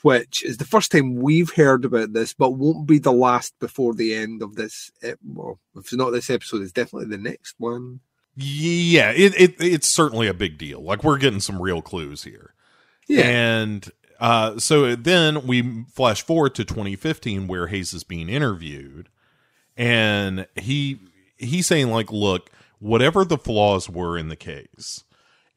[0.02, 3.94] which is the first time we've heard about this, but won't be the last before
[3.94, 4.90] the end of this.
[5.24, 8.00] Well, if it's not this episode, it's definitely the next one.
[8.36, 10.82] Yeah, it, it it's certainly a big deal.
[10.82, 12.52] Like we're getting some real clues here.
[13.08, 13.90] Yeah, And
[14.20, 19.08] uh, so then we flash forward to 2015 where Hayes is being interviewed
[19.76, 21.00] and he
[21.36, 25.04] he's saying like look whatever the flaws were in the case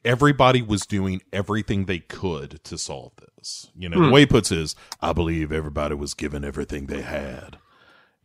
[0.04, 3.68] everybody was doing everything they could to solve this.
[3.76, 7.02] You know the way he puts it is i believe everybody was given everything they
[7.02, 7.58] had.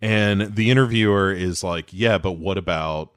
[0.02, 3.12] And the interviewer is like yeah but what about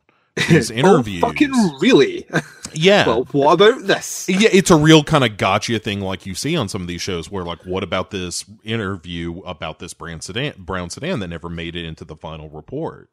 [0.48, 2.27] these interviews Oh, fucking really?
[2.73, 4.28] yeah well, what about this?
[4.28, 7.01] yeah, it's a real kind of gotcha thing like you see on some of these
[7.02, 11.48] shows where like what about this interview about this brown sedan brown sedan that never
[11.48, 13.10] made it into the final report.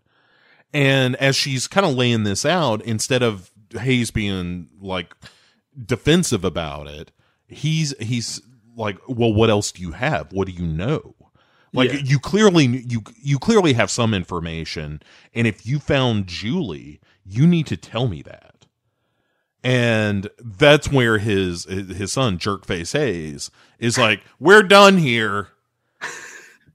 [0.73, 3.49] And as she's kind of laying this out, instead of
[3.79, 5.15] Hayes being like
[5.85, 7.11] defensive about it,
[7.47, 8.41] he's he's
[8.75, 10.33] like, "Well, what else do you have?
[10.33, 11.15] What do you know?"
[11.71, 11.99] Like Yeah.
[12.03, 15.01] you clearly you you clearly have some information,
[15.33, 18.65] and if you found Julie, you need to tell me that.
[19.63, 23.49] And that's where his his son jerkface hayes
[23.79, 25.49] is like we're done here.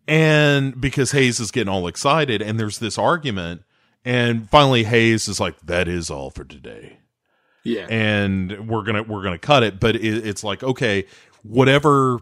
[0.09, 3.63] And because hayes is getting all excited and there's this argument
[4.05, 6.99] and finally hayes is like that is all for today.
[7.63, 11.07] Yeah, and we're gonna we're gonna cut it but it, it's like okay
[11.45, 12.19] whatever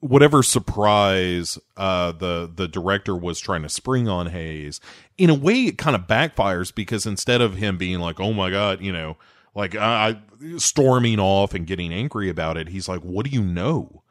[0.00, 4.80] whatever surprise uh the the director was trying to spring on hayes
[5.16, 8.48] in a way it kind of backfires because instead of him being like oh my
[8.48, 9.16] god you know
[9.56, 13.42] like I, I storming off and getting angry about it he's like what do you
[13.42, 14.02] know?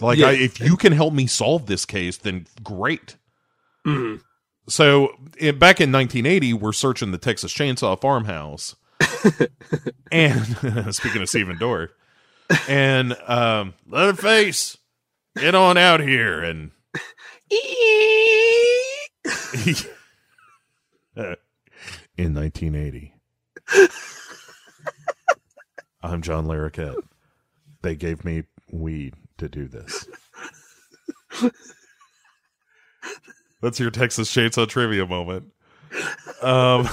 [0.00, 0.28] Like Yeah.
[0.28, 3.16] I, if you can help me solve this case then great.
[3.84, 4.20] Mhm.
[4.68, 5.08] so
[5.40, 8.76] eh, back in 1980 we're searching the texas chainsaw farmhouse.
[10.12, 10.46] And
[10.94, 11.88] speaking of Stephen Dorff,
[12.68, 14.76] and um, Leatherface,
[15.36, 16.70] get on out here, and
[22.16, 23.14] in 1980,
[26.02, 26.96] I'm John Larroquette.
[27.82, 30.06] They gave me weed to do this.
[33.60, 35.52] That's your Texas Chainsaw trivia moment.
[36.42, 36.88] Um.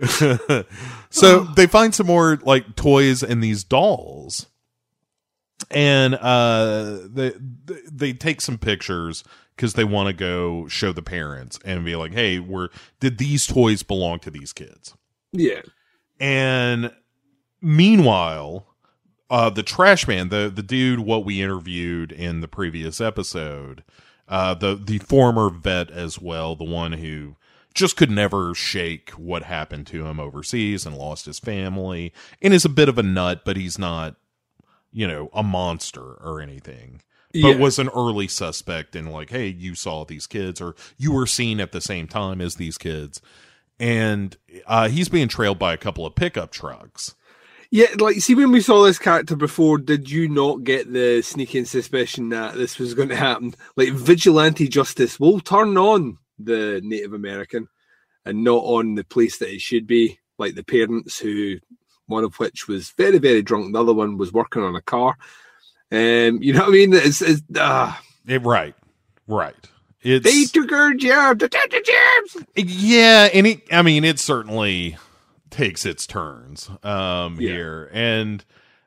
[1.10, 4.46] so they find some more like toys and these dolls
[5.74, 7.32] and uh they
[7.90, 9.24] they- take some pictures
[9.56, 12.68] because they want to go show the parents and be like hey we're
[13.00, 14.94] did these toys belong to these kids?
[15.32, 15.62] Yeah,
[16.20, 16.92] and
[17.60, 18.66] meanwhile
[19.30, 23.82] uh the trash man the the dude what we interviewed in the previous episode
[24.28, 27.36] uh the the former vet as well the one who
[27.74, 32.64] just could never shake what happened to him overseas and lost his family and is
[32.64, 34.14] a bit of a nut, but he's not,
[34.94, 37.02] you know, a monster or anything.
[37.32, 37.56] But Yeah.
[37.56, 41.60] was an early suspect in like, hey, you saw these kids or you were seen
[41.60, 43.20] at the same time as these kids.
[43.80, 47.16] And uh, he's being trailed by a couple of pickup trucks.
[47.72, 51.64] Yeah, like see when we saw this character before, did you not get the sneaking
[51.64, 53.52] suspicion that this was going to happen?
[53.76, 57.66] Like vigilante justice will turn on the Native American
[58.24, 61.56] and not on the police that it should be, like the parents who
[62.06, 65.16] one of which was very, very drunk, the other one was working on a car.
[65.92, 66.92] Um, you know what I mean?
[66.94, 68.74] It's, it's ah, It, right,
[69.26, 69.54] right.
[70.02, 72.46] It's they took our job, Detective James.
[72.56, 74.98] Yeah, and it, I mean, it certainly
[75.50, 77.52] takes its turns um, Yeah.
[77.52, 78.44] here, and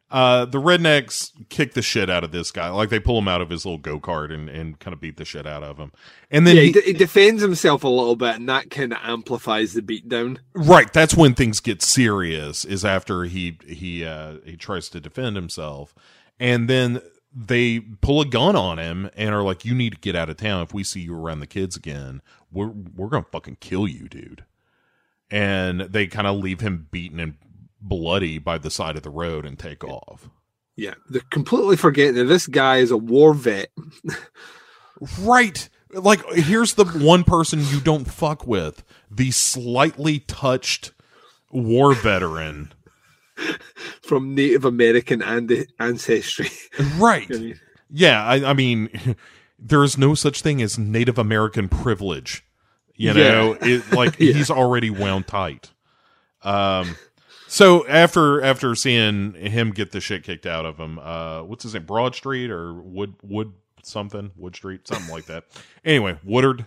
[0.10, 2.70] uh, the rednecks kick the shit out of this guy.
[2.70, 5.18] Like they pull him out of his little go kart and, and kind of beat
[5.18, 5.92] the shit out of him.
[6.32, 9.00] And then Yeah, he- de- he defends himself a little bit, and that kind of
[9.04, 10.38] amplifies the beatdown.
[10.54, 12.64] right, that's when things get serious.
[12.64, 15.94] Is after he he uh, he tries to defend himself,
[16.40, 17.02] and then
[17.40, 20.38] they pull a gun on him and are like, "You need to get out of
[20.38, 20.64] town.
[20.64, 22.22] If we see you around the kids again,
[22.52, 24.46] we're we're gonna fucking kill you, dude."
[25.30, 27.36] And they kind of leave him beaten and
[27.82, 30.30] bloody by the side of the road and take off.
[30.76, 33.70] Yeah, they're completely forgetting that this guy is a war vet.
[35.20, 35.70] Right.
[35.94, 40.92] Like here's the one person you don't fuck with, the slightly touched
[41.52, 42.74] war veteran.
[44.02, 46.50] from Native American and ancestry.
[46.98, 47.28] Right.
[47.34, 47.60] I mean,
[47.90, 49.16] Yeah, I, I mean,
[49.60, 52.44] there is no such thing as Native American privilege.
[52.96, 53.32] You Yeah.
[53.32, 54.34] know, it like Yeah.
[54.34, 55.72] he's already wound tight.
[56.44, 56.96] Um,
[57.48, 61.74] so after after seeing him get the shit kicked out of him, uh, what's his
[61.74, 61.86] name?
[61.86, 63.54] Broad Street or Wood Wood
[63.84, 65.46] something Wood Street, something like that.
[65.84, 66.66] Anyway, Woodard,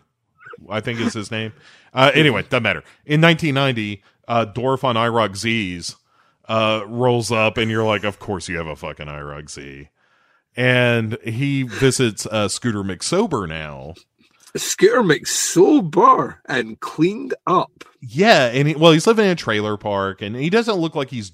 [0.69, 1.53] I think is his name.
[1.93, 2.83] Uh, anyway, doesn't matter.
[3.05, 4.47] In 1990, uh,
[4.87, 5.97] on IROC Z's
[6.49, 9.89] uh, rolls up, and you're like, of course you have a fucking IROC Z.
[10.57, 13.95] And he visits uh, Scooter McSober now.
[14.57, 17.85] Scooter makes sober and cleaned up.
[18.01, 21.11] Yeah, and he, well, he's living in a trailer park, and he doesn't look like
[21.11, 21.33] he's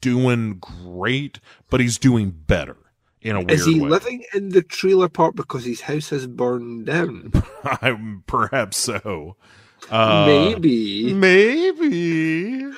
[0.00, 1.40] doing great,
[1.70, 2.76] but he's doing better
[3.20, 3.88] in a weird Is he way.
[3.90, 7.32] living in the trailer park because his house has burned down?
[8.26, 9.36] Perhaps so.
[9.90, 11.14] Uh, Maybe.
[11.14, 12.68] maybe.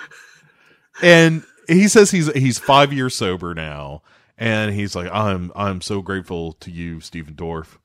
[1.03, 4.03] And he says he's he's five years sober now,
[4.37, 7.79] and he's like, I'm I'm so grateful to you, Stephen Dorff,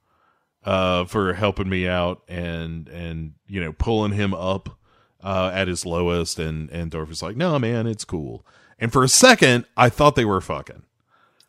[0.66, 4.78] uh, for helping me out and and you know pulling him up
[5.24, 6.40] uh, at his lowest.
[6.40, 8.46] And and Dorff is like, No, man, it's cool.
[8.80, 10.84] And for a second, I thought they were fucking.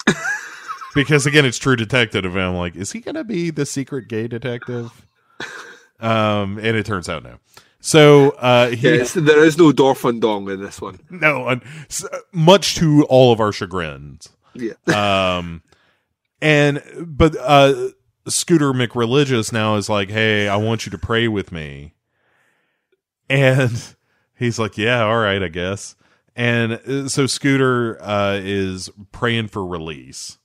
[0.95, 4.29] because again, it's True Detective, and I'm like, is he gonna be the secret gay
[4.29, 5.07] detective?
[5.99, 7.39] Um, and it turns out no.
[7.81, 10.99] So uh, he Yes, there is no Dorfandong in this one.
[11.09, 14.29] no, s- much to all of our chagrins.
[14.55, 14.73] Yeah.
[15.39, 15.63] Um,
[16.43, 17.89] and but uh,
[18.29, 21.95] Scooter McReligious now is like, hey, I want you to pray with me,
[23.29, 23.95] and
[24.35, 25.97] he's like, yeah, all right, I guess.
[26.35, 30.39] And uh, so Scooter uh, is praying for release,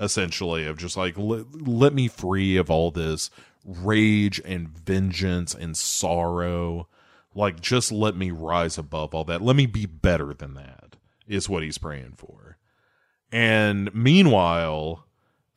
[0.00, 3.30] essentially, of just like let, let me free of all this
[3.64, 6.88] rage and vengeance and sorrow.
[7.34, 9.42] Like, just let me rise above all that.
[9.42, 10.96] Let me be better than that,
[11.28, 12.56] is what he's praying for.
[13.30, 15.04] And meanwhile,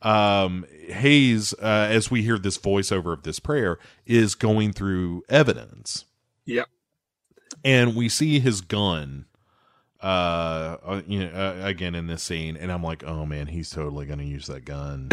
[0.02, 6.04] um, Hayes, uh, as we hear this voiceover of this prayer, is going through evidence.
[6.44, 6.68] Yep.
[7.64, 9.26] And we see his gun,
[10.02, 13.70] uh, uh, you know, uh, again in this scene, and I'm like, oh man, he's
[13.70, 15.10] totally going to use that gun.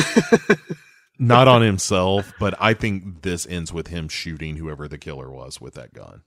[1.20, 5.60] Not on himself, but I think this ends with him shooting whoever the killer was
[5.60, 6.22] with that gun,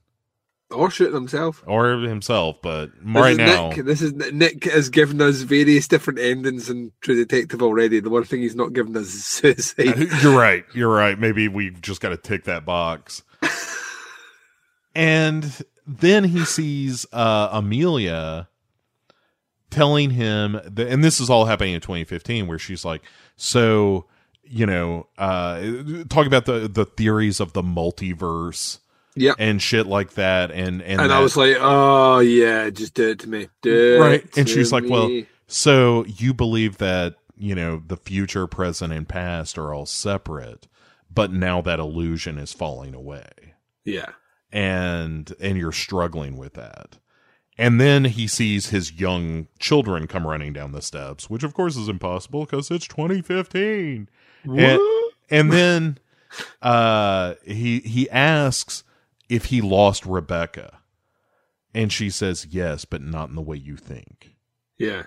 [0.71, 1.63] Or shooting himself.
[1.67, 2.57] or himself.
[2.63, 3.85] But This right is now, Nick.
[3.85, 7.99] This is Nick has given us various different endings in True Detective already.
[7.99, 9.97] The one thing he's not given us is suicide.
[10.23, 10.65] You're right.
[10.73, 11.19] You're right.
[11.19, 13.21] Maybe we've just got to tick that box.
[14.95, 18.47] and then he sees uh, Amelia
[19.69, 23.01] telling him, that, and this is all happening in 2015, where she's like,
[23.35, 24.05] "So,
[24.43, 25.59] you know, uh,
[26.09, 28.79] talking about the the theories of the multiverse
[29.15, 29.35] Yep.
[29.39, 33.19] and shit like that." And and, And I was like, oh yeah, just do it
[33.19, 33.49] to me.
[33.61, 38.93] Do right and she's like well so you believe that you know the future present
[38.93, 40.67] and past are all separate
[41.13, 43.29] but now that illusion is falling away
[43.85, 44.11] yeah.
[44.51, 46.97] and and you're struggling with that
[47.57, 51.75] and then he sees his young children come running down the steps which of course
[51.75, 54.09] is impossible because it's 2015
[54.43, 54.81] and,
[55.29, 55.97] and then
[56.61, 58.83] uh he he asks
[59.29, 60.79] if he lost Rebecca.
[61.73, 64.35] And she says, Yes, but not in the way you think.
[64.77, 65.03] Yeah.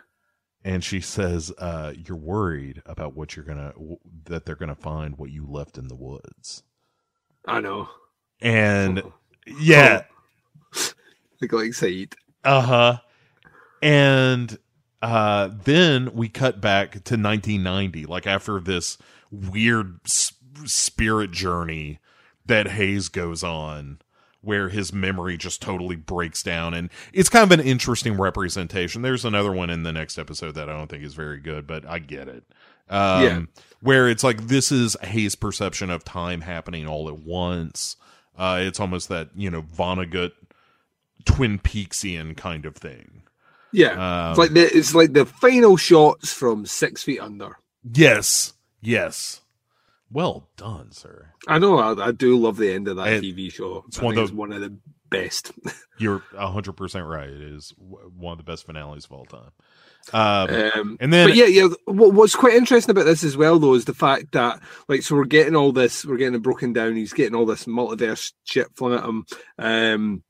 [0.64, 4.74] And she says, uh, You're worried about what you're going to, that they're going to
[4.74, 6.64] find what you left in the woods.
[7.46, 7.88] I know.
[8.40, 9.02] And
[9.60, 10.04] yeah,
[11.40, 12.14] They got excited.
[12.44, 12.98] uh huh.
[13.82, 14.58] And
[15.02, 18.98] uh, then we cut back to 1990, like after this
[19.30, 20.32] weird s-
[20.64, 22.00] spirit journey
[22.46, 23.98] that Hayes goes on,
[24.46, 26.72] where his memory just totally breaks down.
[26.72, 29.02] And it's kind of an interesting representation.
[29.02, 31.84] There's another one in the next episode that I don't think is very good, but
[31.84, 32.44] I get it.
[32.88, 33.42] Um, Yeah.
[33.80, 37.96] Where it's like this is Hayes' perception of time happening all at once.
[38.38, 40.32] Uh, it's almost that, you know, Vonnegut
[41.24, 43.22] Twin Peaksian kind of thing.
[43.72, 44.28] Yeah.
[44.28, 47.58] Um, it's like the it's like the final shots from Six Feet Under.
[47.82, 49.40] Yes, yes.
[50.10, 51.30] Well done, sir.
[51.48, 51.78] I know.
[51.78, 53.84] I, I do love the end of that It- TV show.
[53.88, 54.76] it's one of it's one of the
[55.10, 55.52] best.
[55.98, 57.28] You're hundred percent right.
[57.28, 59.50] It is one of the best finales of all time.
[60.12, 61.68] Um, Um, and then, but yeah, yeah.
[61.86, 65.16] What, what's quite interesting about this as well, though, is the fact that like, so
[65.16, 66.94] we're getting all this, we're getting it broken down.
[66.94, 69.26] He's getting all this multiverse shit flung at him.
[69.58, 70.22] Um,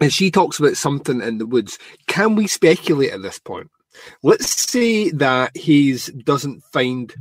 [0.00, 1.78] and she talks about something in the woods.
[2.06, 3.70] Can we speculate at this point?
[4.22, 7.12] Let's say that he's doesn't find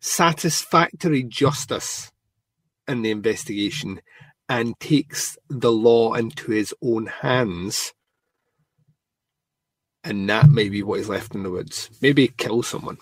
[0.00, 2.10] satisfactory justice
[2.86, 4.00] in the investigation
[4.48, 7.92] and takes the law into his own hands
[10.04, 11.90] and that may be what is left in the woods.
[12.00, 12.98] Maybe kill someone,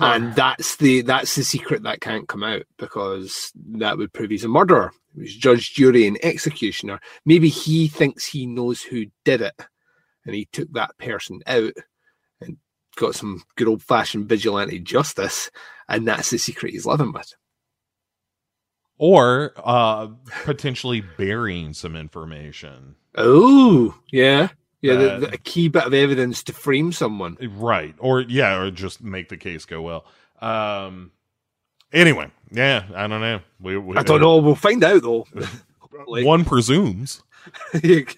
[0.00, 4.44] and that's the that's the secret that can't come out because that would prove he's
[4.44, 4.92] a murderer.
[5.16, 7.00] He's judge, jury, and executioner.
[7.24, 9.54] Maybe he thinks he knows who did it,
[10.26, 11.74] and he took that person out
[12.40, 12.56] and
[12.96, 15.50] got some good old fashioned vigilante justice,
[15.88, 17.32] and that's the secret he's living with.
[18.98, 20.08] or uh,
[20.44, 22.94] potentially burying some information.
[23.16, 24.48] Oh, yeah,
[24.80, 27.36] yeah, the, Uh, the, a key bit of evidence to frame someone.
[27.40, 27.94] Right.
[27.98, 30.04] Or yeah, or just make the case go well.
[30.40, 31.12] Um
[31.92, 33.40] anyway, yeah, I don't know.
[33.60, 34.36] We, we I don't know.
[34.38, 35.26] We'll find out though.
[36.08, 37.22] Like- One presumes.
[37.84, 38.16] Nick,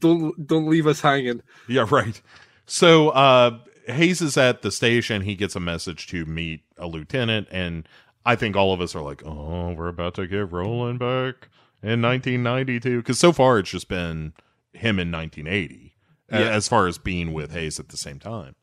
[0.00, 1.42] don't don't leave us hanging.
[1.68, 2.20] Yeah, right.
[2.66, 7.48] So uh Hayes is at the station, he gets a message to meet a lieutenant,
[7.50, 7.86] and
[8.24, 11.48] I think all of us are like, Oh, we're about to get rolling back
[11.82, 12.98] in nineteen ninety two.
[12.98, 14.32] Because so far it's just been
[14.72, 15.94] him in nineteen eighty.
[16.32, 16.40] Yeah.
[16.40, 18.54] As far as being with Hayes at the same time.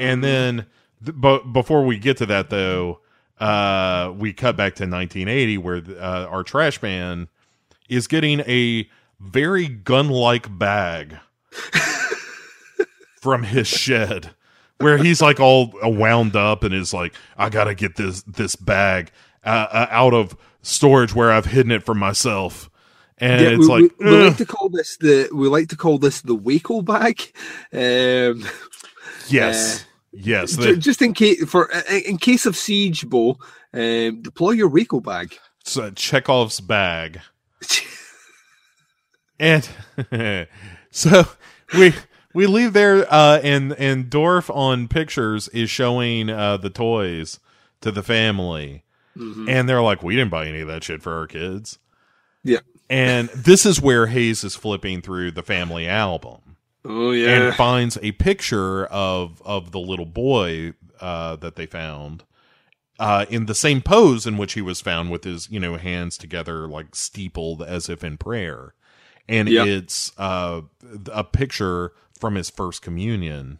[0.00, 0.66] And then
[1.04, 3.00] th- but before we get to that though,
[3.38, 7.28] uh we cut back to 1980 where uh, our trash man
[7.88, 8.88] is getting a
[9.20, 11.18] very gun-like bag
[13.20, 14.30] from his shed
[14.78, 18.56] where he's like all wound up and is like I got to get this this
[18.56, 19.10] bag
[19.44, 22.70] uh, uh, out of storage where I've hidden it from myself.
[23.18, 25.76] And Yeah, it's we, like we, we like to call this the we like to
[25.76, 27.20] call this the Waco bag.
[27.72, 28.44] Um,
[29.28, 29.84] yes.
[30.12, 31.70] yes, ju- the, just in case for
[32.06, 33.38] in case of siege, Bo,
[33.72, 35.38] um, deploy your Waco bag.
[35.60, 37.20] it's, uh, Chekhov's bag.
[39.40, 39.68] And
[40.90, 41.26] so
[41.76, 41.92] we
[42.34, 47.40] we leave there uh and and Dorf on pictures is showing uh the toys
[47.80, 48.82] to the family.
[49.16, 51.78] And they're like, We didn't buy any of that shit for our kids.
[52.42, 52.58] Yeah.
[52.90, 56.40] And this is where Hayes is flipping through the family album
[56.84, 62.24] Oh yeah, and finds a picture of of the little boy uh that they found
[62.98, 66.18] uh in the same pose in which he was found with his, you know, hands
[66.18, 68.74] together like steepled as if in prayer.
[69.28, 69.66] And Yep.
[69.66, 70.62] it's uh
[71.12, 71.92] a picture
[72.24, 73.58] from his first communion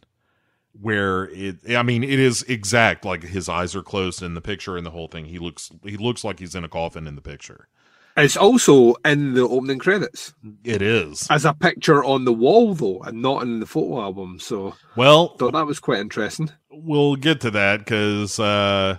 [0.80, 4.76] where it I mean it is exact like his eyes are closed in the picture
[4.78, 5.26] and the whole thing.
[5.26, 7.68] He looks he looks like he's in a coffin in the picture.
[8.16, 10.32] It's also in the opening credits
[10.64, 11.26] It is.
[11.30, 14.38] as a picture on the wall, though, and not in the photo album.
[14.40, 16.50] So Well, thought that was quite interesting.
[16.70, 18.98] we'll get to that because uh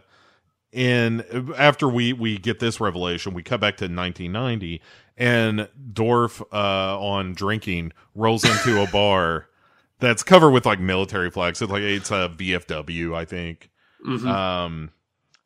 [0.72, 1.24] in
[1.58, 4.82] after we we get this revelation we cut back to 1990
[5.18, 9.48] and dorf uh on drinking rolls into a bar
[10.00, 13.70] that's covered with like military flags it's like it's a vfw i think
[14.06, 14.28] Mhm.
[14.28, 14.92] um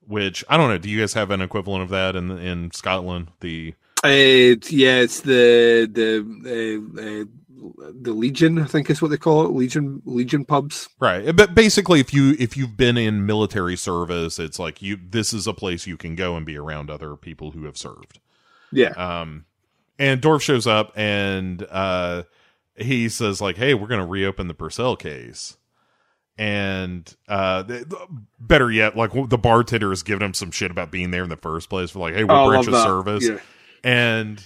[0.07, 3.30] which i don't know do you guys have an equivalent of that in in scotland
[3.41, 3.73] the
[4.03, 6.23] Uh, yeah, it's the the
[6.95, 7.26] uh, uh,
[8.01, 9.49] the Legion, I think is what they call it.
[9.51, 10.88] Legion Legion pubs.
[11.01, 11.35] Right.
[11.35, 15.45] But basically if you if you've been in military service, it's like you this is
[15.47, 18.19] a place you can go and be around other people who have served.
[18.71, 19.43] Yeah, Um
[19.99, 22.23] and Dorf shows up and uh
[22.80, 25.57] he says like, "Hey, we're going to reopen the Purcell case."
[26.38, 27.85] And uh th-
[28.39, 31.35] better yet, like the bartender is giving him some shit about being there in the
[31.35, 32.84] first place for like, "Hey, we're Oh, love of that.
[32.85, 33.39] service." Yeah.
[33.84, 34.41] And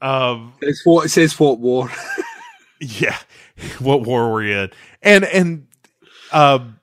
[0.00, 1.38] Um, It's what it says.
[1.38, 1.88] What war?
[2.80, 3.18] yeah,
[3.78, 4.70] what war were you in?
[5.00, 5.66] And and
[6.32, 6.80] um,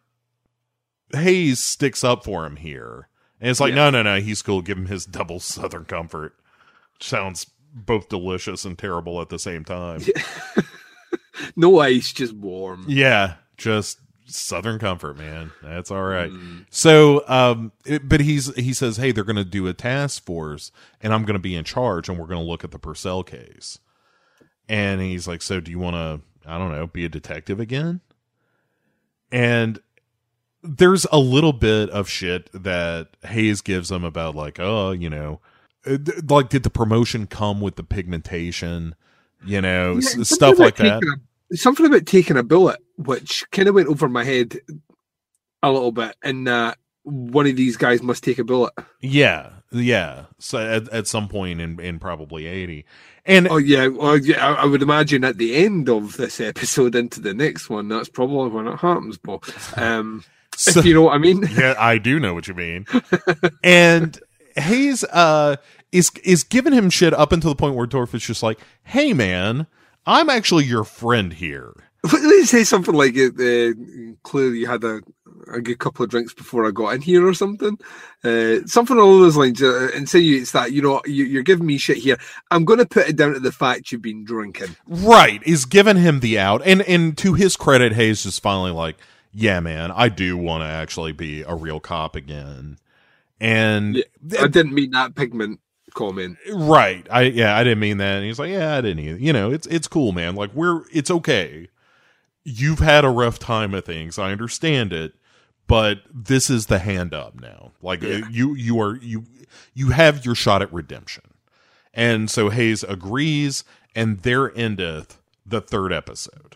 [1.13, 3.09] Hayes sticks up for him here,
[3.41, 3.89] and it's like, Yeah.
[3.89, 4.61] no, no, no, he's cool.
[4.61, 6.33] Give him his double Southern comfort.
[7.01, 10.01] Sounds both delicious and terrible at the same time.
[11.55, 12.85] no ice, just warm.
[12.87, 15.51] Yeah, just Southern comfort, man.
[15.63, 16.31] That's all right.
[16.69, 20.71] So, um, it- but he's he says, hey, they're going to do a task force,
[21.01, 23.23] and I'm going to be in charge, and we're going to look at the Purcell
[23.23, 23.79] case.
[24.67, 28.01] And he's like, so do you want to, I don't know, be a detective again?
[29.31, 29.79] And
[30.61, 35.39] there's a little bit of shit that Hayes gives him about like, oh, you know,
[36.27, 38.95] like did the promotion come with the pigmentation?
[39.45, 41.01] You know, Yeah, stuff like that.
[41.03, 44.59] a- something about taking a bullet, which kind of went over my head
[45.63, 46.73] a little bit, and uh,
[47.03, 48.73] one of these guys must take a bullet.
[49.01, 50.25] Yeah, yeah.
[50.39, 52.85] So at, at some point in in probably eighty,
[53.25, 54.45] and Oh yeah, well, yeah.
[54.45, 58.09] I, I would imagine at the end of this episode into the next one, that's
[58.09, 59.17] probably when it happens.
[59.17, 59.41] But
[59.77, 60.23] um,
[60.55, 61.47] so, if you know what I mean.
[61.57, 62.85] yeah, I do know what you mean.
[63.63, 64.19] and
[64.59, 65.57] Hayes uh
[65.91, 69.13] is is giving him shit up until the point where Dorff is just like, "Hey,
[69.13, 69.67] man,
[70.05, 71.73] I'm actually your friend here."
[72.13, 73.17] Let's say something like.
[73.17, 73.73] Uh,
[74.23, 75.01] clearly, you had a,
[75.53, 77.77] a good couple of drinks before I got in here, or something.
[78.23, 79.61] Uh, something along those lines.
[79.61, 82.17] Uh, and say you, it's that you know you, you're giving me shit here.
[82.51, 84.75] I'm going to put it down to the fact you've been drinking.
[84.87, 88.95] Right, is giving him the out, and and to his credit, Hayes is finally like,
[89.33, 92.77] "Yeah, man, I do want to actually be a real cop again."
[93.41, 94.03] And
[94.39, 95.59] I didn't mean that pigment
[95.93, 96.37] comment.
[96.51, 97.07] Right.
[97.09, 98.17] I yeah, I didn't mean that.
[98.17, 99.19] And he's like, yeah, I didn't either.
[99.19, 100.35] You know, it's it's cool, man.
[100.35, 101.69] Like we're it's okay.
[102.43, 104.17] You've had a rough time of things.
[104.19, 105.13] I understand it,
[105.67, 107.71] but this is the hand up now.
[107.81, 108.27] Like Yeah.
[108.29, 109.25] you you are you
[109.73, 111.23] you have your shot at redemption.
[111.93, 113.63] And so Hayes agrees,
[113.95, 116.55] and there endeth the third episode.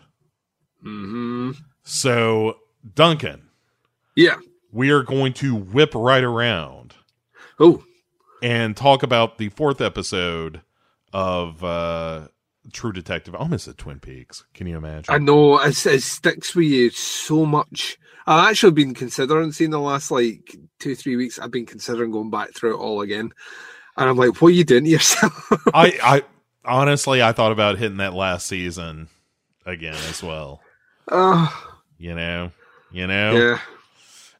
[0.82, 1.52] hmm
[1.82, 2.58] So
[2.94, 3.48] Duncan,
[4.14, 4.36] Yeah.
[4.74, 6.94] We are going to whip right around
[7.58, 7.82] Oh,
[8.42, 10.60] and talk about the fourth episode
[11.12, 12.28] of uh
[12.72, 13.34] True Detective.
[13.34, 14.44] I almost said Twin Peaks.
[14.54, 15.14] Can you imagine?
[15.14, 17.98] I know it, it sticks with you so much.
[18.26, 21.38] I've actually been considering seeing the last like two, three weeks.
[21.38, 23.32] I've been considering going back through it all again.
[23.96, 25.50] And I'm like, what are you doing to yourself?
[25.74, 26.22] I, I
[26.64, 29.08] honestly, I thought about hitting that last season
[29.66, 30.60] again as well.
[31.12, 32.50] oh, You know,
[32.90, 33.32] you know.
[33.36, 33.58] yeah.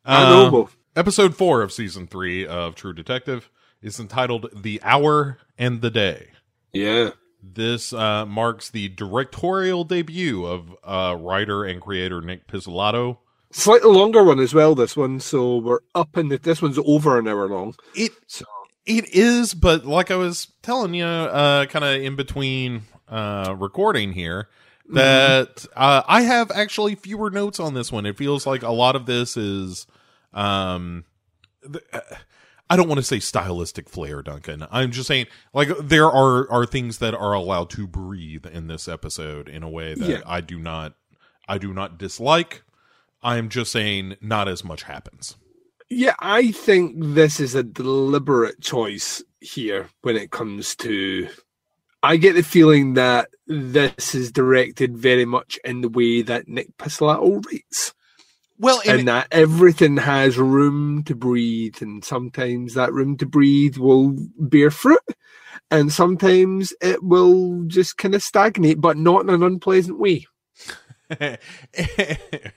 [0.05, 0.65] Uh,
[0.97, 3.51] Episode four of season three of True Detective
[3.83, 6.29] is entitled "The Hour and the Day."
[6.73, 7.11] Yeah.
[7.43, 13.19] This uh, marks the directorial debut of uh, writer and creator Nick Pizzolatto.
[13.51, 15.21] Slightly longer one as well, this one.
[15.21, 17.75] So we're up in the, this one's over an hour long.
[17.95, 18.45] It So
[18.87, 24.13] It is, but like I was telling you, uh, kind of in between uh, recording
[24.13, 24.49] here,
[24.91, 28.07] that uh, I have actually fewer notes on this one.
[28.07, 29.87] It feels like a lot of this is,
[30.33, 31.05] um,
[31.63, 32.01] th- uh,
[32.69, 34.67] I don't want to say stylistic flair, Duncan.
[34.71, 38.89] I'm just saying, like there are are things that are allowed to breathe in this
[38.89, 40.21] episode in a way that Yeah.
[40.27, 40.95] I do not,
[41.49, 42.63] I do not dislike.
[43.23, 45.37] I'm just saying, not as much happens.
[45.91, 51.29] Yeah, I think this is a deliberate choice here when it comes to.
[52.05, 56.77] I get the feeling that this is directed very much in the way that Nick
[56.77, 57.95] Pizzolatto writes,
[58.59, 64.15] Well, and that everything has room to breathe, and sometimes that room to breathe will
[64.39, 65.01] bear fruit,
[65.71, 70.27] and sometimes it will just kind of stagnate, but not in an unpleasant way.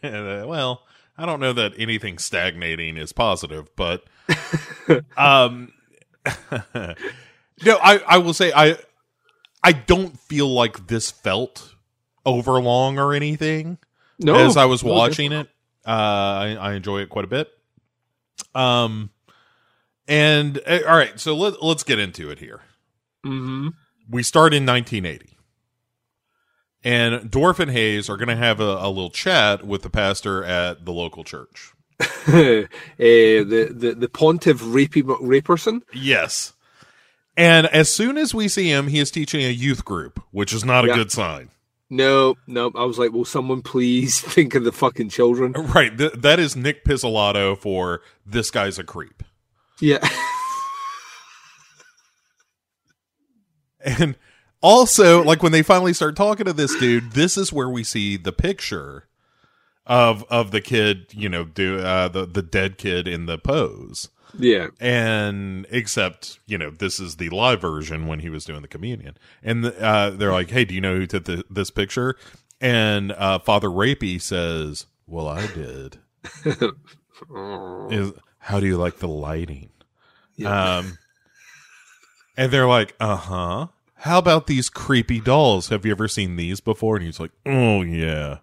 [0.03, 0.83] well,
[1.17, 4.03] I don't know that anything stagnating is positive, but
[5.17, 5.71] um
[6.51, 8.77] no, I I will say I
[9.63, 11.75] I don't feel like this felt
[12.25, 13.77] overlong or anything
[14.19, 15.47] No, as I was no, watching it.
[15.85, 17.49] Uh I, I enjoy it quite a bit.
[18.55, 19.09] Um
[20.07, 22.61] and uh, all right, so let let's get into it here.
[23.23, 23.69] hmm
[24.09, 25.37] we start in 1980.
[26.83, 30.43] And Dorff and Hayes are going to have a, a little chat with the pastor
[30.45, 31.73] at the local church.
[31.99, 32.67] uh, the
[33.75, 35.81] the the pontiff rapey raperson.
[35.93, 36.53] Yes.
[37.37, 40.65] And as soon as we see him, he is teaching a youth group, which is
[40.65, 40.95] not a Yeah.
[40.95, 41.49] good sign.
[41.89, 42.71] No, no.
[42.75, 45.53] I was like, will someone please think of the fucking children?
[45.57, 45.95] Right.
[45.97, 49.23] Th- that is Nick Pizzolatto for this guy's a creep.
[49.79, 49.99] Yeah.
[53.79, 54.15] And
[54.61, 58.17] also, like when they finally start talking to this dude, this is where we see
[58.17, 59.07] the picture
[59.85, 64.09] of of the kid, you know, do uh, the the dead kid in the pose.
[64.39, 64.67] Yeah.
[64.79, 69.17] and except you know this is the live version when he was doing the communion.
[69.43, 72.15] And uh, they're like hey do you know who took the, this picture?
[72.61, 75.97] And uh, father rapey says well i did.
[77.89, 79.69] Is how do you like the lighting?
[80.35, 80.77] Yeah.
[80.77, 80.97] um
[82.37, 83.67] and they're like uh-huh.
[84.01, 85.69] How about these creepy dolls?
[85.69, 86.95] Have you ever seen these before?
[86.97, 88.37] And he's like oh yeah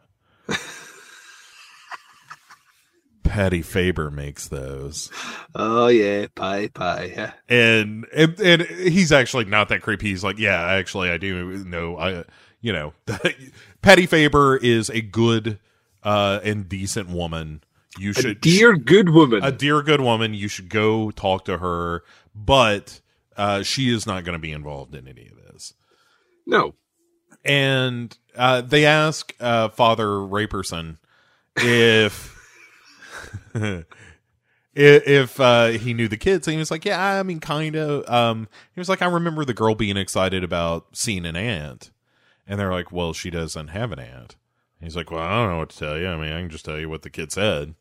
[3.34, 5.10] patty faber makes those
[5.56, 7.12] Oh yeah, pie pie.
[7.16, 7.32] Yeah.
[7.48, 10.08] and, and and he's actually not that creepy.
[10.10, 11.96] He's like, yeah, actually, I do know.
[11.98, 12.24] I,
[12.60, 12.92] you know,
[13.82, 15.58] Patty Faber is a good
[16.04, 17.62] uh, and decent woman.
[17.98, 19.42] You A should, dear good woman.
[19.42, 20.32] a dear good woman.
[20.32, 22.04] You should go talk to her,
[22.34, 23.00] but
[23.36, 25.74] uh, she is not going to be involved in any of this.
[26.46, 26.74] no.
[27.44, 30.98] And uh, they ask uh, Father Raperson
[31.56, 32.33] if.
[34.74, 37.76] if if, uh, he knew the kids, and he was like, "Yeah, I mean, kind
[37.76, 41.90] of." Um, he was like, "I remember the girl being excited about seeing an aunt,"
[42.46, 44.36] and they're like, "Well, she doesn't have an aunt."
[44.80, 46.08] And he's like, "Well, I don't know what to tell you.
[46.08, 47.74] I mean, I can just tell you what the kid said.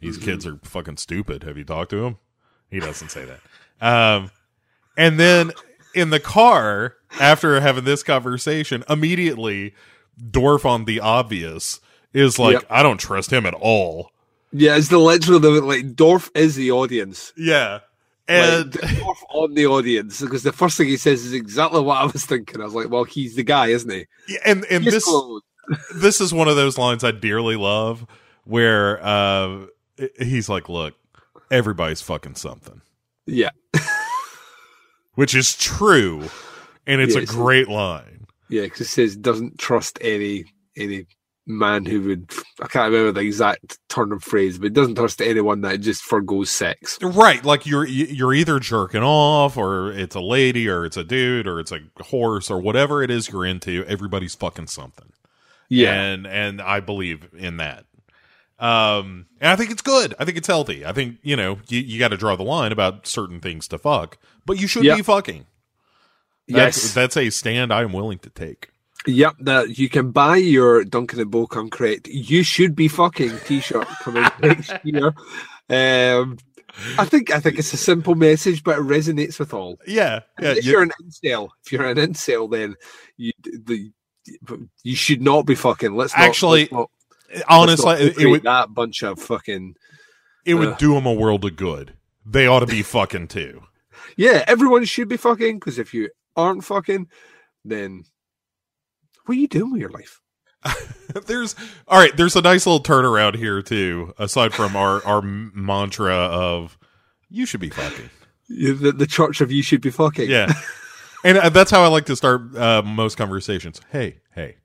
[0.00, 1.42] These kids are fucking stupid.
[1.44, 2.18] Have you talked to him?"
[2.70, 3.40] He doesn't say that.
[3.86, 4.30] Um,
[4.96, 5.52] and then
[5.94, 9.74] in the car after having this conversation, immediately
[10.20, 11.80] Dorff on the obvious
[12.12, 12.66] is like, Yep.
[12.70, 14.10] "I don't trust him at all."
[14.52, 17.32] Yeah, it's the literal the like Dorff is the audience.
[17.36, 17.80] Yeah.
[18.28, 21.98] And And Dorff on the audience because the first thing he says is exactly what
[21.98, 22.60] I was thinking.
[22.60, 24.06] I was like, well, he's the guy, isn't he?
[24.28, 25.08] Yeah, and and He's this
[25.94, 28.06] this is one of those lines I dearly love
[28.44, 29.66] where uh
[30.20, 30.94] he's like, "Look,
[31.50, 32.80] everybody's fucking something."
[33.26, 33.50] Yeah,
[35.14, 36.28] Which is true,
[36.86, 38.26] and it's Yeah, a it's- great line.
[38.48, 40.44] yeah, because it says doesn't trust any
[40.76, 41.06] any
[41.58, 42.30] man who would.
[42.60, 46.02] I can't remember the exact turn of phrase, but it doesn't trust anyone that just
[46.02, 46.98] forgoes sex.
[47.02, 51.46] Right, like you're you're either jerking off or it's a lady or it's a dude
[51.46, 55.12] or it's a horse or whatever it is you're into, everybody's fucking something.
[55.68, 57.84] Yeah, and and I believe in that.
[58.58, 60.14] Um, and I think it's good.
[60.18, 60.84] I think it's healthy.
[60.84, 63.78] I think you know you, you got to draw the line about certain things to
[63.78, 64.96] fuck, but you should Yeah.
[64.96, 65.46] be fucking.
[66.48, 68.69] That's, yes, that's a stand I am willing to take.
[69.06, 69.34] Yep.
[69.40, 72.08] That you can buy your Duncan and Bo correct.
[72.08, 75.14] You should be fucking T-shirt coming next year.
[75.68, 76.38] Um,
[76.98, 79.78] I think I think it's a simple message, but it resonates with all.
[79.86, 80.52] Yeah, yeah.
[80.52, 82.76] if you- you're an incel, if you're an incel, then
[83.16, 83.90] you the
[84.84, 85.94] you should not be fucking.
[85.94, 86.90] Let's not, Actually, let's not-
[87.32, 89.74] let's honestly, not it, would that bunch of fucking
[90.44, 91.94] it would do them a world of good.
[92.24, 93.62] They ought to be fucking too.
[94.16, 94.44] yeah.
[94.46, 97.08] Everyone should be fucking because if you aren't fucking,
[97.64, 98.04] then
[99.26, 100.20] what are you doing with your life?
[101.26, 101.54] there's
[101.88, 102.14] all right.
[102.16, 104.12] There's a nice little turnaround here too.
[104.18, 106.78] Aside from our our mantra of
[107.30, 108.10] you should be fucking.
[108.52, 110.28] The, the church of you should be fucking.
[110.28, 110.52] Yeah,
[111.24, 113.80] and uh, that's how I like to start uh, most conversations.
[113.92, 114.56] Hey, hey,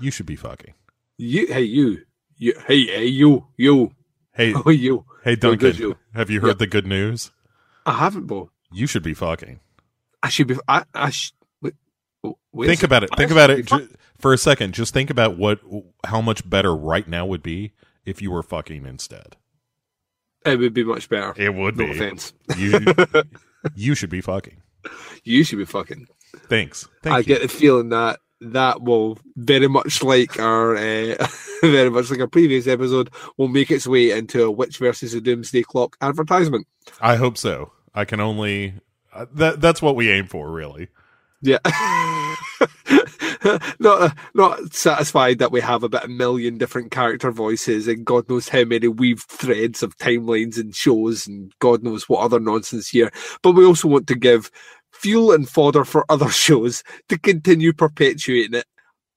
[0.00, 0.74] you should be fucking.
[1.16, 1.98] You hey you
[2.36, 3.92] you hey hey you you
[4.32, 5.04] Hey, oh you.
[5.22, 5.96] hey, Duncan, you.
[6.12, 6.58] have you heard Yep.
[6.58, 7.30] the good news?
[7.86, 8.50] I haven't, Bo.
[8.72, 9.60] You should be fucking.
[10.20, 10.56] I should be.
[10.66, 11.74] I I sh- wait, oh, wait a
[12.62, 13.10] think about it.
[13.16, 13.88] Think about it ju-
[14.18, 14.74] for a second.
[14.74, 15.60] Just think about what,
[16.06, 17.72] how much better right now would be
[18.04, 19.36] if you were fucking instead.
[20.44, 21.32] It would be much better.
[21.36, 21.92] It would No be.
[21.92, 22.32] offense.
[22.58, 22.80] You,
[23.74, 24.60] you should be fucking.
[25.24, 26.06] You should be fucking.
[26.48, 26.86] Thanks.
[27.02, 27.24] Thank I you.
[27.24, 31.26] get the feeling that that will very much like our uh,
[31.62, 35.20] very much like our previous episode will make its way into a Witch versus the
[35.22, 36.66] Doomsday Clock advertisement.
[37.00, 37.72] I hope so.
[37.94, 38.74] I can only.
[39.14, 40.88] Uh, that that's what we aim for, really.
[41.42, 41.58] Yeah.
[43.78, 48.28] not uh, not satisfied that we have about a million different character voices and God
[48.28, 52.88] knows how many weaved threads of timelines and shows and God knows what other nonsense
[52.88, 53.12] here.
[53.42, 54.50] But we also want to give
[54.92, 58.66] fuel and fodder for other shows to continue perpetuating it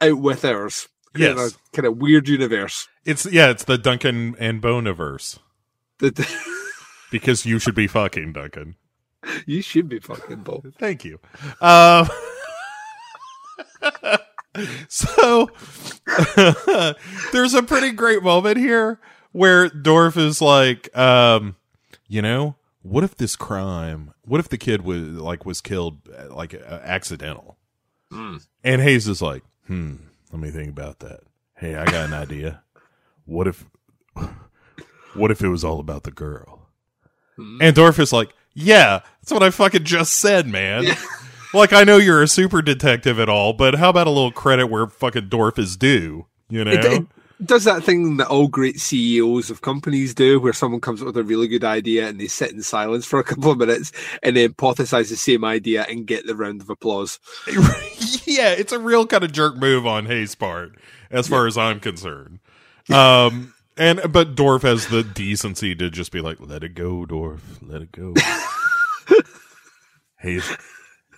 [0.02, 0.88] out with ours.
[1.16, 1.56] In Yes.
[1.56, 2.88] a kind of weird universe.
[3.06, 3.50] It's yeah.
[3.50, 5.40] It's the Duncan and Boneverse
[6.00, 6.16] That
[7.12, 8.76] because you should be fucking Duncan.
[9.46, 10.74] you should be fucking bold.
[10.80, 11.20] Thank you.
[11.62, 12.10] Um,
[14.88, 15.50] so
[17.32, 19.00] there's a pretty great moment here
[19.32, 21.56] where Dorff is like, um,
[22.08, 24.14] you know, what if this crime?
[24.26, 27.58] What if the kid was like was killed like uh, accidental?
[28.64, 29.96] And Hayes is like, hmm,
[30.32, 31.22] let me think about that.
[31.56, 32.64] Hey, I got an idea.
[33.26, 33.66] What if,
[35.14, 36.70] what if it was all about the girl?
[37.38, 40.86] And Dorff is like, yeah, that's what I fucking just said, man.
[41.54, 44.66] like, I know you're a super detective at all, but how about a little credit
[44.66, 46.26] where fucking Dorff is due?
[46.50, 46.72] You know?
[46.72, 47.08] It, it,
[47.46, 51.18] does that thing that all great CEOs of companies do, where someone comes up with
[51.18, 53.92] a really good idea and they sit in silence for a couple of minutes
[54.24, 57.20] and then hypothesize the same idea and get the round of applause.
[58.26, 60.72] yeah, it's a real kind of jerk move on Hayes' part,
[61.12, 62.40] as far as I'm concerned.
[62.90, 67.42] Um, and but Dorff has the decency to just be like, "Let it go, Dorff.
[67.62, 68.14] Let it go."
[70.22, 70.56] he's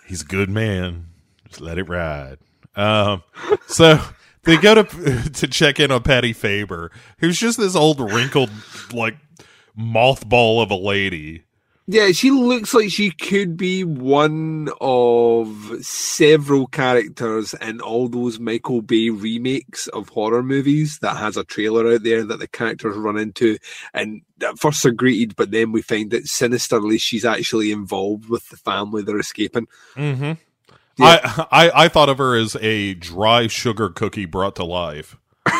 [0.07, 1.07] he's a good man.
[1.47, 2.37] Just let it ride.
[2.75, 3.23] Um,
[3.67, 3.99] so
[4.43, 8.51] they go to to check in on Patty Faber, who's just this old wrinkled
[8.93, 9.17] like
[9.77, 11.43] mothball of a lady.
[11.91, 18.83] Yeah, she looks like she could be one of several characters in all those Michael
[18.83, 23.17] Bay remakes of horror movies that has a trailer out there that the characters run
[23.17, 23.57] into.
[23.91, 28.47] And at first are greeted, but then we find that sinisterly she's actually involved with
[28.49, 29.65] the family they're escaping.
[29.95, 30.23] Mm-hmm.
[30.23, 30.35] Yeah.
[30.99, 35.17] I, I I thought of her as a dry sugar cookie brought to life.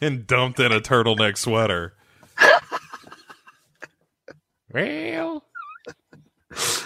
[0.00, 1.92] and dumped in a turtleneck sweater.
[4.74, 5.44] Well,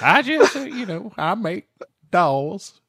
[0.03, 1.69] I just, uh, you know, I make
[2.11, 2.81] dolls.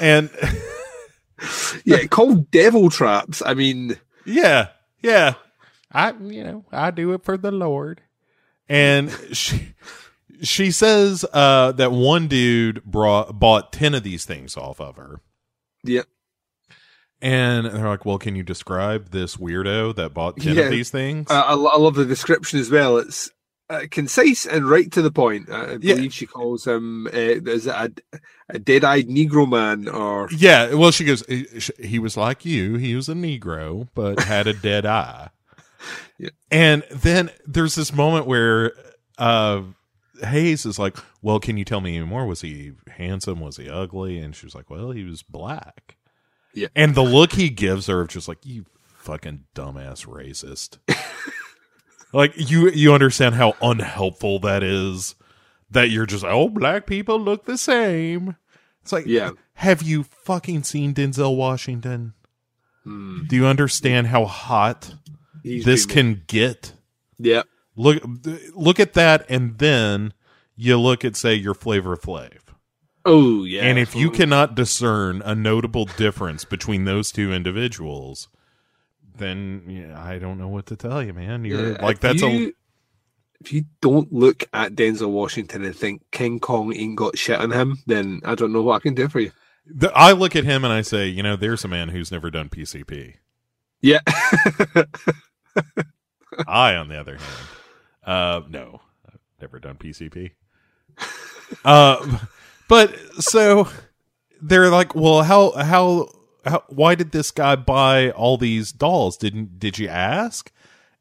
[0.00, 0.30] And
[1.84, 3.42] Yeah, called Devil Traps.
[3.44, 4.68] I mean, yeah,
[5.02, 5.34] yeah.
[5.92, 8.00] I, you know, I do it for the Lord.
[8.68, 9.74] And she
[10.42, 15.20] she says uh, that one dude brought bought ten of these things off of her.
[15.84, 16.06] Yep.
[17.20, 20.62] And they're like, "Well, can you describe this weirdo that bought ten Yeah.
[20.62, 22.96] of these things?" I, I I love the description as well.
[22.96, 23.30] It's
[23.70, 25.48] uh, concise and right to the point.
[25.50, 25.94] I I Yeah.
[25.94, 27.90] believe she calls him, uh, is a,
[28.48, 31.24] a dead-eyed Negro man or Yeah, well, she goes.
[31.26, 31.46] "He-
[31.82, 32.76] He was like you.
[32.76, 35.30] He was a Negro, but had a dead eye.
[36.18, 36.30] Yeah.
[36.50, 38.72] And then there's this moment where
[39.18, 39.62] uh,
[40.22, 42.26] Hayes is like, "Well, can you tell me any more?
[42.26, 43.40] Was he handsome?
[43.40, 45.96] Was he ugly?" And she was like, "Well, he was black."
[46.54, 46.68] Yeah.
[46.76, 48.66] And the look he gives her of just like, "You
[48.98, 50.78] fucking dumbass racist."
[52.14, 55.14] like you, you understand how unhelpful that is.
[55.70, 58.36] That you're just, oh, black people look the same.
[58.82, 59.30] It's like, Yeah.
[59.54, 62.12] have you fucking seen Denzel Washington?
[62.84, 63.24] Hmm.
[63.26, 64.94] Do you understand how hot
[65.42, 66.74] he's this can get?
[67.18, 67.42] Yeah.
[67.76, 68.02] Look,
[68.54, 70.12] look at that, and then
[70.54, 72.38] you look at say your Flavor Flav,
[73.04, 73.62] Oh yeah.
[73.62, 78.28] and if you cannot discern a notable difference between those two individuals,
[79.16, 81.44] then yeah, I don't know what to tell you, man.
[81.44, 82.52] You're Yeah, like that's a
[83.40, 87.50] If you don't look at Denzel Washington and think King Kong ain't got shit on
[87.50, 89.32] him, then I don't know what I can do for you.
[89.66, 92.30] the, I look at him and I say, you know, there's a man who's never
[92.30, 93.14] done PCP.
[93.80, 94.00] Yeah.
[96.46, 97.48] I, on the other hand,
[98.04, 100.32] uh, no, I've never done PCP.
[101.64, 102.18] Uh,
[102.68, 103.68] but so
[104.40, 106.08] they're like, well, how, how,
[106.44, 109.16] how, why did this guy buy all these dolls?
[109.16, 110.50] Didn't, did you ask?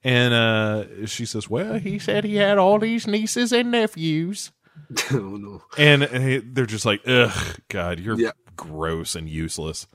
[0.04, 4.52] And, uh, she says, well, he said he had all these nieces and nephews.
[5.12, 5.62] oh no.
[5.78, 8.32] And uh, they're just like, ugh, God, you're Yeah.
[8.56, 9.88] gross and useless.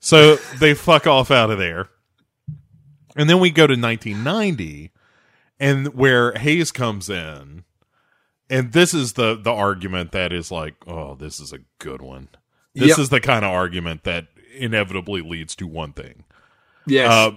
[0.00, 1.88] So they fuck off out of there.
[3.16, 4.90] And then we go to 1990,
[5.60, 7.64] and where Hayes comes in,
[8.50, 12.28] and this is the the argument that is like, oh, this is a good one.
[12.74, 12.98] This Yep.
[12.98, 16.24] is the kind of argument that inevitably leads to one thing.
[16.86, 17.10] Yes.
[17.10, 17.32] Uh,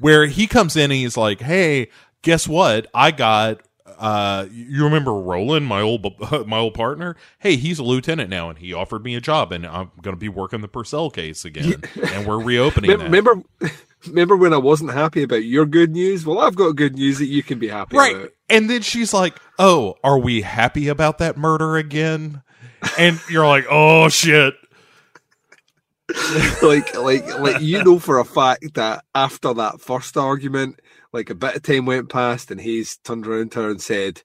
[0.00, 1.88] where he comes in and he's like, "Hey,
[2.22, 2.86] guess what?
[2.94, 3.60] I got
[3.98, 6.06] uh you remember Roland, my old
[6.46, 7.16] my old partner?
[7.38, 10.20] Hey, he's a lieutenant now and he offered me a job and I'm going to
[10.20, 11.82] be working the Purcell case again
[12.12, 13.42] and we're reopening Mem- that." remember,
[14.06, 16.26] remember when I wasn't happy about your good news?
[16.26, 18.16] Well, I've got good news that you can be happy right.
[18.16, 18.30] about.
[18.48, 22.42] And then she's like, "Oh, are we happy about that murder again?"
[22.98, 24.54] And you're like, "Oh shit."
[26.62, 30.80] like like like you know for a fact that after that first argument,
[31.12, 34.22] like a bit of time went past and Hayes turned around to her and said,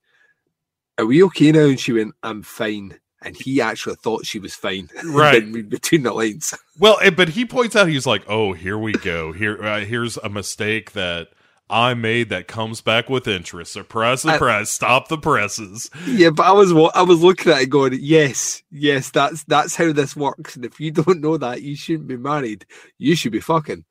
[0.98, 1.66] Are we okay now?
[1.66, 3.00] And she went, I'm fine.
[3.22, 4.90] And he actually thought she was fine.
[5.06, 5.70] Right.
[5.70, 6.54] Between the lines.
[6.78, 9.32] Well, eh, but he points out he's like, "Oh, here we go.
[9.32, 11.30] Here, uh, here's a mistake that
[11.70, 13.74] I made that comes back with interest.
[13.74, 14.70] Surprise, surprise!
[14.70, 18.62] Stop the presses." Yeah, but I was wa- I was looking at it going, Yes,
[18.72, 20.56] yes, that's that's how this works.
[20.56, 22.66] And if you don't know that, you shouldn't be married.
[22.98, 23.86] You should be fucking.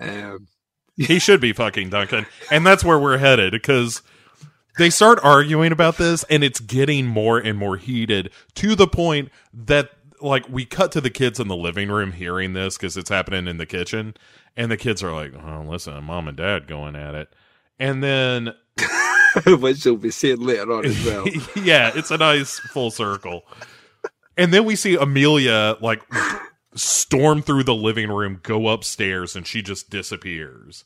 [0.00, 0.46] Um
[0.96, 4.02] He should be fucking Duncan, and that's where we're headed because
[4.78, 9.28] they start arguing about this, and it's getting more and more heated to the point
[9.52, 9.90] that
[10.20, 13.46] like we cut to the kids in the living room hearing this because it's happening
[13.46, 14.14] in the kitchen,
[14.56, 17.34] and the kids are like, "Oh, listen, mom and dad going at it,"
[17.78, 18.54] and then
[19.46, 21.26] which they'll be saying later on as well.
[21.56, 23.42] yeah, it's a nice full circle.
[24.36, 26.02] And then we see Amelia like
[26.74, 30.84] storm through the living room, go upstairs, and she just disappears.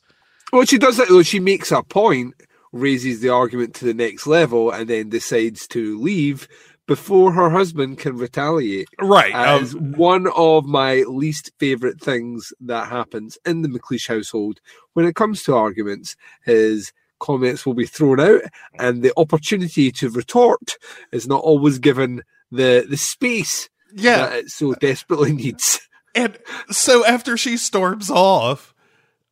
[0.52, 1.22] Well, she does that though.
[1.22, 2.34] She makes a point,
[2.72, 6.48] raises the argument to the next level, and then decides to leave
[6.86, 8.88] before her husband can retaliate.
[9.00, 9.34] Right.
[9.34, 14.60] um, As one of my least favorite things that happens in the McLeish household
[14.94, 18.42] when it comes to arguments is comments will be thrown out,
[18.78, 20.76] and the opportunity to retort
[21.12, 24.26] is not always given the the space yeah.
[24.26, 25.80] that it so desperately needs.
[26.14, 26.36] And
[26.70, 28.74] so after she storms off,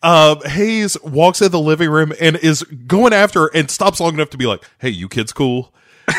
[0.03, 4.15] um, Hayes walks in the living room and is going after her and stops long
[4.15, 5.75] enough to be like, "Hey, you kids cool?"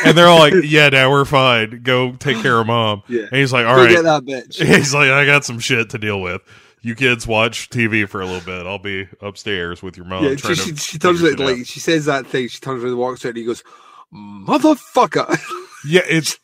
[0.06, 1.82] And they're all like, "Yeah, now we're fine.
[1.84, 3.24] Go take care of mom." Yeah.
[3.24, 4.56] And he's like, "All Go right." get that bitch.
[4.76, 6.42] He's like, "I got some shit to deal with.
[6.82, 8.66] You kids watch TV for a little bit.
[8.66, 11.46] I'll be upstairs with your mom." Yeah, trying she, she, she turns it shit out."
[11.58, 12.48] like she says that thing.
[12.48, 13.64] She turns around and walks out, and he goes,
[14.14, 15.38] "Motherfucker!"
[15.84, 16.38] Yeah, it's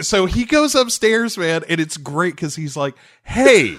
[0.00, 3.76] so he goes upstairs, man, and it's great because he's like, "Hey,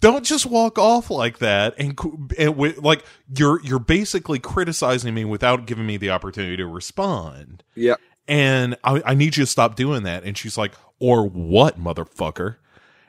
[0.00, 1.90] don't just walk off like that." And,
[2.36, 3.04] and wi- like
[3.36, 7.94] you're you're basically criticizing me without giving me the opportunity to respond, yeah,
[8.30, 10.22] and I, I need you to stop doing that.
[10.22, 12.56] And she's like, "Or what, motherfucker?"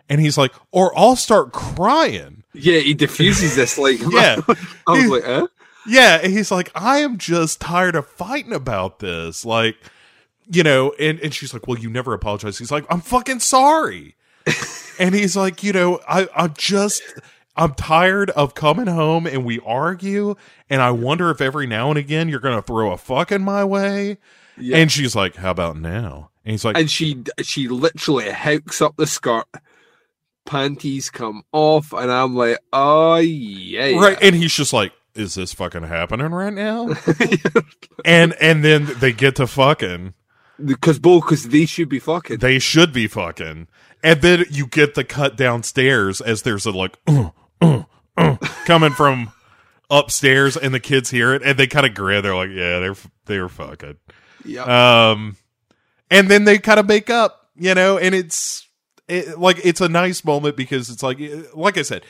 [0.09, 2.79] And he's like, "Or I'll start crying." yeah.
[2.79, 4.41] He diffuses this like, Yeah.
[4.87, 5.47] I was like, "Huh?"
[5.87, 9.45] Yeah, and he's like, I am just tired of fighting about this.
[9.45, 9.77] Like,
[10.51, 12.57] you know, and, and she's like, Well, you never apologize.
[12.57, 14.15] He's like, I'm fucking sorry.
[14.99, 17.03] and he's like, you know, I, I'm just
[17.55, 20.35] I'm tired of coming home and we argue,
[20.67, 23.63] and I wonder if every now and again you're gonna throw a fuck in my
[23.63, 24.17] way.
[24.61, 24.77] Yeah.
[24.77, 26.29] And she's like, How about now?
[26.45, 29.45] And he's like, And she she literally hooks up the skirt.
[30.45, 34.17] Panties come off, and I'm like, "Oh yeah, Right.
[34.21, 36.89] And he's just like, Is this fucking happening right now?
[38.05, 40.15] and and then they get to fucking.
[40.63, 43.67] because both because they should be fucking." They should be fucking.
[44.03, 47.29] And then you get the cut downstairs as there's a like uh,
[47.61, 47.83] uh,
[48.17, 49.31] uh, coming from
[49.91, 52.23] upstairs, and the kids hear it, and they kind of grin.
[52.23, 53.97] They're like, "Yeah, they're they're fucking."
[54.45, 55.37] Yeah, Um,
[56.09, 58.67] and then they kind of make up, you know, and it's
[59.07, 61.19] it, like it's a nice moment because it's like,
[61.53, 62.03] like I said,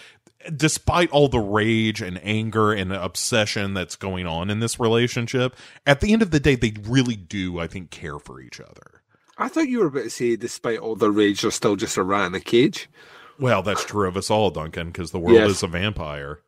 [0.56, 5.56] despite all the rage and anger and obsession that's going on in this relationship,
[5.86, 9.02] at the end of the day, they really do, I think, care for each other.
[9.38, 12.04] I thought you were about to say, despite all the rage, they're still just a
[12.04, 12.90] rat in a cage.
[13.40, 15.50] Well, that's true of us all, Duncan, because the world Yes.
[15.50, 16.40] is a vampire.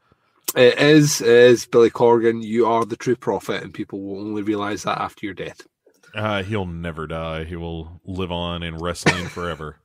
[0.56, 2.44] It is, it is Billy Corgan.
[2.44, 5.66] You are the true prophet, and people will only realize that after your death.
[6.14, 7.44] Uh, he'll never die.
[7.44, 9.78] He will live on in wrestling forever.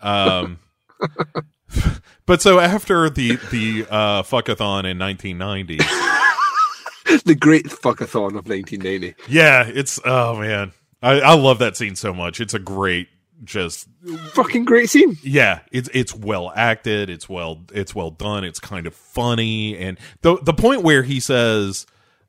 [0.00, 0.58] Um,
[2.26, 5.78] but so after the the uh, fuckathon in 1990,
[7.24, 9.14] the great fuckathon of 1990.
[9.28, 10.72] yeah, it's oh man,
[11.02, 12.40] I, I love that scene so much.
[12.40, 13.08] It's a great,
[13.42, 13.88] just
[14.32, 15.16] Fucking great scene.
[15.22, 17.10] yeah, it's it's well acted.
[17.10, 18.44] It's well it's well done.
[18.44, 21.86] It's kind of funny, and the the point where he says.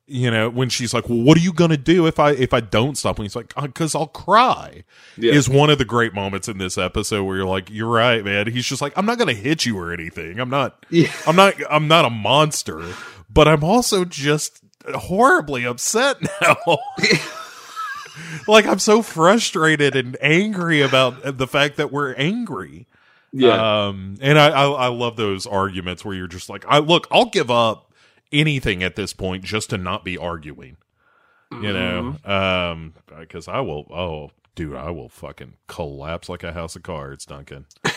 [0.07, 2.59] You know, when she's like, "Well, what are you gonna do if I if I
[2.59, 4.83] don't stop?" And he's like, "Because I'll cry."
[5.17, 5.33] Yeah.
[5.33, 8.45] is one of the great moments in this episode where you're like, "You're right, man."
[8.47, 10.39] He's just like, "I'm not gonna hit you or anything.
[10.39, 10.85] I'm not.
[10.91, 11.11] Yeah.
[11.25, 11.55] I'm not.
[11.71, 12.83] I'm not a monster,
[13.31, 14.61] but I'm also just
[14.93, 16.55] horribly upset now."
[18.47, 22.87] like I'm so frustrated and angry about the fact that we're angry.
[23.31, 23.87] Yeah.
[23.87, 27.29] Um, and I, I I love those arguments where you're just like, I look, I'll
[27.29, 27.91] give up
[28.31, 30.77] anything at this point just to not be arguing.
[31.51, 33.85] You know, um, because I will.
[33.93, 37.65] Oh, dude, I will fucking collapse like a house of cards, Duncan.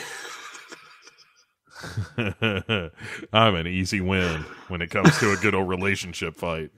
[3.33, 6.71] I'm an easy win when it comes to a good old relationship fight.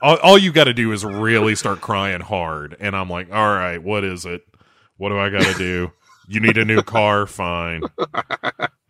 [0.00, 3.54] All, all you got to do is really start crying hard, and I'm like, all
[3.54, 4.42] right, what is it?
[4.96, 5.92] What do I got to do?
[6.26, 7.26] You need a new car?
[7.26, 7.82] Fine.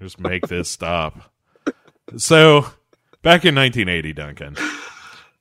[0.01, 1.33] Just make this stop.
[2.17, 2.67] So,
[3.25, 4.57] back in 1980, Duncan,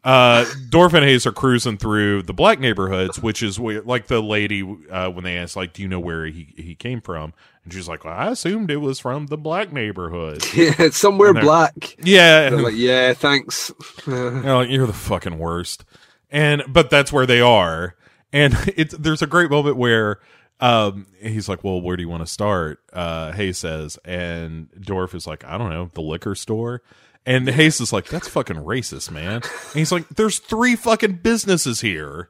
[0.03, 4.21] uh, Dorf and Hayes are cruising through the black neighborhoods, which is where, like the
[4.21, 7.73] lady uh, when they asked, like, "Do you know where he he came from?" and
[7.73, 11.95] she's like, well, "I assumed it was from the black neighborhood." yeah, it's somewhere black.
[12.03, 13.71] Yeah, like, yeah, thanks.
[14.05, 15.85] They're like, you're the fucking worst.
[16.29, 17.95] And but that's where they are.
[18.33, 20.19] And it's there's a great moment where
[20.59, 22.79] um he's like, Well, where do you want to start?
[22.91, 26.81] Uh Hayes says, and Dorf is like, I don't know, the liquor store.
[27.25, 29.35] And Hayes is like, That's fucking racist, man.
[29.43, 29.43] And
[29.73, 32.29] he's like, There's three fucking businesses here,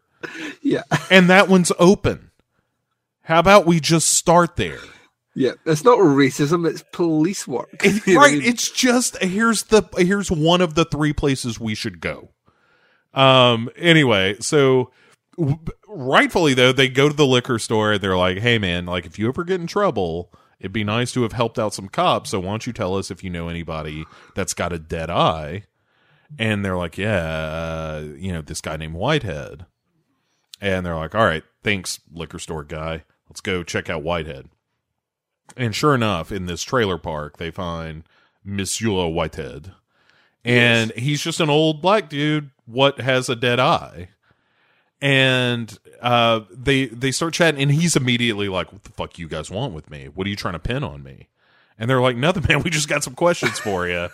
[0.61, 2.31] yeah, and that one's open.
[3.23, 4.79] How about we just start there?
[5.35, 5.53] yeah.
[5.65, 7.69] It's not racism; it's police work.
[7.83, 8.33] It- I right.
[8.33, 8.41] mean?
[8.43, 12.29] It's just here's the here's one of the three places we should go.
[13.13, 13.69] Um.
[13.77, 14.91] Anyway, so
[15.87, 17.93] rightfully though, they go to the liquor store.
[17.93, 20.31] and They're like, "Hey, man, like if you ever get in trouble,
[20.63, 22.29] It'd be nice to have helped out some cops.
[22.29, 25.65] So why don't you tell us if you know anybody that's got a dead eye?
[26.39, 29.65] And they're like, yeah, uh, you know, this guy named Whitehead.
[30.61, 33.03] And they're like, all right, thanks, liquor store guy.
[33.29, 34.47] Let's go check out Whitehead.
[35.57, 38.03] And sure enough, in this trailer park, they find
[38.45, 39.73] Monsieur Whitehead.
[40.45, 44.09] And he's just an old black dude what has a dead eye.
[45.03, 49.51] And uh they they start chatting and he's immediately like, What the fuck you guys
[49.51, 50.05] want with me?
[50.05, 51.27] What are you trying to pin on me?
[51.77, 54.07] And they're like, Nothing, man, we just got some questions for you.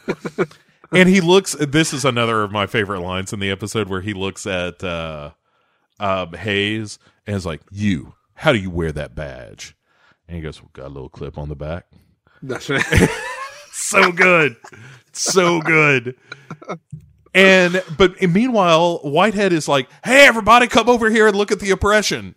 [0.91, 4.13] and he looks this is another of my favorite lines in the episode where he
[4.13, 5.31] looks at uh
[5.99, 9.75] um Hayes and is like, You, how do you wear that badge?
[10.27, 11.87] And he goes, well, got a little clip on the back.
[12.43, 12.85] That's right.
[13.71, 14.55] so good
[15.13, 16.15] so good
[17.33, 21.71] and but meanwhile whitehead is like hey everybody come over here and look at the
[21.71, 22.35] oppression.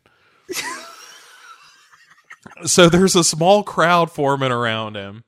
[2.64, 5.24] So there's a small crowd forming around him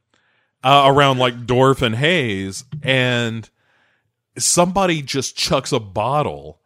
[0.62, 3.48] uh, around like dorff and hayes and
[4.38, 6.60] somebody just chucks a bottle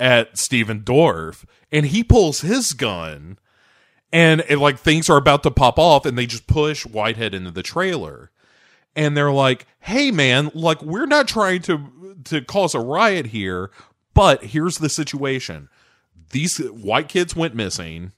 [0.00, 3.38] at Stephen Dorff and he pulls his gun
[4.12, 7.50] and it, like things are about to pop off and they just push Whitehead into
[7.50, 8.30] the trailer
[8.96, 13.70] and they're like, "Hey man, like we're not trying to to cause a riot here,
[14.14, 15.68] but here's the situation.
[16.30, 18.12] These white kids went missing.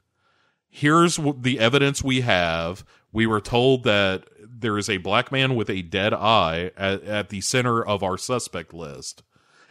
[0.69, 2.85] Here's the evidence we have.
[3.13, 7.29] We were told that there is a black man with a dead eye at, at
[7.31, 9.23] the center of our suspect list,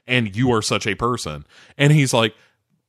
[0.08, 1.46] and you are such a person."
[1.78, 2.36] And he's like,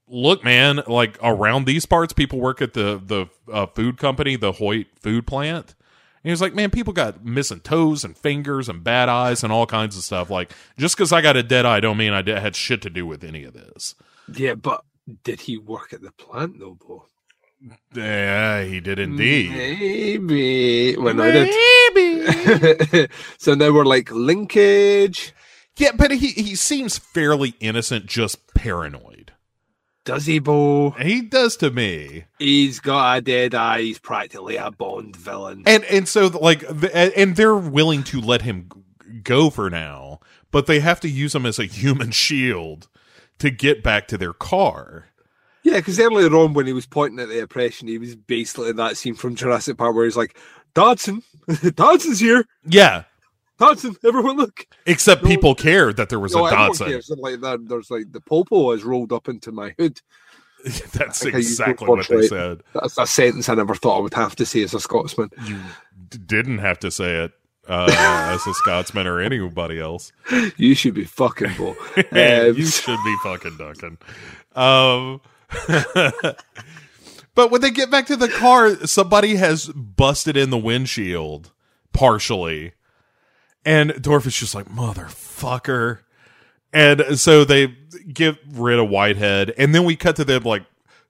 [0.08, 4.52] look man like around these parts people work at the the uh, food company the
[4.52, 5.74] hoyt food plant
[6.26, 9.52] and he was like man people got missing toes and fingers and bad eyes and
[9.52, 12.20] all kinds of stuff like just because i got a dead eye don't mean i
[12.20, 13.94] did, had shit to do with any of this
[14.34, 14.84] yeah, but
[15.22, 17.06] did he work at the plant though, Bo?
[17.94, 20.96] yeah he did indeed Maybe.
[20.96, 21.30] I
[21.94, 23.10] did.
[23.38, 25.32] so now we're like linkage.
[25.76, 29.15] yeah but he he seems fairly innocent just paranoid
[30.06, 30.90] Does he, Bo?
[30.92, 33.82] he does to me He's got a dead eye.
[33.82, 35.62] He's practically a Bond villain.
[35.66, 38.70] and and so like and they're willing to let him
[39.22, 40.20] go for now
[40.50, 42.88] but they have to use him as a human shield
[43.38, 45.08] to get back to their car
[45.62, 48.76] Yeah, because earlier on when he was pointing at the oppression, he was basically in
[48.76, 50.38] that scene from Jurassic Park where he's like,
[50.74, 51.22] Dodgson,
[51.74, 52.46] Dodgson's here.
[52.64, 53.02] yeah
[53.58, 54.66] Dodgson, everyone look.
[54.86, 56.88] except No- people care that there was No, a Dodgson.
[56.88, 57.10] cares.
[57.16, 60.00] Like that, there's like the popo is rolled up into my hood.
[60.64, 62.62] That's I think I used exactly what they said.
[62.74, 65.30] That's a sentence I never thought I would have to say as a Scotsman.
[65.46, 65.58] You
[66.08, 67.32] d- didn't have to say it
[67.68, 67.86] uh,
[68.34, 70.12] as a Scotsman or anybody else.
[70.56, 71.50] You should be fucking.
[72.12, 73.98] Yeah, Um, you should be fucking Duncan.
[74.54, 75.20] Um,
[77.34, 81.52] but when they get back to the car, somebody has busted in the windshield
[81.92, 82.72] partially,
[83.66, 85.98] and Dorff is just like motherfucker.
[86.72, 87.74] And so they
[88.12, 90.64] get rid of Whitehead, and then we cut to them like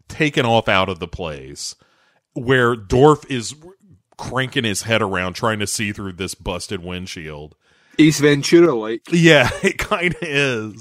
[0.09, 1.75] taken off out of the place
[2.33, 3.55] where Dorff is
[4.17, 7.55] cranking his head around trying to see through this busted windshield.
[7.99, 9.03] Ace Ventura, like.
[9.11, 10.81] Yeah, it kind of is.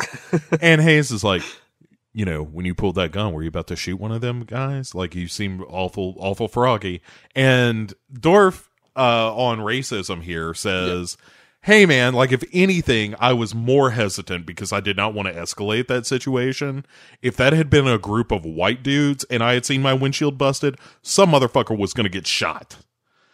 [0.62, 1.44] and Hayes is like,
[2.14, 4.44] you know, when you pulled that gun, were you about to shoot one of them
[4.44, 4.94] guys?
[4.96, 7.02] Like you seem awful, awful froggy.
[7.36, 11.18] And Dorff, uh, on racism here says,
[11.66, 15.34] Hey man, like if anything, I was more hesitant because I did not want to
[15.34, 16.86] escalate that situation.
[17.24, 20.38] If that had been a group of white dudes and I had seen my windshield
[20.38, 22.78] busted, some motherfucker was going to get shot.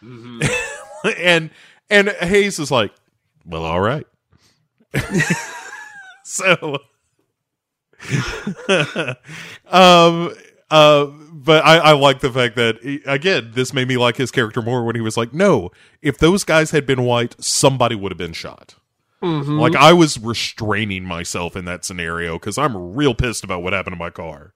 [0.00, 1.50] and
[1.90, 2.92] and Hayes is like,
[3.44, 4.06] well, all right.
[6.24, 6.78] so,
[9.66, 10.34] um,
[10.72, 14.62] uh, but I, I like the fact that again, this made me like his character
[14.62, 15.70] more when he was like, no,
[16.00, 18.74] if those guys had been white, somebody would have been shot.
[19.58, 23.94] Like I was restraining myself in that scenario because I'm real pissed about what happened
[23.94, 24.54] to my car.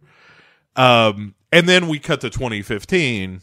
[0.74, 3.42] Um, and then we cut to 2015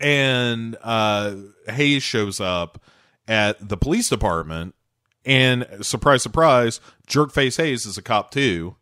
[0.00, 1.34] and uh
[1.68, 2.80] Hayes shows up
[3.26, 4.74] at the police department
[5.24, 8.76] and surprise surprise jerkface Hayes is a cop too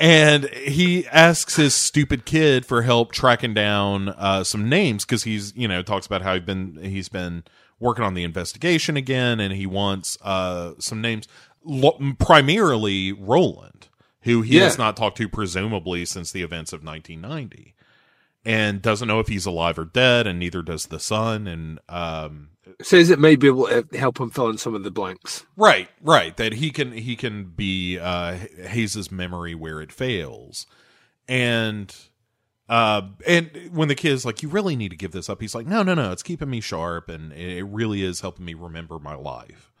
[0.00, 5.54] and he asks his stupid kid for help tracking down uh some names cuz he's
[5.54, 7.44] you know talks about how he's been he's been
[7.78, 11.28] working on the investigation again and he wants uh some names
[11.64, 13.88] lo- primarily Roland
[14.22, 14.64] who he Yeah.
[14.64, 17.74] has not talked to presumably since the events of 1990
[18.44, 21.46] and doesn't know if he's alive or dead, and neither does the son.
[21.46, 22.48] And um,
[22.82, 25.44] Says it may be able to help him fill in some of the blanks.
[25.56, 30.66] right, right, that he can he can be uh, Hayes's memory where it fails,
[31.28, 31.94] and
[32.68, 35.66] Uh, and when the kid's like, "You really need to give this up," he's like,
[35.66, 36.12] "No, no, no.
[36.12, 39.72] It's keeping me sharp, and it really is helping me remember my life."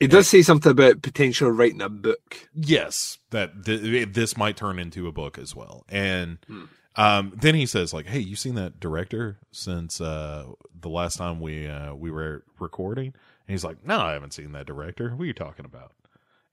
[0.00, 2.48] It does say something about potential writing a book.
[2.52, 5.84] Yes, that th- this might turn into a book as well.
[5.88, 6.64] And Hmm.
[6.96, 10.46] Um, then he says, "Like, hey, you seen that director since uh,
[10.78, 13.14] the last time we uh, we were recording?" And
[13.46, 15.10] he's like, "No, I haven't seen that director.
[15.10, 15.92] What are you talking about?"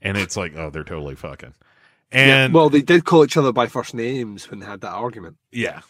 [0.01, 1.55] And it's like, "Oh, they're totally fucking."
[2.11, 5.37] And well, they did call each other by first names when they had that argument,
[5.51, 5.81] yeah,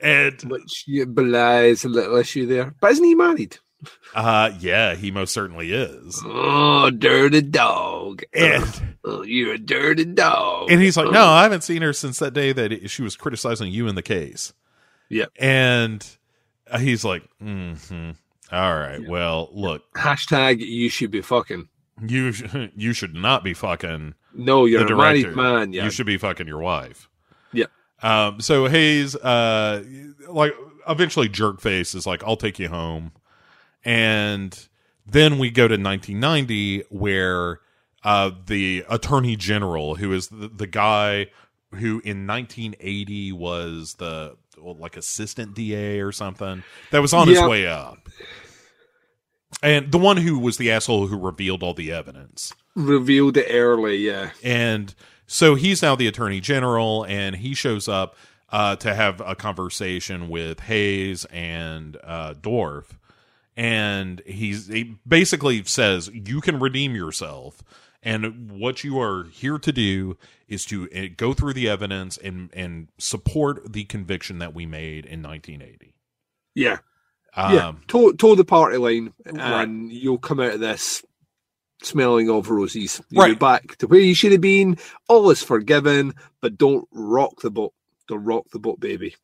[0.00, 2.74] and which belies a little issue there.
[2.80, 3.58] But isn't he married?
[4.14, 6.20] Uh, yeah, he most certainly is.
[6.24, 8.22] Oh, dirty dog.
[8.34, 10.70] And Oh, you're a dirty dog.
[10.70, 13.72] and he's like, "No, I haven't seen her since that day that she was criticizing
[13.72, 14.52] you in the case."
[15.08, 15.26] Yeah.
[15.38, 16.06] and
[16.70, 18.10] uh, he's like, mm-hmm.
[18.52, 21.68] "All right, well, look." Hashtag you should be fucking.
[22.06, 22.42] you sh-
[22.76, 25.72] you should not be fucking No, you're the a married man.
[25.72, 25.84] Yeah.
[25.84, 27.08] You should be fucking your wife.
[27.52, 27.66] Yeah.
[28.02, 28.40] Um.
[28.40, 29.82] So Hayes, uh,
[30.28, 30.52] like
[30.88, 33.12] eventually, Jerkface is like, "I'll take you home,"
[33.84, 34.68] and
[35.06, 37.60] then we go to 1990, where
[38.04, 41.26] uh the Attorney General, who is the, the guy
[41.72, 47.40] who in 1980 was the well, like assistant DA or something that was on his
[47.40, 48.08] way up.
[49.62, 52.52] And the one who was the asshole who revealed all the evidence.
[52.74, 54.30] Revealed it early, yeah.
[54.44, 54.94] And
[55.26, 58.14] so he's now the attorney general, and he shows up
[58.50, 62.97] uh, to have a conversation with Hayes and uh, Dorff.
[63.58, 67.62] And he's he basically says, You can redeem yourself.
[68.04, 72.50] And what you are here to do is to uh, go through the evidence and,
[72.52, 75.92] and support the conviction that we made in 1980.
[76.54, 76.78] Yeah.
[77.34, 77.72] Um, yeah.
[77.88, 79.64] Toe, toe the party line, Right.
[79.64, 81.04] and you'll come out of this
[81.82, 83.02] smelling of roses.
[83.10, 83.38] You'll Right.
[83.38, 84.78] back to where you should have been.
[85.08, 87.74] All is forgiven, but don't rock the boat.
[88.06, 89.16] Don't rock the boat, baby.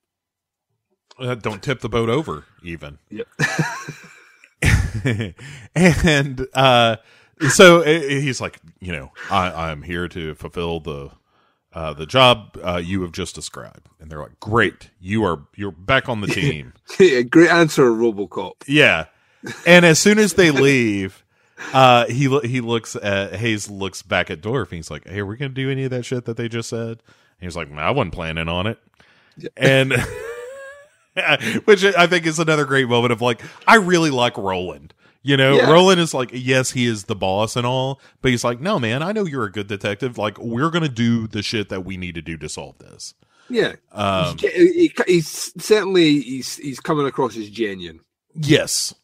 [1.16, 2.98] Uh, don't tip the boat over, even.
[3.10, 3.28] Yep.
[5.74, 6.96] and uh,
[7.50, 11.10] so uh, he's like, you know, I, I'm here to fulfill the
[11.72, 13.88] uh, the job uh, you have just described.
[14.00, 16.72] And they're like, great, you are you're back on the team.
[16.98, 18.52] Great answer, Robocop.
[18.66, 19.06] yeah.
[19.66, 21.24] And as soon as they leave,
[21.72, 25.26] uh, he he looks at Hayes looks back at Dorff and he's like, "Hey, are
[25.26, 27.02] we gonna do any of that shit that they just said?"
[27.40, 28.78] And he's like, "I wasn't planning on it."
[29.56, 29.92] And
[31.64, 34.94] which I think is another great moment of like, I really like Roland.
[35.22, 35.70] You know, Yeah.
[35.70, 39.02] Roland is like, yes, he is the boss and all, but he's like, no, man,
[39.02, 40.18] I know you're a good detective.
[40.18, 43.14] Like, we're gonna do the shit that we need to do to solve this.
[43.48, 43.74] Yeah.
[43.92, 44.48] Um, he,
[44.88, 48.00] he- he's certainly he's he's coming across as genuine,
[48.34, 48.94] yes,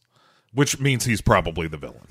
[0.52, 2.06] which means he's probably the villain.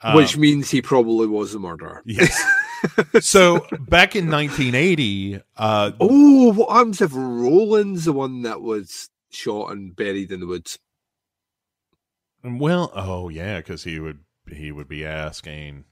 [0.00, 2.02] Um, which means he probably was the murderer.
[2.04, 2.36] Yes.
[3.20, 9.72] so back in 1980, uh, Oh, what happens if Roland's the one that was shot
[9.72, 10.78] and buried in the woods?
[12.44, 14.20] well, oh yeah, because he would
[14.50, 15.84] he would be asking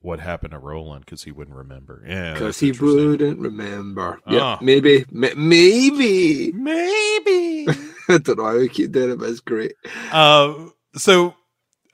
[0.00, 2.02] what happened to Roland because he wouldn't remember.
[2.06, 4.18] Yeah, Because he wouldn't remember.
[4.26, 4.58] Yeah, Ah.
[4.60, 6.50] maybe, ma- maybe.
[6.52, 7.66] maybe.
[8.08, 9.74] I don't know how we keep doing it, but it's great.
[10.10, 11.34] uh, so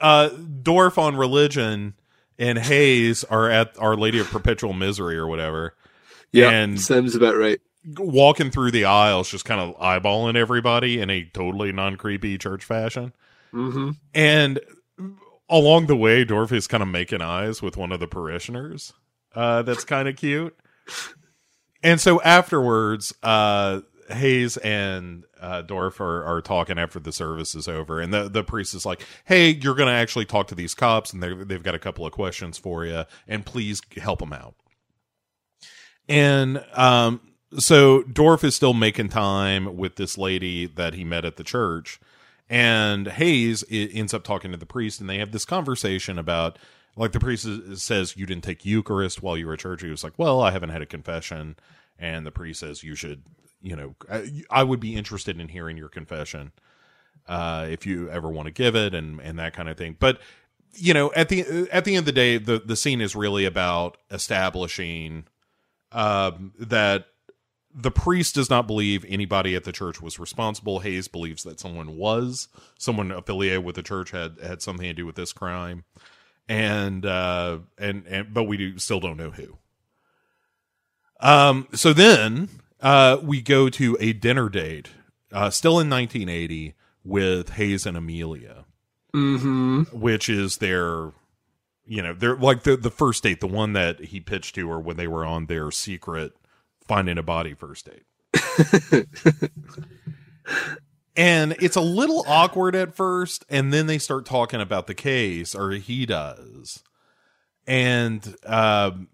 [0.00, 1.94] uh, Dorff on religion
[2.38, 5.74] and Hayes are at Our Lady of Perpetual Misery or whatever.
[6.32, 7.60] Yeah, And- sounds about right.
[7.96, 12.64] Walking through the aisles, just kind of eyeballing everybody in a totally non creepy church
[12.64, 13.12] fashion.
[13.50, 14.60] hmm And
[15.48, 18.92] along the way, Dorff is kind of making eyes with one of the parishioners.
[19.34, 20.56] Uh, that's kind of cute.
[21.82, 27.68] And so afterwards, uh, Hayes and uh, Dorff are, are talking after the service is
[27.68, 30.74] over, and the, the priest is like, "Hey, you're going to actually talk to these
[30.74, 34.32] cops, and they're- they've got a couple of questions for you, and please help them
[34.32, 34.54] out."
[36.08, 37.20] And um,
[37.56, 42.00] so Dorff is still making time with this lady that he met at the church,
[42.48, 46.58] and Hayes ends up talking to the priest, and they have this conversation about
[46.96, 47.46] like the priest
[47.76, 49.82] says you didn't take Eucharist while you were at church.
[49.82, 51.56] He was like, "Well, I haven't had a confession,"
[51.98, 53.22] and the priest says you should,
[53.62, 56.52] you know, I, I would be interested in hearing your confession
[57.28, 59.96] uh, if you ever want to give it, and and that kind of thing.
[59.98, 60.18] But
[60.74, 63.44] you know, at the at the end of the day, the the scene is really
[63.44, 65.24] about establishing
[65.92, 67.06] um, that
[67.74, 70.80] the priest does not believe anybody at the church was responsible.
[70.80, 72.48] Hayes believes that someone was,
[72.78, 75.84] someone affiliated with the church had had something to do with this crime,
[76.48, 79.58] and uh, and and but we do, still don't know who.
[81.20, 81.68] Um.
[81.74, 82.48] So then,
[82.80, 84.90] uh, we go to a dinner date,
[85.32, 86.74] uh, still in 1980,
[87.04, 88.64] with Hayes and Amelia,
[89.12, 91.12] hmm which is their
[91.84, 94.78] you know they're like the the first date the one that he pitched to her
[94.78, 96.32] when they were on their secret
[96.88, 98.02] finding a body first date
[101.16, 105.54] and it's a little awkward at first and then they start talking about the case
[105.54, 106.82] or he does.
[107.66, 109.08] And um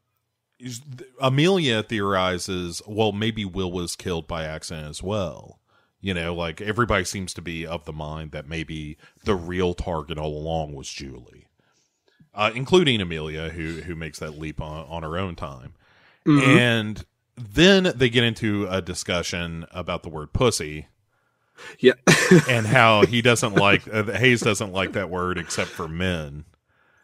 [1.20, 5.61] amelia theorizes well maybe will was killed by accident as well.
[6.01, 10.19] You know like everybody seems to be of the mind that maybe the real target
[10.19, 11.47] all along was julie
[12.35, 15.75] uh, including amelia who who makes that leap on, on her own time.
[16.27, 17.05] And
[17.37, 20.87] then they get into a discussion about the word pussy
[21.81, 21.93] Yeah.
[22.49, 26.45] and how he doesn't like uh, Hayes doesn't like that word except for men,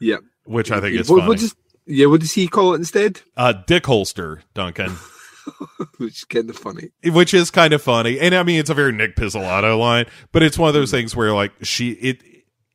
[0.00, 0.16] yeah.
[0.44, 1.28] which I think is What, funny.
[1.28, 1.54] what does,
[1.86, 3.20] yeah, what does he call it instead?
[3.36, 4.92] uh, dick holster, Duncan,
[5.98, 6.90] Which is kind of funny.
[7.04, 10.42] which is kind of funny, and I mean it's a very Nick Pizzolatto line, but
[10.42, 12.22] it's one of those things where like she it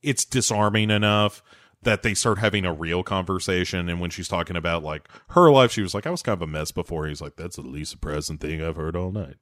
[0.01, 1.41] it's disarming enough
[1.85, 3.89] that they start having a real conversation.
[3.89, 6.41] And when she's talking about like her life, she was like, "I was kind of
[6.41, 9.37] a mess before." He's like, "That's the least surprising thing I've heard all night,"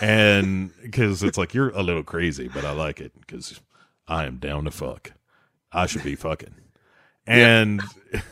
[0.00, 3.60] and because it's like you're a little crazy, but I like it because
[4.08, 5.12] I am down to fuck.
[5.72, 6.54] I should be fucking,
[7.26, 7.80] and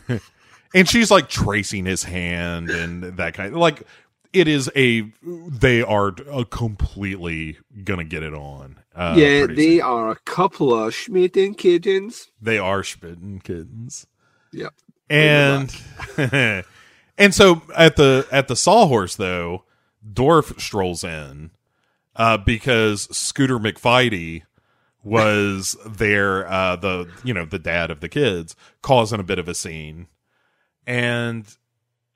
[0.75, 3.83] and she's like tracing his hand and that kind of like
[4.33, 8.79] it is a they are uh, completely gonna get it on.
[8.95, 12.27] Uh, yeah, they are a couple of schmating Cajuns.
[12.41, 14.07] they are spitting kittens.
[14.53, 14.75] Yep.
[15.09, 15.75] and
[17.19, 19.65] and so at the at the sawhorse though
[20.13, 21.51] dorff strolls in
[22.17, 24.43] uh because scooter mcfighty
[25.03, 29.49] was there uh the you know the dad of the kids causing a bit of
[29.49, 30.07] a scene
[30.87, 31.57] and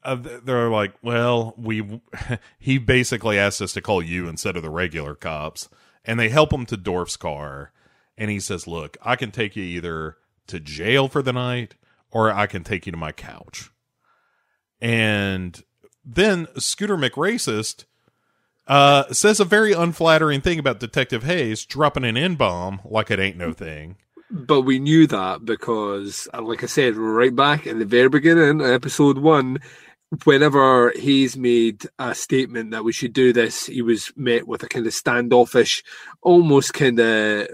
[0.05, 2.01] uh, they're like well we
[2.59, 5.69] he basically asked us to call you instead of the regular cops
[6.07, 7.73] and they help him to dorff's car
[8.17, 11.75] and he says look i can take you either to jail for the night
[12.11, 13.71] or I can take you to my couch.
[14.81, 15.63] And
[16.05, 17.85] then Scooter McRacist
[18.67, 23.21] uh, says a very unflattering thing about Detective Hayes dropping an N bomb like it
[23.21, 23.97] ain't no thing.
[24.29, 28.61] But we knew that because, uh, like I said, right back in the very beginning,
[28.61, 29.61] episode one,
[30.25, 34.69] whenever he's made a statement that we should do this, he was met with a
[34.69, 35.83] kind of standoffish,
[36.23, 37.49] almost kind of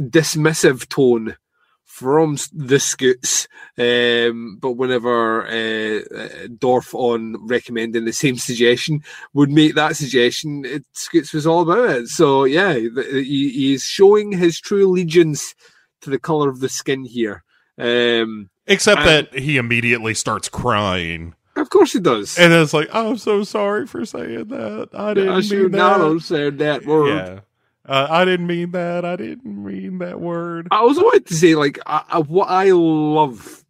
[0.00, 1.36] dismissive tone
[1.84, 3.46] from the Scoots.
[3.78, 10.64] Um, but whenever uh, uh, Dorff on recommending the same suggestion would make that suggestion,
[10.64, 12.08] it, Scoots was all about it.
[12.08, 15.54] So yeah, he, he's showing his true allegiance
[16.02, 17.44] to the color of the skin here.
[17.78, 21.34] Um, Except Um, that he immediately starts crying.
[21.56, 22.38] of course he does.
[22.38, 24.88] And it's like, I'm so sorry for saying that.
[24.94, 25.76] I didn't I mean that.
[25.78, 27.08] not have said that word.
[27.08, 27.40] Yeah.
[27.86, 29.04] Uh, I didn't mean that.
[29.04, 30.68] I didn't mean that word.
[30.70, 33.62] I also wanted to say, like, I, I, what I love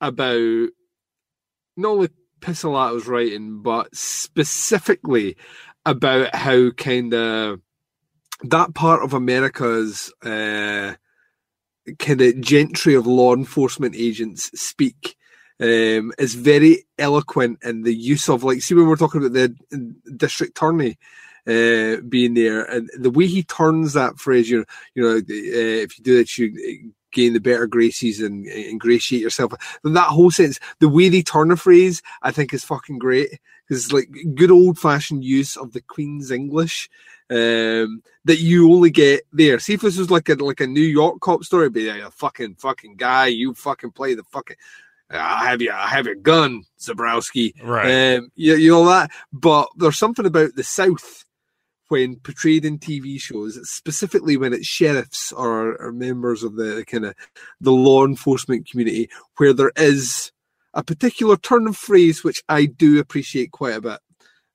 [0.00, 0.68] about
[1.76, 2.08] not only
[2.40, 5.36] Pizzolatto's writing, but specifically
[5.84, 7.60] about how kind of
[8.44, 10.94] that part of America's uh,
[11.98, 15.16] kind of gentry of law enforcement agents speak
[15.60, 19.54] um, is very eloquent in the use of, like, see, when we're talking about the
[20.16, 20.98] district attorney
[21.46, 25.22] uh, being there, and the way he turns that phrase, you know, you know, uh,
[25.28, 29.52] if you do that, you gain the better graces and ingratiate yourself.
[29.82, 33.38] Then that whole sense, the way they turn a phrase, I think is fucking great
[33.68, 36.88] it's like good old fashioned use of the Queen's English
[37.30, 39.58] um, that you only get there.
[39.58, 42.10] See if this was like a like a New York cop story, be like a
[42.10, 44.56] fucking fucking guy, you fucking play the fucking.
[45.08, 45.70] I have you.
[45.70, 47.52] I have your gun, Zabrowski.
[47.62, 48.16] Right.
[48.16, 49.10] Um, you, you know that.
[49.32, 51.24] But there's something about the South
[51.88, 57.06] when portrayed in TV shows, specifically when it's sheriffs or, or members of the kind
[57.06, 57.14] of
[57.60, 60.32] the law enforcement community, where there is
[60.74, 64.00] a particular turn of phrase which I do appreciate quite a bit.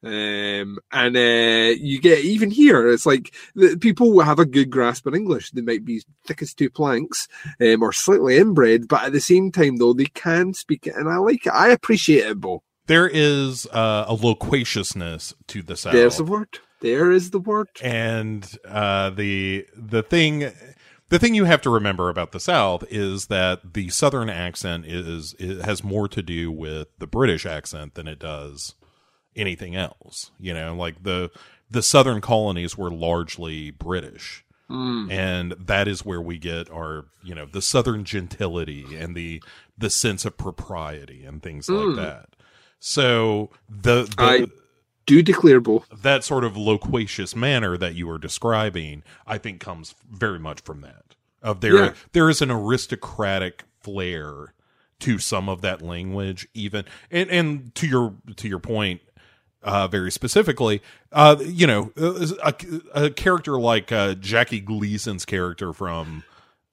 [0.04, 5.06] Um, and uh, you get even here, it's like the people have a good grasp
[5.06, 5.52] of English.
[5.52, 7.28] They might be thick as two planks
[7.60, 11.08] um, or slightly inbred, but at the same time, though, they can speak it, and
[11.08, 11.54] I like it.
[11.54, 12.64] I appreciate it, Bo.
[12.88, 15.94] There is uh, a loquaciousness to the South.
[15.94, 16.60] There's the word.
[16.82, 17.68] There is the word.
[17.84, 20.52] and uh, the the thing
[21.10, 25.36] the thing you have to remember about the South is that the Southern accent is,
[25.36, 28.74] is has more to do with the British accent than it does
[29.36, 30.32] anything else.
[30.40, 31.32] You know, like the
[31.70, 34.44] the Southern colonies were largely British.
[34.68, 35.12] Hmm.
[35.12, 39.44] And that is where we get our, you know, the Southern gentility and the
[39.78, 41.96] the sense of propriety and things like hmm.
[41.96, 42.30] that.
[42.80, 44.46] So the, the I-
[45.06, 45.84] Do declare, Bo.
[45.94, 50.82] that sort of loquacious manner that you were describing, I think comes very much from
[50.82, 51.16] that.
[51.42, 51.94] Of there, Yeah.
[52.14, 54.54] there is an aristocratic flair
[55.00, 59.02] to some of that language, even and and to your to your point,
[59.64, 60.82] uh, very specifically,
[61.12, 62.54] uh, you know, a,
[62.94, 66.24] a character like uh, Jackie Gleason's character from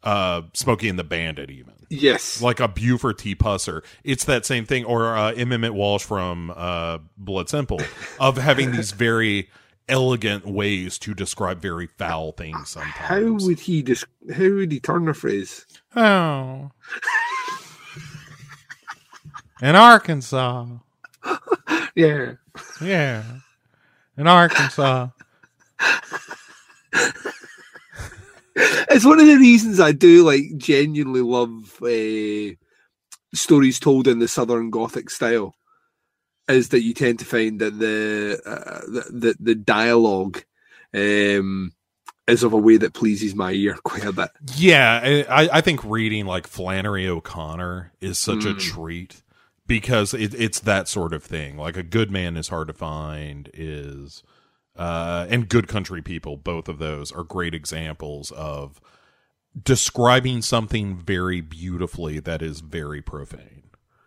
[0.02, 2.40] uh, Smokey and the Bandit, even Yes.
[2.42, 3.34] like a Buford T.
[3.34, 3.82] Pusser.
[4.04, 5.52] It's that same thing, or uh, M.
[5.52, 7.80] Emmet Walsh from uh, Blood Simple,
[8.20, 9.48] of having these very
[9.88, 12.68] elegant ways to describe very foul things.
[12.70, 12.94] Sometimes.
[12.94, 15.64] How would he dis- How would he turn the phrase?
[15.96, 16.70] Oh.
[19.62, 20.66] In Arkansas.
[21.94, 22.34] Yeah.
[22.80, 23.22] Yeah.
[24.16, 25.08] In Arkansas.
[28.56, 32.54] It's one of the reasons I do like genuinely love uh,
[33.32, 35.54] stories told in the Southern Gothic style.
[36.48, 40.42] Is that you tend to find that the uh, the, the the dialogue
[40.94, 41.72] um,
[42.26, 44.30] is of a way that pleases my ear quite a bit.
[44.56, 48.58] Yeah, I, I think reading like Flannery O'Connor is such a Mm.
[48.60, 49.22] treat
[49.68, 51.56] because it, it's that sort of thing.
[51.56, 54.24] Like a good man is hard to find is,
[54.74, 56.36] uh, and good country people.
[56.36, 58.80] Both of those are great examples of
[59.60, 63.62] describing something very beautifully that is very profane.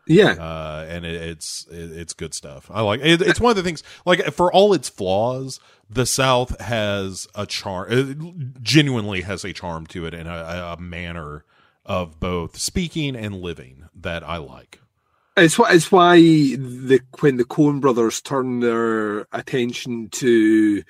[0.07, 2.69] Yeah, uh, and it, it's it, it's good stuff.
[2.73, 3.83] I like it, it's one of the things.
[4.03, 5.59] Like for all its flaws,
[5.89, 8.55] the South has a charm.
[8.61, 11.45] Genuinely has a charm to it and a, a manner
[11.85, 14.80] of both speaking and living that I like.
[15.37, 20.83] It's why it's why the when the Coen brothers turn their attention to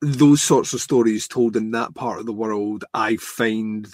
[0.00, 3.86] those sorts of stories told in that part of the world, I find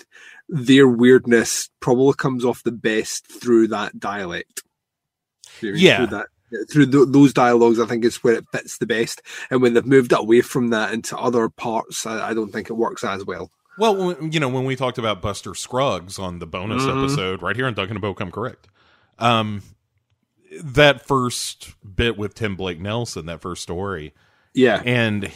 [0.48, 4.62] their weirdness probably comes off the best through that dialect.
[5.60, 5.84] You know what I mean?
[5.84, 5.96] Yeah.
[5.96, 6.26] through that
[6.72, 9.20] through th- those dialogues, I think is where it fits the best.
[9.50, 12.74] And when they've moved away from that into other parts, I, I don't think it
[12.74, 13.50] works as well.
[13.78, 17.02] Well, you know, when we talked about Buster Scruggs on the bonus Mhm.
[17.04, 18.66] episode right here on Duncan and Bo Come Correct,
[19.18, 19.62] um,
[20.62, 24.14] that first bit with Tim Blake Nelson, that first story,
[24.54, 25.30] Yeah, and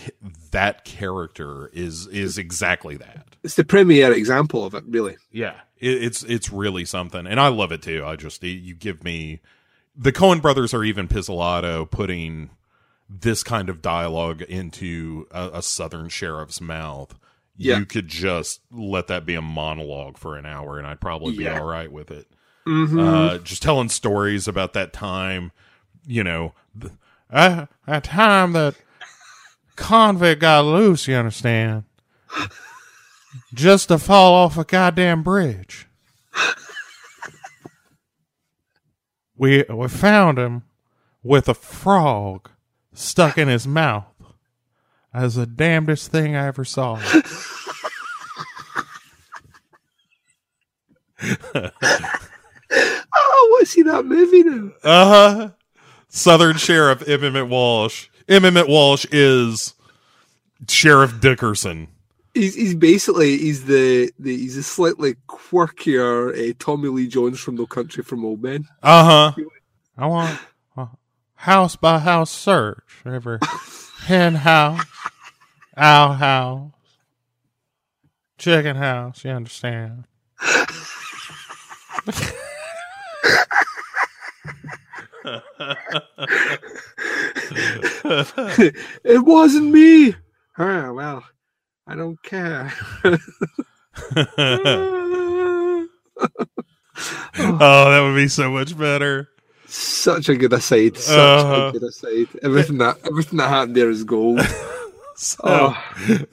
[0.50, 3.36] that character is is exactly that.
[3.42, 5.16] it's the premier example of it, really.
[5.30, 8.04] Yeah, it, it's it's really something, and I love it too.
[8.06, 9.40] I just you give me
[9.96, 12.50] the Coen brothers are even Pizzolatto putting
[13.10, 17.14] this kind of dialogue into a, a Southern sheriff's mouth.
[17.58, 17.78] Yeah.
[17.78, 21.44] You could just let that be a monologue for an hour, and I'd probably be
[21.44, 21.60] Yeah.
[21.60, 22.26] all right with it.
[22.66, 23.00] Mhm.
[23.00, 25.50] Uh, just telling stories about that time,
[26.06, 26.54] you know,
[27.30, 28.74] uh, that time that
[29.76, 31.08] convict got loose.
[31.08, 31.84] You understand?
[33.54, 35.86] just to fall off a goddamn bridge.
[39.36, 40.62] we we found him
[41.22, 42.50] with a frog
[42.92, 44.06] stuck in his mouth.
[45.14, 46.98] As the damnedest thing I ever saw.
[53.62, 54.72] I see that movie now.
[54.82, 55.50] Uh huh.
[56.08, 57.22] Southern Sheriff M.
[57.22, 58.08] Emmet Walsh.
[58.28, 58.44] M.
[58.44, 59.74] Emmet Walsh is
[60.68, 61.86] Sheriff Dickerson.
[62.34, 67.54] He's he's basically he's the, the he's a slightly quirkier uh, Tommy Lee Jones from
[67.54, 68.66] No Country for Old Men.
[68.82, 69.44] Uh huh.
[69.96, 70.40] I want
[70.76, 70.88] a
[71.36, 72.82] house by house search.
[73.06, 73.38] Every
[74.06, 74.84] hen house,
[75.76, 76.72] owl house,
[78.38, 79.24] chicken house.
[79.24, 80.08] You understand?
[89.04, 90.14] it wasn't me.
[90.58, 91.24] Ah, well,
[91.86, 92.72] I don't care.
[93.04, 93.16] oh,
[97.38, 99.28] that would be so much better.
[99.66, 100.96] Such a good aside.
[100.98, 101.68] Such Uh-huh.
[101.68, 102.28] a good aside.
[102.42, 104.40] Everything that everything that happened there is gold.
[105.14, 105.76] So, Oh.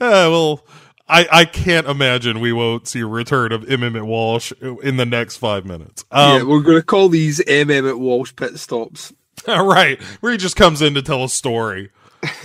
[0.00, 0.64] well,
[1.10, 3.82] I, I can't imagine we won't see a return of M.
[3.82, 6.04] Emmet Walsh in the next five minutes.
[6.12, 7.70] yeah, Um, we're going to call these M.
[7.70, 9.12] Emmet Walsh pit stops.
[9.48, 11.90] right, where he just comes in to tell a story.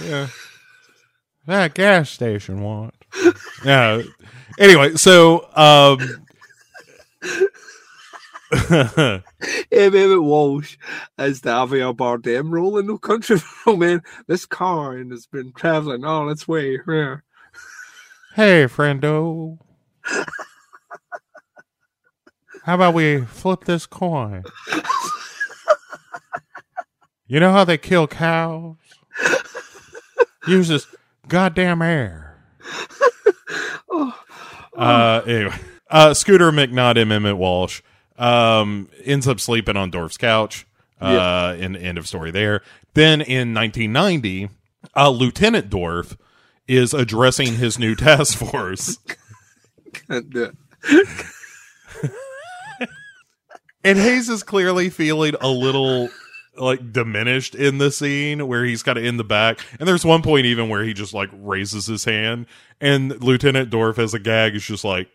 [0.03, 0.27] Yeah.
[1.45, 2.93] that gas station want.
[3.63, 4.01] Yeah.
[4.59, 5.99] Anyway, so um
[8.69, 9.23] M.
[9.71, 10.77] Emmett Walsh
[11.17, 14.01] as the Javier Bardem role in No Country for Old Men.
[14.27, 16.79] This car and has been traveling all its way.
[16.87, 17.17] Yeah.
[18.35, 19.59] Hey, friendo.
[22.63, 24.43] How about we flip this coin?
[27.27, 28.75] You know how they kill cows?
[30.49, 30.85] Use this
[31.29, 32.37] goddamn air.
[34.77, 35.55] Uh, anyway,
[35.89, 37.13] uh, Scooter McNaught M.
[37.13, 37.81] Emmet Walsh
[38.17, 40.67] um, ends up sleeping on Dorff's couch.
[40.99, 42.61] Uh, in end of story there.
[42.95, 44.49] Then in 1990,
[44.93, 46.17] uh, Lieutenant Dorff
[46.67, 48.99] is addressing his new task force,
[49.93, 50.51] Can't do
[50.83, 51.07] it.
[53.83, 56.09] and Hayes is clearly feeling a little
[56.57, 59.59] like diminished in the scene where he's kind of in the back.
[59.79, 62.45] And there's one point even where he just like raises his hand.
[62.79, 65.09] And lieutenant dorff as a gag is just like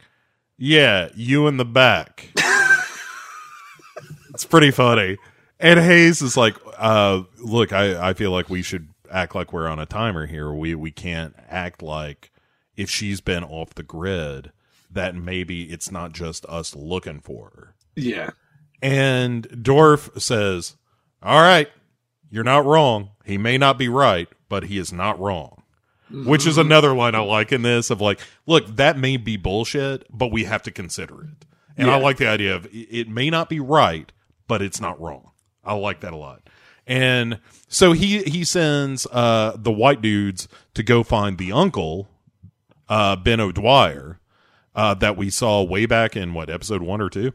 [0.59, 2.29] yeah you in the back.
[4.35, 5.17] It's pretty funny.
[5.59, 9.69] And hayes is like uh look i i feel like we should act like we're
[9.69, 12.31] on a timer here we we can't act like
[12.77, 14.53] if she's been off the grid
[14.91, 18.31] that maybe it's not just us looking for her Yeah.
[18.83, 20.77] and Dorff says,
[21.23, 21.69] All right,
[22.31, 23.11] you're not wrong.
[23.25, 25.63] He may not be right, but he is not wrong.
[26.13, 26.67] Which is mm-hmm.
[26.67, 30.43] another line I like in this of like, look, that may be bullshit, but we
[30.43, 31.47] have to consider it.
[31.77, 34.11] And I like the idea of it may not be right,
[34.49, 35.31] but it's not wrong.
[35.65, 36.50] I like that a lot.
[36.87, 42.09] And so he he sends uh the white dudes to go find the uncle,
[42.89, 44.19] uh Ben O'Dwyer,
[44.75, 47.33] uh that we saw way back in what episode one or two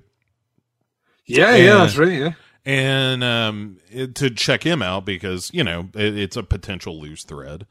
[1.25, 1.63] Yeah, Yeah.
[1.63, 2.11] yeah, that's right.
[2.19, 2.31] Yeah.
[2.65, 7.23] and um, it- to check him out because you know it, it's a potential loose
[7.23, 7.65] thread.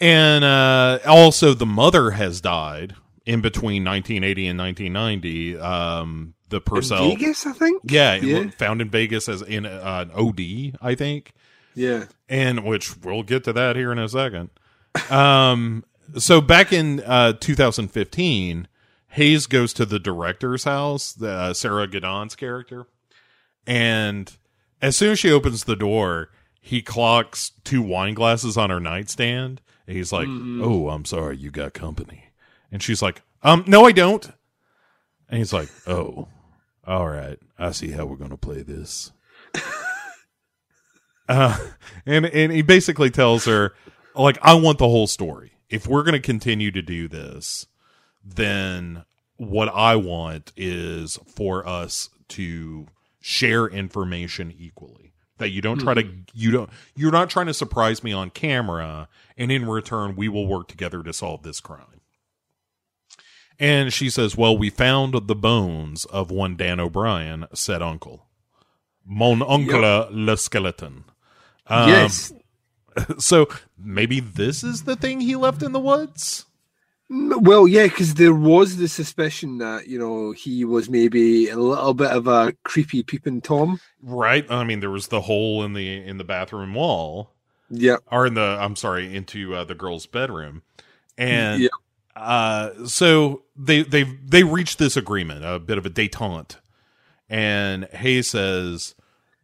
[0.00, 2.94] And uh, also, the mother has died
[3.28, 5.58] in between 1980 and 1990.
[5.58, 7.82] Um, the In Purcell, Vegas, I think.
[7.84, 8.48] yeah, Yeah.
[8.50, 11.32] found in Vegas as in uh, an OD, I think
[11.74, 12.06] Yeah.
[12.28, 14.48] and which we'll get to that here in a second.
[15.10, 15.84] Um,
[16.16, 18.66] so back in uh, 2015,
[19.08, 22.86] Hayes goes to the director's house, the, uh, Sarah Gadon's character,
[23.66, 24.34] and
[24.80, 29.60] as soon as she opens the door, he clocks two wine glasses on her nightstand.
[29.86, 32.24] And he's like, "Oh, I'm sorry, you got company,"
[32.70, 34.30] and she's like, "Um, no, I don't."
[35.28, 36.28] And he's like, "Oh,
[36.86, 39.12] all right, I see how we're gonna play this."
[41.28, 41.56] Uh,
[42.06, 43.74] and and he basically tells her,
[44.14, 45.52] like, I want the whole story.
[45.68, 47.66] If we're going to continue to do this,
[48.24, 49.04] then
[49.36, 52.86] what I want is for us to
[53.20, 55.12] share information equally.
[55.36, 59.08] That you don't try to you don't you're not trying to surprise me on camera,
[59.36, 61.97] and in return we will work together to solve this crime.
[63.58, 68.26] And she says, "Well, we found the bones of one Dan O'Brien," said Uncle.
[69.04, 71.04] Mon oncle le skeleton.
[71.66, 72.32] Um, yes.
[73.18, 76.46] So maybe this is the thing he left in the woods.
[77.08, 81.94] Well, yeah, because there was the suspicion that you know he was maybe a little
[81.94, 83.80] bit of a creepy peeping tom.
[84.02, 84.44] Right.
[84.50, 87.30] I mean, there was the hole in the in the bathroom wall,
[87.70, 87.96] Yeah.
[88.10, 90.62] or in the I'm sorry, into uh, the girl's bedroom,
[91.16, 91.68] and Yeah.
[92.18, 96.56] Uh, so they they they reached this agreement, a bit of a détente,
[97.28, 98.94] and Hayes says,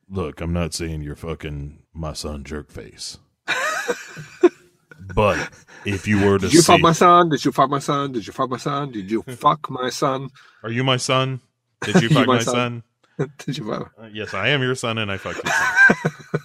[0.08, 3.18] "Look, I'm not saying you're fucking my son, jerk face,
[5.14, 5.50] But
[5.84, 7.28] if you were to Did you see, fuck my son?
[7.28, 8.12] Did you fuck my son?
[8.12, 8.90] Did you fuck my son?
[8.90, 10.30] Did you fuck my son?
[10.62, 11.40] are you my son?
[11.82, 12.82] Did you You fuck my my son?
[13.18, 13.28] son?
[13.38, 13.92] Did you fuck?
[14.00, 16.42] Uh, yes, I am your son, and I fucked your son.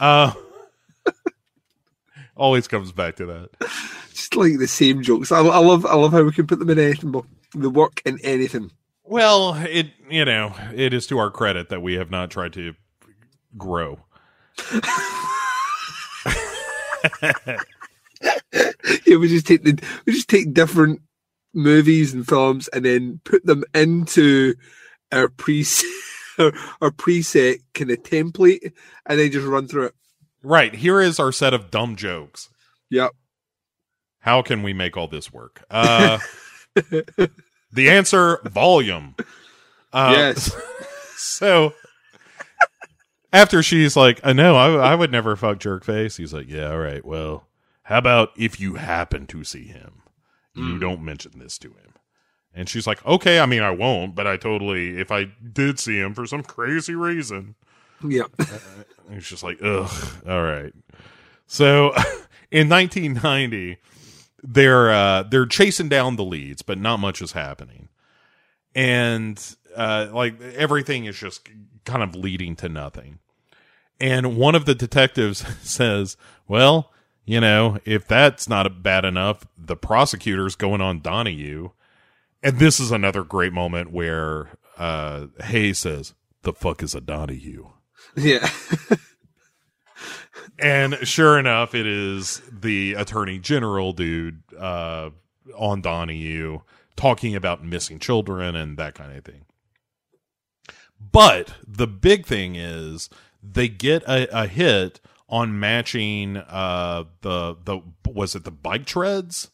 [0.00, 0.32] uh,
[2.42, 3.50] always comes back to that.
[4.12, 5.32] Just like the same jokes.
[5.32, 5.86] I, I love.
[5.86, 7.12] I love how we can put them in anything.
[7.12, 8.70] But they work in anything.
[9.04, 12.74] Well, it you know it is to our credit that we have not tried to
[13.56, 14.00] grow.
[19.06, 21.00] Yeah, we just take the we just take different
[21.54, 24.54] movies and films and then put them into
[25.10, 25.64] our pre
[26.38, 28.72] our, our preset kind of template
[29.06, 29.94] and then just run through it.
[30.42, 32.48] Right here is our set of dumb jokes.
[32.90, 33.12] Yep.
[34.20, 35.64] How can we make all this work?
[35.70, 36.18] Uh,
[36.74, 39.14] the answer: volume.
[39.92, 40.54] Uh, yes.
[41.24, 41.72] So
[43.32, 46.78] after she's like, "I know, I, I would never fuck jerkface," he's like, "Yeah, all
[46.78, 47.04] right.
[47.04, 47.46] Well,
[47.84, 50.02] how about if you happen to see him,
[50.56, 51.94] you don't mention this to him."
[52.52, 55.98] And she's like, "Okay, I mean, I won't, but I totally, if I did see
[55.98, 57.54] him for some crazy reason."
[59.08, 59.90] And he's just like, ugh,
[60.26, 60.72] all right.
[61.46, 61.88] So
[62.50, 63.78] in 1990,
[64.42, 67.88] they're uh, they're chasing down the leads, but not much is happening,
[68.74, 69.40] and
[69.76, 71.48] uh, like everything is just
[71.84, 73.18] kind of leading to nothing.
[74.00, 76.16] And one of the detectives says,
[76.48, 76.90] "Well,
[77.24, 81.70] you know, if that's not bad enough, the prosecutor's going on Donahue."
[82.42, 87.68] And this is another great moment where uh, Hayes says, "The fuck is a Donahue?"
[88.16, 88.48] Yeah.
[90.62, 95.10] And sure enough, it is the attorney general dude uh,
[95.56, 96.60] on Donahue
[96.94, 99.44] talking about missing children and that kind of thing.
[101.00, 103.10] But the big thing is
[103.42, 109.50] they get a, a hit on matching uh, the the was it the bike treads?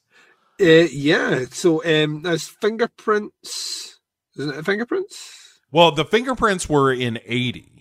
[0.61, 1.47] Uh, yeah.
[1.51, 3.99] So um, there's fingerprints.
[4.37, 5.61] Isn't it fingerprints?
[5.73, 7.78] Well, the fingerprints were in eighty.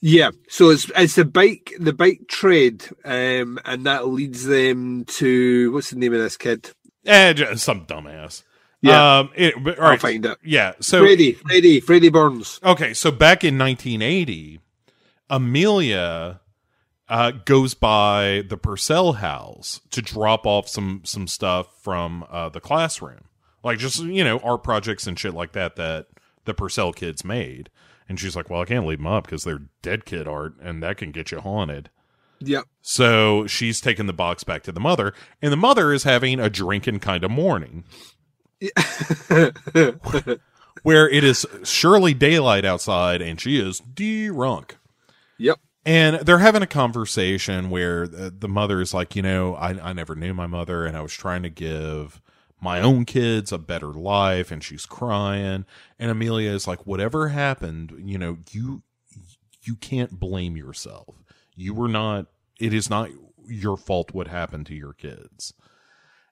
[0.00, 5.72] Yeah, so it's it's the bike the bike trade, um, and that leads them to
[5.72, 6.70] what's the name of this kid?
[7.06, 8.42] Eh, some dumbass.
[8.84, 9.20] Yeah.
[9.20, 10.38] Um, it, all I'll find it.
[10.44, 10.72] Yeah.
[10.80, 12.60] So Freddie, Freddie, Freddie Burns.
[12.62, 14.60] Okay, so back in 1980,
[15.30, 16.40] Amelia
[17.08, 22.60] uh, goes by the Purcell house to drop off some some stuff from uh, the
[22.60, 23.24] classroom,
[23.62, 26.08] like just you know art projects and shit like that that
[26.44, 27.70] the Purcell kids made.
[28.08, 30.82] And she's like, "Well, I can't leave them up because they're dead kid art, and
[30.82, 31.90] that can get you haunted."
[32.40, 32.64] Yep.
[32.82, 36.50] So she's taking the box back to the mother, and the mother is having a
[36.50, 37.84] drinking kind of morning
[40.82, 44.76] where it is surely daylight outside, and she is drunk.
[45.38, 45.58] Yep.
[45.86, 49.92] And they're having a conversation where the, the mother is like, you know, I, I
[49.92, 52.22] never knew my mother, and I was trying to give
[52.64, 55.66] my own kids a better life, and she's crying.
[55.98, 58.82] And Amelia is like, whatever happened, you know, you
[59.62, 61.22] you can't blame yourself.
[61.54, 62.26] You were not.
[62.58, 63.10] It is not
[63.46, 65.52] your fault what happened to your kids.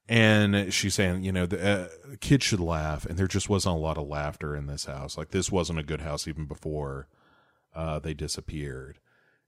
[0.09, 1.89] And she's saying, you know, the uh,
[2.21, 5.17] kids should laugh, and there just wasn't a lot of laughter in this house.
[5.17, 7.09] Like this wasn't a good house even before
[7.75, 8.99] uh, they disappeared.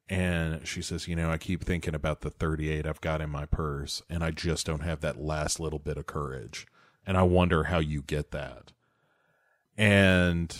[0.08, 3.46] And she says, you know, I keep thinking about the 38 I've got in my
[3.46, 6.66] purse, and I just don't have that last little bit of courage.
[7.06, 8.72] And I wonder how you get that.
[9.76, 10.56] And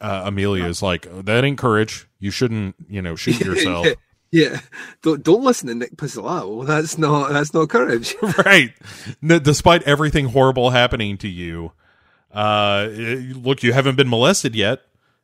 [0.00, 2.06] uh, Amelia is like, that ain't courage.
[2.18, 3.86] You shouldn't, you know, shoot yourself.
[4.32, 4.60] Yeah,
[5.02, 6.64] don't don't listen to Nick Pizzolatto.
[6.64, 8.14] That's not that's not courage.
[8.44, 8.72] right.
[9.26, 11.72] Despite everything horrible happening to you,
[12.32, 14.82] uh, look, you haven't been molested yet,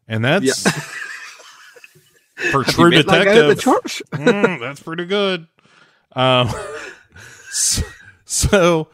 [0.09, 0.63] and that's
[2.51, 3.61] for true that detective.
[3.61, 4.03] church.
[4.11, 5.47] Mm, that's pretty good.
[6.17, 6.51] Um,
[7.51, 7.83] so,
[8.25, 8.89] so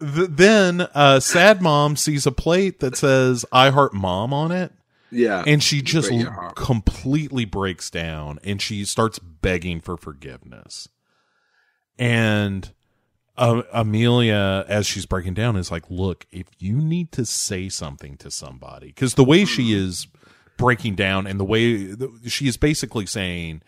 [0.00, 4.72] th- then uh, sad mom sees a plate that says "I heart mom" on it,
[5.10, 6.10] Yeah, and she just
[6.54, 10.88] completely breaks down and she starts begging for forgiveness.
[11.98, 12.70] And
[13.38, 18.16] uh, amelia as she's breaking down is like look if you need to say something
[18.16, 20.08] to somebody because the way she is
[20.56, 23.62] breaking down and the way the, she is basically saying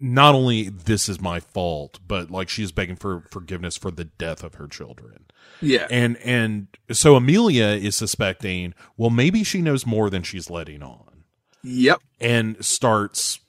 [0.00, 4.04] not only this is my fault but like she is begging for forgiveness for the
[4.04, 5.24] death of her children
[5.60, 10.82] yeah, and and so amelia is suspecting well maybe she knows more than she's letting
[10.82, 11.24] on
[11.64, 13.40] yep, and starts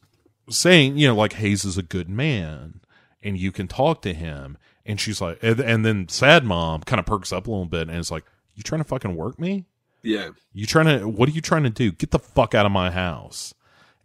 [0.52, 2.82] saying, you know, like Hayes is a good man
[3.22, 4.58] and you can talk to him.
[4.86, 7.90] And she's like, and, and then sad mom kind of perks up a little bit
[7.90, 8.24] and is like,
[8.56, 9.66] you trying to fucking work me?
[10.02, 10.30] yeah.
[10.54, 11.92] You trying to, what are you trying to do?
[11.92, 13.54] Get the fuck out of my house.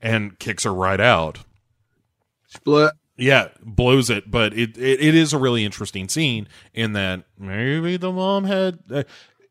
[0.03, 1.39] And kicks her right out.
[2.55, 2.93] Split.
[3.17, 7.97] Yeah, blows it, but it, it, it is a really interesting scene in that maybe
[7.97, 9.05] the mom had, uh,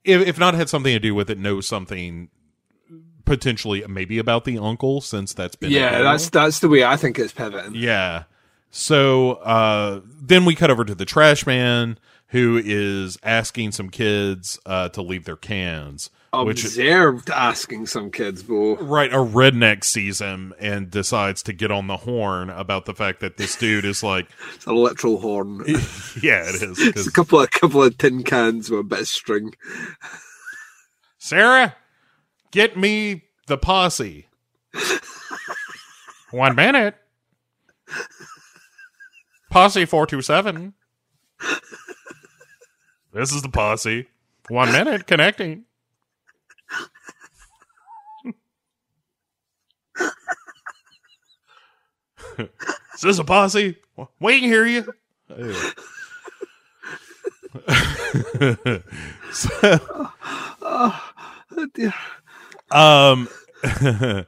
[0.04, 2.30] if, if not had something to do with it, knows something
[3.26, 7.18] potentially maybe about the uncle since that's been Yeah, that's that's the way I think
[7.18, 7.76] it's pivoting.
[7.76, 8.24] Yeah.
[8.70, 14.60] So uh, then we cut over to the trash man who is asking some kids
[14.66, 16.10] uh, to leave their cans.
[16.34, 18.76] Which Observed asking some kids, Bo.
[18.78, 23.20] right, a redneck sees him and decides to get on the horn about the fact
[23.20, 25.62] that this dude is like, It's a literal horn.
[26.24, 26.80] yeah, it is.
[26.80, 29.54] It's a couple of couple of tin cans with a bit of string.
[31.20, 31.76] Sarah,
[32.52, 34.26] get me the posse.
[36.32, 36.96] One minute.
[39.52, 40.74] Posse 427.
[43.14, 44.08] This is the posse.
[44.50, 45.66] One minute connecting.
[52.96, 53.78] is this a posse?
[54.20, 54.94] We can hear you.
[55.30, 55.56] Anyway.
[59.32, 59.80] so,
[60.62, 61.94] Oh, dear.
[62.72, 63.28] Um,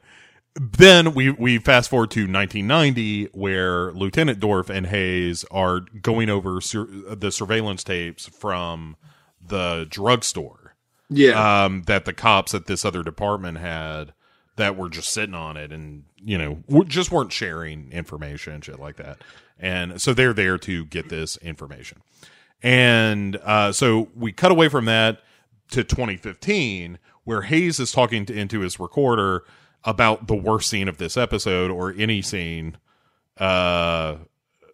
[0.56, 6.61] then we we fast forward to 1990, where Lieutenant Dorf and Hayes are going over
[6.61, 6.85] sur-
[7.16, 8.95] the surveillance tapes from
[9.42, 10.75] the drugstore
[11.09, 14.14] Yeah, um, that the cops at this other department had
[14.58, 18.80] that were just sitting on it and you know just weren't sharing information and shit
[18.80, 19.17] like that.
[19.59, 22.01] And so they're there to get this information.
[22.61, 25.22] And uh, so we cut away from that
[25.72, 29.43] to 2015, where Hayes is talking to, into his recorder
[29.84, 32.77] about the worst scene of this episode or any scene,
[33.38, 34.17] uh,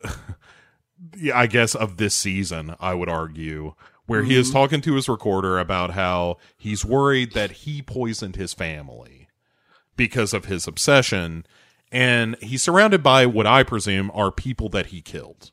[1.34, 3.74] I guess, of this season, I would argue,
[4.06, 8.54] where he is talking to his recorder about how he's worried that he poisoned his
[8.54, 9.21] family
[10.02, 11.46] because of his obsession.
[11.92, 15.52] And he's surrounded by what I presume are people that he killed.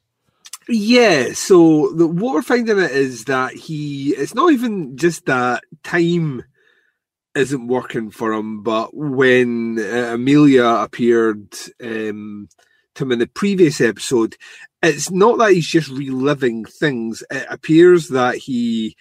[0.71, 1.35] yeah.
[1.35, 4.15] So the, what we're finding out is that he.
[4.17, 6.45] It's not even just that time
[7.35, 8.63] isn't working for him.
[8.63, 11.53] But when uh, Amelia appeared
[11.83, 12.49] um,
[12.95, 14.37] to him in the previous episode,
[14.83, 17.23] it's not that he's just reliving things.
[17.31, 18.97] It appears that he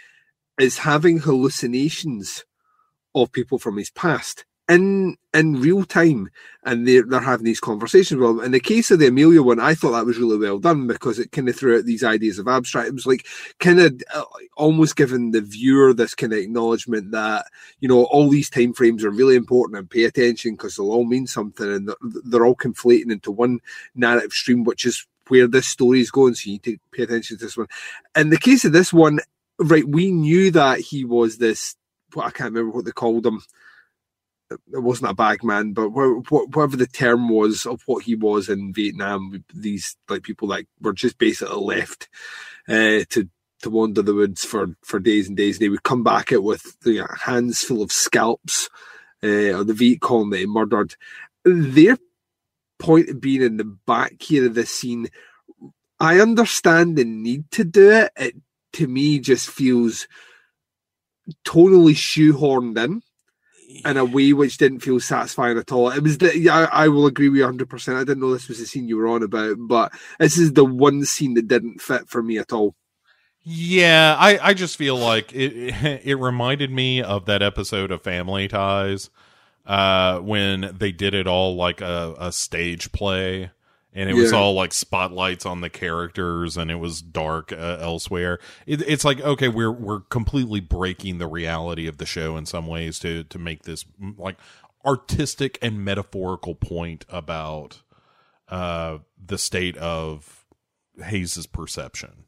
[0.59, 2.43] is having hallucinations
[3.16, 6.30] of people from his past in in real time,
[6.64, 8.42] and they're they're having these conversations well.
[8.42, 11.20] In the case of the Amelia one, I thought that was really well done because
[11.20, 12.90] it kind of threw out these ideas of abstract.
[12.90, 13.26] It was like
[13.60, 14.24] kind of uh,
[14.58, 17.46] almost giving the viewer this kind of acknowledgement that
[17.80, 21.06] you know all these time frames are really important and pay attention because they'll all
[21.06, 23.60] mean something, and they're, they're all conflating into one
[23.96, 26.36] narrative stream, which is where this story is going.
[26.36, 27.68] So you need to pay attention to this one.
[28.16, 29.20] In the case of this one,
[29.60, 31.76] right, we knew that he was this.
[32.14, 33.42] What I can't remember what they called him
[34.50, 39.43] it wasn't a bagman, but whatever the term was of what he was in Vietnam,
[39.53, 42.08] these like people that were just basically left
[42.67, 43.30] uh, to
[43.61, 45.58] to wander the woods for for days and days.
[45.58, 48.69] And they would come back it with you know, hands full of scalps
[49.24, 50.95] uh, of the Viet Cong he murdered.
[51.43, 51.98] Their
[52.80, 55.08] point of being in the back here of the scene,
[56.00, 58.11] I understand the need to do it.
[58.16, 58.35] It
[58.74, 60.08] to me just feels
[61.43, 63.01] totally shoehorned in
[63.68, 65.90] in a way which didn't feel satisfying at all.
[65.90, 67.70] It was the I, I will agree with you 100.
[67.70, 70.54] percent I didn't know this was the scene you were on about, but this is
[70.54, 72.76] the one scene that didn't fit for me at all.
[73.42, 75.52] Yeah, I I just feel like it
[76.06, 79.10] it reminded me of that episode of Family Ties
[79.66, 83.52] uh when they did it all like a, a stage play
[83.94, 84.22] and it yeah.
[84.22, 89.04] was all like spotlights on the characters and it was dark uh, elsewhere it, it's
[89.04, 93.24] like okay we're we're completely breaking the reality of the show in some ways to
[93.26, 93.86] to make this
[94.18, 94.38] like
[94.86, 97.82] artistic and metaphorical point about
[98.50, 100.46] uh the state of
[101.04, 102.24] Hayes's perception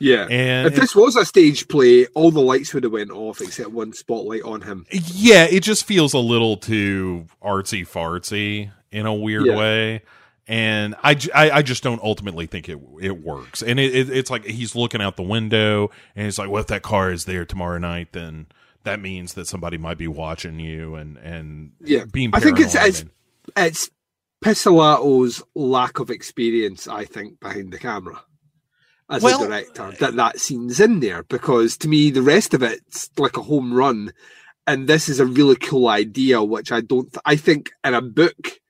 [0.00, 3.40] yeah, and if this was a stage play, all the lights would have went off
[3.40, 4.84] except one spotlight on him.
[4.90, 9.56] Yeah, it just feels a little too artsy fartsy in a weird yeah.
[9.56, 10.02] way
[10.46, 13.62] and I, I, I, just don't ultimately think it it works.
[13.62, 16.66] And it, it, it's like he's looking out the window and he's like, "Well, if
[16.66, 18.46] that car is there tomorrow night, then
[18.84, 22.30] that means that somebody might be watching you and and yeah, being.
[22.34, 23.04] I think it's it's,
[23.56, 23.90] it's
[24.44, 26.86] Pizzolatto's lack of experience.
[26.86, 28.22] I think behind the camera
[29.08, 32.62] as well, a director that that scene's in there because to me the rest of
[32.62, 34.12] it's like a home run,
[34.66, 37.16] and this is a really cool idea which I don't.
[37.24, 38.60] I think in a book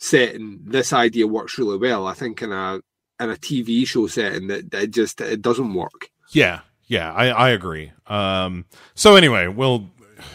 [0.00, 2.06] setting, this idea works really well.
[2.06, 2.80] I think in a
[3.20, 6.10] in a TV show setting, that it just it doesn't work.
[6.30, 7.92] Yeah, yeah, I I agree.
[8.08, 8.64] Um,
[8.94, 9.90] so anyway, we'll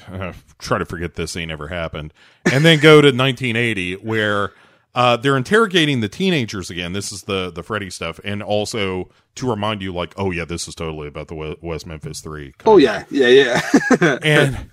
[0.10, 2.14] uh, try to forget this scene ever happened,
[2.52, 4.54] and then go to 1980 where.
[4.94, 6.94] Uh, they're interrogating the teenagers again.
[6.94, 10.70] This is the the Freddy stuff, and also to remind you, like, oh yeah, this
[10.70, 12.54] is totally about the West Memphis Three.
[12.66, 14.20] Oh yeah, yeah, yeah.
[14.24, 14.72] and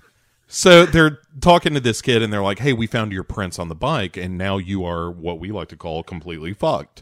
[0.53, 3.69] so they're talking to this kid and they're like, "Hey, we found your prints on
[3.69, 7.01] the bike, and now you are what we like to call completely fucked."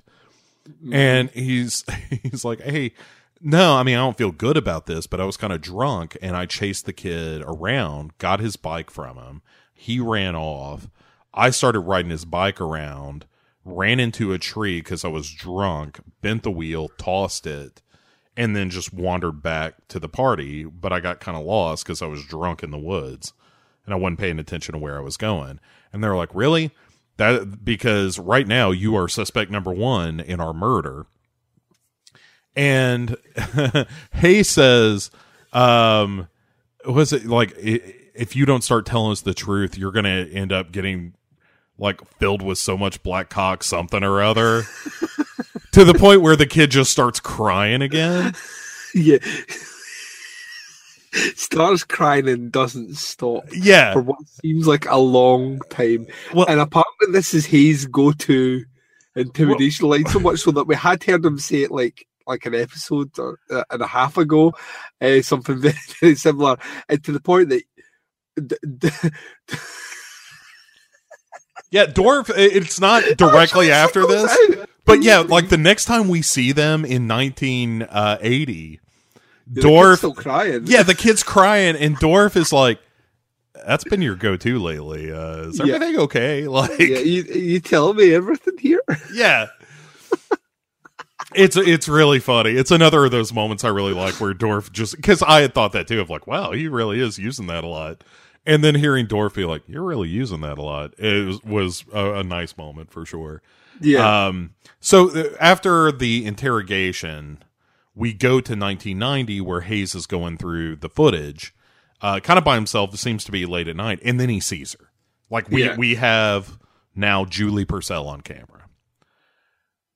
[0.70, 0.94] Mm-hmm.
[0.94, 1.84] And he's
[2.24, 2.94] he's like, "Hey,
[3.42, 6.18] no, I mean I don't feel good about this, but I was kind of drunk
[6.22, 9.42] and I chased the kid around, got his bike from him.
[9.74, 10.88] He ran off.
[11.34, 13.26] I started riding his bike around,
[13.66, 17.82] ran into a tree because I was drunk, bent the wheel, tossed it."
[18.38, 20.64] and then just wandered back to the party.
[20.64, 23.34] But I got kind of lost because I was drunk in the woods
[23.86, 25.60] and I wasn't paying attention to where I was going.
[25.92, 26.72] And they're like, "Really?"
[27.18, 31.06] That because right now you are suspect number one in our murder.
[32.56, 33.16] And
[34.14, 35.12] Hay says,
[35.54, 36.28] um,
[36.86, 40.52] was it like if you don't start telling us the truth, you're going to end
[40.52, 41.14] up getting
[41.78, 44.64] like filled with so much black cock something or other
[45.72, 48.34] to the point where the kid just starts crying again.
[48.94, 49.18] Yeah
[51.36, 53.44] starts crying and doesn't stop.
[53.54, 53.94] Yeah.
[53.94, 56.08] For what seems like a long time.
[56.34, 58.64] Well, and apparently this is his go to
[59.16, 62.46] intimidation well, line so much so that we had heard him say it like like
[62.46, 64.54] an episode or, uh, and a half ago,
[65.02, 66.58] uh, something very, very similar,
[66.88, 67.64] and to the point that.
[68.36, 68.90] D- d-
[71.72, 72.32] yeah, Dorff.
[72.34, 74.34] It's not directly after this,
[74.86, 78.81] but yeah, like the next time we see them in 1980,
[79.54, 80.64] Dorff still crying.
[80.66, 82.80] Yeah, the kid's crying, and Dorff is like,
[83.66, 85.12] "That's been your go-to lately.
[85.12, 86.02] Uh, is everything yeah.
[86.02, 86.48] okay?
[86.48, 88.82] Like, yeah, you, you tell me everything here.
[89.14, 89.48] Yeah,
[91.36, 92.52] it's it's really funny.
[92.52, 95.72] It's another of those moments I really like where Dorff just because I had thought
[95.74, 98.04] that too of like, wow, he really is using that a lot.
[98.46, 101.86] And then hearing Dorff be like, "You're really using that a lot," it was, was
[101.94, 103.42] a, a nice moment for sure.
[103.80, 104.28] Yeah.
[104.28, 104.56] Um.
[104.80, 107.44] So uh, after the interrogation,
[107.96, 111.54] we go to 1990 where Hayes is going through the footage
[112.02, 112.94] uh, kind of by himself.
[112.94, 114.90] It seems to be late at night, and then he sees her.
[115.30, 115.76] Like we Yeah.
[115.78, 116.58] we have
[116.96, 118.66] now Julie Purcell on camera,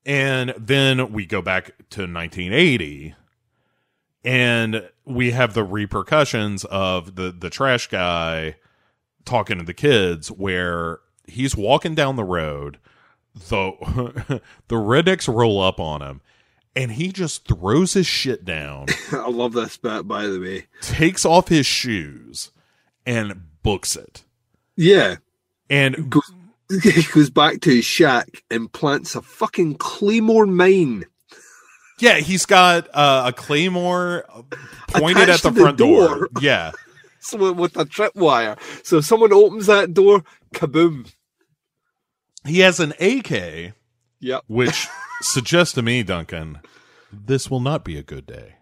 [0.05, 3.15] and then we go back to 1980,
[4.23, 8.55] and we have the repercussions of the the trash guy
[9.25, 12.77] talking to the kids, where he's walking down the road,
[13.33, 13.71] the
[14.67, 16.21] the rednecks roll up on him.
[16.75, 20.65] And he just throws his shit down I love this bit, by the way.
[20.81, 22.51] takes off his shoes
[23.05, 24.23] and books it.
[24.75, 25.15] Yeah.
[25.69, 26.31] And Goes,
[26.83, 31.05] he goes back to his shack and plants a fucking claymore mine.
[31.99, 34.25] yeah, he's got uh, a claymore
[34.89, 36.07] pointed Attached at the the front door.
[36.07, 36.29] door.
[36.41, 36.71] Yeah.
[37.21, 38.59] So with a tripwire.
[38.85, 40.23] So if someone opens that door,
[40.53, 41.11] kaboom.
[42.45, 43.73] He has an AK,
[44.25, 44.43] Yep.
[44.47, 44.87] which
[45.21, 46.59] suggests to me, Duncan,
[47.11, 48.55] this will not be a good day.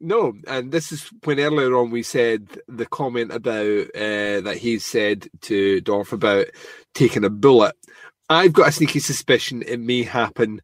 [0.00, 4.78] No, and this is when earlier on we said the comment about uh, that he
[4.78, 6.46] said to Dorff about
[6.94, 7.74] taking a bullet.
[8.30, 10.60] I've got a sneaky suspicion it may happen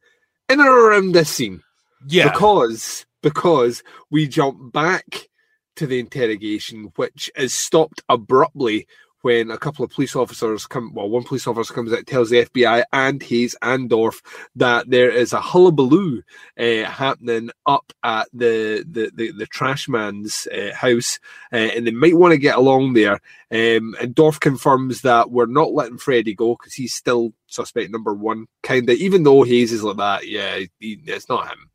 [0.49, 1.63] in or around this scene
[2.07, 2.31] Yeah.
[2.31, 5.29] because because we jump back
[5.77, 8.87] to the interrogation, which is stopped abruptly
[9.25, 10.93] when a couple of police officers come.
[10.93, 14.20] Well, one police officer comes out, tells the FBI and Hayes and Dorff
[14.55, 16.23] that there is a hullabaloo
[16.59, 21.19] uh, happening up at the the the, the trash man's uh, house,
[21.53, 23.15] uh, and they might want to get along there.
[23.51, 28.12] Um, and Dorff confirms that we're not letting Freddie go because he's still suspect number
[28.12, 28.97] one, kind of.
[28.99, 31.70] Even though Hayes is like that, yeah, he, it's not him.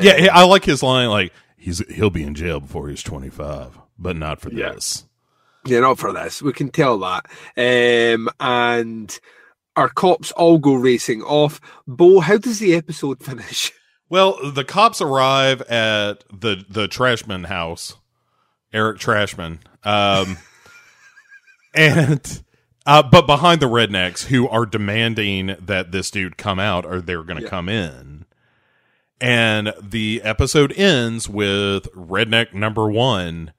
[0.00, 4.16] yeah, I like his line like he's he'll be in jail before he's 25, but
[4.16, 4.72] not for Yeah.
[4.74, 5.04] this.
[5.68, 6.40] Yeah, not for this.
[6.42, 7.26] We can tell that.
[7.56, 9.18] Um, and
[9.76, 11.60] our cops all go racing off.
[11.86, 13.72] Bo, how does the episode finish?
[14.10, 17.94] Well, the cops arrive at the the Trashman house,
[18.72, 20.38] Eric Trashman, um,
[21.74, 22.42] and
[22.86, 27.22] uh, but behind the rednecks who are demanding that this dude come out or they're
[27.22, 27.50] going to Yeah.
[27.50, 28.24] come in,
[29.20, 33.52] and the episode ends with redneck number one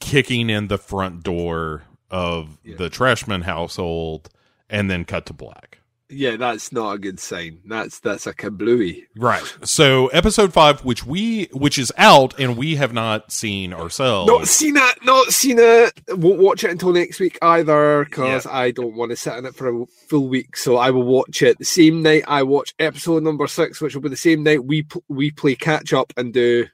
[0.00, 4.30] kicking in the front door of the Trashman household,
[4.70, 5.78] and then cut to black.
[6.10, 7.60] Yeah, that's not a good sign.
[7.66, 9.04] That's that's a kablooey.
[9.16, 9.42] Right.
[9.62, 14.30] So episode five, which we which is out and we have not seen ourselves.
[14.30, 14.98] Not seen it.
[15.04, 16.00] Not seen it.
[16.08, 19.54] Won't watch it until next week either because I don't want to sit in it
[19.54, 20.56] for a full week.
[20.56, 24.02] So I will watch it the same night I watch episode number six, which will
[24.02, 26.68] be the same night we we play catch up and do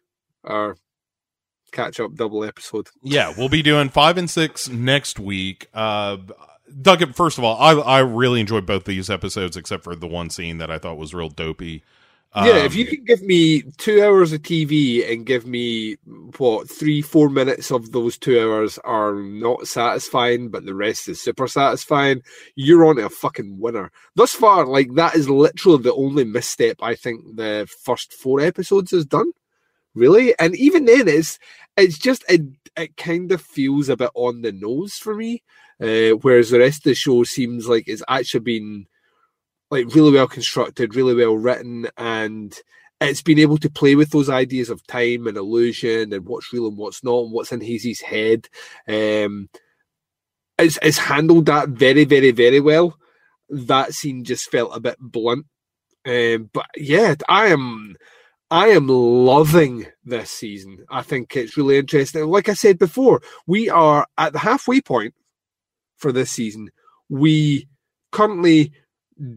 [0.45, 0.77] our
[1.75, 2.89] catch up double episode.
[3.03, 5.69] yeah, we'll be doing five and six next week.
[5.75, 6.17] Uh
[6.81, 10.31] Duncan, first of all, I I really enjoyed both these episodes except for the one
[10.31, 11.83] scene that I thought was real dopey.
[12.35, 15.97] yeah, if Um, you can give me two hours of TV and give me
[16.39, 21.21] what three, four minutes of those two hours are not satisfying, but the rest is
[21.21, 22.23] super satisfying,
[22.57, 23.93] you're on to a fucking winner.
[24.17, 28.91] Thus far, like that is literally the only misstep I think the first four episodes
[28.91, 29.31] has done.
[29.95, 31.39] Really, and even then, it's
[31.77, 32.43] it's just it
[32.77, 35.43] it kind of feels a bit on the nose for me.
[35.81, 38.87] Uh, whereas the rest of the show seems like it's actually been
[39.71, 42.57] like really well constructed, really well written, and
[43.01, 46.69] it's been able to play with those ideas of time and illusion and what's real
[46.69, 48.49] and what's not, and what's in Hayes's head.
[48.87, 49.49] Um,
[50.59, 52.97] it's, it's handled that very, very, very well.
[53.49, 55.47] That scene just felt a bit blunt,
[56.07, 57.97] um, but yeah, I am.
[58.51, 60.85] I am loving this season.
[60.91, 62.27] I think it's really interesting.
[62.27, 65.15] Like I said before, we are at the halfway point
[65.97, 66.71] for this season.
[67.09, 67.69] We
[68.13, 68.73] currently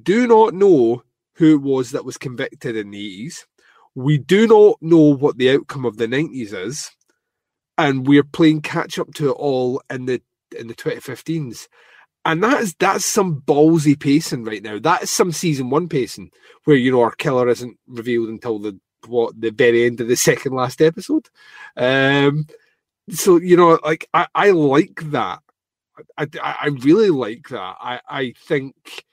[0.03, 1.03] do not know
[1.35, 3.45] who it was that was convicted in the 80s.
[3.95, 6.91] We do not know what the outcome of the 90s is.
[7.77, 10.21] And we're playing catch up to it all in the
[10.57, 11.67] in the 2015s.
[12.25, 14.79] And that is that's some ballsy pacing right now.
[14.79, 16.31] That is some season one pacing
[16.65, 20.15] where you know our killer isn't revealed until the what the very end of the
[20.29, 21.29] second last episode.
[21.75, 22.47] Um
[23.09, 25.39] so you know, like I, I like that.
[26.17, 27.75] I, I really like that.
[27.79, 29.05] I, I think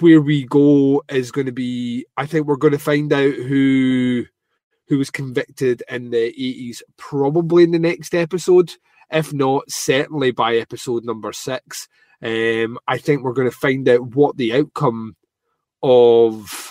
[0.00, 2.06] where we go is going to be.
[2.16, 4.24] I think we're going to find out who
[4.88, 8.72] who was convicted in the eighties, probably in the next episode.
[9.10, 11.88] If not, certainly by episode number six.
[12.22, 15.16] Um, I think we're going to find out what the outcome
[15.82, 16.63] of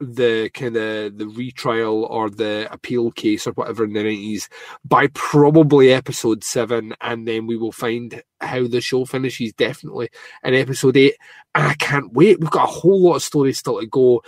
[0.00, 4.48] the kind of the retrial or the appeal case or whatever in the nineties
[4.84, 10.08] by probably episode seven, and then we will find how the show finishes definitely
[10.44, 11.16] in episode eight.
[11.54, 12.40] And I can't wait.
[12.40, 14.22] We've got a whole lot of stories still to go.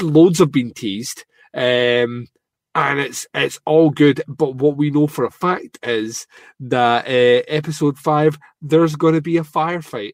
[0.00, 1.24] Loads have been teased.
[1.54, 2.26] Um,
[2.74, 4.22] and it's it's all good.
[4.28, 6.26] But what we know for a fact is
[6.60, 10.12] that uh, episode five, there's going to be a firefight.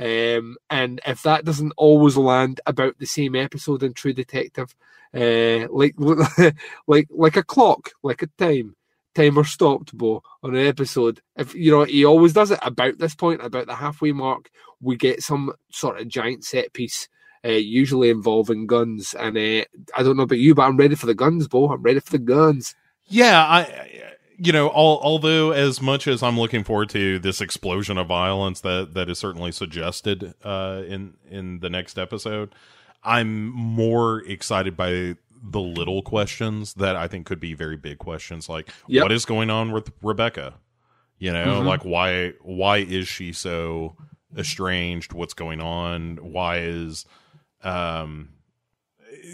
[0.00, 4.74] Um, and if that doesn't always land about the same episode in True Detective,
[5.14, 5.94] uh, like
[6.86, 8.76] like like a clock, like a time
[9.14, 11.20] timer stopped, Bo, on an episode.
[11.36, 14.50] If you know, he always does it about this point, about the halfway mark.
[14.80, 17.08] We get some sort of giant set piece,
[17.44, 19.14] uh, usually involving guns.
[19.14, 19.64] And uh,
[19.94, 21.70] I don't know about you, but I'm ready for the guns, Bo.
[21.70, 22.74] I'm ready for the guns.
[23.06, 23.90] Yeah, I
[24.42, 28.60] you know, all, although as much as I'm looking forward to this explosion of violence
[28.62, 32.54] that that is certainly suggested uh, in in the next episode,
[33.04, 38.48] I'm more excited by the little questions that I think could be very big questions,
[38.48, 39.02] like Yep.
[39.04, 40.54] what is going on with Rebecca?
[41.18, 41.66] You know, Mhm.
[41.66, 43.96] like why why is she so
[44.36, 45.12] estranged?
[45.12, 46.16] What's going on?
[46.22, 47.04] Why is
[47.62, 48.30] um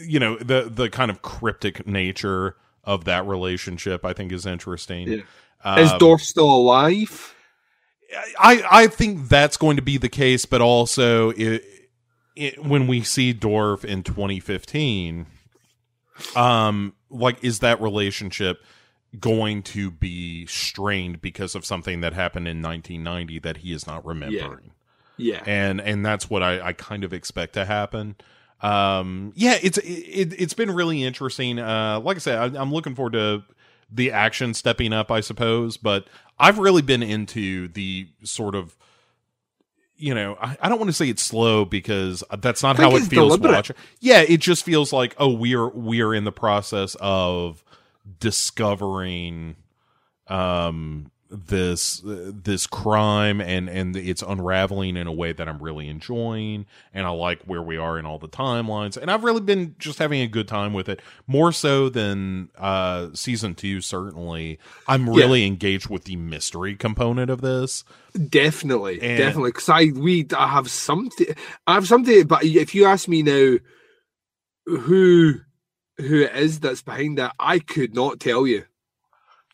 [0.04, 2.56] you know the the kind of cryptic nature
[2.86, 5.08] of that relationship I think is interesting.
[5.08, 5.78] Yeah.
[5.78, 7.34] Is Um, Dorff still alive?
[8.38, 11.64] I I think that's going to be the case, but also it,
[12.36, 15.26] it, when we see Dorff in 2015,
[16.36, 18.62] um, like is that relationship
[19.18, 24.04] going to be strained because of something that happened in 1990 that he is not
[24.06, 24.70] remembering?
[25.18, 25.42] Yeah.
[25.46, 28.16] and and that's what I, I kind of expect to happen.
[28.60, 31.58] Um, yeah, it's it, it's been really interesting.
[31.58, 33.42] Uh, like I said, I, I'm looking forward to
[33.90, 35.76] the action stepping up, I suppose.
[35.76, 36.06] But
[36.38, 38.76] I've really been into the sort of,
[39.96, 43.04] you know, I, I don't want to say it's slow because that's not how it
[43.04, 43.76] feels watching.
[44.00, 47.62] Yeah, it just feels like oh, we are we are in the process of
[48.20, 49.56] discovering
[50.28, 55.88] um this uh, this crime and and it's unraveling in a way that I'm really
[55.88, 59.74] enjoying and I like where we are in all the timelines and I've really been
[59.78, 65.10] just having a good time with it more so than uh season 2 certainly I'm
[65.10, 67.82] really engaged with the mystery component of this
[68.28, 69.50] Definitely, And- definitely.
[69.50, 71.26] Because I we I have something.
[71.66, 72.26] I have something.
[72.26, 73.56] But if you ask me now,
[74.64, 75.34] who
[75.98, 78.64] who it is that's behind that, I could not tell you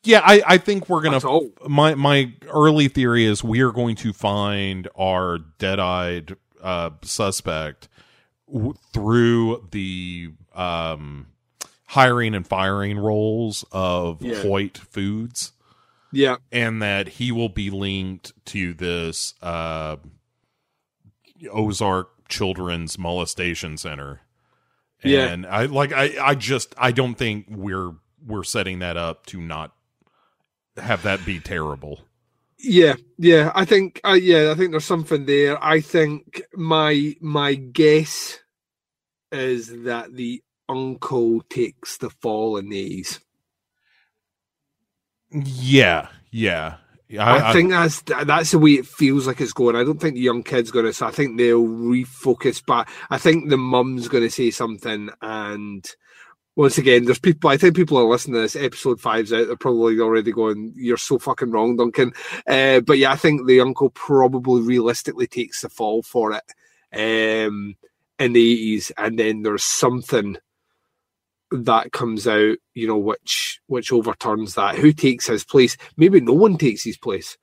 [0.04, 1.20] yeah I I think we're gonna.
[1.68, 7.88] my my early theory is we are going to find our dead-eyed uh suspect
[8.52, 11.26] w- through the um
[11.88, 14.40] hiring and firing roles of Yeah.
[14.42, 15.52] Hoyt Foods
[16.12, 19.96] Yeah, and that he will be linked to this uh
[21.50, 24.20] Ozark Children's Molestation Center.
[25.02, 25.26] Yeah.
[25.26, 27.92] And I like I I just I don't think we're
[28.24, 29.72] we're setting that up to not
[30.76, 32.00] have that be terrible.
[32.58, 33.52] yeah, yeah.
[33.54, 34.00] I think.
[34.04, 35.62] Uh, yeah, I think there's something there.
[35.62, 38.38] I think my my guess
[39.30, 43.20] is that the uncle takes the fall in these.
[45.30, 46.76] Yeah, yeah.
[47.18, 49.76] I, I, think that's that's the way it feels like it's going.
[49.76, 50.92] I don't think the young kid's going to.
[50.94, 52.62] So I think they'll refocus.
[52.66, 55.10] But I think the mum's going to say something.
[55.20, 55.84] And
[56.54, 57.50] once again, there's people.
[57.50, 58.56] I think people are listening to this.
[58.56, 59.46] Episode five's out.
[59.46, 60.72] They're probably already going.
[60.76, 62.12] You're so fucking wrong, Duncan.
[62.46, 66.44] Uh, but yeah, I think the uncle probably realistically takes the fall for it
[66.92, 67.76] um,
[68.18, 70.36] in the eighties, and then there's something
[71.50, 74.76] that comes out, you know, which which overturns that.
[74.76, 75.76] Who takes his place?
[75.96, 77.38] Maybe no one takes his place.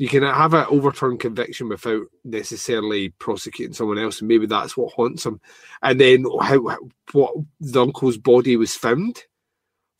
[0.00, 4.94] You can have an overturned conviction without necessarily prosecuting someone else, and maybe that's what
[4.94, 5.42] haunts him.
[5.82, 6.78] And then how
[7.12, 9.24] what the uncle's body was found.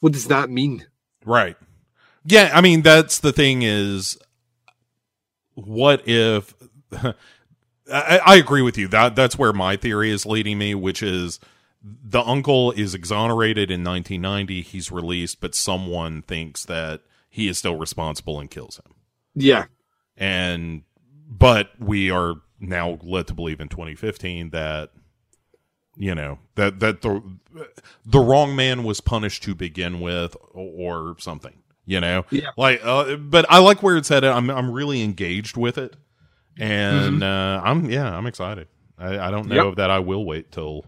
[0.01, 0.87] What does that mean?
[1.27, 1.55] right.
[2.25, 4.17] Yeah, I mean that's the thing is
[5.53, 6.55] what if
[7.93, 8.89] I, I agree with you.
[8.89, 11.41] That that's where my theory is leading me, which is
[11.83, 14.63] the uncle is exonerated in 1990.
[14.63, 18.95] He's released, but someone thinks that he is still responsible and kills him.
[19.35, 19.67] Yeah,
[20.21, 20.83] And
[21.29, 24.91] but we are now led to believe in 2015 that
[25.97, 27.23] you know that that the
[28.05, 31.55] the wrong man was punished to begin with or, something.
[31.87, 32.51] You know, Yeah.
[32.57, 34.31] Like, uh, but I like where it's headed.
[34.31, 35.97] I'm I'm really engaged with it,
[36.57, 38.69] and uh, I'm yeah, I'm excited.
[38.99, 39.67] I, I don't know Mm-hmm.
[39.71, 39.77] Yep.
[39.77, 40.85] that I will wait till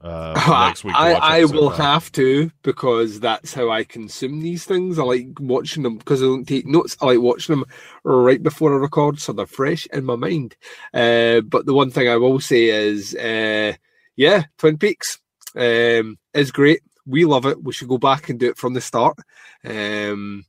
[0.00, 0.94] uh, next week.
[0.96, 1.78] I, I will five.
[1.78, 4.98] have to because that's how I consume these things.
[4.98, 6.96] I like watching them because I don't take notes.
[7.00, 7.66] I like watching them
[8.04, 10.56] right before I record, so they're fresh in my mind.
[10.94, 13.74] Uh, but the one thing I will say is, uh,
[14.16, 15.18] yeah, Twin Peaks
[15.54, 16.80] um, is great.
[17.06, 17.62] We love it.
[17.62, 19.16] We should go back and do it from the start.
[19.64, 20.44] Um,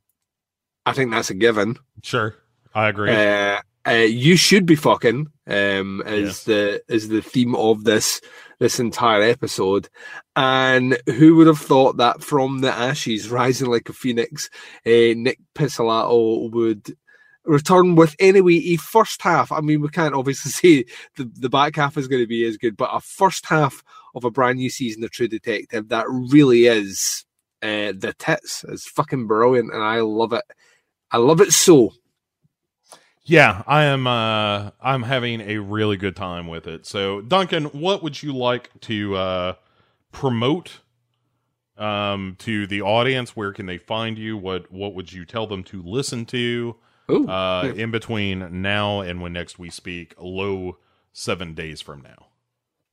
[0.86, 1.78] I think that's a given.
[2.04, 2.36] Sure,
[2.74, 3.12] I agree.
[3.12, 8.22] Uh, uh, you should be fucking um, is the is the theme of this
[8.60, 9.90] this entire episode.
[10.36, 14.50] And who would have thought that from the ashes, rising like a phoenix,
[14.86, 16.96] uh, Nick Pizzolatto would
[17.44, 19.52] return with anyway a first half.
[19.52, 20.52] I mean, we can't obviously
[20.86, 20.86] say
[21.18, 24.24] the, the back half is going to be as good, but a first half of
[24.24, 27.26] a brand new season of True Detective that really is
[27.62, 30.44] uh, the tits is fucking brilliant, and I love it.
[31.12, 31.94] I love it so.
[33.24, 34.08] Yeah, I am.
[34.08, 36.86] Uh, I'm having a really good time with it.
[36.86, 39.54] So, Duncan, what would you like to uh,
[40.12, 40.80] promote
[41.78, 43.36] um, to the audience?
[43.36, 44.38] Where can they find you?
[44.38, 46.76] What What would you tell them to listen to?
[47.10, 50.78] Ooh, uh, in between now and when next we speak, low
[51.14, 52.28] seven days from now.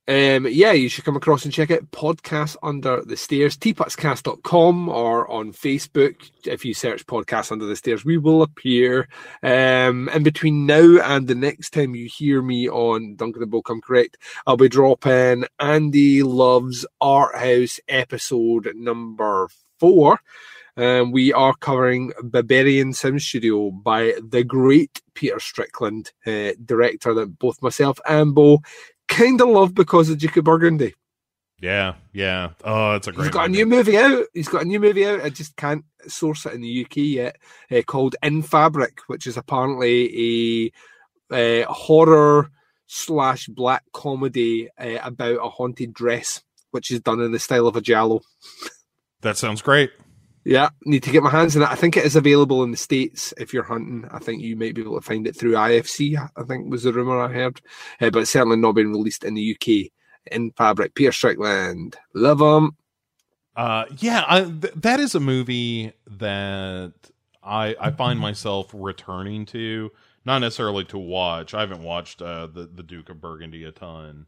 [0.09, 1.91] Um, yeah, you should come across and check it.
[1.91, 6.31] Podcast Under the Stairs, teapotscast.com or on Facebook.
[6.47, 9.07] If you search Podcast Under the Stairs, we will appear.
[9.43, 13.61] Um, in between now and the next time you hear me on Duncan and Bo
[13.61, 20.21] Come Correct, I'll be dropping Andy Love's Art House episode number four.
[20.79, 27.39] Um, we are covering Berberian Sound Studio by the great Peter Strickland, uh, director that
[27.39, 28.61] both myself and Bo
[29.09, 30.95] kind of love because of Duke of Burgundy.
[31.61, 32.51] Yeah, yeah.
[32.65, 33.25] Oh, it's a great.
[33.25, 33.63] He's got movie.
[33.63, 34.27] a new movie out.
[34.33, 35.23] He's got a new movie out.
[35.23, 37.37] I just can't source it in the UK yet.
[37.71, 40.71] Uh, called In Fabric, which is apparently
[41.33, 42.51] a, uh horror
[42.87, 47.77] slash black comedy uh, about a haunted dress, which is done in the style of
[47.77, 48.21] a giallo.
[49.23, 49.91] That sounds great.
[50.49, 51.69] Yeah, need to get my hands on it.
[51.69, 54.09] I think it is available in the states if you're hunting.
[54.11, 56.17] I think you might be able to find it through IFC.
[56.17, 57.61] I think was the rumor I heard,
[58.01, 59.91] uh, but certainly not been released in the UK.
[60.33, 62.79] In Fabric, Peter Strickland, love him.
[63.57, 66.95] Uh, yeah, I, th- that is a movie that
[67.43, 69.91] I I find myself returning to,
[70.25, 71.53] not necessarily to watch.
[71.53, 74.27] I haven't watched uh, the the Duke of Burgundy a ton.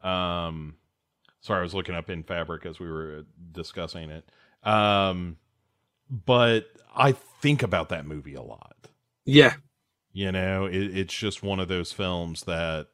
[0.00, 0.76] Um,
[1.40, 4.30] sorry, I was looking up in Fabric as we were discussing it.
[4.62, 5.38] Um,
[6.10, 8.76] but I think about that movie a lot.
[9.26, 9.54] Yeah,
[10.12, 12.88] You know, it, it's just one of those films that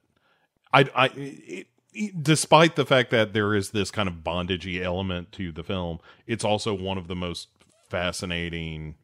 [0.72, 5.32] I, I, it, it- despite the fact that there is this kind of bondagey element
[5.32, 7.48] to the film, it's also one of the most
[7.90, 8.96] fascinating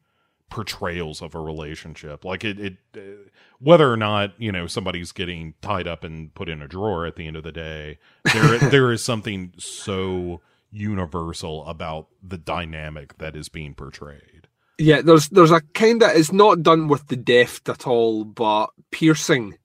[0.49, 2.25] portrayals of a relationship.
[2.25, 3.29] Like it, it uh,
[3.59, 7.15] whether or not you know somebody's getting tied up and put in a drawer at
[7.15, 7.99] the end of the day,
[8.33, 10.41] there there is something so
[10.71, 14.47] universal about the dynamic that is being portrayed.
[14.77, 15.01] yeah.
[15.01, 19.57] There's there's a kind of it's not done with the deft at all, but Piercing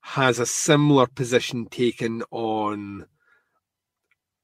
[0.00, 3.06] has a similar position taken on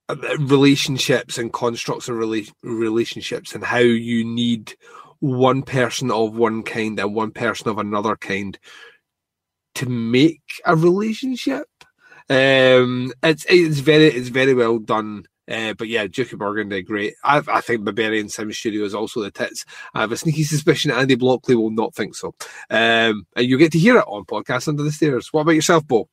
[0.09, 4.75] uh, relationships and constructs of rela- relationships and how you need
[5.21, 8.59] one person of one kind and one person of another kind
[9.77, 11.69] to make a relationship.
[12.29, 15.27] Um, it's it's very it's very well done.
[15.51, 17.15] Uh, but yeah, Duke of Burgundy, great.
[17.25, 19.65] I, I think Berberian Sound Studio is also the tits.
[19.95, 22.35] I have a sneaky suspicion Andy Blockley will not think so.
[22.71, 25.33] Um, and you get to hear it on podcast under the stairs.
[25.33, 26.09] What about yourself, Bo?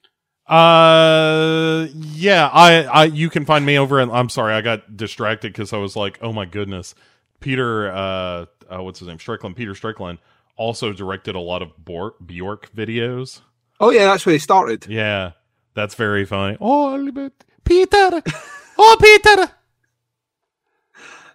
[0.48, 4.00] Uh, yeah, I, I, you can find me over.
[4.00, 6.96] And I'm sorry, I got distracted because I was like, oh my goodness,
[7.40, 9.20] Peter, uh, uh, what's his name?
[9.20, 9.56] Strickland.
[9.56, 10.18] Peter Strickland
[10.56, 13.42] also directed a lot of Bor- Bjork videos.
[13.80, 14.88] Oh yeah, that's where he started.
[14.88, 15.32] Yeah,
[15.74, 16.58] that's very funny.
[16.60, 17.32] Oh,
[17.64, 18.22] Peter,
[18.80, 19.52] oh Peter,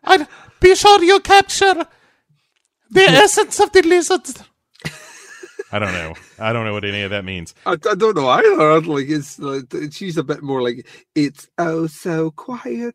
[0.05, 0.27] and
[0.61, 1.87] be sure you capture
[2.91, 4.23] the essence of the lizard.
[5.73, 6.15] I don't know.
[6.39, 7.53] I don't know what any of that means.
[7.67, 8.81] I, I don't know either.
[8.83, 12.95] Like it's like, she's a bit more like it's oh so quiet.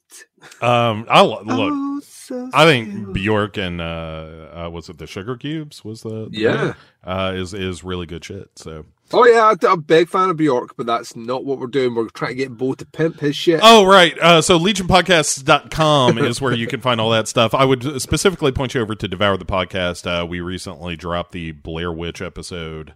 [0.62, 1.44] Um, I look.
[1.50, 6.02] oh, so I think still." Bjork and uh, uh was it the Sugar Cubes was
[6.04, 6.74] the, the Yeah.
[7.04, 8.50] uh is is really good shit.
[8.56, 11.96] So Oh yeah, I'm a big fan of Bjork, but that's not what we're doing.
[11.96, 13.60] We're trying to get Bo to pimp his shit.
[13.64, 14.18] Oh right.
[14.20, 17.54] Uh so legionpodcasts.com is where you can find all that stuff.
[17.56, 20.06] I would specifically point you over to Devour the Podcast.
[20.06, 22.94] Uh we recently dropped the Blair Witch episode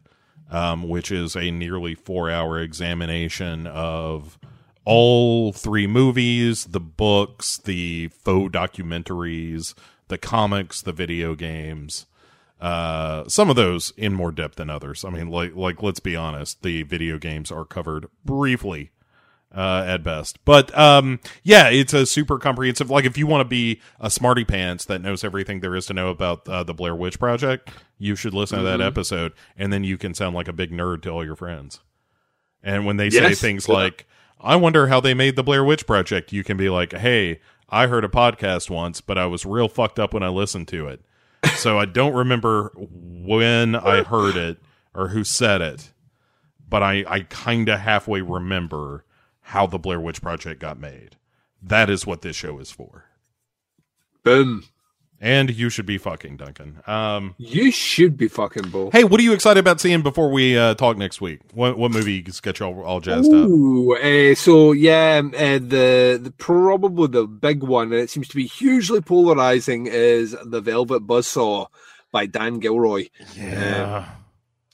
[0.51, 4.37] um which is a nearly 4-hour examination of
[4.85, 9.73] all three movies, the books, the faux documentaries,
[10.09, 12.05] the comics, the video games.
[12.63, 15.03] Uh, some of those in more depth than others.
[15.03, 18.91] I mean, like like let's be honest, the video games are covered briefly
[19.53, 20.39] uh, at best.
[20.45, 22.89] But um, yeah, it's a super comprehensive.
[22.89, 25.93] Like if you want to be a smarty pants that knows everything there is to
[25.93, 29.83] know about uh, the Blair Witch Project, you should listen to that episode, and then
[29.83, 31.81] you can sound like a big nerd to all your friends.
[32.63, 33.73] And when they say things Yeah.
[33.75, 34.07] like,
[34.39, 37.87] "I wonder how they made the Blair Witch Project," you can be like, "Hey." I
[37.87, 41.01] heard a podcast once, but I was real fucked up when I listened to it.
[41.57, 44.57] So I don't remember when I heard it
[44.93, 45.91] or who said it,
[46.67, 49.05] but I, I kind of halfway remember
[49.41, 51.17] how the Blair Witch Project got made.
[51.61, 53.05] That is what this show is for.
[54.23, 54.63] Boom.
[55.21, 56.81] And you should be fucking Duncan.
[56.85, 58.89] Um, You should be fucking Bo.
[58.91, 61.39] hey, what are you excited about seeing before we uh, talk next week?
[61.53, 63.47] What what movie gets you all, all jazzed up?
[63.47, 68.35] Ooh, uh, so yeah, uh, the the probably the big one, and it seems to
[68.35, 71.67] be hugely polarizing, is the Velvet Buzzsaw
[72.11, 73.07] by Dan Gilroy.
[73.37, 74.09] Yeah.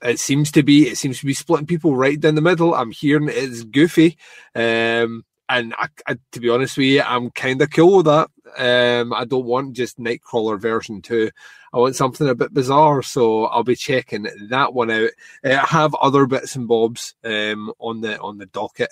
[0.02, 2.74] It seems to be it seems to be splitting people right down the middle.
[2.74, 4.18] I'm hearing it's goofy,
[4.56, 8.30] um, and I, I, to be honest with you, I'm kind of cool with that.
[8.58, 11.32] Um, I don't want just Nightcrawler version two.
[11.74, 15.12] I want something a bit bizarre, so I'll be checking that one out.
[15.44, 18.90] Uh, I have other bits and bobs um, on the on the docket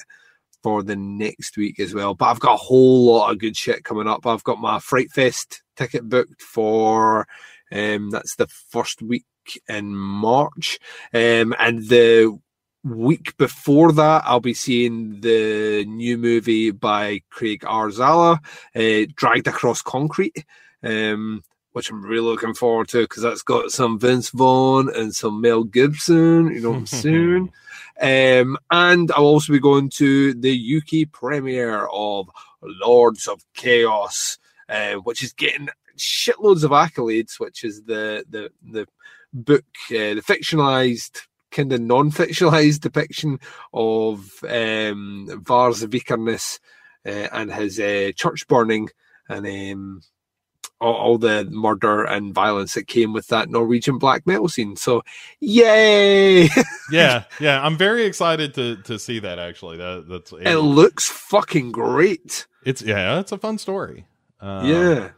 [0.63, 2.13] for the next week as well.
[2.13, 4.25] But I've got a whole lot of good shit coming up.
[4.25, 7.27] I've got my Fright Fest ticket booked for
[7.71, 9.25] um, that's the first week
[9.67, 10.79] in March,
[11.13, 12.39] um, and the
[12.83, 18.39] week before that, I'll be seeing the new movie by Craig Zahler,
[18.75, 20.45] uh, Dragged Across Concrete.
[20.83, 21.43] Um,
[21.77, 25.63] which I'm really looking forward to because that's got some Vince Vaughn and some Mel
[25.63, 27.51] Gibson, you know, soon.
[27.99, 32.29] Um, and I'll also be going to the UK premiere of
[32.61, 34.37] Lords of Chaos,
[34.69, 38.87] uh, which is getting shitloads of accolades, which is the the the
[39.33, 43.39] book, uh, the fictionalized kind of non-fictionalized depiction
[43.73, 46.59] of um, Varg Vikernes
[47.05, 48.89] uh, and his uh, church burning
[49.29, 50.01] and um,
[50.79, 54.75] all, all the murder and violence that came with that Norwegian black metal scene.
[54.75, 55.01] So,
[55.39, 56.49] yay!
[56.91, 57.65] yeah, yeah.
[57.65, 59.39] I'm very excited to to see that.
[59.39, 62.47] Actually, that that's it looks fucking great.
[62.63, 64.05] It's yeah, it's a fun story.
[64.39, 65.09] Uh, yeah.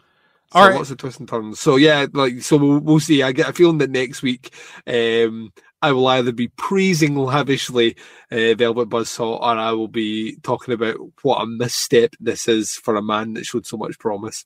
[0.53, 0.77] all so right.
[0.77, 1.59] lots of twists and turns.
[1.59, 3.23] So yeah, like so we'll, we'll see.
[3.23, 4.53] I get a feeling that next week,
[4.87, 5.51] um,
[5.81, 7.95] I will either be praising lavishly
[8.31, 12.95] uh, Velvet Buzzsaw, or I will be talking about what a misstep this is for
[12.95, 14.45] a man that showed so much promise.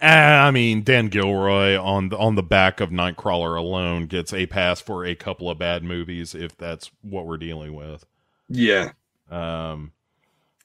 [0.00, 4.46] Uh, I mean, Dan Gilroy on the on the back of Nightcrawler alone gets a
[4.46, 8.04] pass for a couple of bad movies if that's what we're dealing with.
[8.48, 8.92] Yeah,
[9.30, 9.92] Um,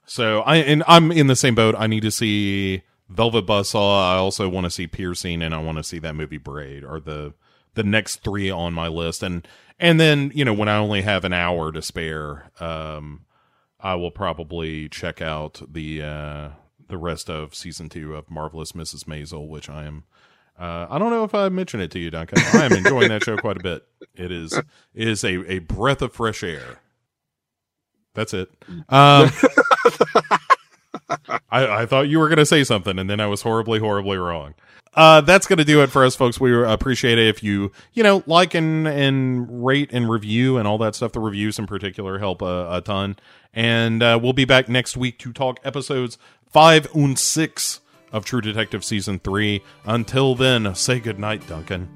[0.05, 1.75] so I and I'm in the same boat.
[1.77, 4.13] I need to see Velvet Buzzsaw.
[4.13, 6.99] I also want to see Piercing, and I want to see that movie Braid, or
[6.99, 7.33] the
[7.75, 9.23] the next three on my list.
[9.23, 9.47] And
[9.79, 13.25] and then you know when I only have an hour to spare, um,
[13.79, 16.49] I will probably check out the uh,
[16.87, 19.05] the rest of season two of Marvelous Mrs.
[19.05, 20.03] Maisel, which I am.
[20.57, 22.39] Uh, I don't know if I mentioned it to you, Duncan.
[22.53, 23.83] I am enjoying that show quite a bit.
[24.15, 26.79] It is it is a, a breath of fresh air.
[28.13, 28.49] That's it.
[28.89, 29.31] Um,
[31.49, 34.17] I, I thought you were going to say something, and then I was horribly, horribly
[34.17, 34.53] wrong.
[34.95, 36.39] Uh, that's going to do it for us, folks.
[36.39, 40.77] We appreciate it if you, you know, like and, and rate and review and all
[40.79, 41.11] that stuff.
[41.13, 43.15] The reviews in particular help a, a ton.
[43.53, 46.17] And uh, we'll be back next week to talk episodes
[46.51, 47.81] five and six
[48.11, 49.61] of True Detective Season 3.
[49.85, 51.89] Until then, say goodnight, Duncan.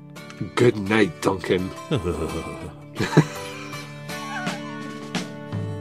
[0.55, 1.69] good night, Duncan.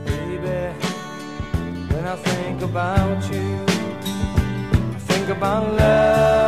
[0.04, 0.74] Baby,
[1.88, 3.64] when I think about you,
[4.94, 6.45] I think about love.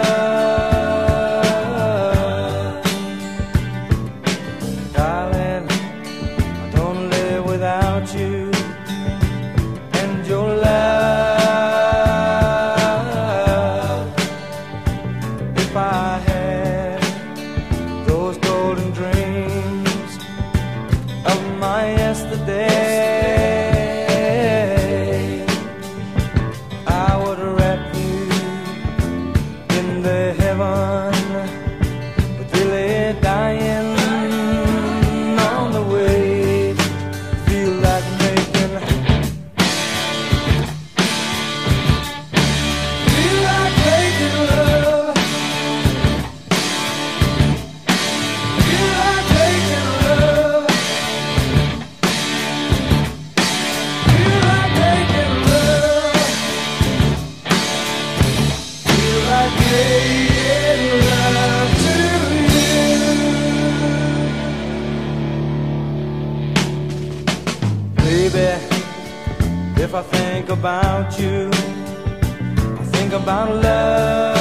[70.59, 74.35] About you, I think about love.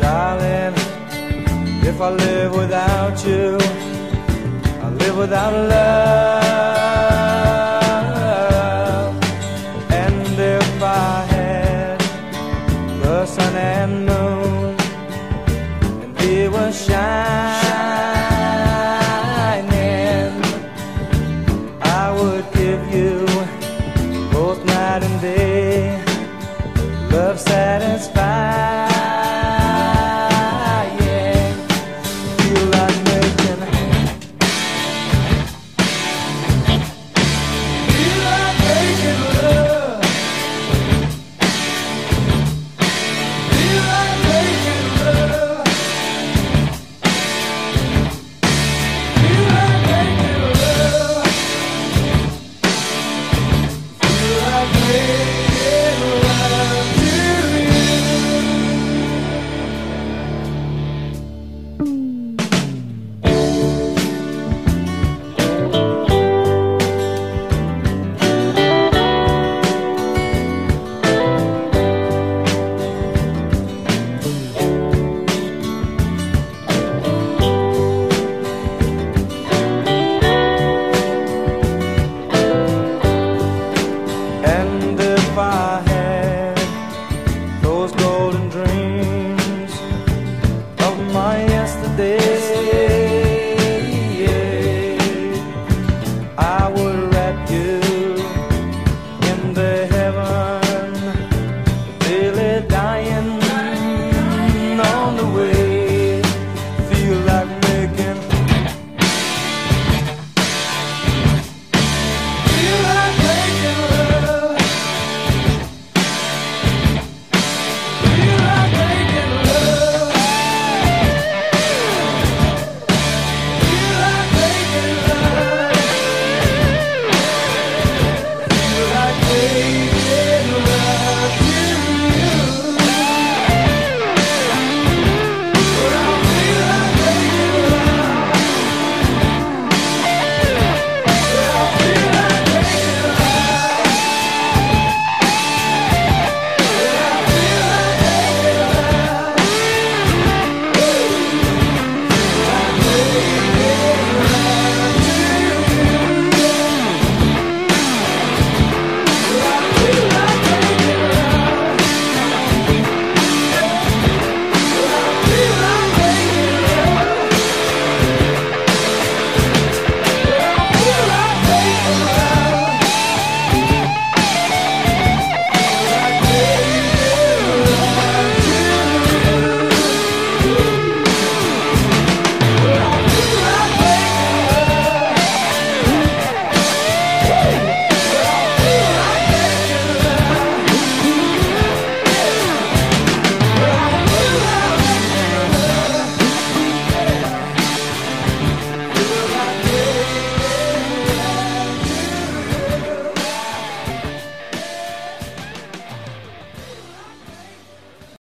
[0.00, 0.74] Darling,
[1.82, 3.58] if I live without you,
[4.80, 6.43] I live without love.